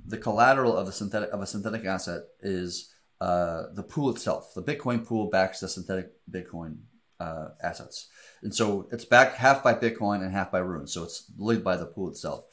the 0.06 0.18
collateral 0.18 0.76
of 0.76 0.86
the 0.86 0.92
synthetic 0.92 1.30
of 1.32 1.42
a 1.42 1.46
synthetic 1.46 1.86
asset 1.86 2.24
is 2.42 2.94
uh, 3.22 3.64
the 3.74 3.84
pool 3.84 4.10
itself. 4.10 4.54
The 4.54 4.64
Bitcoin 4.64 5.06
pool 5.06 5.30
backs 5.30 5.60
the 5.60 5.70
synthetic 5.70 6.12
Bitcoin 6.30 6.80
uh, 7.20 7.50
assets, 7.62 8.08
and 8.42 8.54
so 8.54 8.88
it's 8.92 9.06
backed 9.06 9.38
half 9.38 9.64
by 9.64 9.74
Bitcoin 9.74 10.22
and 10.24 10.32
half 10.32 10.52
by 10.52 10.60
Rune. 10.60 10.88
So 10.88 11.04
it's 11.04 11.26
linked 11.38 11.64
by 11.64 11.78
the 11.78 11.86
pool 11.86 12.10
itself. 12.10 12.46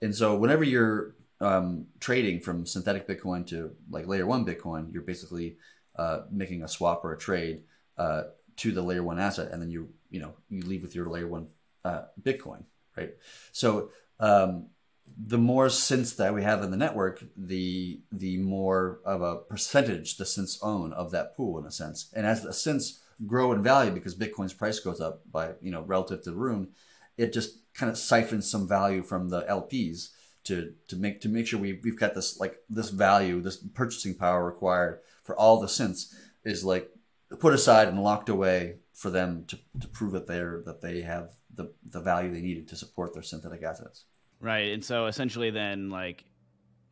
And 0.00 0.14
so 0.14 0.36
whenever 0.36 0.64
you're 0.64 1.14
um, 1.40 1.86
trading 2.00 2.40
from 2.40 2.66
synthetic 2.66 3.06
Bitcoin 3.06 3.46
to 3.48 3.72
like 3.90 4.06
layer 4.06 4.26
one 4.26 4.44
Bitcoin, 4.44 4.92
you're 4.92 5.02
basically 5.02 5.56
uh, 5.96 6.20
making 6.30 6.62
a 6.62 6.68
swap 6.68 7.04
or 7.04 7.12
a 7.12 7.18
trade 7.18 7.62
uh, 7.96 8.24
to 8.56 8.72
the 8.72 8.82
layer 8.82 9.02
one 9.02 9.18
asset, 9.18 9.52
and 9.52 9.62
then 9.62 9.70
you 9.70 9.88
you 10.10 10.20
know 10.20 10.34
you 10.48 10.62
leave 10.62 10.82
with 10.82 10.94
your 10.94 11.08
layer 11.08 11.26
one 11.26 11.48
uh, 11.84 12.02
Bitcoin, 12.20 12.64
right? 12.96 13.10
So 13.52 13.90
um, 14.20 14.68
the 15.16 15.38
more 15.38 15.66
synths 15.66 16.16
that 16.16 16.34
we 16.34 16.42
have 16.42 16.62
in 16.62 16.70
the 16.70 16.76
network, 16.76 17.22
the 17.36 18.00
the 18.12 18.38
more 18.38 19.00
of 19.04 19.22
a 19.22 19.36
percentage 19.36 20.16
the 20.16 20.24
synths 20.24 20.58
own 20.62 20.92
of 20.92 21.10
that 21.12 21.36
pool 21.36 21.58
in 21.58 21.66
a 21.66 21.70
sense, 21.70 22.10
and 22.14 22.26
as 22.26 22.42
the 22.42 22.50
synths 22.50 22.98
grow 23.26 23.52
in 23.52 23.62
value 23.62 23.90
because 23.90 24.16
Bitcoin's 24.16 24.52
price 24.52 24.80
goes 24.80 25.00
up 25.00 25.22
by 25.30 25.52
you 25.60 25.70
know 25.70 25.82
relative 25.82 26.22
to 26.22 26.30
the 26.30 26.36
Rune, 26.36 26.68
it 27.16 27.32
just 27.32 27.58
kind 27.74 27.90
of 27.90 27.98
siphons 27.98 28.50
some 28.50 28.68
value 28.68 29.02
from 29.02 29.28
the 29.28 29.42
LPs 29.42 30.10
to 30.44 30.72
to 30.88 30.96
make 30.96 31.20
to 31.20 31.28
make 31.28 31.46
sure 31.46 31.60
we 31.60 31.80
we've 31.82 31.98
got 31.98 32.14
this 32.14 32.38
like 32.38 32.58
this 32.68 32.90
value, 32.90 33.40
this 33.40 33.56
purchasing 33.56 34.14
power 34.14 34.44
required 34.44 35.00
for 35.24 35.36
all 35.36 35.60
the 35.60 35.66
synths 35.66 36.14
is 36.44 36.64
like 36.64 36.90
put 37.38 37.54
aside 37.54 37.88
and 37.88 38.02
locked 38.02 38.28
away 38.28 38.76
for 38.94 39.10
them 39.10 39.44
to, 39.46 39.58
to 39.80 39.88
prove 39.88 40.12
that 40.12 40.26
they're 40.26 40.62
that 40.64 40.80
they 40.80 41.02
have 41.02 41.32
the 41.54 41.72
the 41.88 42.00
value 42.00 42.32
they 42.32 42.40
needed 42.40 42.68
to 42.68 42.76
support 42.76 43.12
their 43.12 43.22
synthetic 43.22 43.62
assets. 43.62 44.04
Right, 44.40 44.72
and 44.72 44.84
so 44.84 45.06
essentially, 45.06 45.50
then 45.50 45.90
like 45.90 46.24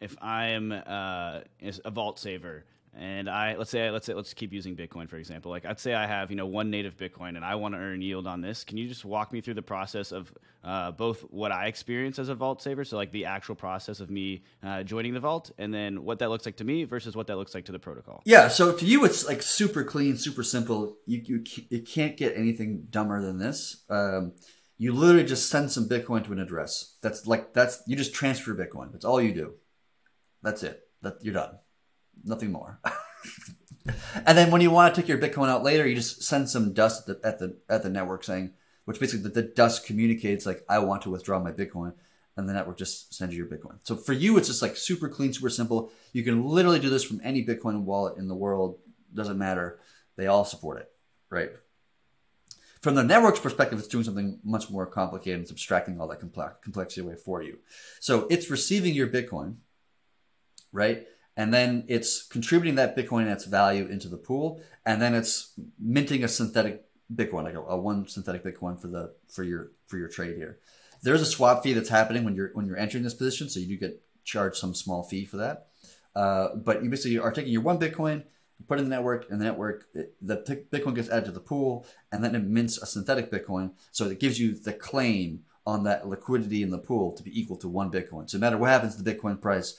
if 0.01 0.17
I 0.21 0.49
am 0.49 0.73
uh, 0.73 1.41
a 1.85 1.91
vault 1.91 2.19
saver 2.19 2.65
and 2.99 3.29
I 3.29 3.57
let's 3.57 3.71
say 3.71 3.91
let's 3.91 4.07
say 4.07 4.15
let's 4.15 4.33
keep 4.33 4.53
using 4.53 4.75
Bitcoin 4.75 5.09
for 5.09 5.17
example. 5.17 5.51
Like 5.51 5.67
I'd 5.67 5.79
say 5.79 5.95
I 5.95 6.07
have 6.07 6.31
you 6.31 6.37
know 6.37 6.47
one 6.47 6.71
native 6.71 6.97
Bitcoin 6.97 7.37
and 7.37 7.45
I 7.45 7.55
want 7.55 7.75
to 7.75 7.79
earn 7.79 8.01
yield 8.01 8.27
on 8.27 8.41
this. 8.41 8.65
Can 8.65 8.79
you 8.79 8.89
just 8.89 9.05
walk 9.05 9.33
me 9.33 9.41
through 9.41 9.55
the 9.55 9.63
process 9.63 10.13
of 10.13 10.33
uh, 10.65 10.91
both 10.93 11.21
what 11.31 11.53
I 11.53 11.67
experience 11.67 12.19
as 12.19 12.29
a 12.29 12.35
vault 12.35 12.63
saver, 12.63 12.85
so 12.85 12.97
like 12.97 13.13
the 13.13 13.27
actual 13.27 13.55
process 13.55 14.01
of 14.01 14.11
me 14.11 14.43
uh, 14.63 14.83
joining 14.83 15.15
the 15.15 15.21
vault, 15.21 15.51
and 15.59 15.73
then 15.73 16.05
what 16.05 16.19
that 16.21 16.31
looks 16.31 16.47
like 16.47 16.57
to 16.57 16.65
me 16.65 16.85
versus 16.85 17.15
what 17.15 17.27
that 17.27 17.37
looks 17.37 17.55
like 17.55 17.67
to 17.67 17.73
the 17.73 17.79
protocol? 17.79 18.23
Yeah. 18.25 18.49
So 18.49 18.73
to 18.73 18.85
you, 18.85 19.05
it's 19.05 19.27
like 19.27 19.43
super 19.43 19.85
clean, 19.85 20.17
super 20.17 20.43
simple. 20.43 20.97
You 21.07 21.23
you 21.25 21.45
you 21.69 21.83
can't 21.83 22.17
get 22.17 22.37
anything 22.37 22.87
dumber 22.91 23.21
than 23.21 23.39
this. 23.39 23.85
Um, 23.91 24.33
you 24.79 24.93
literally 24.93 25.25
just 25.25 25.49
send 25.49 25.71
some 25.71 25.89
Bitcoin 25.89 26.25
to 26.25 26.33
an 26.33 26.41
address. 26.41 26.97
That's 27.03 27.27
like 27.27 27.53
that's 27.53 27.83
you 27.87 27.97
just 27.97 28.15
transfer 28.15 28.55
Bitcoin. 28.55 28.93
That's 28.93 29.05
all 29.05 29.21
you 29.21 29.33
do. 29.33 29.55
That's 30.43 30.63
it. 30.63 30.83
That 31.03 31.19
you're 31.23 31.35
done 31.35 31.59
nothing 32.25 32.53
more. 32.53 32.81
and 34.27 34.37
then 34.37 34.51
when 34.51 34.61
you 34.61 34.71
want 34.71 34.95
to 34.95 35.01
take 35.01 35.09
your 35.09 35.19
Bitcoin 35.19 35.49
out 35.49 35.63
later, 35.63 35.87
you 35.87 35.95
just 35.95 36.23
send 36.23 36.51
some 36.51 36.73
dust 36.73 37.09
at 37.09 37.23
the 37.23 37.29
at 37.29 37.39
the, 37.39 37.57
at 37.69 37.83
the 37.83 37.91
network 37.91 38.25
saying, 38.25 38.53
which 38.85 39.01
basically 39.01 39.23
the, 39.23 39.41
the 39.41 39.49
dust 39.49 39.87
communicates 39.87 40.47
like 40.47 40.65
I 40.69 40.79
want 40.81 41.03
to 41.03 41.11
withdraw 41.11 41.39
my 41.39 41.53
Bitcoin, 41.53 41.95
and 42.37 42.49
the 42.49 42.53
network 42.53 42.79
just 42.79 43.15
sends 43.15 43.35
you 43.35 43.45
your 43.45 43.59
Bitcoin. 43.59 43.79
So 43.85 43.97
for 43.97 44.13
you, 44.13 44.37
it's 44.39 44.49
just 44.49 44.63
like 44.63 44.77
super 44.77 45.09
clean, 45.09 45.33
super 45.33 45.51
simple. 45.51 45.91
You 46.13 46.23
can 46.23 46.45
literally 46.45 46.81
do 46.81 46.91
this 46.91 47.05
from 47.05 47.21
any 47.23 47.45
Bitcoin 47.45 47.83
wallet 47.83 48.19
in 48.19 48.29
the 48.29 48.35
world. 48.35 48.79
Doesn't 49.15 49.39
matter. 49.39 49.79
They 50.17 50.27
all 50.27 50.45
support 50.45 50.79
it, 50.79 50.91
right? 51.31 51.51
From 52.81 52.95
the 52.95 53.03
network's 53.03 53.41
perspective, 53.41 53.79
it's 53.79 53.89
doing 53.89 54.05
something 54.05 54.39
much 54.45 54.71
more 54.71 54.87
complicated. 54.87 55.41
It's 55.41 55.51
abstracting 55.51 56.01
all 56.01 56.09
that 56.09 56.21
complex, 56.21 56.57
complexity 56.63 57.01
away 57.01 57.17
for 57.17 57.43
you. 57.43 57.59
So 58.01 58.27
it's 58.31 58.51
receiving 58.51 58.95
your 58.95 59.09
Bitcoin, 59.09 59.57
right? 60.73 61.07
And 61.37 61.53
then 61.53 61.85
it's 61.87 62.23
contributing 62.23 62.77
that 62.77 62.97
Bitcoin 62.97 63.23
and 63.23 63.31
its 63.31 63.45
value 63.45 63.87
into 63.87 64.09
the 64.09 64.17
pool, 64.17 64.63
and 64.85 65.01
then 65.03 65.15
it's 65.15 65.53
minting 65.79 66.25
a 66.25 66.29
synthetic 66.29 66.85
Bitcoin, 67.15 67.45
like 67.45 67.55
a, 67.55 67.61
a, 67.61 67.77
one 67.77 68.09
synthetic 68.09 68.43
Bitcoin 68.43 68.81
for 68.81 68.89
the 68.89 69.15
for 69.29 69.45
your 69.45 69.71
for 69.87 69.99
your 69.99 70.09
trade 70.09 70.37
here. 70.37 70.59
There's 71.03 71.21
a 71.21 71.27
swap 71.27 71.63
fee 71.63 71.75
that's 71.75 71.91
happening 71.91 72.25
when 72.25 72.35
you're 72.35 72.51
when 72.55 72.67
you're 72.67 72.79
entering 72.79 73.05
this 73.05 73.15
position, 73.15 73.49
so 73.49 73.61
you 73.61 73.67
do 73.67 73.77
get 73.77 74.03
charged 74.25 74.57
some 74.57 74.75
small 74.75 75.03
fee 75.03 75.25
for 75.25 75.37
that. 75.37 75.69
Uh, 76.15 76.57
but 76.57 76.83
you 76.83 76.91
basically 76.91 77.19
are 77.19 77.31
taking 77.31 77.53
your 77.53 77.63
one 77.63 77.79
Bitcoin, 77.79 78.25
put 78.67 78.79
it 78.79 78.83
in 78.83 78.89
the 78.89 78.97
network, 78.97 79.31
and 79.31 79.41
the 79.41 79.45
network 79.45 79.85
it, 79.95 80.15
the 80.23 80.39
Bitcoin 80.73 80.95
gets 80.95 81.11
added 81.11 81.27
to 81.27 81.33
the 81.33 81.41
pool, 81.41 81.87
and 82.11 82.25
then 82.25 82.35
it 82.35 82.43
mints 82.43 82.79
a 82.79 82.87
synthetic 82.87 83.31
Bitcoin, 83.31 83.73
so 83.93 84.07
it 84.07 84.19
gives 84.19 84.41
you 84.41 84.55
the 84.55 84.73
claim 84.73 85.45
on 85.67 85.85
that 85.85 86.09
liquidity 86.09 86.63
in 86.63 86.71
the 86.71 86.79
pool 86.79 87.13
to 87.13 87.23
be 87.23 87.39
equal 87.39 87.57
to 87.59 87.69
one 87.69 87.91
Bitcoin. 87.91 88.31
So 88.31 88.39
no 88.39 88.47
matter 88.47 88.57
what 88.57 88.71
happens 88.71 88.97
to 88.97 89.03
the 89.03 89.15
Bitcoin 89.15 89.41
price, 89.41 89.79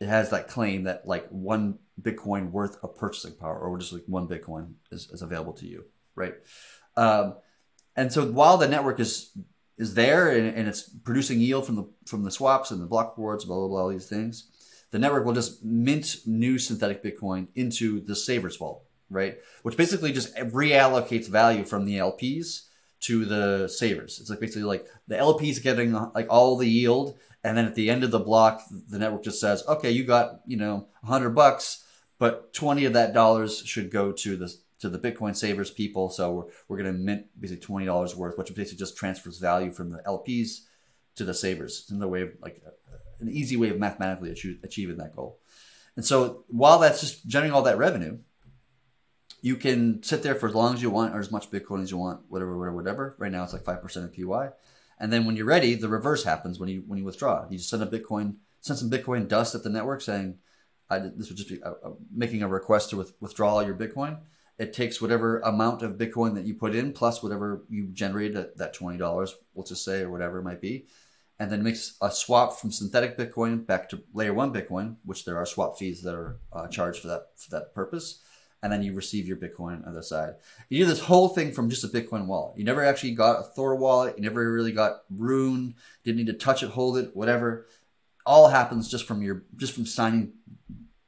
it 0.00 0.08
has 0.08 0.30
that 0.30 0.48
claim 0.48 0.84
that 0.84 1.06
like 1.06 1.28
one 1.28 1.78
Bitcoin 2.00 2.50
worth 2.50 2.82
of 2.82 2.96
purchasing 2.96 3.34
power, 3.34 3.58
or 3.58 3.78
just 3.78 3.92
like 3.92 4.02
one 4.06 4.28
Bitcoin 4.28 4.74
is, 4.90 5.08
is 5.10 5.22
available 5.22 5.52
to 5.54 5.66
you, 5.66 5.84
right? 6.14 6.34
Um, 6.96 7.36
and 7.96 8.12
so 8.12 8.26
while 8.26 8.56
the 8.56 8.68
network 8.68 9.00
is 9.00 9.36
is 9.76 9.94
there 9.94 10.30
and, 10.30 10.56
and, 10.56 10.68
it's 10.68 10.82
producing 10.82 11.40
yield 11.40 11.66
from 11.66 11.74
the 11.74 11.88
from 12.06 12.22
the 12.22 12.30
swaps 12.30 12.70
and 12.70 12.80
the 12.80 12.86
block 12.86 13.16
rewards, 13.16 13.44
blah 13.44 13.56
blah 13.56 13.68
blah, 13.68 13.80
all 13.82 13.88
these 13.88 14.08
things, 14.08 14.50
the 14.90 14.98
network 14.98 15.24
will 15.24 15.32
just 15.32 15.64
mint 15.64 16.16
new 16.26 16.58
synthetic 16.58 17.02
Bitcoin 17.02 17.48
into 17.54 18.00
the 18.00 18.14
Savers 18.14 18.56
vault, 18.56 18.84
right? 19.10 19.38
Which 19.62 19.76
basically 19.76 20.12
just 20.12 20.34
reallocates 20.36 21.28
value 21.28 21.64
from 21.64 21.84
the 21.84 21.96
LPs 21.98 22.68
to 23.04 23.24
the 23.24 23.68
savers. 23.68 24.18
It's 24.18 24.30
like 24.30 24.40
basically 24.40 24.62
like 24.62 24.86
the 25.08 25.16
LPs 25.16 25.62
getting 25.62 25.92
like 25.92 26.26
all 26.30 26.56
the 26.56 26.68
yield, 26.68 27.18
and 27.42 27.56
then 27.56 27.66
at 27.66 27.74
the 27.74 27.90
end 27.90 28.02
of 28.02 28.10
the 28.10 28.18
block, 28.18 28.62
the 28.88 28.98
network 28.98 29.22
just 29.24 29.40
says, 29.40 29.62
okay, 29.68 29.90
you 29.90 30.04
got 30.04 30.40
you 30.46 30.56
know 30.56 30.88
hundred 31.04 31.30
bucks, 31.30 31.84
but 32.18 32.52
twenty 32.54 32.86
of 32.86 32.94
that 32.94 33.12
dollars 33.12 33.58
should 33.58 33.90
go 33.90 34.12
to 34.12 34.36
the 34.36 34.54
to 34.80 34.88
the 34.88 34.98
Bitcoin 34.98 35.36
savers 35.36 35.70
people. 35.70 36.08
So 36.08 36.32
we're 36.32 36.44
we're 36.68 36.82
going 36.82 36.92
to 36.92 36.98
mint 36.98 37.26
basically 37.38 37.60
twenty 37.60 37.86
dollars 37.86 38.16
worth, 38.16 38.38
which 38.38 38.54
basically 38.54 38.78
just 38.78 38.96
transfers 38.96 39.38
value 39.38 39.70
from 39.70 39.90
the 39.90 39.98
LPs 40.06 40.60
to 41.16 41.24
the 41.24 41.34
savers. 41.34 41.80
It's 41.80 41.90
another 41.90 42.08
way 42.08 42.22
of 42.22 42.30
like 42.40 42.62
an 43.20 43.28
easy 43.28 43.56
way 43.56 43.68
of 43.68 43.78
mathematically 43.78 44.30
achieving 44.62 44.96
that 44.96 45.14
goal. 45.14 45.38
And 45.96 46.04
so 46.04 46.44
while 46.48 46.78
that's 46.78 47.00
just 47.00 47.26
generating 47.26 47.54
all 47.54 47.62
that 47.62 47.78
revenue, 47.78 48.18
you 49.44 49.56
can 49.56 50.02
sit 50.02 50.22
there 50.22 50.34
for 50.34 50.48
as 50.48 50.54
long 50.54 50.72
as 50.72 50.80
you 50.80 50.88
want 50.88 51.14
or 51.14 51.18
as 51.18 51.30
much 51.30 51.50
Bitcoin 51.50 51.82
as 51.82 51.90
you 51.90 51.98
want, 51.98 52.22
whatever, 52.30 52.56
whatever, 52.56 52.76
whatever. 52.76 53.14
Right 53.18 53.30
now 53.30 53.44
it's 53.44 53.52
like 53.52 53.62
5% 53.62 53.82
APY. 53.84 54.52
And 54.98 55.12
then 55.12 55.26
when 55.26 55.36
you're 55.36 55.44
ready, 55.44 55.74
the 55.74 55.86
reverse 55.86 56.24
happens 56.24 56.58
when 56.58 56.70
you 56.70 56.82
when 56.86 56.98
you 56.98 57.04
withdraw. 57.04 57.44
You 57.50 57.58
just 57.58 57.68
send 57.68 57.82
a 57.82 57.86
Bitcoin, 57.86 58.36
send 58.62 58.78
some 58.78 58.88
Bitcoin 58.88 59.28
dust 59.28 59.54
at 59.54 59.62
the 59.62 59.68
network 59.68 60.00
saying, 60.00 60.38
I, 60.88 60.98
this 60.98 61.28
would 61.28 61.36
just 61.36 61.50
be 61.50 61.60
a, 61.62 61.72
a, 61.72 61.92
making 62.10 62.42
a 62.42 62.48
request 62.48 62.88
to 62.90 62.96
with, 62.96 63.12
withdraw 63.20 63.60
your 63.60 63.74
Bitcoin. 63.74 64.20
It 64.56 64.72
takes 64.72 65.02
whatever 65.02 65.40
amount 65.40 65.82
of 65.82 65.98
Bitcoin 65.98 66.36
that 66.36 66.46
you 66.46 66.54
put 66.54 66.74
in 66.74 66.94
plus 66.94 67.22
whatever 67.22 67.64
you 67.68 67.88
generated 67.88 68.38
at 68.38 68.56
that 68.56 68.74
$20, 68.74 69.32
we'll 69.52 69.66
just 69.66 69.84
say, 69.84 70.00
or 70.00 70.10
whatever 70.10 70.38
it 70.38 70.44
might 70.44 70.62
be. 70.62 70.86
And 71.38 71.52
then 71.52 71.62
makes 71.62 71.98
a 72.00 72.10
swap 72.10 72.58
from 72.58 72.72
synthetic 72.72 73.18
Bitcoin 73.18 73.66
back 73.66 73.90
to 73.90 74.04
layer 74.14 74.32
one 74.32 74.54
Bitcoin, 74.54 74.96
which 75.04 75.26
there 75.26 75.36
are 75.36 75.44
swap 75.44 75.76
fees 75.76 76.00
that 76.00 76.14
are 76.14 76.38
uh, 76.50 76.66
charged 76.68 77.02
for 77.02 77.08
that 77.08 77.26
for 77.36 77.50
that 77.50 77.74
purpose 77.74 78.22
and 78.64 78.72
then 78.72 78.82
you 78.82 78.94
receive 78.94 79.28
your 79.28 79.36
Bitcoin 79.36 79.86
on 79.86 79.92
the 79.92 80.02
side. 80.02 80.36
You 80.70 80.78
do 80.78 80.86
this 80.86 81.00
whole 81.00 81.28
thing 81.28 81.52
from 81.52 81.68
just 81.68 81.84
a 81.84 81.88
Bitcoin 81.88 82.24
wallet. 82.24 82.56
You 82.56 82.64
never 82.64 82.82
actually 82.82 83.10
got 83.10 83.40
a 83.40 83.42
Thor 83.42 83.76
wallet. 83.76 84.16
You 84.16 84.22
never 84.22 84.50
really 84.50 84.72
got 84.72 85.02
Rune. 85.10 85.74
Didn't 86.02 86.16
need 86.16 86.28
to 86.28 86.32
touch 86.32 86.62
it, 86.62 86.70
hold 86.70 86.96
it, 86.96 87.14
whatever. 87.14 87.66
All 88.24 88.48
happens 88.48 88.88
just 88.88 89.06
from 89.06 89.20
your 89.20 89.44
just 89.58 89.74
from 89.74 89.84
signing 89.84 90.32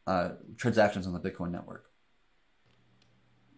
uh, 0.07 0.33
transactions 0.59 1.07
on 1.07 1.15
the 1.15 1.19
Bitcoin 1.19 1.51
network. 1.51 1.87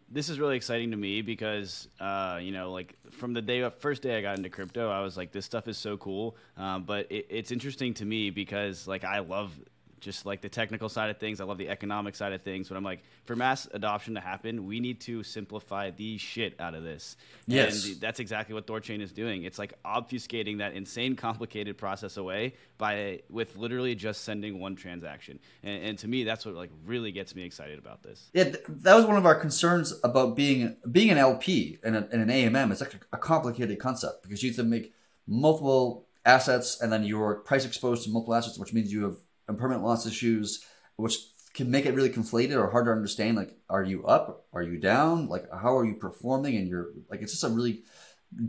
This 0.09 0.29
is 0.29 0.39
really 0.39 0.57
exciting 0.57 0.93
to 0.93 0.97
me 0.97 1.21
because, 1.21 1.89
uh, 1.99 2.39
you 2.41 2.53
know, 2.53 2.71
like 2.71 2.95
from 3.11 3.35
the 3.35 3.43
day 3.43 3.69
first 3.81 4.01
day 4.01 4.17
I 4.17 4.23
got 4.23 4.39
into 4.39 4.49
crypto, 4.49 4.91
I 4.91 5.01
was 5.01 5.17
like, 5.17 5.33
this 5.33 5.45
stuff 5.45 5.67
is 5.67 5.77
so 5.77 5.97
cool. 5.97 6.37
Um, 6.57 6.85
but 6.85 7.11
it, 7.11 7.27
it's 7.29 7.51
interesting 7.51 7.95
to 7.95 8.05
me 8.05 8.31
because, 8.31 8.87
like, 8.87 9.03
I 9.03 9.19
love 9.19 9.59
just 10.01 10.27
like 10.27 10.41
the 10.41 10.49
technical 10.49 10.89
side 10.89 11.11
of 11.11 11.19
things. 11.19 11.41
I 11.41 11.45
love 11.45 11.59
the 11.59 11.69
economic 11.69 12.15
side 12.15 12.33
of 12.33 12.43
things. 12.43 12.69
But 12.69 12.77
I'm 12.77 12.85
like, 12.85 13.03
for 13.25 13.37
mass 13.37 13.69
adoption 13.73 14.15
to 14.15 14.21
happen, 14.21 14.67
we 14.67 14.81
need 14.81 15.01
to 15.03 15.23
simplify 15.23 15.91
the 15.91 16.19
shit 16.19 16.61
out 16.61 16.75
of 16.75 16.83
this. 16.83 17.17
Yes. 17.47 17.87
And 17.87 18.01
that's 18.01 18.21
exactly 18.21 18.55
what 18.55 18.67
Thorchain 18.67 19.01
is 19.01 19.13
doing. 19.13 19.45
It's 19.45 19.59
like 19.59 19.75
obfuscating 19.85 20.59
that 20.59 20.75
insane, 20.75 21.17
complicated 21.17 21.79
process 21.79 22.17
away 22.17 22.55
by 22.79 23.21
with 23.29 23.57
literally 23.57 23.95
just 23.95 24.25
sending 24.25 24.61
one 24.61 24.77
transaction. 24.77 25.39
And, 25.63 25.85
and 25.85 25.99
to 25.99 26.09
me, 26.09 26.25
that's 26.25 26.47
what 26.47 26.55
like 26.55 26.71
really 26.85 27.13
gets 27.13 27.35
me 27.35 27.43
excited 27.43 27.79
about 27.79 28.03
this. 28.03 28.31
Yeah, 28.33 28.45
th- 28.45 28.65
that 28.69 28.95
was 28.95 29.05
one 29.05 29.17
of 29.17 29.27
our 29.27 29.35
concerns 29.35 29.95
about 30.05 30.37
being 30.37 30.77
being 30.91 31.11
an 31.11 31.19
LP 31.19 31.79
and, 31.83 31.97
an 31.97 32.29
AMM. 32.29 32.73
It's 32.73 32.81
like 32.81 32.95
a, 32.95 33.17
a 33.17 33.19
complicated 33.19 33.79
concept 33.79 34.23
because 34.23 34.43
you 34.43 34.51
have 34.51 34.57
to 34.57 34.65
make 34.65 34.93
multiple 35.27 36.07
assets, 36.25 36.81
and 36.81 36.93
then 36.93 37.05
you're 37.05 37.37
price 37.37 37.65
exposed 37.65 38.05
to 38.05 38.11
multiple 38.11 38.35
assets, 38.35 38.59
which 38.59 38.73
means 38.73 38.93
you 38.93 39.05
have 39.05 39.17
impermanent 39.49 39.85
loss 39.85 40.07
issues, 40.07 40.65
which 40.97 41.19
can 41.55 41.71
make 41.71 41.87
it 41.87 41.95
really 41.95 42.11
conflated 42.11 42.57
or 42.57 42.71
hard 42.71 42.87
to 42.87 42.93
understand. 42.93 43.37
Like, 43.37 43.57
are 43.69 43.83
you 43.83 44.07
up? 44.07 44.47
Are 44.53 44.63
you 44.63 44.79
down? 44.79 45.29
Like, 45.29 45.47
how 45.53 45.77
are 45.77 45.85
you 45.85 45.95
performing? 45.95 46.57
And 46.57 46.69
you're 46.69 46.89
like, 47.11 47.21
it's 47.21 47.33
just 47.33 47.45
a 47.45 47.49
really 47.49 47.83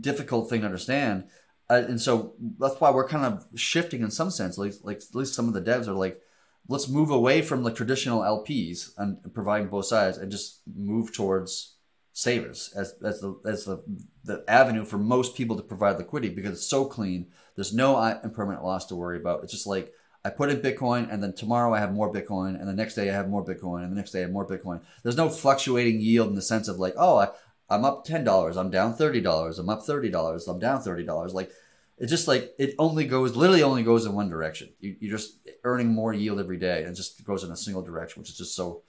difficult 0.00 0.48
thing 0.48 0.60
to 0.60 0.66
understand. 0.66 1.24
Uh, 1.68 1.84
and 1.88 2.00
so 2.00 2.34
that's 2.58 2.80
why 2.80 2.90
we're 2.90 3.08
kind 3.08 3.24
of 3.24 3.46
shifting 3.58 4.02
in 4.02 4.10
some 4.10 4.30
sense. 4.30 4.58
Like, 4.58 4.74
like 4.82 4.98
at 4.98 5.14
least 5.14 5.34
some 5.34 5.48
of 5.48 5.54
the 5.54 5.62
devs 5.62 5.88
are 5.88 5.92
like, 5.92 6.20
let's 6.68 6.88
move 6.88 7.10
away 7.10 7.42
from 7.42 7.62
the 7.62 7.72
traditional 7.72 8.20
LPs 8.20 8.90
and 8.96 9.18
providing 9.34 9.68
both 9.68 9.86
sides, 9.86 10.18
and 10.18 10.30
just 10.30 10.62
move 10.72 11.12
towards 11.12 11.76
savers 12.12 12.72
as, 12.76 12.94
as 13.04 13.20
the 13.20 13.40
as 13.46 13.64
the, 13.64 13.82
the 14.24 14.44
avenue 14.48 14.84
for 14.84 14.98
most 14.98 15.36
people 15.36 15.56
to 15.56 15.62
provide 15.62 15.96
liquidity 15.96 16.34
because 16.34 16.52
it's 16.52 16.66
so 16.66 16.84
clean. 16.84 17.28
There's 17.56 17.74
no 17.74 18.00
impermanent 18.22 18.64
loss 18.64 18.86
to 18.86 18.96
worry 18.96 19.18
about. 19.18 19.42
It's 19.42 19.52
just 19.52 19.66
like 19.66 19.92
I 20.24 20.30
put 20.30 20.50
in 20.50 20.60
Bitcoin 20.60 21.10
and 21.10 21.22
then 21.22 21.32
tomorrow 21.32 21.72
I 21.72 21.78
have 21.78 21.92
more 21.92 22.12
Bitcoin 22.12 22.58
and 22.58 22.68
the 22.68 22.74
next 22.74 22.94
day 22.94 23.10
I 23.10 23.14
have 23.14 23.28
more 23.28 23.44
Bitcoin 23.44 23.82
and 23.82 23.92
the 23.92 23.96
next 23.96 24.10
day 24.10 24.18
I 24.18 24.22
have 24.22 24.32
more 24.32 24.46
Bitcoin. 24.46 24.80
There's 25.02 25.16
no 25.16 25.30
fluctuating 25.30 26.00
yield 26.00 26.28
in 26.28 26.34
the 26.34 26.42
sense 26.42 26.68
of 26.68 26.78
like, 26.78 26.94
oh, 26.96 27.16
I, 27.18 27.28
I'm 27.70 27.84
up 27.84 28.04
ten 28.04 28.24
dollars, 28.24 28.56
I'm 28.56 28.70
down 28.70 28.94
thirty 28.94 29.20
dollars, 29.20 29.58
I'm 29.58 29.68
up 29.70 29.82
thirty 29.84 30.10
dollars, 30.10 30.46
I'm 30.46 30.58
down 30.58 30.82
thirty 30.82 31.04
dollars. 31.04 31.32
Like 31.32 31.50
it's 31.96 32.10
just 32.10 32.28
like 32.28 32.54
it 32.58 32.74
only 32.78 33.06
goes 33.06 33.36
literally 33.36 33.62
only 33.62 33.82
goes 33.82 34.06
in 34.06 34.12
one 34.12 34.28
direction. 34.28 34.70
You, 34.80 34.96
you're 35.00 35.16
just 35.16 35.38
earning 35.64 35.88
more 35.88 36.12
yield 36.12 36.40
every 36.40 36.58
day 36.58 36.84
and 36.84 36.96
just 36.96 37.24
goes 37.24 37.44
in 37.44 37.50
a 37.50 37.56
single 37.56 37.82
direction, 37.82 38.20
which 38.20 38.30
is 38.30 38.38
just 38.38 38.56
so 38.56 38.82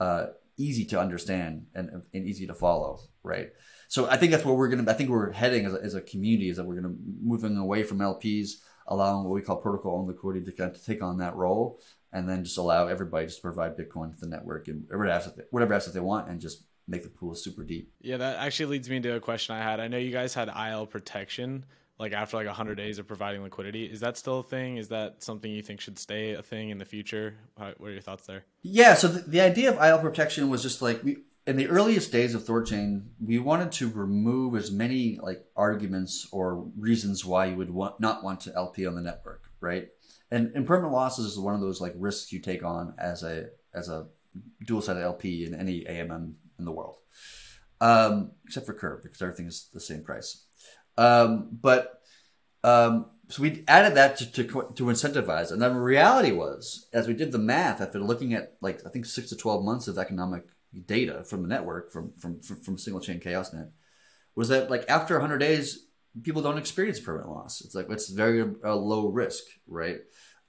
uh, 0.00 0.26
easy 0.56 0.84
to 0.86 1.00
understand 1.00 1.66
and, 1.74 2.02
and 2.12 2.26
easy 2.26 2.46
to 2.46 2.54
follow, 2.54 3.00
right? 3.22 3.50
So 3.88 4.08
I 4.08 4.16
think 4.16 4.32
that's 4.32 4.44
where 4.44 4.54
we're 4.54 4.68
gonna. 4.68 4.90
I 4.90 4.94
think 4.94 5.10
we're 5.10 5.32
heading 5.32 5.66
as 5.66 5.74
a, 5.74 5.82
as 5.82 5.94
a 5.94 6.00
community 6.00 6.48
is 6.48 6.56
that 6.56 6.64
we're 6.64 6.76
gonna 6.76 6.94
moving 7.22 7.56
away 7.56 7.82
from 7.82 7.98
LPs, 7.98 8.52
allowing 8.86 9.24
what 9.24 9.34
we 9.34 9.42
call 9.42 9.56
protocol 9.56 9.98
owned 9.98 10.08
liquidity 10.08 10.44
to 10.46 10.52
kind 10.52 10.74
of 10.74 10.84
take 10.84 11.02
on 11.02 11.18
that 11.18 11.36
role, 11.36 11.80
and 12.12 12.28
then 12.28 12.44
just 12.44 12.58
allow 12.58 12.86
everybody 12.86 13.26
just 13.26 13.38
to 13.38 13.42
provide 13.42 13.76
Bitcoin 13.76 14.12
to 14.14 14.20
the 14.20 14.26
network 14.26 14.68
and 14.68 14.84
whatever 14.88 15.08
asset 15.08 15.34
whatever 15.50 15.74
asset 15.74 15.94
they 15.94 16.00
want, 16.00 16.28
and 16.28 16.40
just 16.40 16.64
make 16.88 17.02
the 17.02 17.08
pool 17.08 17.34
super 17.34 17.64
deep. 17.64 17.92
Yeah, 18.00 18.18
that 18.18 18.38
actually 18.38 18.66
leads 18.66 18.88
me 18.90 18.96
into 18.96 19.14
a 19.14 19.20
question 19.20 19.54
I 19.54 19.62
had. 19.62 19.80
I 19.80 19.88
know 19.88 19.98
you 19.98 20.12
guys 20.12 20.34
had 20.34 20.48
IL 20.48 20.86
protection 20.86 21.64
like 21.98 22.12
after 22.12 22.36
like 22.36 22.46
100 22.46 22.74
days 22.74 22.98
of 22.98 23.06
providing 23.06 23.42
liquidity 23.42 23.84
is 23.84 24.00
that 24.00 24.16
still 24.16 24.40
a 24.40 24.42
thing 24.42 24.76
is 24.76 24.88
that 24.88 25.22
something 25.22 25.50
you 25.50 25.62
think 25.62 25.80
should 25.80 25.98
stay 25.98 26.32
a 26.32 26.42
thing 26.42 26.70
in 26.70 26.78
the 26.78 26.84
future 26.84 27.36
what 27.56 27.76
are 27.80 27.92
your 27.92 28.00
thoughts 28.00 28.26
there 28.26 28.44
yeah 28.62 28.94
so 28.94 29.06
the, 29.08 29.20
the 29.30 29.40
idea 29.40 29.70
of 29.70 29.76
il 29.80 29.98
protection 29.98 30.50
was 30.50 30.62
just 30.62 30.82
like 30.82 31.02
we 31.04 31.18
in 31.46 31.56
the 31.56 31.68
earliest 31.68 32.12
days 32.12 32.34
of 32.34 32.42
thorchain 32.44 33.06
we 33.20 33.38
wanted 33.38 33.72
to 33.72 33.90
remove 33.90 34.54
as 34.54 34.70
many 34.70 35.18
like 35.22 35.44
arguments 35.56 36.28
or 36.30 36.66
reasons 36.76 37.24
why 37.24 37.46
you 37.46 37.56
would 37.56 37.70
want, 37.70 37.98
not 37.98 38.22
want 38.22 38.40
to 38.40 38.54
lp 38.54 38.86
on 38.86 38.94
the 38.94 39.02
network 39.02 39.52
right? 39.62 39.88
And 40.30 40.54
impermanent 40.54 40.92
losses 40.92 41.26
is 41.26 41.38
one 41.38 41.54
of 41.54 41.62
those 41.62 41.80
like 41.80 41.94
risks 41.96 42.32
you 42.32 42.40
take 42.40 42.62
on 42.62 42.94
as 42.98 43.22
a 43.22 43.46
as 43.72 43.88
a 43.88 44.08
dual-sided 44.66 45.02
lp 45.02 45.46
in 45.46 45.54
any 45.54 45.84
amm 45.84 46.34
in 46.58 46.64
the 46.64 46.72
world. 46.72 46.98
Um, 47.80 48.32
except 48.44 48.66
for 48.66 48.74
curve 48.74 49.02
because 49.02 49.22
everything 49.22 49.46
is 49.46 49.68
the 49.72 49.80
same 49.80 50.02
price. 50.02 50.44
Um, 50.98 51.48
but 51.52 52.02
um, 52.62 53.06
so 53.28 53.42
we 53.42 53.64
added 53.66 53.96
that 53.96 54.18
to, 54.18 54.30
to, 54.30 54.42
to 54.44 54.84
incentivize. 54.84 55.50
And 55.50 55.60
then 55.60 55.74
the 55.74 55.80
reality 55.80 56.30
was, 56.30 56.86
as 56.92 57.08
we 57.08 57.14
did 57.14 57.32
the 57.32 57.38
math 57.38 57.80
after 57.80 57.98
looking 57.98 58.34
at 58.34 58.56
like 58.60 58.86
I 58.86 58.90
think 58.90 59.06
six 59.06 59.30
to 59.30 59.36
twelve 59.36 59.64
months 59.64 59.88
of 59.88 59.98
economic 59.98 60.44
data 60.86 61.24
from 61.24 61.42
the 61.42 61.48
network 61.48 61.92
from 61.92 62.12
from 62.12 62.40
from, 62.40 62.56
from 62.56 62.78
single 62.78 63.00
chain 63.00 63.20
Chaosnet, 63.20 63.70
was 64.34 64.48
that 64.48 64.70
like 64.70 64.84
after 64.88 65.14
100 65.14 65.38
days, 65.38 65.86
people 66.22 66.42
don't 66.42 66.58
experience 66.58 67.00
permanent 67.00 67.30
loss. 67.30 67.60
It's 67.60 67.74
like 67.74 67.90
it's 67.90 68.10
very 68.10 68.42
uh, 68.64 68.76
low 68.76 69.08
risk, 69.08 69.44
right? 69.66 70.00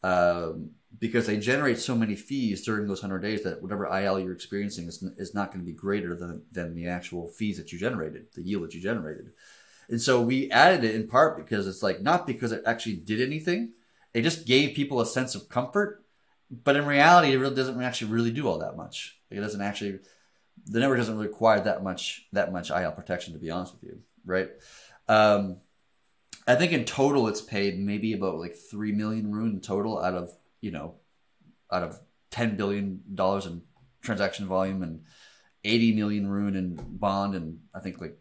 Um, 0.03 0.71
because 0.99 1.25
they 1.25 1.37
generate 1.37 1.79
so 1.79 1.95
many 1.95 2.15
fees 2.15 2.63
during 2.63 2.87
those 2.87 3.01
100 3.01 3.19
days 3.19 3.43
that 3.43 3.61
whatever 3.61 3.85
IL 3.85 4.19
you're 4.19 4.33
experiencing 4.33 4.87
is, 4.87 5.01
is 5.17 5.33
not 5.33 5.51
going 5.51 5.65
to 5.65 5.71
be 5.71 5.75
greater 5.75 6.15
than, 6.15 6.43
than 6.51 6.75
the 6.75 6.87
actual 6.87 7.27
fees 7.29 7.57
that 7.57 7.71
you 7.71 7.79
generated, 7.79 8.25
the 8.35 8.43
yield 8.43 8.63
that 8.63 8.73
you 8.73 8.81
generated. 8.81 9.31
And 9.89 10.01
so 10.01 10.21
we 10.21 10.51
added 10.51 10.83
it 10.83 10.95
in 10.95 11.07
part 11.07 11.37
because 11.37 11.67
it's 11.67 11.81
like 11.81 12.01
not 12.01 12.27
because 12.27 12.51
it 12.51 12.63
actually 12.65 12.97
did 12.97 13.21
anything. 13.21 13.71
It 14.13 14.21
just 14.21 14.45
gave 14.45 14.75
people 14.75 15.01
a 15.01 15.05
sense 15.05 15.35
of 15.35 15.49
comfort. 15.49 16.02
But 16.51 16.75
in 16.75 16.85
reality, 16.85 17.33
it 17.33 17.37
really 17.37 17.55
doesn't 17.55 17.81
actually 17.81 18.11
really 18.11 18.31
do 18.31 18.47
all 18.47 18.59
that 18.59 18.77
much. 18.77 19.17
It 19.29 19.39
doesn't 19.39 19.61
actually 19.61 19.99
the 20.65 20.79
network 20.79 20.99
doesn't 20.99 21.15
really 21.15 21.27
require 21.27 21.59
that 21.61 21.83
much 21.83 22.27
that 22.31 22.51
much 22.51 22.69
IL 22.69 22.91
protection 22.91 23.33
to 23.33 23.39
be 23.39 23.49
honest 23.49 23.73
with 23.73 23.83
you, 23.83 23.99
right? 24.25 24.49
Um, 25.07 25.57
I 26.47 26.55
think 26.55 26.71
in 26.71 26.85
total 26.85 27.27
it's 27.27 27.41
paid 27.41 27.79
maybe 27.79 28.13
about 28.13 28.37
like 28.37 28.55
three 28.55 28.91
million 28.91 29.31
rune 29.31 29.61
total 29.61 29.99
out 29.99 30.13
of 30.13 30.31
you 30.61 30.71
know 30.71 30.95
out 31.71 31.83
of 31.83 31.99
ten 32.31 32.55
billion 32.55 33.01
dollars 33.13 33.45
in 33.45 33.61
transaction 34.01 34.45
volume 34.47 34.83
and 34.83 35.01
eighty 35.63 35.93
million 35.93 36.27
rune 36.27 36.55
in 36.55 36.75
bond 36.75 37.35
and 37.35 37.59
I 37.73 37.79
think 37.79 37.99
like 37.99 38.17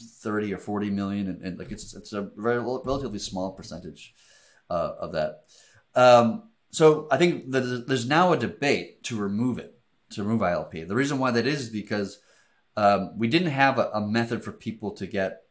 30 0.00 0.54
or 0.54 0.58
40 0.58 0.90
million 0.90 1.28
and, 1.28 1.42
and 1.42 1.58
like 1.58 1.72
it's 1.72 1.94
it's 1.94 2.12
a 2.12 2.30
very 2.36 2.58
relatively 2.60 3.18
small 3.18 3.52
percentage 3.52 4.14
uh, 4.70 4.92
of 5.00 5.12
that 5.12 5.42
um, 5.94 6.47
so 6.70 7.08
i 7.10 7.16
think 7.16 7.50
that 7.50 7.86
there's 7.86 8.06
now 8.06 8.32
a 8.32 8.36
debate 8.36 9.02
to 9.02 9.16
remove 9.16 9.58
it 9.58 9.78
to 10.10 10.22
remove 10.22 10.40
ilp 10.40 10.88
the 10.88 10.94
reason 10.94 11.18
why 11.18 11.30
that 11.30 11.46
is 11.46 11.68
because 11.68 12.20
um, 12.76 13.18
we 13.18 13.26
didn't 13.26 13.50
have 13.50 13.76
a, 13.76 13.90
a, 13.92 14.00
method 14.00 14.44
for 14.44 14.52
people 14.52 14.92
to 14.92 15.06
get 15.08 15.42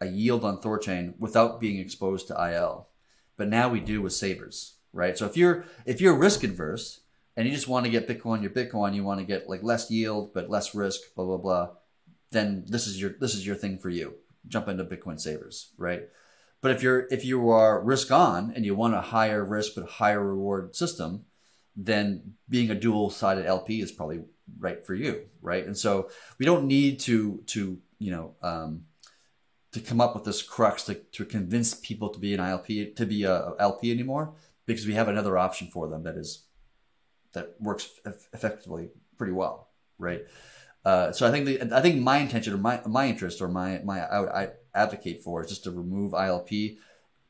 a 0.00 0.06
yield 0.06 0.44
on 0.44 0.60
thorchain 0.60 1.18
without 1.18 1.60
being 1.60 1.78
exposed 1.78 2.28
to 2.28 2.34
il 2.34 2.88
but 3.36 3.48
now 3.48 3.68
we 3.68 3.80
do 3.80 4.00
with 4.00 4.12
savers 4.12 4.76
right 4.92 5.18
so 5.18 5.26
if 5.26 5.36
you're 5.36 5.64
if 5.84 6.00
you're 6.00 6.14
risk 6.14 6.44
adverse 6.44 7.00
and 7.36 7.48
you 7.48 7.54
just 7.54 7.68
want 7.68 7.84
to 7.84 7.90
get 7.90 8.06
bitcoin 8.06 8.40
your 8.40 8.52
bitcoin 8.52 8.94
you 8.94 9.02
want 9.02 9.18
to 9.18 9.26
get 9.26 9.48
like 9.48 9.62
less 9.62 9.90
yield 9.90 10.32
but 10.32 10.48
less 10.48 10.74
risk 10.74 11.00
blah 11.16 11.24
blah 11.24 11.36
blah 11.36 11.70
then 12.30 12.64
this 12.68 12.86
is 12.86 13.00
your 13.00 13.14
this 13.20 13.34
is 13.34 13.46
your 13.46 13.56
thing 13.56 13.78
for 13.78 13.90
you. 13.90 14.14
Jump 14.46 14.68
into 14.68 14.84
Bitcoin 14.84 15.20
savers, 15.20 15.72
right? 15.76 16.08
But 16.62 16.72
if 16.72 16.82
you're 16.82 17.06
if 17.10 17.24
you 17.24 17.50
are 17.50 17.82
risk 17.82 18.10
on 18.10 18.52
and 18.54 18.64
you 18.64 18.74
want 18.74 18.94
a 18.94 19.00
higher 19.00 19.44
risk 19.44 19.72
but 19.76 19.86
higher 19.86 20.22
reward 20.22 20.76
system, 20.76 21.24
then 21.74 22.34
being 22.48 22.70
a 22.70 22.74
dual 22.74 23.10
sided 23.10 23.46
LP 23.46 23.80
is 23.80 23.92
probably 23.92 24.20
right 24.58 24.84
for 24.84 24.94
you, 24.94 25.26
right? 25.40 25.64
And 25.64 25.76
so 25.76 26.10
we 26.38 26.46
don't 26.46 26.66
need 26.66 27.00
to 27.00 27.42
to 27.46 27.78
you 27.98 28.10
know 28.10 28.34
um, 28.42 28.84
to 29.72 29.80
come 29.80 30.00
up 30.00 30.14
with 30.14 30.24
this 30.24 30.42
crux 30.42 30.84
to, 30.84 30.94
to 30.94 31.24
convince 31.24 31.74
people 31.74 32.08
to 32.10 32.18
be 32.18 32.34
an 32.34 32.40
ILP 32.40 32.96
to 32.96 33.06
be 33.06 33.24
a 33.24 33.52
LP 33.58 33.90
anymore 33.90 34.34
because 34.66 34.86
we 34.86 34.94
have 34.94 35.08
another 35.08 35.38
option 35.38 35.68
for 35.68 35.88
them 35.88 36.02
that 36.02 36.16
is 36.16 36.44
that 37.32 37.54
works 37.60 37.88
effectively 38.32 38.88
pretty 39.16 39.32
well, 39.32 39.68
right? 39.98 40.22
Uh, 40.84 41.12
so 41.12 41.26
I 41.26 41.30
think 41.30 41.46
the, 41.46 41.76
I 41.76 41.80
think 41.80 42.00
my 42.00 42.18
intention 42.18 42.54
or 42.54 42.58
my 42.58 42.80
my 42.86 43.06
interest 43.08 43.42
or 43.42 43.48
my 43.48 43.80
my 43.84 44.00
I, 44.00 44.44
I 44.44 44.48
advocate 44.74 45.22
for 45.22 45.42
is 45.42 45.50
just 45.50 45.64
to 45.64 45.70
remove 45.70 46.12
ILP 46.12 46.78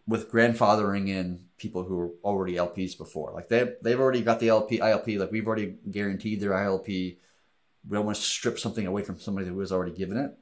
with 0.06 0.30
grandfathering 0.30 1.08
in 1.08 1.44
people 1.56 1.84
who 1.84 1.98
are 1.98 2.10
already 2.24 2.54
LPs 2.54 2.96
before. 2.96 3.32
Like 3.32 3.48
they 3.48 3.72
they've 3.82 3.98
already 3.98 4.22
got 4.22 4.40
the 4.40 4.48
LP 4.48 4.78
ILP. 4.78 5.18
Like 5.18 5.32
we've 5.32 5.46
already 5.46 5.76
guaranteed 5.90 6.40
their 6.40 6.52
ILP. 6.52 6.86
We 6.86 7.18
don't 7.90 8.04
want 8.04 8.16
to 8.16 8.22
strip 8.22 8.58
something 8.58 8.86
away 8.86 9.02
from 9.02 9.18
somebody 9.18 9.46
who 9.48 9.58
has 9.60 9.72
already 9.72 9.92
given 9.92 10.16
it. 10.16 10.32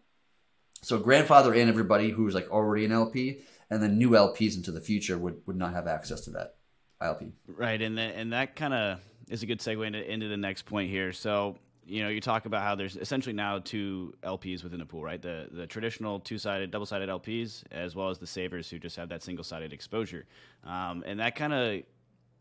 So 0.82 0.98
grandfather 0.98 1.54
in 1.54 1.68
everybody 1.68 2.11
who's 2.11 2.34
like 2.34 2.50
already 2.50 2.84
an 2.84 2.92
LP, 2.92 3.40
and 3.70 3.82
then 3.82 3.98
new 3.98 4.11
LPs 4.11 4.56
into 4.56 4.70
the 4.70 4.80
future 4.80 5.18
would 5.18 5.42
would 5.46 5.56
not 5.56 5.72
have 5.72 5.86
access 5.86 6.22
to 6.22 6.30
that 6.32 6.56
ILP. 7.00 7.32
Right, 7.46 7.80
and 7.80 7.98
and 7.98 8.32
that 8.32 8.54
kind 8.54 8.74
of 8.74 9.00
is 9.28 9.42
a 9.42 9.46
good 9.46 9.61
segue 9.61 9.86
into, 9.86 10.11
into 10.11 10.28
the 10.28 10.36
next 10.36 10.66
point 10.66 10.90
here. 10.90 11.12
So 11.12 11.56
you 11.89 12.03
know, 12.03 12.09
you 12.11 12.20
talk 12.20 12.45
about 12.45 12.62
how 12.62 12.74
there's 12.74 12.97
essentially 12.97 13.32
now 13.32 13.59
two 13.59 14.14
LPs 14.22 14.62
within 14.62 14.78
the 14.78 14.86
pool, 14.86 15.03
right? 15.03 15.20
The 15.20 15.49
the 15.51 15.66
traditional 15.66 16.20
two 16.20 16.39
sided, 16.39 16.70
double 16.70 16.86
sided 16.86 17.09
LPs, 17.09 17.64
as 17.70 17.97
well 17.97 18.11
as 18.11 18.18
the 18.18 18.26
savers 18.26 18.68
who 18.68 18.78
just 18.78 18.97
have 18.97 19.09
that 19.09 19.22
single 19.22 19.45
sided 19.45 19.72
exposure, 19.72 20.26
um, 20.64 21.03
and 21.07 21.18
that 21.20 21.34
kind 21.34 21.53
of 21.53 21.82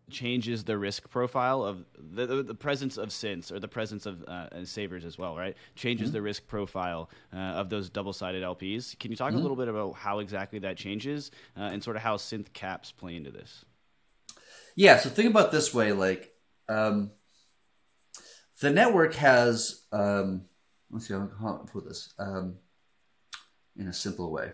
changes 0.10 0.64
the 0.64 0.78
risk 0.78 1.10
profile 1.10 1.64
of 1.64 1.84
the, 1.98 2.26
the, 2.26 2.44
the, 2.44 2.56
presence 2.56 2.98
of 2.98 3.10
synths 3.10 3.52
or 3.52 3.60
the 3.60 3.68
presence 3.68 4.06
of 4.06 4.24
uh, 4.24 4.64
savers 4.64 5.04
as 5.04 5.18
well, 5.18 5.36
right? 5.36 5.58
Changes 5.76 6.08
mm-hmm. 6.08 6.14
the 6.14 6.22
risk 6.22 6.48
profile 6.48 7.10
uh, 7.34 7.38
of 7.38 7.70
those 7.70 7.90
double 7.90 8.14
sided 8.14 8.42
LPs. 8.42 8.98
Can 9.00 9.12
you 9.12 9.18
talk 9.18 9.30
mm-hmm. 9.30 9.40
a 9.40 9.42
little 9.42 9.58
bit 9.58 9.68
about 9.68 9.96
how 9.96 10.20
exactly 10.20 10.60
that 10.60 10.78
changes 10.78 11.32
uh, 11.58 11.64
and 11.64 11.84
sort 11.84 11.98
of 11.98 12.02
how 12.02 12.16
synth 12.16 12.54
caps 12.54 12.92
play 12.92 13.18
into 13.18 13.32
this? 13.32 13.66
Yeah. 14.76 14.98
So 14.98 15.10
think 15.10 15.30
about 15.30 15.52
this 15.52 15.74
way, 15.74 15.92
like. 15.92 16.34
Um, 16.70 17.12
the 18.62 18.72
network 18.72 19.14
has 19.16 19.84
um, 19.92 20.46
let's 20.92 21.08
see 21.08 21.14
how 21.14 21.28
to 21.28 21.72
put 21.72 21.86
this 21.86 22.14
um, 22.18 22.56
in 23.78 23.88
a 23.88 23.94
simple 23.94 24.32
way. 24.32 24.52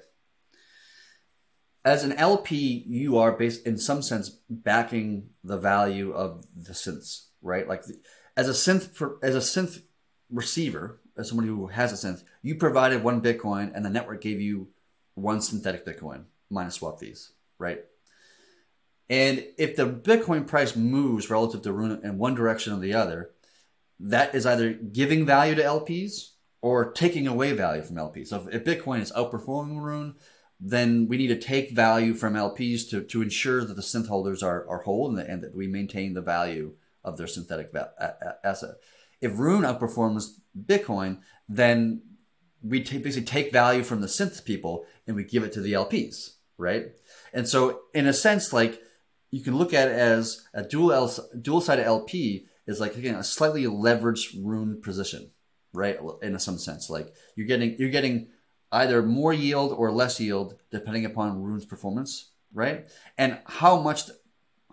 As 1.85 2.03
an 2.03 2.13
LP, 2.13 2.83
you 2.87 3.17
are 3.17 3.33
based 3.33 3.65
in 3.67 3.77
some 3.77 4.01
sense 4.01 4.29
backing 4.49 5.29
the 5.43 5.57
value 5.57 6.13
of 6.13 6.45
the 6.55 6.73
synths, 6.73 7.25
right? 7.41 7.67
Like 7.67 7.83
the, 7.83 7.99
as 8.37 8.47
a 8.47 8.53
synth 8.53 8.89
for, 8.95 9.17
as 9.21 9.35
a 9.35 9.39
synth 9.39 9.81
receiver, 10.31 11.01
as 11.17 11.27
somebody 11.27 11.49
who 11.49 11.67
has 11.67 11.91
a 11.91 12.07
synth, 12.07 12.23
you 12.41 12.55
provided 12.55 13.03
one 13.03 13.21
Bitcoin, 13.21 13.71
and 13.75 13.85
the 13.85 13.89
network 13.89 14.21
gave 14.21 14.39
you 14.39 14.69
one 15.15 15.41
synthetic 15.41 15.85
Bitcoin 15.85 16.23
minus 16.49 16.75
swap 16.75 16.99
fees, 16.99 17.33
right? 17.59 17.83
And 19.09 19.45
if 19.57 19.75
the 19.75 19.85
Bitcoin 19.85 20.47
price 20.47 20.75
moves 20.75 21.29
relative 21.29 21.61
to 21.63 21.99
in 22.01 22.17
one 22.17 22.33
direction 22.33 22.73
or 22.73 22.79
the 22.79 22.93
other, 22.93 23.32
that 24.03 24.35
is 24.35 24.45
either 24.45 24.73
giving 24.73 25.25
value 25.25 25.55
to 25.55 25.63
LPs 25.63 26.31
or 26.61 26.91
taking 26.91 27.25
away 27.25 27.53
value 27.53 27.81
from 27.81 27.95
LPs. 27.95 28.27
So 28.27 28.47
if 28.51 28.63
Bitcoin 28.65 29.01
is 29.01 29.11
outperforming 29.13 29.81
Rune, 29.81 30.15
then 30.59 31.07
we 31.07 31.17
need 31.17 31.27
to 31.27 31.39
take 31.39 31.71
value 31.71 32.13
from 32.13 32.33
LPs 32.35 32.89
to, 32.89 33.01
to 33.01 33.21
ensure 33.21 33.63
that 33.63 33.75
the 33.75 33.81
synth 33.81 34.07
holders 34.07 34.43
are, 34.43 34.67
are 34.69 34.79
whole 34.79 35.09
and, 35.09 35.19
and 35.27 35.41
that 35.41 35.55
we 35.55 35.67
maintain 35.67 36.13
the 36.13 36.21
value 36.21 36.73
of 37.03 37.17
their 37.17 37.27
synthetic 37.27 37.71
va- 37.71 38.37
asset. 38.43 38.75
If 39.21 39.37
Rune 39.37 39.63
outperforms 39.63 40.37
Bitcoin, 40.57 41.19
then 41.47 42.01
we 42.61 42.81
t- 42.81 42.97
basically 42.97 43.25
take 43.25 43.51
value 43.51 43.83
from 43.83 44.01
the 44.01 44.07
synth 44.07 44.45
people 44.45 44.85
and 45.07 45.15
we 45.15 45.23
give 45.23 45.43
it 45.43 45.53
to 45.53 45.61
the 45.61 45.73
LPs, 45.73 46.35
right? 46.57 46.87
And 47.33 47.47
so, 47.47 47.81
in 47.93 48.07
a 48.07 48.13
sense, 48.13 48.53
like 48.53 48.81
you 49.31 49.41
can 49.41 49.57
look 49.57 49.73
at 49.73 49.87
it 49.87 49.97
as 49.97 50.45
a 50.53 50.63
dual 50.63 50.93
L- 50.93 51.29
dual 51.41 51.61
sided 51.61 51.85
LP 51.85 52.47
is 52.67 52.79
like 52.79 52.95
again 52.95 53.15
a 53.15 53.23
slightly 53.23 53.63
leveraged 53.63 54.35
Rune 54.43 54.81
position, 54.81 55.31
right? 55.73 55.97
In 56.21 56.37
some 56.39 56.57
sense, 56.57 56.89
like 56.89 57.13
you're 57.35 57.47
getting 57.47 57.75
you're 57.77 57.89
getting 57.89 58.27
either 58.71 59.01
more 59.01 59.33
yield 59.33 59.71
or 59.71 59.91
less 59.91 60.19
yield 60.19 60.57
depending 60.71 61.05
upon 61.05 61.41
Rune's 61.41 61.65
performance, 61.65 62.31
right? 62.53 62.87
And 63.17 63.39
how 63.45 63.79
much 63.79 64.09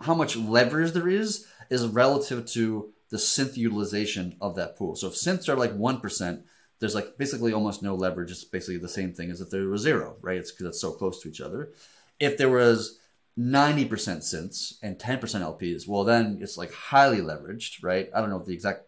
how 0.01 0.15
much 0.15 0.37
leverage 0.37 0.93
there 0.93 1.09
is 1.09 1.47
is 1.69 1.87
relative 1.87 2.47
to 2.47 2.93
the 3.11 3.17
synth 3.17 3.57
utilization 3.57 4.37
of 4.41 4.55
that 4.57 4.77
pool. 4.77 4.95
So 4.97 5.09
if 5.09 5.15
synths 5.15 5.49
are 5.49 5.57
like 5.57 5.75
one 5.75 6.01
percent, 6.01 6.45
there's 6.79 6.95
like 6.95 7.19
basically 7.19 7.53
almost 7.53 7.83
no 7.83 7.95
leverage. 7.95 8.31
It's 8.31 8.45
basically 8.45 8.79
the 8.79 8.89
same 8.89 9.13
thing 9.13 9.31
as 9.31 9.41
if 9.41 9.51
there 9.51 9.69
was 9.69 9.83
zero, 9.83 10.17
right? 10.23 10.39
It's 10.39 10.53
because 10.53 10.67
it's 10.67 10.81
so 10.81 10.93
close 10.93 11.21
to 11.23 11.29
each 11.29 11.41
other. 11.41 11.73
If 12.19 12.39
there 12.39 12.51
was 12.51 13.00
90% 13.39 13.89
synths 13.89 14.75
and 14.83 14.99
10% 14.99 15.21
LPs, 15.21 15.87
well, 15.87 16.05
then 16.05 16.39
it's 16.41 16.57
like 16.57 16.73
highly 16.73 17.19
leveraged, 17.19 17.83
right? 17.83 18.11
I 18.15 18.21
don't 18.21 18.31
know 18.31 18.39
the 18.39 18.53
exact 18.53 18.83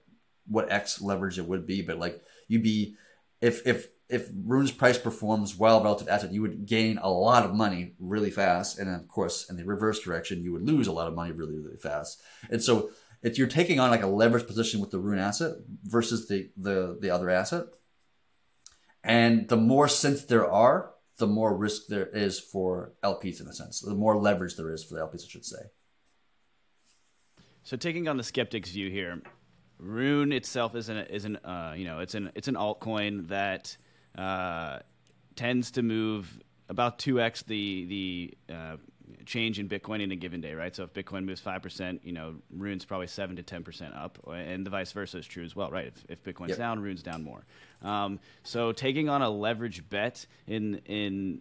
what 0.47 0.71
X 0.71 1.01
leverage 1.01 1.39
it 1.39 1.47
would 1.47 1.67
be, 1.67 1.83
but 1.83 1.99
like 1.99 2.23
you'd 2.49 2.63
be, 2.63 2.97
if, 3.41 3.67
if, 3.67 3.89
if 4.09 4.29
Rune's 4.45 4.73
price 4.73 4.99
performs 4.99 5.57
well 5.57 5.83
relative 5.83 6.09
asset, 6.09 6.33
you 6.33 6.43
would 6.43 6.67
gain 6.67 6.99
a 6.99 7.11
lot 7.11 7.45
of 7.45 7.55
money 7.55 7.95
really 7.99 8.31
fast. 8.31 8.79
And 8.79 8.95
of 8.95 9.09
course, 9.09 9.49
in 9.49 9.57
the 9.57 9.65
reverse 9.65 10.01
direction, 10.01 10.43
you 10.43 10.53
would 10.53 10.67
lose 10.67 10.87
a 10.87 10.93
lot 10.93 11.09
of 11.09 11.15
money 11.15 11.33
really, 11.33 11.59
really 11.59 11.79
fast. 11.79 12.21
And 12.51 12.63
so 12.63 12.91
if 13.23 13.39
you're 13.39 13.47
taking 13.47 13.81
on 13.81 13.91
like 13.91 14.03
a 14.03 14.09
leverage 14.09 14.47
position 14.47 14.81
with 14.81 14.91
the 14.91 14.99
Rune 14.99 15.19
asset 15.19 15.53
versus 15.85 16.29
the, 16.29 16.51
the, 16.57 16.99
the 17.01 17.11
other 17.11 17.31
asset, 17.31 17.67
and 19.05 19.49
the 19.49 19.57
more 19.57 19.87
synth 19.87 20.29
there 20.29 20.51
are, 20.51 20.92
the 21.23 21.29
more 21.29 21.57
risk 21.57 21.87
there 21.87 22.07
is 22.07 22.41
for 22.41 22.95
LPs 23.05 23.41
in 23.41 23.47
a 23.47 23.53
sense. 23.53 23.79
The 23.79 23.95
more 23.95 24.17
leverage 24.17 24.57
there 24.57 24.73
is 24.73 24.83
for 24.83 24.95
the 24.95 25.01
LPs, 25.03 25.25
I 25.25 25.29
should 25.29 25.45
say. 25.45 25.63
So 27.63 27.77
taking 27.77 28.09
on 28.09 28.17
the 28.17 28.25
skeptic's 28.25 28.71
view 28.71 28.91
here, 28.91 29.23
Rune 29.79 30.33
itself 30.33 30.75
is 30.75 30.89
an 30.89 30.97
is 30.97 31.25
an 31.25 31.37
uh, 31.37 31.75
you 31.77 31.85
know 31.85 32.01
it's 32.01 32.17
an 32.17 32.33
it's 32.35 32.49
an 32.49 32.57
altcoin 32.57 33.29
that 33.29 33.77
uh, 34.19 34.81
tends 35.37 35.71
to 35.73 35.83
move 35.83 36.41
about 36.69 36.99
two 36.99 37.21
x 37.21 37.45
the 37.45 37.87
the 37.87 38.53
uh, 38.53 38.77
change 39.27 39.59
in 39.59 39.69
Bitcoin 39.69 40.01
in 40.03 40.13
a 40.13 40.17
given 40.17 40.41
day, 40.41 40.55
right? 40.55 40.75
So 40.75 40.85
if 40.85 40.93
Bitcoin 40.93 41.25
moves 41.25 41.41
five 41.41 41.63
percent, 41.63 42.01
you 42.05 42.13
know, 42.13 42.35
Rune's 42.51 42.85
probably 42.85 43.07
seven 43.07 43.37
to 43.37 43.43
ten 43.43 43.63
percent 43.63 43.95
up, 43.95 44.19
and 44.29 44.65
the 44.65 44.71
vice 44.71 44.93
versa 44.93 45.19
is 45.19 45.27
true 45.27 45.45
as 45.45 45.55
well, 45.55 45.71
right? 45.71 45.87
If, 45.87 46.05
if 46.09 46.25
Bitcoin's 46.25 46.51
yep. 46.51 46.59
down, 46.59 46.81
Rune's 46.81 47.03
down 47.03 47.23
more. 47.23 47.45
Um, 47.83 48.21
so 48.43 48.73
taking 48.73 49.09
on 49.09 49.23
a 49.23 49.31
leverage 49.31 49.89
bet 49.89 50.27
in 50.47 50.81
in 50.87 51.41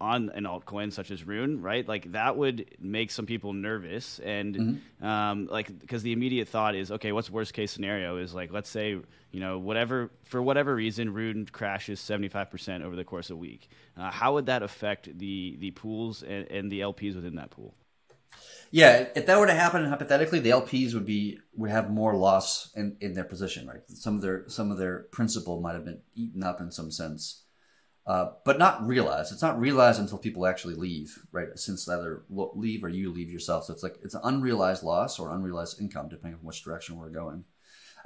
on 0.00 0.30
an 0.30 0.44
altcoin 0.44 0.92
such 0.92 1.10
as 1.10 1.26
Rune, 1.26 1.60
right? 1.60 1.86
Like 1.86 2.12
that 2.12 2.36
would 2.36 2.76
make 2.80 3.10
some 3.10 3.26
people 3.26 3.52
nervous, 3.52 4.18
and 4.20 4.54
mm-hmm. 4.54 5.06
um, 5.06 5.46
like 5.50 5.76
because 5.78 6.02
the 6.02 6.12
immediate 6.12 6.48
thought 6.48 6.74
is, 6.74 6.92
okay, 6.92 7.12
what's 7.12 7.30
worst 7.30 7.52
case 7.52 7.70
scenario? 7.70 8.16
Is 8.18 8.34
like 8.34 8.52
let's 8.52 8.68
say 8.68 8.96
you 9.30 9.40
know 9.40 9.58
whatever 9.58 10.10
for 10.24 10.42
whatever 10.42 10.74
reason 10.74 11.12
Rune 11.12 11.46
crashes 11.46 12.00
seventy 12.00 12.28
five 12.28 12.50
percent 12.50 12.84
over 12.84 12.96
the 12.96 13.04
course 13.04 13.30
of 13.30 13.34
a 13.34 13.40
week. 13.40 13.68
Uh, 13.96 14.10
how 14.10 14.34
would 14.34 14.46
that 14.46 14.62
affect 14.62 15.18
the 15.18 15.56
the 15.58 15.70
pools 15.72 16.22
and, 16.22 16.50
and 16.50 16.70
the 16.70 16.80
LPs 16.80 17.14
within 17.14 17.36
that 17.36 17.50
pool? 17.50 17.74
Yeah, 18.70 19.06
if 19.16 19.26
that 19.26 19.38
were 19.38 19.46
to 19.46 19.54
happen, 19.54 19.86
hypothetically, 19.86 20.40
the 20.40 20.50
LPs 20.50 20.94
would 20.94 21.06
be 21.06 21.38
would 21.56 21.70
have 21.70 21.90
more 21.90 22.14
loss 22.14 22.70
in, 22.76 22.96
in 23.00 23.14
their 23.14 23.24
position, 23.24 23.66
right? 23.66 23.80
Some 23.88 24.16
of 24.16 24.22
their 24.22 24.44
some 24.48 24.70
of 24.70 24.78
their 24.78 25.06
principal 25.10 25.60
might 25.60 25.74
have 25.74 25.84
been 25.84 26.02
eaten 26.14 26.42
up 26.42 26.60
in 26.60 26.70
some 26.70 26.90
sense 26.90 27.44
uh, 28.08 28.32
but 28.42 28.58
not 28.58 28.84
realized. 28.86 29.32
It's 29.32 29.42
not 29.42 29.60
realized 29.60 30.00
until 30.00 30.16
people 30.16 30.46
actually 30.46 30.74
leave, 30.74 31.26
right? 31.30 31.48
Since 31.56 31.86
either 31.86 32.22
leave 32.30 32.82
or 32.82 32.88
you 32.88 33.12
leave 33.12 33.30
yourself. 33.30 33.66
So 33.66 33.74
it's 33.74 33.82
like 33.82 33.96
it's 34.02 34.14
an 34.14 34.22
unrealized 34.24 34.82
loss 34.82 35.18
or 35.18 35.30
unrealized 35.30 35.78
income, 35.78 36.08
depending 36.08 36.40
on 36.40 36.46
which 36.46 36.64
direction 36.64 36.96
we're 36.96 37.10
going. 37.10 37.44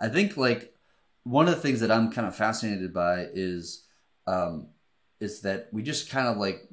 I 0.00 0.08
think 0.08 0.36
like 0.36 0.74
one 1.22 1.46
of 1.46 1.54
the 1.54 1.60
things 1.60 1.78
that 1.80 1.92
I'm 1.92 2.10
kind 2.10 2.26
of 2.26 2.34
fascinated 2.34 2.92
by 2.92 3.28
is 3.32 3.84
um, 4.26 4.70
is 5.20 5.42
that 5.42 5.68
we 5.70 5.84
just 5.84 6.10
kind 6.10 6.26
of 6.26 6.36
like 6.36 6.68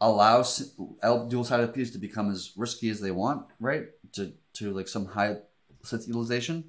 allow 0.00 0.42
dual 1.28 1.44
sided 1.44 1.72
LPs 1.72 1.92
to 1.92 1.98
become 1.98 2.32
as 2.32 2.52
risky 2.56 2.90
as 2.90 3.00
they 3.00 3.12
want, 3.12 3.46
right? 3.60 3.84
To 4.14 4.32
to 4.54 4.72
like 4.72 4.88
some 4.88 5.06
high 5.06 5.36
synth 5.84 6.08
utilization, 6.08 6.64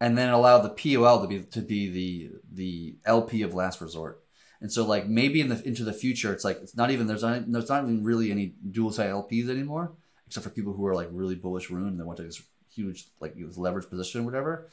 and 0.00 0.18
then 0.18 0.30
allow 0.30 0.58
the 0.58 0.70
POL 0.70 1.22
to 1.22 1.28
be 1.28 1.44
to 1.44 1.60
be 1.60 1.88
the 1.88 2.30
the 2.52 2.96
LP 3.04 3.42
of 3.42 3.54
last 3.54 3.80
resort 3.80 4.24
and 4.60 4.72
so 4.72 4.84
like 4.84 5.06
maybe 5.06 5.40
in 5.40 5.48
the 5.48 5.66
into 5.66 5.84
the 5.84 5.92
future, 5.92 6.32
it's 6.32 6.44
like 6.44 6.58
it's 6.62 6.76
not 6.76 6.90
even 6.90 7.06
there's 7.06 7.22
not 7.22 7.50
there's 7.50 7.68
not 7.68 7.84
even 7.84 8.02
really 8.02 8.30
any 8.30 8.54
dual 8.70 8.90
side 8.90 9.10
LPs 9.10 9.48
anymore, 9.48 9.92
except 10.26 10.44
for 10.44 10.50
people 10.50 10.72
who 10.72 10.84
are 10.86 10.94
like 10.94 11.08
really 11.12 11.36
bullish 11.36 11.70
Rune 11.70 11.88
and 11.88 12.00
they 12.00 12.04
want 12.04 12.16
to 12.16 12.24
this 12.24 12.42
huge 12.74 13.06
like 13.20 13.34
leverage 13.56 13.88
position 13.88 14.22
or 14.22 14.24
whatever. 14.24 14.68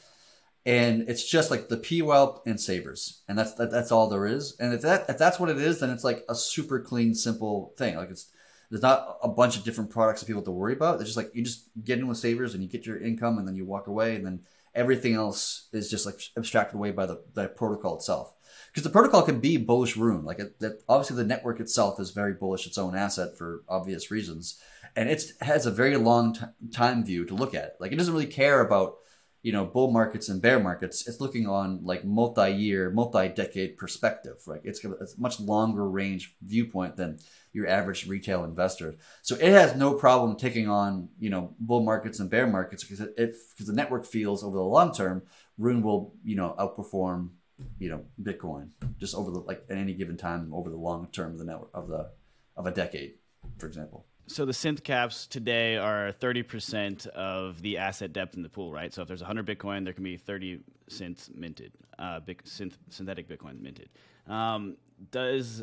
And 0.64 1.08
it's 1.08 1.28
just 1.28 1.52
like 1.52 1.68
the 1.68 1.76
POL 1.76 2.42
and 2.44 2.60
savers, 2.60 3.22
and 3.28 3.38
that's 3.38 3.54
that, 3.54 3.70
that's 3.70 3.92
all 3.92 4.08
there 4.08 4.26
is. 4.26 4.56
And 4.58 4.74
if 4.74 4.82
that 4.82 5.08
if 5.08 5.18
that's 5.18 5.38
what 5.38 5.50
it 5.50 5.58
is, 5.58 5.78
then 5.78 5.90
it's 5.90 6.02
like 6.02 6.24
a 6.28 6.34
super 6.34 6.80
clean, 6.80 7.14
simple 7.14 7.72
thing. 7.78 7.94
Like 7.94 8.10
it's 8.10 8.26
there's 8.68 8.82
not 8.82 9.18
a 9.22 9.28
bunch 9.28 9.56
of 9.56 9.62
different 9.62 9.90
products 9.90 10.20
that 10.20 10.26
people 10.26 10.40
have 10.40 10.46
to 10.46 10.50
worry 10.50 10.72
about. 10.72 10.96
It's 10.96 11.04
just 11.04 11.16
like 11.16 11.30
you 11.32 11.44
just 11.44 11.68
get 11.84 12.00
in 12.00 12.08
with 12.08 12.18
savers 12.18 12.54
and 12.54 12.64
you 12.64 12.68
get 12.68 12.84
your 12.84 13.00
income 13.00 13.38
and 13.38 13.46
then 13.46 13.54
you 13.54 13.64
walk 13.64 13.86
away 13.86 14.16
and 14.16 14.26
then 14.26 14.40
everything 14.74 15.14
else 15.14 15.68
is 15.72 15.88
just 15.88 16.04
like 16.04 16.20
abstracted 16.36 16.74
away 16.74 16.90
by 16.90 17.06
the, 17.06 17.22
the 17.34 17.46
protocol 17.46 17.94
itself 17.94 18.34
because 18.76 18.84
the 18.84 18.92
protocol 18.92 19.22
can 19.22 19.40
be 19.40 19.56
bullish 19.56 19.96
Rune. 19.96 20.26
Like 20.26 20.38
it, 20.38 20.60
that, 20.60 20.82
obviously 20.86 21.16
the 21.16 21.24
network 21.24 21.60
itself 21.60 21.98
is 21.98 22.10
very 22.10 22.34
bullish 22.34 22.66
its 22.66 22.76
own 22.76 22.94
asset 22.94 23.38
for 23.38 23.62
obvious 23.70 24.10
reasons, 24.10 24.60
and 24.94 25.08
it 25.08 25.32
has 25.40 25.64
a 25.64 25.70
very 25.70 25.96
long 25.96 26.34
t- 26.34 26.40
time 26.74 27.02
view 27.02 27.24
to 27.24 27.34
look 27.34 27.54
at 27.54 27.64
it. 27.64 27.76
Like 27.80 27.92
it 27.92 27.96
doesn't 27.96 28.12
really 28.12 28.26
care 28.26 28.60
about 28.60 28.96
you 29.40 29.50
know 29.50 29.64
bull 29.64 29.90
markets 29.92 30.28
and 30.28 30.42
bear 30.42 30.60
markets. 30.60 31.08
It's 31.08 31.22
looking 31.22 31.46
on 31.46 31.86
like 31.86 32.04
multi-year, 32.04 32.90
multi-decade 32.90 33.78
perspective. 33.78 34.36
Right? 34.46 34.60
It's, 34.62 34.84
a 34.84 34.94
much 35.16 35.40
longer 35.40 35.88
range 35.88 36.36
viewpoint 36.42 36.98
than 36.98 37.18
your 37.54 37.66
average 37.66 38.06
retail 38.06 38.44
investor. 38.44 38.96
So 39.22 39.36
it 39.36 39.52
has 39.52 39.74
no 39.74 39.94
problem 39.94 40.36
taking 40.36 40.68
on 40.68 41.08
you 41.18 41.30
know 41.30 41.54
bull 41.58 41.82
markets 41.82 42.20
and 42.20 42.28
bear 42.28 42.46
markets 42.46 42.84
because 42.84 43.00
it 43.00 43.16
because 43.16 43.68
the 43.68 43.72
network 43.72 44.04
feels 44.04 44.44
over 44.44 44.58
the 44.58 44.62
long 44.62 44.94
term, 44.94 45.22
Rune 45.56 45.80
will 45.80 46.12
you 46.22 46.36
know 46.36 46.54
outperform 46.58 47.30
you 47.78 47.88
know 47.88 48.04
Bitcoin 48.22 48.68
just 48.98 49.14
over 49.14 49.30
the 49.30 49.40
like 49.40 49.64
at 49.70 49.76
any 49.76 49.94
given 49.94 50.16
time 50.16 50.52
over 50.52 50.70
the 50.70 50.76
long 50.76 51.08
term 51.12 51.32
of 51.32 51.38
the 51.38 51.44
network 51.44 51.70
of 51.74 51.88
the 51.88 52.10
of 52.56 52.66
a 52.66 52.70
decade, 52.70 53.14
for 53.58 53.66
example. 53.66 54.06
So 54.28 54.44
the 54.44 54.52
synth 54.52 54.82
caps 54.82 55.28
today 55.28 55.76
are 55.76 56.10
30% 56.10 57.06
of 57.08 57.62
the 57.62 57.78
asset 57.78 58.12
depth 58.12 58.34
in 58.34 58.42
the 58.42 58.48
pool, 58.48 58.72
right? 58.72 58.92
So 58.92 59.02
if 59.02 59.08
there's 59.08 59.20
100 59.20 59.46
Bitcoin, 59.46 59.84
there 59.84 59.92
can 59.92 60.02
be 60.02 60.16
30 60.16 60.62
synths 60.90 61.32
minted, 61.32 61.70
uh, 61.96 62.18
big 62.18 62.42
synth, 62.42 62.72
synthetic 62.90 63.28
Bitcoin 63.28 63.60
minted. 63.60 63.88
Um, 64.26 64.78
does 65.12 65.62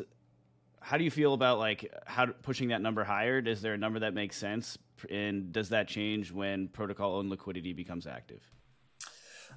how 0.80 0.98
do 0.98 1.04
you 1.04 1.10
feel 1.10 1.34
about 1.34 1.58
like 1.58 1.92
how 2.06 2.26
pushing 2.26 2.68
that 2.68 2.80
number 2.80 3.04
higher? 3.04 3.38
Is 3.38 3.60
there 3.60 3.74
a 3.74 3.78
number 3.78 4.00
that 4.00 4.14
makes 4.14 4.36
sense, 4.36 4.78
and 5.10 5.52
does 5.52 5.70
that 5.70 5.88
change 5.88 6.30
when 6.30 6.68
protocol 6.68 7.16
owned 7.16 7.30
liquidity 7.30 7.72
becomes 7.72 8.06
active? 8.06 8.42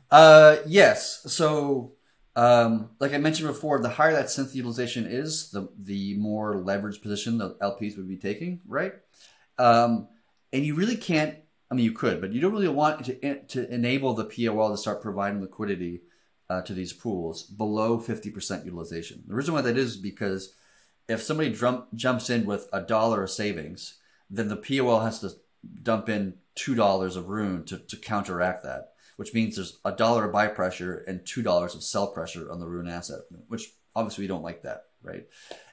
Uh, 0.09 0.57
yes. 0.65 1.21
So 1.27 1.93
um, 2.37 2.91
like 2.99 3.15
I 3.15 3.17
mentioned 3.17 3.47
before, 3.47 3.79
the 3.79 3.89
higher 3.89 4.13
that 4.13 4.27
synth 4.27 4.53
utilization 4.53 5.07
is, 5.07 5.49
the 5.49 5.69
the 5.75 6.13
more 6.17 6.53
leveraged 6.53 7.01
position 7.01 7.39
the 7.39 7.55
LPs 7.55 7.97
would 7.97 8.07
be 8.07 8.15
taking, 8.15 8.61
right? 8.67 8.93
Um, 9.57 10.07
and 10.53 10.63
you 10.63 10.75
really 10.75 10.97
can't. 10.97 11.35
I 11.71 11.75
mean, 11.75 11.83
you 11.83 11.93
could, 11.93 12.21
but 12.21 12.31
you 12.33 12.39
don't 12.39 12.53
really 12.53 12.67
want 12.67 13.05
to 13.05 13.39
to 13.43 13.73
enable 13.73 14.13
the 14.13 14.25
POL 14.25 14.69
to 14.69 14.77
start 14.77 15.01
providing 15.01 15.41
liquidity 15.41 16.03
uh, 16.47 16.61
to 16.61 16.75
these 16.75 16.93
pools 16.93 17.41
below 17.41 17.99
fifty 17.99 18.29
percent 18.29 18.65
utilization. 18.65 19.23
The 19.25 19.33
reason 19.33 19.55
why 19.55 19.61
that 19.61 19.75
is 19.75 19.97
because 19.97 20.53
if 21.09 21.23
somebody 21.23 21.57
jumps 21.95 22.29
in 22.29 22.45
with 22.45 22.69
a 22.71 22.81
dollar 22.81 23.23
of 23.23 23.31
savings, 23.31 23.95
then 24.29 24.47
the 24.47 24.57
POL 24.57 24.99
has 24.99 25.21
to 25.21 25.31
dump 25.81 26.07
in 26.07 26.35
two 26.53 26.75
dollars 26.75 27.15
of 27.15 27.29
Rune 27.29 27.63
to, 27.65 27.79
to 27.79 27.97
counteract 27.97 28.63
that 28.63 28.91
which 29.17 29.33
means 29.33 29.55
there's 29.55 29.79
a 29.83 29.91
dollar 29.91 30.25
of 30.25 30.31
buy 30.31 30.47
pressure 30.47 31.03
and 31.07 31.25
two 31.25 31.41
dollars 31.43 31.75
of 31.75 31.83
sell 31.83 32.07
pressure 32.07 32.49
on 32.51 32.59
the 32.59 32.67
Rune 32.67 32.87
asset, 32.87 33.21
which 33.49 33.73
obviously 33.95 34.23
we 34.23 34.27
don't 34.27 34.43
like 34.43 34.61
that, 34.61 34.85
right? 35.03 35.25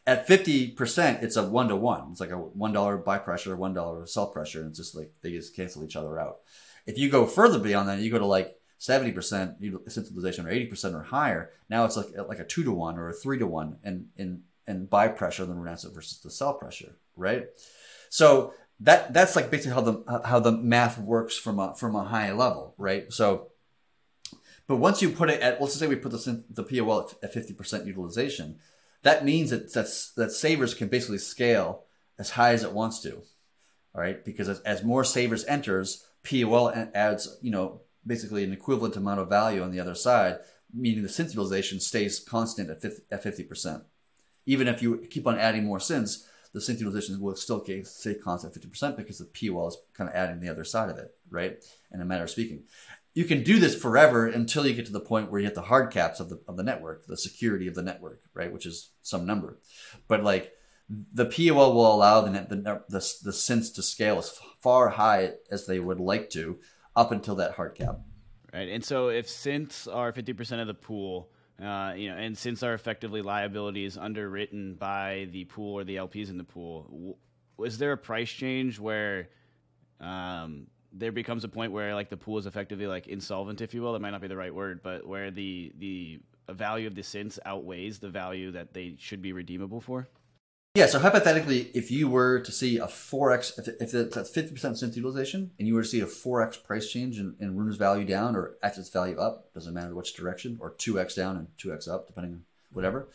At 0.06 0.26
50%, 0.26 1.22
it's 1.22 1.36
a 1.36 1.48
one 1.48 1.68
to 1.68 1.76
one. 1.76 2.08
It's 2.10 2.20
like 2.20 2.30
a 2.30 2.34
$1 2.34 3.04
buy 3.04 3.18
pressure, 3.18 3.56
$1 3.56 4.08
sell 4.08 4.26
pressure. 4.26 4.60
And 4.60 4.70
it's 4.70 4.78
just 4.78 4.94
like 4.94 5.12
they 5.22 5.30
just 5.30 5.54
cancel 5.54 5.84
each 5.84 5.96
other 5.96 6.18
out. 6.18 6.38
If 6.86 6.98
you 6.98 7.10
go 7.10 7.26
further 7.26 7.58
beyond 7.58 7.88
that, 7.88 8.00
you 8.00 8.10
go 8.10 8.18
to 8.18 8.26
like 8.26 8.58
70% 8.80 9.14
synthesization 9.14 10.44
or 10.44 10.50
80% 10.50 10.94
or 10.94 11.02
higher. 11.02 11.50
Now 11.70 11.84
it's 11.84 11.96
like, 11.96 12.08
like 12.28 12.38
a 12.38 12.44
two 12.44 12.64
to 12.64 12.72
one 12.72 12.98
or 12.98 13.08
a 13.08 13.14
three 13.14 13.38
to 13.38 13.46
one 13.46 13.76
and, 13.82 14.08
and, 14.18 14.42
and 14.66 14.90
buy 14.90 15.08
pressure, 15.08 15.44
the 15.44 15.54
rune 15.54 15.72
asset 15.72 15.94
versus 15.94 16.18
the 16.18 16.30
sell 16.30 16.54
pressure, 16.54 16.96
right? 17.16 17.46
So 18.10 18.52
that 18.80 19.12
that's 19.12 19.36
like 19.36 19.50
basically 19.50 19.74
how 19.74 19.80
the 19.80 20.22
how 20.24 20.40
the 20.40 20.52
math 20.52 20.98
works 20.98 21.36
from 21.36 21.58
a 21.58 21.74
from 21.74 21.94
a 21.94 22.04
high 22.04 22.32
level, 22.32 22.74
right? 22.76 23.12
So, 23.12 23.52
but 24.66 24.76
once 24.76 25.00
you 25.00 25.10
put 25.10 25.30
it 25.30 25.40
at 25.40 25.60
let's 25.60 25.74
say 25.74 25.86
we 25.86 25.96
put 25.96 26.12
this 26.12 26.26
in 26.26 26.44
the 26.50 26.64
POL 26.64 27.10
at 27.22 27.32
fifty 27.32 27.54
percent 27.54 27.86
utilization, 27.86 28.58
that 29.02 29.24
means 29.24 29.50
that 29.50 29.72
that's 29.72 30.12
that 30.12 30.32
savers 30.32 30.74
can 30.74 30.88
basically 30.88 31.18
scale 31.18 31.84
as 32.18 32.30
high 32.30 32.52
as 32.52 32.64
it 32.64 32.72
wants 32.72 33.00
to, 33.00 33.14
all 33.14 34.00
right? 34.00 34.24
Because 34.24 34.48
as, 34.48 34.60
as 34.60 34.84
more 34.84 35.04
savers 35.04 35.44
enters, 35.44 36.04
POL 36.28 36.72
adds 36.94 37.38
you 37.42 37.50
know 37.50 37.82
basically 38.06 38.42
an 38.42 38.52
equivalent 38.52 38.96
amount 38.96 39.20
of 39.20 39.28
value 39.28 39.62
on 39.62 39.70
the 39.70 39.80
other 39.80 39.94
side, 39.94 40.38
meaning 40.72 41.02
the 41.02 41.08
synth 41.08 41.28
utilization 41.28 41.78
stays 41.78 42.18
constant 42.18 42.70
at 42.70 43.22
fifty 43.22 43.44
percent. 43.44 43.84
Even 44.46 44.66
if 44.68 44.82
you 44.82 44.98
keep 45.08 45.26
on 45.26 45.38
adding 45.38 45.64
more 45.64 45.78
synths, 45.78 46.24
the 46.54 46.60
synth 46.60 46.78
utilization 46.78 47.20
will 47.20 47.34
still 47.34 47.62
stay 47.84 48.14
constant 48.14 48.56
at 48.56 48.62
50% 48.62 48.96
because 48.96 49.18
the 49.18 49.24
POL 49.50 49.68
is 49.68 49.76
kind 49.92 50.08
of 50.08 50.14
adding 50.14 50.40
the 50.40 50.48
other 50.48 50.64
side 50.64 50.88
of 50.88 50.96
it, 50.96 51.12
right? 51.28 51.62
In 51.92 52.00
a 52.00 52.04
matter 52.04 52.24
of 52.24 52.30
speaking. 52.30 52.62
You 53.12 53.24
can 53.24 53.42
do 53.42 53.58
this 53.58 53.74
forever 53.74 54.28
until 54.28 54.66
you 54.66 54.72
get 54.72 54.86
to 54.86 54.92
the 54.92 55.00
point 55.00 55.30
where 55.30 55.40
you 55.40 55.46
hit 55.46 55.56
the 55.56 55.62
hard 55.62 55.92
caps 55.92 56.20
of 56.20 56.28
the, 56.30 56.40
of 56.46 56.56
the 56.56 56.62
network, 56.62 57.06
the 57.06 57.16
security 57.16 57.66
of 57.66 57.74
the 57.74 57.82
network, 57.82 58.22
right? 58.34 58.52
Which 58.52 58.66
is 58.66 58.90
some 59.02 59.26
number. 59.26 59.58
But 60.06 60.22
like 60.22 60.52
the 60.88 61.26
POL 61.26 61.74
will 61.74 61.92
allow 61.92 62.20
the, 62.20 62.30
net, 62.30 62.48
the, 62.48 62.56
the, 62.88 63.14
the 63.22 63.30
synths 63.32 63.74
to 63.74 63.82
scale 63.82 64.18
as 64.18 64.38
far 64.60 64.90
high 64.90 65.32
as 65.50 65.66
they 65.66 65.80
would 65.80 65.98
like 65.98 66.30
to 66.30 66.58
up 66.94 67.10
until 67.10 67.34
that 67.36 67.52
hard 67.52 67.74
cap. 67.74 67.98
Right. 68.52 68.68
And 68.68 68.84
so 68.84 69.08
if 69.08 69.26
synths 69.26 69.92
are 69.92 70.12
50% 70.12 70.60
of 70.60 70.68
the 70.68 70.74
pool, 70.74 71.30
uh, 71.64 71.94
you 71.94 72.10
know, 72.10 72.16
and 72.16 72.36
since 72.36 72.62
our 72.62 72.74
effectively 72.74 73.22
liability 73.22 73.84
is 73.84 73.96
underwritten 73.96 74.74
by 74.74 75.28
the 75.32 75.44
pool 75.44 75.74
or 75.74 75.84
the 75.84 75.96
LPs 75.96 76.28
in 76.28 76.36
the 76.36 76.44
pool, 76.44 77.16
was 77.56 77.78
there 77.78 77.92
a 77.92 77.96
price 77.96 78.30
change 78.30 78.78
where 78.78 79.28
um, 80.00 80.66
there 80.92 81.12
becomes 81.12 81.44
a 81.44 81.48
point 81.48 81.72
where 81.72 81.94
like 81.94 82.10
the 82.10 82.16
pool 82.16 82.38
is 82.38 82.46
effectively 82.46 82.86
like 82.86 83.06
insolvent, 83.06 83.60
if 83.60 83.72
you 83.72 83.82
will? 83.82 83.92
That 83.92 84.00
might 84.00 84.10
not 84.10 84.20
be 84.20 84.28
the 84.28 84.36
right 84.36 84.54
word, 84.54 84.80
but 84.82 85.06
where 85.06 85.30
the 85.30 85.72
the 85.78 86.20
value 86.52 86.86
of 86.86 86.94
the 86.94 87.02
synths 87.02 87.38
outweighs 87.46 87.98
the 87.98 88.10
value 88.10 88.50
that 88.52 88.74
they 88.74 88.96
should 88.98 89.22
be 89.22 89.32
redeemable 89.32 89.80
for? 89.80 90.08
Yeah, 90.76 90.86
so 90.86 90.98
hypothetically, 90.98 91.70
if 91.72 91.92
you 91.92 92.08
were 92.08 92.40
to 92.40 92.50
see 92.50 92.78
a 92.78 92.86
4x, 92.86 93.60
if, 93.80 93.94
if 93.94 94.10
that's 94.10 94.32
50% 94.32 94.52
synth 94.52 94.96
utilization, 94.96 95.52
and 95.56 95.68
you 95.68 95.74
were 95.74 95.82
to 95.82 95.88
see 95.88 96.00
a 96.00 96.06
4x 96.06 96.64
price 96.64 96.90
change 96.90 97.20
in, 97.20 97.36
in 97.38 97.56
Rune's 97.56 97.76
value 97.76 98.04
down 98.04 98.34
or 98.34 98.56
assets 98.60 98.90
value 98.90 99.16
up, 99.16 99.54
doesn't 99.54 99.72
matter 99.72 99.94
which 99.94 100.16
direction, 100.16 100.58
or 100.60 100.72
2x 100.72 101.14
down 101.14 101.36
and 101.36 101.46
2x 101.58 101.86
up, 101.88 102.08
depending 102.08 102.32
on 102.32 102.42
whatever, 102.72 103.06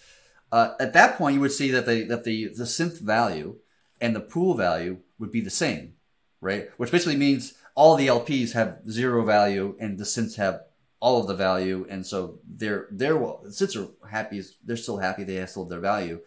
uh, 0.53 0.76
at 0.80 0.94
that 0.94 1.18
point 1.18 1.34
you 1.34 1.41
would 1.41 1.52
see 1.52 1.69
that, 1.72 1.86
the 1.86 2.03
that 2.03 2.23
the, 2.23 2.45
the 2.45 2.64
synth 2.64 3.02
value 3.02 3.57
and 3.99 4.15
the 4.15 4.22
pool 4.22 4.53
value 4.53 4.99
would 5.19 5.30
be 5.30 5.41
the 5.41 5.49
same, 5.49 5.95
right? 6.40 6.69
Which 6.77 6.91
basically 6.91 7.18
means 7.18 7.56
all 7.76 7.98
the 7.98 8.07
LPs 8.07 8.53
have 8.53 8.80
zero 8.90 9.26
value 9.26 9.76
and 9.81 9.98
the 9.98 10.06
synths 10.06 10.38
have 10.38 10.61
all 11.02 11.19
of 11.19 11.27
the 11.27 11.36
value, 11.36 11.86
and 11.90 12.06
so 12.06 12.40
they're, 12.48 12.88
they're 12.90 13.18
well, 13.18 13.41
the 13.44 13.49
synths 13.49 13.76
are 13.76 14.07
happy, 14.07 14.41
they're 14.64 14.77
still 14.77 14.99
happy, 14.99 15.26
they 15.26 15.36
have 15.36 15.49
still 15.49 15.65
their 15.65 15.81
value 15.81 16.22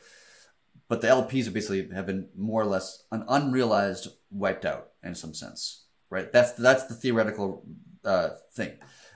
but 0.92 1.00
the 1.00 1.08
LPs 1.08 1.48
are 1.48 1.52
basically 1.52 1.88
have 1.94 2.04
been 2.04 2.28
more 2.36 2.60
or 2.60 2.66
less 2.66 3.04
an 3.10 3.24
unrealized 3.26 4.08
wiped 4.30 4.66
out 4.66 4.90
in 5.02 5.14
some 5.14 5.32
sense, 5.32 5.86
right? 6.10 6.30
That's 6.30 6.52
that's 6.52 6.84
the 6.84 6.92
theoretical 6.92 7.64
uh, 8.04 8.28
thing. 8.52 8.72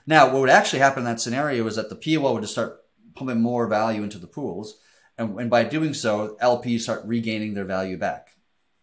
Now, 0.07 0.25
what 0.33 0.39
would 0.39 0.49
actually 0.49 0.79
happen 0.79 1.01
in 1.01 1.05
that 1.05 1.21
scenario 1.21 1.67
is 1.67 1.75
that 1.75 1.91
the 1.91 1.95
POL 1.95 2.33
would 2.33 2.41
just 2.41 2.53
start 2.53 2.79
pumping 3.13 3.41
more 3.41 3.67
value 3.67 4.01
into 4.01 4.17
the 4.17 4.25
pools, 4.25 4.79
and, 5.19 5.39
and 5.39 5.51
by 5.51 5.65
doing 5.65 5.93
so, 5.93 6.35
LPs 6.41 6.79
start 6.79 7.05
regaining 7.05 7.53
their 7.53 7.63
value 7.63 7.95
back, 7.95 8.29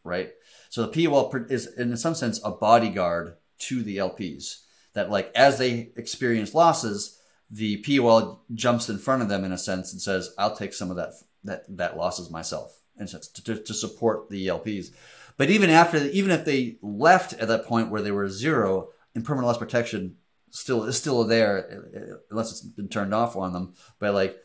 right? 0.04 0.30
So 0.70 0.86
the 0.86 1.06
POL 1.06 1.34
is, 1.50 1.66
in 1.66 1.96
some 1.96 2.14
sense, 2.14 2.40
a 2.44 2.52
bodyguard 2.52 3.34
to 3.58 3.82
the 3.82 3.96
LPs. 3.96 4.60
That 4.92 5.10
like 5.10 5.32
as 5.34 5.58
they 5.58 5.90
experience 5.96 6.54
losses, 6.54 7.18
the 7.50 7.82
POL 7.82 8.44
jumps 8.54 8.88
in 8.88 8.98
front 8.98 9.22
of 9.22 9.28
them 9.28 9.42
in 9.42 9.50
a 9.50 9.58
sense 9.58 9.92
and 9.92 10.00
says, 10.00 10.30
"I'll 10.38 10.54
take 10.54 10.74
some 10.74 10.92
of 10.92 10.96
that 10.96 11.14
that 11.42 11.64
that 11.76 11.96
losses 11.96 12.30
myself." 12.30 12.82
And 12.98 13.08
to, 13.08 13.56
to 13.56 13.74
support 13.74 14.28
the 14.30 14.46
LPs. 14.46 14.88
But 15.36 15.50
even 15.50 15.70
after, 15.70 15.98
even 15.98 16.30
if 16.30 16.44
they 16.44 16.78
left 16.80 17.32
at 17.34 17.48
that 17.48 17.66
point 17.66 17.90
where 17.90 18.02
they 18.02 18.12
were 18.12 18.28
zero, 18.28 18.90
impermanent 19.14 19.48
loss 19.48 19.58
protection 19.58 20.16
still 20.50 20.84
is 20.84 20.96
still 20.96 21.24
there 21.24 22.14
unless 22.30 22.52
it's 22.52 22.60
been 22.60 22.88
turned 22.88 23.12
off 23.12 23.36
on 23.36 23.52
them. 23.52 23.74
But 23.98 24.14
like 24.14 24.36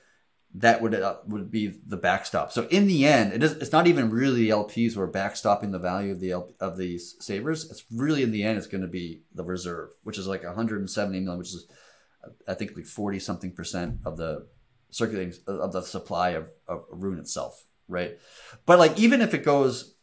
that 0.55 0.81
would 0.81 0.95
uh, 0.95 1.17
would 1.27 1.51
be 1.51 1.79
the 1.85 1.97
backstop. 1.97 2.51
So 2.51 2.67
in 2.69 2.87
the 2.87 3.05
end, 3.05 3.33
it 3.33 3.43
is 3.43 3.53
it's 3.53 3.71
not 3.71 3.85
even 3.85 4.09
really 4.09 4.45
the 4.45 4.49
LPs 4.49 4.93
who 4.93 5.01
are 5.01 5.11
backstopping 5.11 5.71
the 5.71 5.79
value 5.79 6.11
of 6.11 6.19
the 6.19 6.31
LP, 6.31 6.55
of 6.59 6.77
these 6.77 7.15
savers. 7.19 7.69
It's 7.69 7.85
really 7.91 8.23
in 8.23 8.31
the 8.31 8.43
end, 8.43 8.57
it's 8.57 8.67
going 8.67 8.81
to 8.81 8.87
be 8.87 9.21
the 9.33 9.43
reserve, 9.43 9.91
which 10.03 10.17
is 10.17 10.27
like 10.27 10.43
170 10.43 11.19
million, 11.19 11.37
which 11.37 11.49
is 11.49 11.67
I 12.47 12.55
think 12.55 12.75
like 12.75 12.87
40 12.87 13.19
something 13.19 13.51
percent 13.51 13.99
of 14.05 14.17
the 14.17 14.47
circulating 14.89 15.33
of 15.45 15.71
the 15.71 15.83
supply 15.83 16.29
of, 16.29 16.49
of 16.67 16.85
Rune 16.89 17.19
itself 17.19 17.63
right? 17.89 18.17
But 18.65 18.79
like 18.79 18.97
even 18.97 19.21
if 19.21 19.33
it 19.33 19.43
goes, 19.43 19.95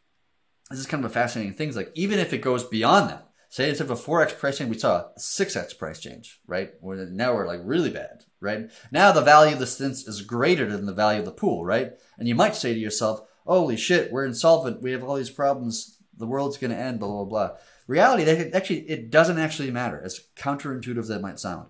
this 0.68 0.80
is 0.80 0.86
kind 0.86 1.04
of 1.04 1.10
a 1.10 1.14
fascinating 1.14 1.54
thing. 1.54 1.72
Like 1.74 1.92
even 1.94 2.18
if 2.18 2.32
it 2.32 2.38
goes 2.38 2.64
beyond 2.64 3.08
that, 3.08 3.30
say 3.48 3.68
instead 3.68 3.84
of 3.84 3.92
a 3.92 3.96
four 3.96 4.20
x 4.20 4.34
price 4.34 4.58
change, 4.58 4.70
we 4.70 4.78
saw 4.78 4.96
a 4.96 5.20
six 5.20 5.56
x 5.56 5.72
price 5.72 6.00
change, 6.00 6.40
right? 6.46 6.72
Where 6.80 7.06
now 7.06 7.34
we're 7.34 7.46
like 7.46 7.60
really 7.62 7.90
bad, 7.90 8.24
right? 8.40 8.70
Now 8.90 9.12
the 9.12 9.22
value 9.22 9.54
of 9.54 9.60
the 9.60 9.64
synths 9.64 10.06
is 10.06 10.20
greater 10.22 10.70
than 10.70 10.84
the 10.84 10.92
value 10.92 11.20
of 11.20 11.24
the 11.24 11.32
pool, 11.32 11.64
right? 11.64 11.92
And 12.18 12.28
you 12.28 12.34
might 12.34 12.56
say 12.56 12.74
to 12.74 12.80
yourself, 12.80 13.20
"Holy 13.46 13.76
shit, 13.76 14.12
we're 14.12 14.26
insolvent. 14.26 14.82
We 14.82 14.92
have 14.92 15.04
all 15.04 15.16
these 15.16 15.30
problems. 15.30 15.98
The 16.18 16.26
world's 16.26 16.58
going 16.58 16.72
to 16.72 16.76
end." 16.76 16.98
Blah 16.98 17.08
blah 17.08 17.24
blah. 17.24 17.50
Reality, 17.86 18.24
that 18.24 18.54
actually 18.54 18.80
it 18.90 19.10
doesn't 19.10 19.38
actually 19.38 19.70
matter. 19.70 20.02
As 20.04 20.20
counterintuitive 20.36 20.98
as 20.98 21.08
that 21.08 21.22
might 21.22 21.38
sound, 21.38 21.68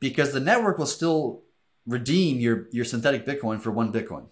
because 0.00 0.32
the 0.32 0.40
network 0.40 0.78
will 0.78 0.86
still 0.86 1.42
redeem 1.86 2.40
your 2.40 2.68
your 2.70 2.86
synthetic 2.86 3.26
Bitcoin 3.26 3.60
for 3.60 3.70
one 3.70 3.92
Bitcoin 3.92 4.28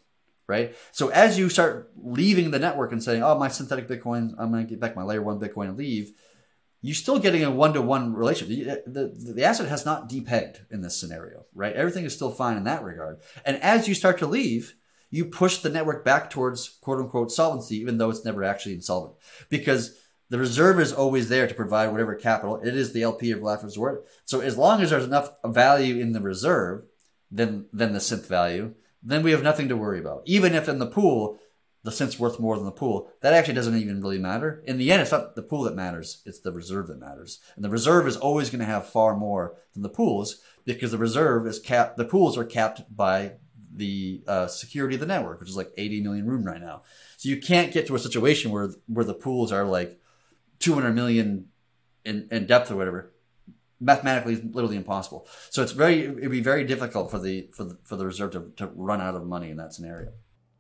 right? 0.48 0.76
So 0.92 1.08
as 1.08 1.38
you 1.38 1.48
start 1.48 1.90
leaving 1.96 2.50
the 2.50 2.58
network 2.58 2.92
and 2.92 3.02
saying, 3.02 3.22
"Oh, 3.22 3.38
my 3.38 3.48
synthetic 3.48 3.88
Bitcoin, 3.88 4.34
I'm 4.38 4.50
going 4.50 4.64
to 4.64 4.70
get 4.70 4.80
back 4.80 4.96
my 4.96 5.02
layer 5.02 5.22
one 5.22 5.40
Bitcoin 5.40 5.68
and 5.68 5.76
leave," 5.76 6.12
you're 6.82 6.94
still 6.94 7.18
getting 7.18 7.42
a 7.42 7.50
one-to-one 7.50 8.14
relationship. 8.14 8.84
The, 8.86 9.08
the, 9.08 9.32
the 9.32 9.44
asset 9.44 9.68
has 9.68 9.84
not 9.84 10.08
depegged 10.08 10.70
in 10.70 10.82
this 10.82 10.98
scenario, 10.98 11.46
right? 11.54 11.74
Everything 11.74 12.04
is 12.04 12.14
still 12.14 12.30
fine 12.30 12.56
in 12.56 12.64
that 12.64 12.84
regard. 12.84 13.18
And 13.44 13.56
as 13.62 13.88
you 13.88 13.94
start 13.94 14.18
to 14.18 14.26
leave, 14.26 14.76
you 15.10 15.24
push 15.24 15.58
the 15.58 15.68
network 15.68 16.04
back 16.04 16.30
towards 16.30 16.68
quote 16.80 16.98
unquote 16.98 17.32
solvency, 17.32 17.76
even 17.76 17.98
though 17.98 18.10
it's 18.10 18.24
never 18.24 18.44
actually 18.44 18.74
insolvent, 18.74 19.16
because 19.48 19.98
the 20.28 20.38
reserve 20.38 20.80
is 20.80 20.92
always 20.92 21.28
there 21.28 21.46
to 21.46 21.54
provide 21.54 21.88
whatever 21.88 22.14
capital. 22.14 22.56
It 22.56 22.76
is 22.76 22.92
the 22.92 23.02
LP 23.02 23.30
of 23.30 23.42
last 23.42 23.64
resort. 23.64 24.06
So 24.24 24.40
as 24.40 24.58
long 24.58 24.82
as 24.82 24.90
there's 24.90 25.04
enough 25.04 25.30
value 25.44 26.00
in 26.00 26.12
the 26.12 26.20
reserve, 26.20 26.86
then 27.30 27.66
then 27.72 27.92
the 27.92 27.98
synth 27.98 28.26
value, 28.26 28.74
then 29.06 29.22
we 29.22 29.30
have 29.30 29.42
nothing 29.42 29.68
to 29.68 29.76
worry 29.76 29.98
about. 29.98 30.22
Even 30.26 30.54
if 30.54 30.68
in 30.68 30.78
the 30.78 30.86
pool, 30.86 31.38
the 31.84 31.92
synth's 31.92 32.18
worth 32.18 32.40
more 32.40 32.56
than 32.56 32.64
the 32.64 32.72
pool, 32.72 33.08
that 33.20 33.32
actually 33.32 33.54
doesn't 33.54 33.76
even 33.76 34.00
really 34.00 34.18
matter. 34.18 34.62
In 34.66 34.78
the 34.78 34.90
end, 34.90 35.02
it's 35.02 35.12
not 35.12 35.36
the 35.36 35.42
pool 35.42 35.62
that 35.62 35.76
matters, 35.76 36.22
it's 36.26 36.40
the 36.40 36.52
reserve 36.52 36.88
that 36.88 36.98
matters. 36.98 37.40
And 37.54 37.64
the 37.64 37.70
reserve 37.70 38.08
is 38.08 38.16
always 38.16 38.50
going 38.50 38.60
to 38.60 38.66
have 38.66 38.88
far 38.88 39.16
more 39.16 39.56
than 39.72 39.82
the 39.82 39.88
pools 39.88 40.40
because 40.64 40.90
the 40.90 40.98
reserve 40.98 41.46
is 41.46 41.60
capped, 41.60 41.96
the 41.96 42.04
pools 42.04 42.36
are 42.36 42.44
capped 42.44 42.82
by 42.94 43.34
the 43.72 44.24
uh, 44.26 44.48
security 44.48 44.96
of 44.96 45.00
the 45.00 45.06
network, 45.06 45.38
which 45.38 45.50
is 45.50 45.56
like 45.56 45.70
80 45.76 46.00
million 46.00 46.26
rune 46.26 46.44
right 46.44 46.60
now. 46.60 46.82
So 47.18 47.28
you 47.28 47.40
can't 47.40 47.72
get 47.72 47.86
to 47.86 47.94
a 47.94 48.00
situation 48.00 48.50
where 48.50 48.70
where 48.88 49.04
the 49.04 49.14
pools 49.14 49.52
are 49.52 49.64
like 49.64 50.00
200 50.58 50.92
million 50.92 51.48
in, 52.04 52.26
in 52.30 52.46
depth 52.46 52.70
or 52.70 52.76
whatever 52.76 53.12
mathematically 53.80 54.36
literally 54.36 54.76
impossible. 54.76 55.26
So 55.50 55.62
it's 55.62 55.72
very 55.72 56.04
it'd 56.04 56.30
be 56.30 56.40
very 56.40 56.64
difficult 56.64 57.10
for 57.10 57.18
the 57.18 57.48
for 57.52 57.64
the 57.64 57.78
for 57.84 57.96
the 57.96 58.06
reserve 58.06 58.32
to, 58.32 58.52
to 58.56 58.66
run 58.74 59.00
out 59.00 59.14
of 59.14 59.26
money 59.26 59.50
in 59.50 59.56
that 59.58 59.72
scenario. 59.72 60.12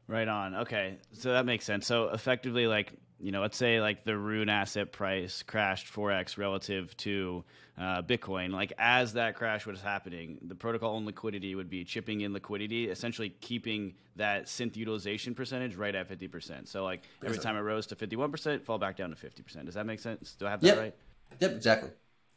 Right 0.08 0.28
on. 0.28 0.54
Okay, 0.54 0.98
so 1.12 1.32
that 1.32 1.46
makes 1.46 1.64
sense. 1.64 1.86
So 1.86 2.10
effectively, 2.10 2.66
like 2.66 2.92
you 3.18 3.32
know, 3.32 3.40
let's 3.40 3.56
say 3.56 3.80
like 3.80 4.04
the 4.04 4.16
Rune 4.16 4.48
asset 4.48 4.92
price 4.92 5.42
crashed 5.42 5.92
4x 5.92 6.36
relative 6.36 6.94
to 6.98 7.44
uh, 7.78 8.02
Bitcoin. 8.02 8.50
Like 8.52 8.74
as 8.78 9.14
that 9.14 9.36
crash 9.36 9.66
was 9.66 9.80
happening, 9.80 10.38
the 10.42 10.54
protocol 10.54 10.94
owned 10.96 11.06
liquidity 11.06 11.54
would 11.54 11.70
be 11.70 11.82
chipping 11.84 12.20
in 12.20 12.32
liquidity, 12.34 12.88
essentially 12.88 13.30
keeping 13.40 13.94
that 14.16 14.46
synth 14.46 14.76
utilization 14.76 15.34
percentage 15.34 15.76
right 15.76 15.94
at 15.94 16.08
50%. 16.08 16.68
So 16.68 16.84
like 16.84 17.04
every 17.24 17.38
time 17.38 17.56
it 17.56 17.60
rose 17.60 17.86
to 17.88 17.96
51%, 17.96 18.62
fall 18.62 18.78
back 18.78 18.96
down 18.96 19.10
to 19.10 19.16
50%. 19.16 19.64
Does 19.64 19.74
that 19.74 19.86
make 19.86 20.00
sense? 20.00 20.36
Do 20.38 20.46
I 20.46 20.50
have 20.50 20.60
that 20.60 20.66
yep. 20.66 20.78
right? 20.78 20.94
Yep, 21.40 21.52
exactly. 21.52 21.90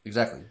Exactly. 0.06 0.42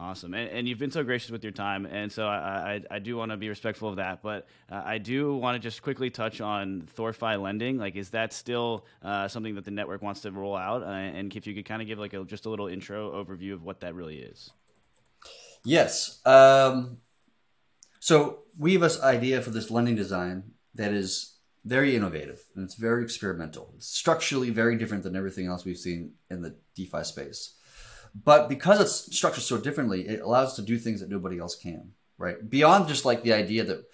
Awesome, 0.00 0.32
and, 0.32 0.48
and, 0.50 0.68
you've 0.68 0.78
been 0.78 0.92
so 0.92 1.02
gracious 1.02 1.32
with 1.32 1.42
your 1.42 1.50
time, 1.50 1.84
and 1.84 2.12
so 2.12 2.24
I, 2.24 2.84
I, 2.90 2.96
I 2.96 2.98
do 3.00 3.16
want 3.16 3.32
to 3.32 3.36
be 3.36 3.48
respectful 3.48 3.88
of 3.88 3.96
that. 3.96 4.22
But 4.22 4.46
uh, 4.70 4.80
I 4.84 4.98
do 4.98 5.34
want 5.34 5.56
to 5.56 5.58
just 5.58 5.82
quickly 5.82 6.08
touch 6.08 6.40
on 6.40 6.88
ThorFi 6.96 7.42
lending. 7.42 7.78
Like, 7.78 7.96
is 7.96 8.10
that 8.10 8.32
still 8.32 8.86
uh, 9.02 9.26
something 9.26 9.56
that 9.56 9.64
the 9.64 9.72
network 9.72 10.00
wants 10.00 10.20
to 10.20 10.30
roll 10.30 10.54
out? 10.54 10.84
Uh, 10.84 10.90
and 10.90 11.34
if 11.34 11.48
you 11.48 11.54
could 11.54 11.64
kind 11.64 11.82
of 11.82 11.88
give 11.88 11.98
like 11.98 12.12
a, 12.12 12.22
just 12.22 12.46
a 12.46 12.48
little 12.50 12.68
intro 12.68 13.10
overview 13.24 13.54
of 13.54 13.64
what 13.64 13.80
that 13.80 13.96
really 13.96 14.18
is. 14.18 14.50
Yes. 15.64 16.24
Um, 16.24 16.98
so 17.98 18.44
we 18.56 18.74
have 18.74 18.82
this 18.82 19.02
idea 19.02 19.42
for 19.42 19.50
this 19.50 19.68
lending 19.68 19.96
design 19.96 20.52
that 20.76 20.92
is 20.92 21.38
very 21.64 21.96
innovative 21.96 22.40
and 22.54 22.64
it's 22.64 22.76
very 22.76 23.02
experimental. 23.02 23.72
It's 23.76 23.88
structurally 23.88 24.50
very 24.50 24.78
different 24.78 25.02
than 25.02 25.16
everything 25.16 25.46
else 25.46 25.64
we've 25.64 25.76
seen 25.76 26.12
in 26.30 26.42
the 26.42 26.54
DeFi 26.76 27.02
space. 27.02 27.54
But 28.14 28.48
because 28.48 28.80
it's 28.80 29.16
structured 29.16 29.44
so 29.44 29.58
differently, 29.58 30.06
it 30.06 30.20
allows 30.20 30.48
us 30.48 30.56
to 30.56 30.62
do 30.62 30.78
things 30.78 31.00
that 31.00 31.10
nobody 31.10 31.38
else 31.38 31.56
can, 31.56 31.92
right? 32.16 32.48
Beyond 32.48 32.88
just 32.88 33.04
like 33.04 33.22
the 33.22 33.32
idea 33.32 33.64
that 33.64 33.84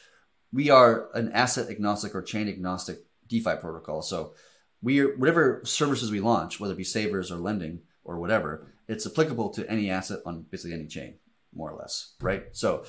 we 0.53 0.71
are 0.71 1.09
an 1.15 1.33
asset 1.33 1.69
agnostic 1.69 2.15
or 2.15 2.23
chain 2.23 2.49
agnostic 2.49 2.99
DeFi 3.29 3.57
protocol. 3.61 4.03
So 4.03 4.35
we 4.83 5.01
are, 5.01 5.17
whatever 5.17 5.63
services 5.65 6.11
we 6.11 6.21
launch, 6.21 6.61
whether 6.61 6.75
it 6.75 6.79
be 6.79 6.85
savers 6.85 7.33
or 7.33 7.37
lending 7.37 7.81
or 8.05 8.19
whatever, 8.19 8.73
it's 8.87 9.07
applicable 9.07 9.51
to 9.51 9.69
any 9.71 9.91
asset 9.91 10.21
on 10.27 10.43
basically 10.51 10.75
any 10.75 10.87
chain, 10.87 11.15
more 11.55 11.71
or 11.71 11.79
less, 11.79 12.15
right? 12.21 12.45
So 12.53 12.85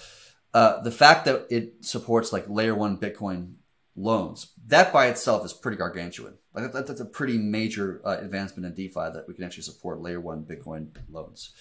uh, 0.53 0.81
the 0.81 0.91
fact 0.91 1.25
that 1.25 1.47
it 1.49 1.85
supports 1.85 2.31
like 2.31 2.49
layer 2.49 2.75
one 2.75 2.97
Bitcoin 2.97 3.55
loans, 3.95 4.51
that 4.67 4.91
by 4.93 5.07
itself 5.07 5.45
is 5.45 5.53
pretty 5.53 5.77
gargantuan. 5.77 6.37
Like 6.55 6.71
that, 6.71 6.87
that's 6.87 7.01
a 7.01 7.05
pretty 7.05 7.37
major 7.37 8.01
uh, 8.05 8.17
advancement 8.19 8.65
in 8.65 8.73
DeFi 8.73 9.11
that 9.13 9.25
we 9.27 9.33
can 9.33 9.43
actually 9.43 9.63
support 9.63 10.01
layer 10.01 10.19
one 10.19 10.43
Bitcoin 10.43 10.87
loans. 11.09 11.51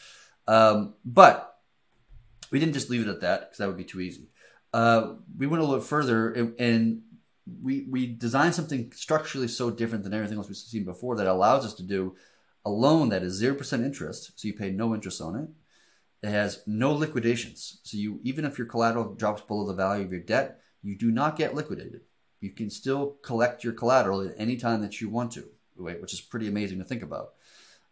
Um, 0.47 0.95
but 1.05 1.59
we 2.51 2.59
didn't 2.59 2.75
just 2.75 2.91
leave 2.91 3.07
it 3.07 3.11
at 3.11 3.21
that 3.23 3.41
because 3.41 3.59
that 3.59 3.67
would 3.67 3.77
be 3.77 3.85
too 3.85 4.01
easy. 4.01 4.29
Uh, 4.73 5.15
we 5.37 5.47
went 5.47 5.63
a 5.63 5.67
little 5.67 5.81
further 5.81 6.33
and, 6.33 6.61
and 6.61 7.03
we 7.63 7.87
we 7.91 8.07
designed 8.07 8.55
something 8.55 8.91
structurally 8.93 9.49
so 9.49 9.71
different 9.71 10.05
than 10.05 10.15
everything 10.15 10.39
else 10.39 10.49
we've 10.49 10.57
seen 10.57 10.85
before 10.85 11.17
that 11.17 11.27
allows 11.27 11.65
us 11.65 11.75
to 11.75 11.83
do 11.83 12.17
a 12.65 12.71
loan 12.71 13.11
that 13.11 13.23
is 13.23 13.35
zero 13.35 13.55
percent 13.55 13.85
interest, 13.85 14.33
so 14.37 14.49
you 14.49 14.55
pay 14.55 14.71
no 14.71 14.95
interest 14.95 15.21
on 15.21 15.37
it. 15.37 15.49
It 16.27 16.31
has 16.31 16.63
no 16.67 16.93
liquidations, 16.93 17.81
so 17.83 17.97
you 17.97 18.21
even 18.23 18.45
if 18.45 18.57
your 18.57 18.67
collateral 18.67 19.15
drops 19.15 19.43
below 19.43 19.67
the 19.67 19.75
value 19.75 20.05
of 20.05 20.13
your 20.13 20.21
debt, 20.21 20.61
you 20.83 20.97
do 20.97 21.11
not 21.11 21.37
get 21.37 21.55
liquidated 21.55 22.01
you 22.45 22.51
can 22.51 22.69
still 22.69 23.17
collect 23.23 23.65
your 23.65 23.73
collateral 23.73 24.21
at 24.21 24.35
any 24.37 24.57
time 24.57 24.83
that 24.83 25.01
you 25.01 25.09
want 25.09 25.33
to, 25.33 25.49
which 25.77 26.13
is 26.13 26.21
pretty 26.21 26.47
amazing 26.47 26.79
to 26.79 26.85
think 26.85 27.03
about. 27.03 27.33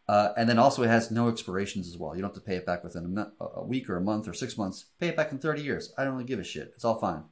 Uh, 0.06 0.32
and 0.36 0.46
then 0.46 0.58
also 0.58 0.82
it 0.82 0.88
has 0.88 1.10
no 1.10 1.28
expirations 1.28 1.88
as 1.88 1.96
well. 1.96 2.14
You 2.14 2.20
don't 2.20 2.34
have 2.34 2.42
to 2.42 2.46
pay 2.46 2.56
it 2.56 2.66
back 2.66 2.84
within 2.84 3.26
a, 3.40 3.64
week 3.64 3.88
or 3.88 3.96
a 3.96 4.00
month 4.00 4.28
or 4.28 4.34
six 4.34 4.58
months. 4.58 4.84
Pay 5.00 5.08
it 5.08 5.16
back 5.16 5.32
in 5.32 5.38
30 5.38 5.62
years. 5.62 5.94
I 5.96 6.04
don't 6.04 6.12
really 6.12 6.26
give 6.26 6.38
a 6.38 6.44
shit. 6.44 6.72
It's 6.74 6.84
all 6.84 6.98
fine. 6.98 7.24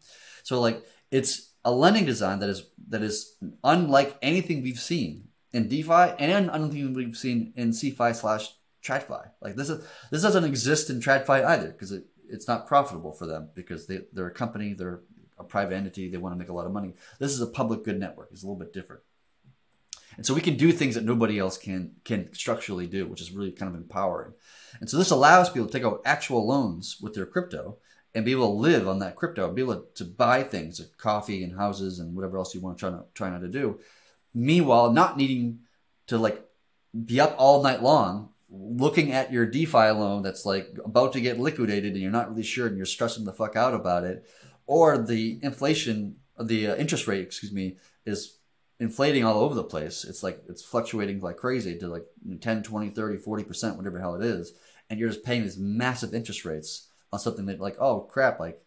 So 0.45 0.61
like 0.61 0.83
it's 1.11 1.51
a 1.63 1.73
lending 1.73 2.07
design 2.07 2.39
that 2.39 2.49
is 2.49 2.71
that 2.89 3.03
is 3.03 3.37
unlike 3.63 4.17
anything 4.23 4.63
we've 4.63 4.81
seen 4.81 5.29
in 5.53 5.69
DeFi 5.69 6.15
and 6.19 6.51
anything 6.51 6.95
we've 6.95 7.17
seen 7.17 7.53
in 7.55 7.71
CeFi 7.73 8.17
slash 8.17 8.55
TradFi. 8.83 9.29
Like 9.43 9.57
this 9.57 9.69
is 9.69 9.85
this 10.11 10.23
doesn't 10.23 10.45
exist 10.45 10.89
in 10.89 11.01
TradFi 11.01 11.45
either 11.45 11.69
because 11.73 11.93
it, 11.93 12.05
it's 12.31 12.49
not 12.49 12.67
profitable 12.67 13.13
for 13.13 13.27
them 13.27 13.51
because 13.55 13.89
they, 13.89 14.03
they're 14.13 14.29
a 14.29 14.33
company, 14.33 14.73
they're 14.73 15.03
a 15.41 15.45
private 15.45 15.75
entity, 15.75 16.09
they 16.09 16.19
want 16.19 16.35
to 16.35 16.39
make 16.39 16.49
a 16.49 16.53
lot 16.53 16.67
of 16.67 16.73
money. 16.73 16.95
This 17.19 17.33
is 17.33 17.41
a 17.41 17.47
public 17.47 17.85
good 17.85 17.99
network. 17.99 18.29
It's 18.33 18.43
a 18.43 18.47
little 18.47 18.59
bit 18.59 18.73
different. 18.73 19.03
And 20.17 20.27
so 20.27 20.35
we 20.35 20.41
can 20.41 20.57
do 20.57 20.73
things 20.73 20.97
that 20.97 21.05
nobody 21.05 21.39
else 21.39 21.57
can 21.57 21.93
can 22.05 22.33
structurally 22.35 22.87
do, 22.87 23.07
which 23.07 23.21
is 23.21 23.31
really 23.31 23.53
kind 23.53 23.73
of 23.73 23.81
empowering. 23.81 24.33
And 24.81 24.91
so 24.91 24.97
this 24.97 25.11
allows 25.11 25.51
people 25.51 25.67
to 25.67 25.73
take 25.73 25.85
out 25.85 26.03
actual 26.05 26.47
loans 26.47 26.99
with 27.01 27.15
their 27.15 27.27
crypto 27.27 27.79
and 28.15 28.25
be 28.25 28.33
able 28.33 28.49
to 28.49 28.61
live 28.61 28.89
on 28.89 28.99
that 28.99 29.15
crypto, 29.15 29.51
be 29.53 29.63
able 29.63 29.87
to 29.95 30.05
buy 30.05 30.43
things 30.43 30.81
like 30.81 30.97
coffee 30.99 31.45
and 31.45 31.57
houses 31.57 32.01
and 32.01 32.15
whatever 32.15 32.39
else 32.39 32.55
you 32.55 32.61
want 32.61 32.77
to 32.77 32.81
try 32.81 32.91
to 32.91 33.05
try 33.15 33.31
not 33.31 33.41
to 33.41 33.49
do. 33.49 33.79
Meanwhile, 34.35 34.93
not 34.93 35.17
needing 35.17 35.61
to 36.09 36.19
like 36.19 36.45
be 37.05 37.21
up 37.21 37.37
all 37.39 37.63
night 37.63 37.83
long 37.83 38.31
looking 38.51 39.13
at 39.13 39.33
your 39.33 39.47
DeFi 39.47 39.91
loan 39.91 40.23
that's 40.23 40.45
like 40.45 40.77
about 40.85 41.13
to 41.13 41.21
get 41.21 41.39
liquidated 41.39 41.93
and 41.93 42.03
you're 42.03 42.11
not 42.11 42.31
really 42.31 42.43
sure 42.43 42.67
and 42.67 42.77
you're 42.77 42.87
stressing 42.87 43.25
the 43.25 43.33
fuck 43.33 43.55
out 43.55 43.75
about 43.75 44.05
it 44.05 44.29
or 44.71 44.97
the 44.97 45.41
inflation, 45.43 46.15
the 46.39 46.69
uh, 46.69 46.77
interest 46.77 47.09
rate, 47.09 47.23
excuse 47.23 47.51
me, 47.51 47.77
is 48.07 48.39
inflating 48.79 49.25
all 49.25 49.41
over 49.41 49.53
the 49.53 49.65
place. 49.65 50.05
It's 50.05 50.23
like 50.23 50.45
it's 50.49 50.63
fluctuating 50.63 51.19
like 51.19 51.39
crazy 51.39 51.77
to 51.81 51.89
like 51.89 52.05
10, 52.41 52.63
20, 52.63 52.91
30, 52.91 53.19
40%, 53.19 53.77
whatever 53.77 53.97
the 53.97 54.01
hell 54.01 54.15
it 54.15 54.25
is. 54.25 54.53
And 54.89 55.01
you're 55.01 55.09
just 55.09 55.25
paying 55.25 55.43
these 55.43 55.59
massive 55.59 56.15
interest 56.15 56.45
rates 56.45 56.87
on 57.13 57.19
something 57.19 57.47
that 57.47 57.59
like, 57.59 57.79
oh 57.81 58.03
crap, 58.03 58.39
like 58.39 58.63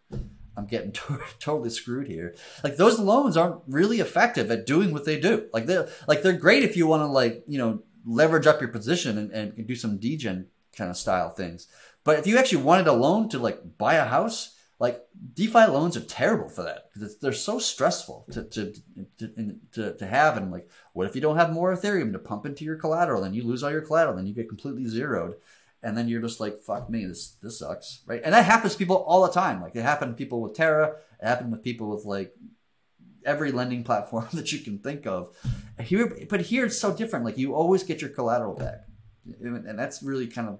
I'm 0.57 0.65
getting 0.65 0.91
totally 1.39 1.69
screwed 1.69 2.09
here. 2.09 2.35
Like 2.65 2.75
those 2.75 2.99
loans 2.99 3.38
aren't 3.38 3.61
really 3.65 4.01
effective 4.01 4.51
at 4.51 4.65
doing 4.65 4.91
what 4.91 5.05
they 5.05 5.17
do. 5.17 5.47
Like 5.53 5.67
they're 5.67 5.88
like 6.05 6.21
they're 6.21 6.34
great 6.34 6.63
if 6.63 6.75
you 6.75 6.85
want 6.85 7.03
to 7.03 7.07
like, 7.07 7.45
you 7.47 7.59
know, 7.59 7.81
leverage 8.05 8.45
up 8.45 8.59
your 8.59 8.71
position 8.71 9.17
and, 9.17 9.31
and 9.31 9.65
do 9.65 9.75
some 9.77 9.99
degen 9.99 10.47
kind 10.75 10.89
of 10.89 10.97
style 10.97 11.30
things. 11.30 11.67
But 12.03 12.19
if 12.19 12.27
you 12.27 12.38
actually 12.38 12.63
wanted 12.63 12.88
a 12.88 12.91
loan 12.91 13.30
to 13.30 13.39
like 13.39 13.77
buy 13.77 13.93
a 13.93 14.03
house, 14.03 14.52
like 14.80 15.02
DeFi 15.34 15.68
loans 15.68 15.95
are 15.95 16.02
terrible 16.02 16.50
for 16.50 16.64
that 16.64 16.90
because 16.94 17.18
they're 17.20 17.32
so 17.32 17.60
stressful 17.60 18.26
to 18.32 18.44
to, 18.44 18.74
to 19.18 19.56
to, 19.72 19.94
to 19.98 20.06
have. 20.06 20.38
And 20.38 20.52
like, 20.52 20.70
what 20.94 21.08
if 21.08 21.16
you 21.16 21.22
don't 21.22 21.38
have 21.38 21.54
more 21.54 21.76
Ethereum 21.76 22.12
to 22.14 22.20
pump 22.20 22.45
into 22.45 22.66
your 22.66 22.76
collateral? 22.76 23.22
Then 23.22 23.34
you 23.34 23.44
lose 23.44 23.64
all 23.64 23.72
your 23.72 23.82
collateral, 23.82 24.16
then 24.16 24.28
you 24.28 24.34
get 24.34 24.50
completely 24.50 24.86
zeroed, 24.86 25.36
and 25.82 25.98
then 25.98 26.08
you're 26.08 26.22
just 26.22 26.40
like, 26.40 26.60
fuck 26.60 26.90
me, 26.90 27.06
this 27.06 27.38
this 27.41 27.60
sucks, 27.60 28.02
right? 28.08 28.22
And 28.24 28.34
that 28.34 28.45
happens 28.45 28.74
to 28.74 28.80
people 28.80 28.98
all 28.98 29.26
the 29.26 29.32
time. 29.32 29.62
Like 29.62 29.76
it 29.76 29.84
happened 29.84 30.18
to 30.18 30.22
people 30.22 30.41
with 30.41 30.56
Terra, 30.56 30.95
it 31.22 31.26
happened 31.26 31.52
with 31.52 31.64
people 31.64 31.90
with 31.90 32.06
like 32.06 32.34
every 33.26 33.52
lending 33.52 33.84
platform 33.90 34.28
that 34.34 34.52
you 34.52 34.60
can 34.60 34.80
think 34.80 35.06
of. 35.06 35.36
Here, 35.80 36.12
but 36.30 36.41
here 36.41 36.66
it's 36.66 36.80
so 36.80 36.94
different. 36.94 37.26
Like 37.26 37.38
you 37.38 37.54
always 37.54 37.84
get 37.84 38.02
your 38.02 38.10
collateral 38.10 38.56
back, 38.56 38.86
and 39.26 39.78
that's 39.78 40.02
really 40.02 40.28
kind 40.28 40.50
of 40.50 40.60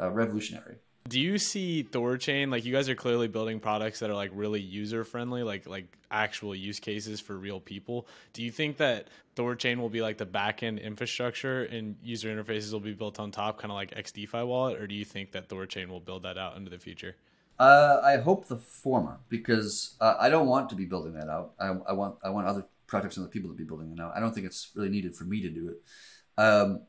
uh, 0.00 0.10
revolutionary 0.10 0.76
do 1.08 1.20
you 1.20 1.38
see 1.38 1.86
Thorchain 1.90 2.50
like 2.50 2.64
you 2.64 2.72
guys 2.72 2.88
are 2.88 2.94
clearly 2.94 3.28
building 3.28 3.60
products 3.60 4.00
that 4.00 4.10
are 4.10 4.14
like 4.14 4.30
really 4.34 4.60
user 4.60 5.04
friendly, 5.04 5.42
like 5.42 5.66
like 5.66 5.86
actual 6.10 6.54
use 6.54 6.78
cases 6.78 7.20
for 7.20 7.36
real 7.36 7.60
people? 7.60 8.06
Do 8.32 8.42
you 8.42 8.50
think 8.50 8.76
that 8.76 9.08
Thorchain 9.36 9.78
will 9.78 9.88
be 9.88 10.02
like 10.02 10.18
the 10.18 10.26
backend 10.26 10.82
infrastructure 10.82 11.64
and 11.64 11.96
user 12.02 12.28
interfaces 12.28 12.72
will 12.72 12.80
be 12.80 12.92
built 12.92 13.18
on 13.18 13.30
top, 13.30 13.58
kind 13.58 13.72
of 13.72 13.76
like 13.76 13.94
XDeFi 13.94 14.46
wallet, 14.46 14.80
or 14.80 14.86
do 14.86 14.94
you 14.94 15.04
think 15.04 15.32
that 15.32 15.48
Thorchain 15.48 15.88
will 15.88 16.00
build 16.00 16.24
that 16.24 16.36
out 16.36 16.56
into 16.56 16.70
the 16.70 16.78
future? 16.78 17.16
Uh, 17.58 18.00
I 18.04 18.18
hope 18.18 18.46
the 18.46 18.56
former 18.56 19.18
because 19.28 19.96
uh, 20.00 20.14
I 20.18 20.28
don't 20.28 20.46
want 20.46 20.68
to 20.70 20.76
be 20.76 20.84
building 20.84 21.14
that 21.14 21.28
out. 21.28 21.54
I, 21.58 21.68
I, 21.88 21.92
want 21.92 22.16
I 22.22 22.30
want 22.30 22.46
other 22.46 22.64
projects 22.86 23.16
and 23.16 23.24
other 23.24 23.32
people 23.32 23.50
to 23.50 23.56
be 23.56 23.64
building 23.64 23.92
it 23.92 24.00
out. 24.00 24.12
I 24.14 24.20
don't 24.20 24.32
think 24.32 24.46
it's 24.46 24.70
really 24.74 24.90
needed 24.90 25.16
for 25.16 25.24
me 25.24 25.40
to 25.42 25.48
do 25.48 25.68
it. 25.68 26.40
Um, 26.40 26.82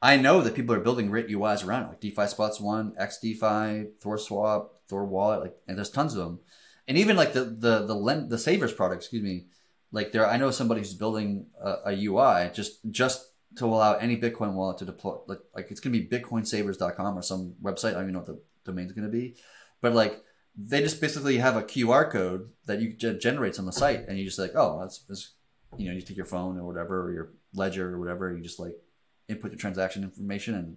I 0.00 0.16
know 0.16 0.40
that 0.42 0.54
people 0.54 0.74
are 0.74 0.80
building 0.80 1.08
great 1.08 1.28
UIs 1.28 1.66
around 1.66 1.84
it, 1.84 1.88
like 1.88 2.00
DeFi 2.00 2.26
Spots 2.28 2.60
One, 2.60 2.92
XDeFi, 3.00 3.90
ThorSwap, 4.00 4.68
Thor 4.88 5.04
Wallet, 5.04 5.40
like, 5.40 5.56
and 5.66 5.76
there's 5.76 5.90
tons 5.90 6.14
of 6.14 6.24
them. 6.24 6.40
And 6.86 6.96
even 6.96 7.16
like 7.16 7.32
the 7.32 7.44
the 7.44 7.84
the 7.84 7.94
lend, 7.94 8.30
the 8.30 8.38
Savers 8.38 8.72
product, 8.72 9.02
excuse 9.02 9.22
me, 9.22 9.46
like 9.92 10.12
there, 10.12 10.26
I 10.26 10.36
know 10.36 10.50
somebody 10.50 10.80
who's 10.80 10.94
building 10.94 11.46
a, 11.62 11.74
a 11.86 12.04
UI 12.06 12.50
just 12.54 12.78
just 12.90 13.26
to 13.56 13.66
allow 13.66 13.94
any 13.94 14.16
Bitcoin 14.16 14.54
wallet 14.54 14.78
to 14.78 14.84
deploy. 14.84 15.18
Like, 15.26 15.40
like 15.54 15.70
it's 15.70 15.80
gonna 15.80 15.98
be 15.98 16.06
BitcoinSavers.com 16.06 17.18
or 17.18 17.22
some 17.22 17.54
website. 17.62 17.90
I 17.90 17.94
don't 17.94 18.02
even 18.04 18.12
know 18.14 18.20
what 18.20 18.26
the 18.26 18.40
domain's 18.64 18.92
gonna 18.92 19.08
be, 19.08 19.36
but 19.80 19.94
like 19.94 20.22
they 20.56 20.80
just 20.80 21.00
basically 21.00 21.38
have 21.38 21.56
a 21.56 21.62
QR 21.62 22.10
code 22.10 22.50
that 22.66 22.80
you 22.80 22.92
generates 22.94 23.58
on 23.58 23.66
the 23.66 23.72
site, 23.72 24.08
and 24.08 24.18
you 24.18 24.24
just 24.24 24.38
like, 24.38 24.52
oh, 24.54 24.80
that's, 24.80 25.00
that's 25.00 25.34
you 25.76 25.88
know, 25.88 25.94
you 25.94 26.00
take 26.00 26.16
your 26.16 26.26
phone 26.26 26.58
or 26.58 26.64
whatever, 26.64 27.04
or 27.04 27.12
your 27.12 27.32
ledger 27.54 27.94
or 27.94 27.98
whatever, 27.98 28.28
and 28.28 28.38
you 28.38 28.44
just 28.44 28.58
like 28.58 28.74
input 29.28 29.52
your 29.52 29.58
transaction 29.58 30.02
information 30.02 30.54
and 30.54 30.76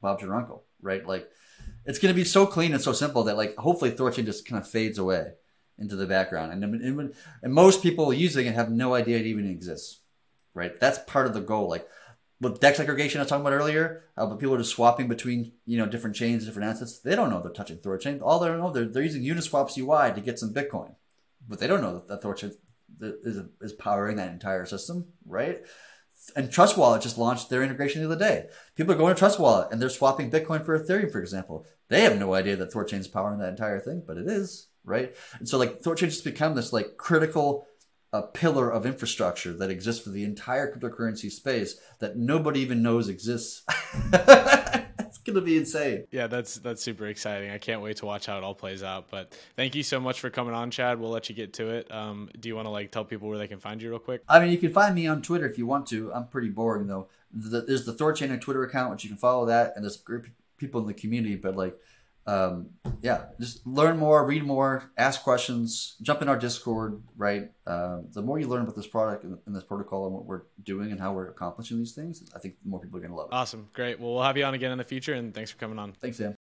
Bob's 0.00 0.22
your 0.22 0.34
uncle, 0.34 0.64
right? 0.82 1.06
Like 1.06 1.28
it's 1.86 1.98
going 1.98 2.14
to 2.14 2.16
be 2.16 2.24
so 2.24 2.46
clean 2.46 2.72
and 2.72 2.82
so 2.82 2.92
simple 2.92 3.24
that 3.24 3.36
like 3.36 3.56
hopefully 3.56 3.90
Thorchain 3.90 4.26
just 4.26 4.46
kind 4.46 4.62
of 4.62 4.68
fades 4.68 4.98
away 4.98 5.32
into 5.78 5.96
the 5.96 6.06
background, 6.06 6.52
and, 6.52 6.62
and, 6.62 7.14
and 7.42 7.52
most 7.52 7.82
people 7.82 8.12
using 8.12 8.46
it 8.46 8.54
have 8.54 8.70
no 8.70 8.94
idea 8.94 9.18
it 9.18 9.26
even 9.26 9.48
exists, 9.48 10.00
right? 10.52 10.78
That's 10.78 10.98
part 10.98 11.26
of 11.26 11.34
the 11.34 11.40
goal. 11.40 11.68
Like 11.68 11.88
with 12.40 12.60
DEX 12.60 12.78
aggregation 12.78 13.18
I 13.18 13.22
was 13.22 13.30
talking 13.30 13.44
about 13.44 13.54
earlier, 13.54 14.04
uh, 14.16 14.26
but 14.26 14.38
people 14.38 14.54
are 14.54 14.58
just 14.58 14.72
swapping 14.72 15.08
between 15.08 15.52
you 15.66 15.78
know 15.78 15.86
different 15.86 16.16
chains, 16.16 16.44
different 16.44 16.68
assets. 16.68 17.00
They 17.00 17.16
don't 17.16 17.30
know 17.30 17.40
they're 17.40 17.50
touching 17.50 17.78
Thorchain. 17.78 18.20
All 18.22 18.38
they 18.38 18.48
know 18.48 18.70
they're 18.70 18.84
they're 18.84 19.02
using 19.02 19.22
Uniswap's 19.22 19.78
UI 19.78 20.12
to 20.14 20.20
get 20.20 20.38
some 20.38 20.54
Bitcoin, 20.54 20.94
but 21.48 21.58
they 21.58 21.66
don't 21.66 21.82
know 21.82 21.94
that, 21.94 22.08
that 22.08 22.22
Thorchain 22.22 22.54
is 23.00 23.40
is 23.60 23.72
powering 23.72 24.16
that 24.16 24.32
entire 24.32 24.66
system, 24.66 25.06
right? 25.26 25.62
And 26.36 26.50
Trust 26.50 26.76
Wallet 26.76 27.02
just 27.02 27.18
launched 27.18 27.50
their 27.50 27.62
integration 27.62 28.00
the 28.02 28.12
other 28.12 28.18
day. 28.18 28.46
People 28.74 28.94
are 28.94 28.98
going 28.98 29.14
to 29.14 29.18
Trust 29.18 29.38
Wallet 29.38 29.68
and 29.70 29.80
they're 29.80 29.88
swapping 29.88 30.30
Bitcoin 30.30 30.64
for 30.64 30.78
Ethereum, 30.78 31.12
for 31.12 31.20
example. 31.20 31.66
They 31.88 32.02
have 32.02 32.18
no 32.18 32.34
idea 32.34 32.56
that 32.56 32.72
Thorchain 32.72 33.00
is 33.00 33.08
powering 33.08 33.38
that 33.38 33.50
entire 33.50 33.80
thing, 33.80 34.02
but 34.06 34.16
it 34.16 34.26
is, 34.26 34.68
right? 34.84 35.14
And 35.38 35.48
so 35.48 35.58
like 35.58 35.80
Thorchain 35.82 36.08
just 36.08 36.24
become 36.24 36.54
this 36.54 36.72
like 36.72 36.96
critical 36.96 37.66
uh, 38.12 38.22
pillar 38.22 38.70
of 38.70 38.86
infrastructure 38.86 39.52
that 39.52 39.70
exists 39.70 40.02
for 40.02 40.10
the 40.10 40.24
entire 40.24 40.72
cryptocurrency 40.72 41.30
space 41.30 41.76
that 41.98 42.16
nobody 42.16 42.60
even 42.60 42.82
knows 42.82 43.08
exists. 43.08 43.64
gonna 45.24 45.40
be 45.40 45.56
insane. 45.56 46.06
Yeah, 46.10 46.26
that's 46.26 46.56
that's 46.56 46.82
super 46.82 47.06
exciting. 47.06 47.50
I 47.50 47.58
can't 47.58 47.80
wait 47.82 47.96
to 47.98 48.06
watch 48.06 48.26
how 48.26 48.38
it 48.38 48.44
all 48.44 48.54
plays 48.54 48.82
out. 48.82 49.10
But 49.10 49.36
thank 49.56 49.74
you 49.74 49.82
so 49.82 50.00
much 50.00 50.20
for 50.20 50.30
coming 50.30 50.54
on, 50.54 50.70
Chad. 50.70 51.00
We'll 51.00 51.10
let 51.10 51.28
you 51.28 51.34
get 51.34 51.54
to 51.54 51.70
it. 51.70 51.92
Um, 51.92 52.30
do 52.38 52.48
you 52.48 52.56
want 52.56 52.66
to 52.66 52.70
like 52.70 52.90
tell 52.90 53.04
people 53.04 53.28
where 53.28 53.38
they 53.38 53.48
can 53.48 53.60
find 53.60 53.82
you 53.82 53.90
real 53.90 53.98
quick? 53.98 54.22
I 54.28 54.40
mean, 54.40 54.50
you 54.50 54.58
can 54.58 54.72
find 54.72 54.94
me 54.94 55.06
on 55.06 55.22
Twitter 55.22 55.48
if 55.48 55.58
you 55.58 55.66
want 55.66 55.86
to. 55.88 56.12
I'm 56.12 56.28
pretty 56.28 56.50
boring 56.50 56.86
though. 56.86 57.08
The, 57.32 57.62
there's 57.62 57.84
the 57.84 57.94
Thorchain 57.94 58.38
Twitter 58.40 58.62
account, 58.62 58.92
which 58.92 59.04
you 59.04 59.10
can 59.10 59.16
follow 59.16 59.46
that, 59.46 59.72
and 59.74 59.84
there's 59.84 60.00
a 60.00 60.04
group 60.04 60.26
of 60.26 60.32
people 60.56 60.80
in 60.80 60.86
the 60.86 60.94
community. 60.94 61.36
But 61.36 61.56
like, 61.56 61.76
um, 62.26 62.70
yeah, 63.02 63.26
just 63.40 63.66
learn 63.66 63.98
more, 63.98 64.24
read 64.26 64.44
more, 64.44 64.90
ask 64.96 65.22
questions, 65.22 65.96
jump 66.02 66.22
in 66.22 66.28
our 66.28 66.38
Discord. 66.38 67.02
Right, 67.16 67.50
um, 67.66 68.08
the 68.12 68.22
more 68.22 68.38
you 68.38 68.46
learn 68.46 68.62
about 68.62 68.76
this 68.76 68.86
product 68.86 69.24
and, 69.24 69.38
and 69.46 69.54
this 69.54 69.64
protocol 69.64 70.06
and 70.06 70.14
what 70.14 70.24
we're 70.24 70.42
doing 70.62 70.90
and 70.90 71.00
how 71.00 71.12
we're 71.12 71.28
accomplishing 71.28 71.78
these 71.78 71.92
things, 71.92 72.22
I 72.34 72.38
think 72.38 72.54
more 72.64 72.80
people 72.80 72.98
are 72.98 73.02
gonna 73.02 73.16
love 73.16 73.28
it. 73.30 73.34
Awesome, 73.34 73.68
great. 73.72 74.00
Well, 74.00 74.14
we'll 74.14 74.22
have 74.22 74.36
you 74.36 74.44
on 74.44 74.54
again 74.54 74.72
in 74.72 74.78
the 74.78 74.84
future, 74.84 75.14
and 75.14 75.34
thanks 75.34 75.50
for 75.50 75.58
coming 75.58 75.78
on. 75.78 75.92
Thanks, 75.92 76.16
Sam. 76.18 76.36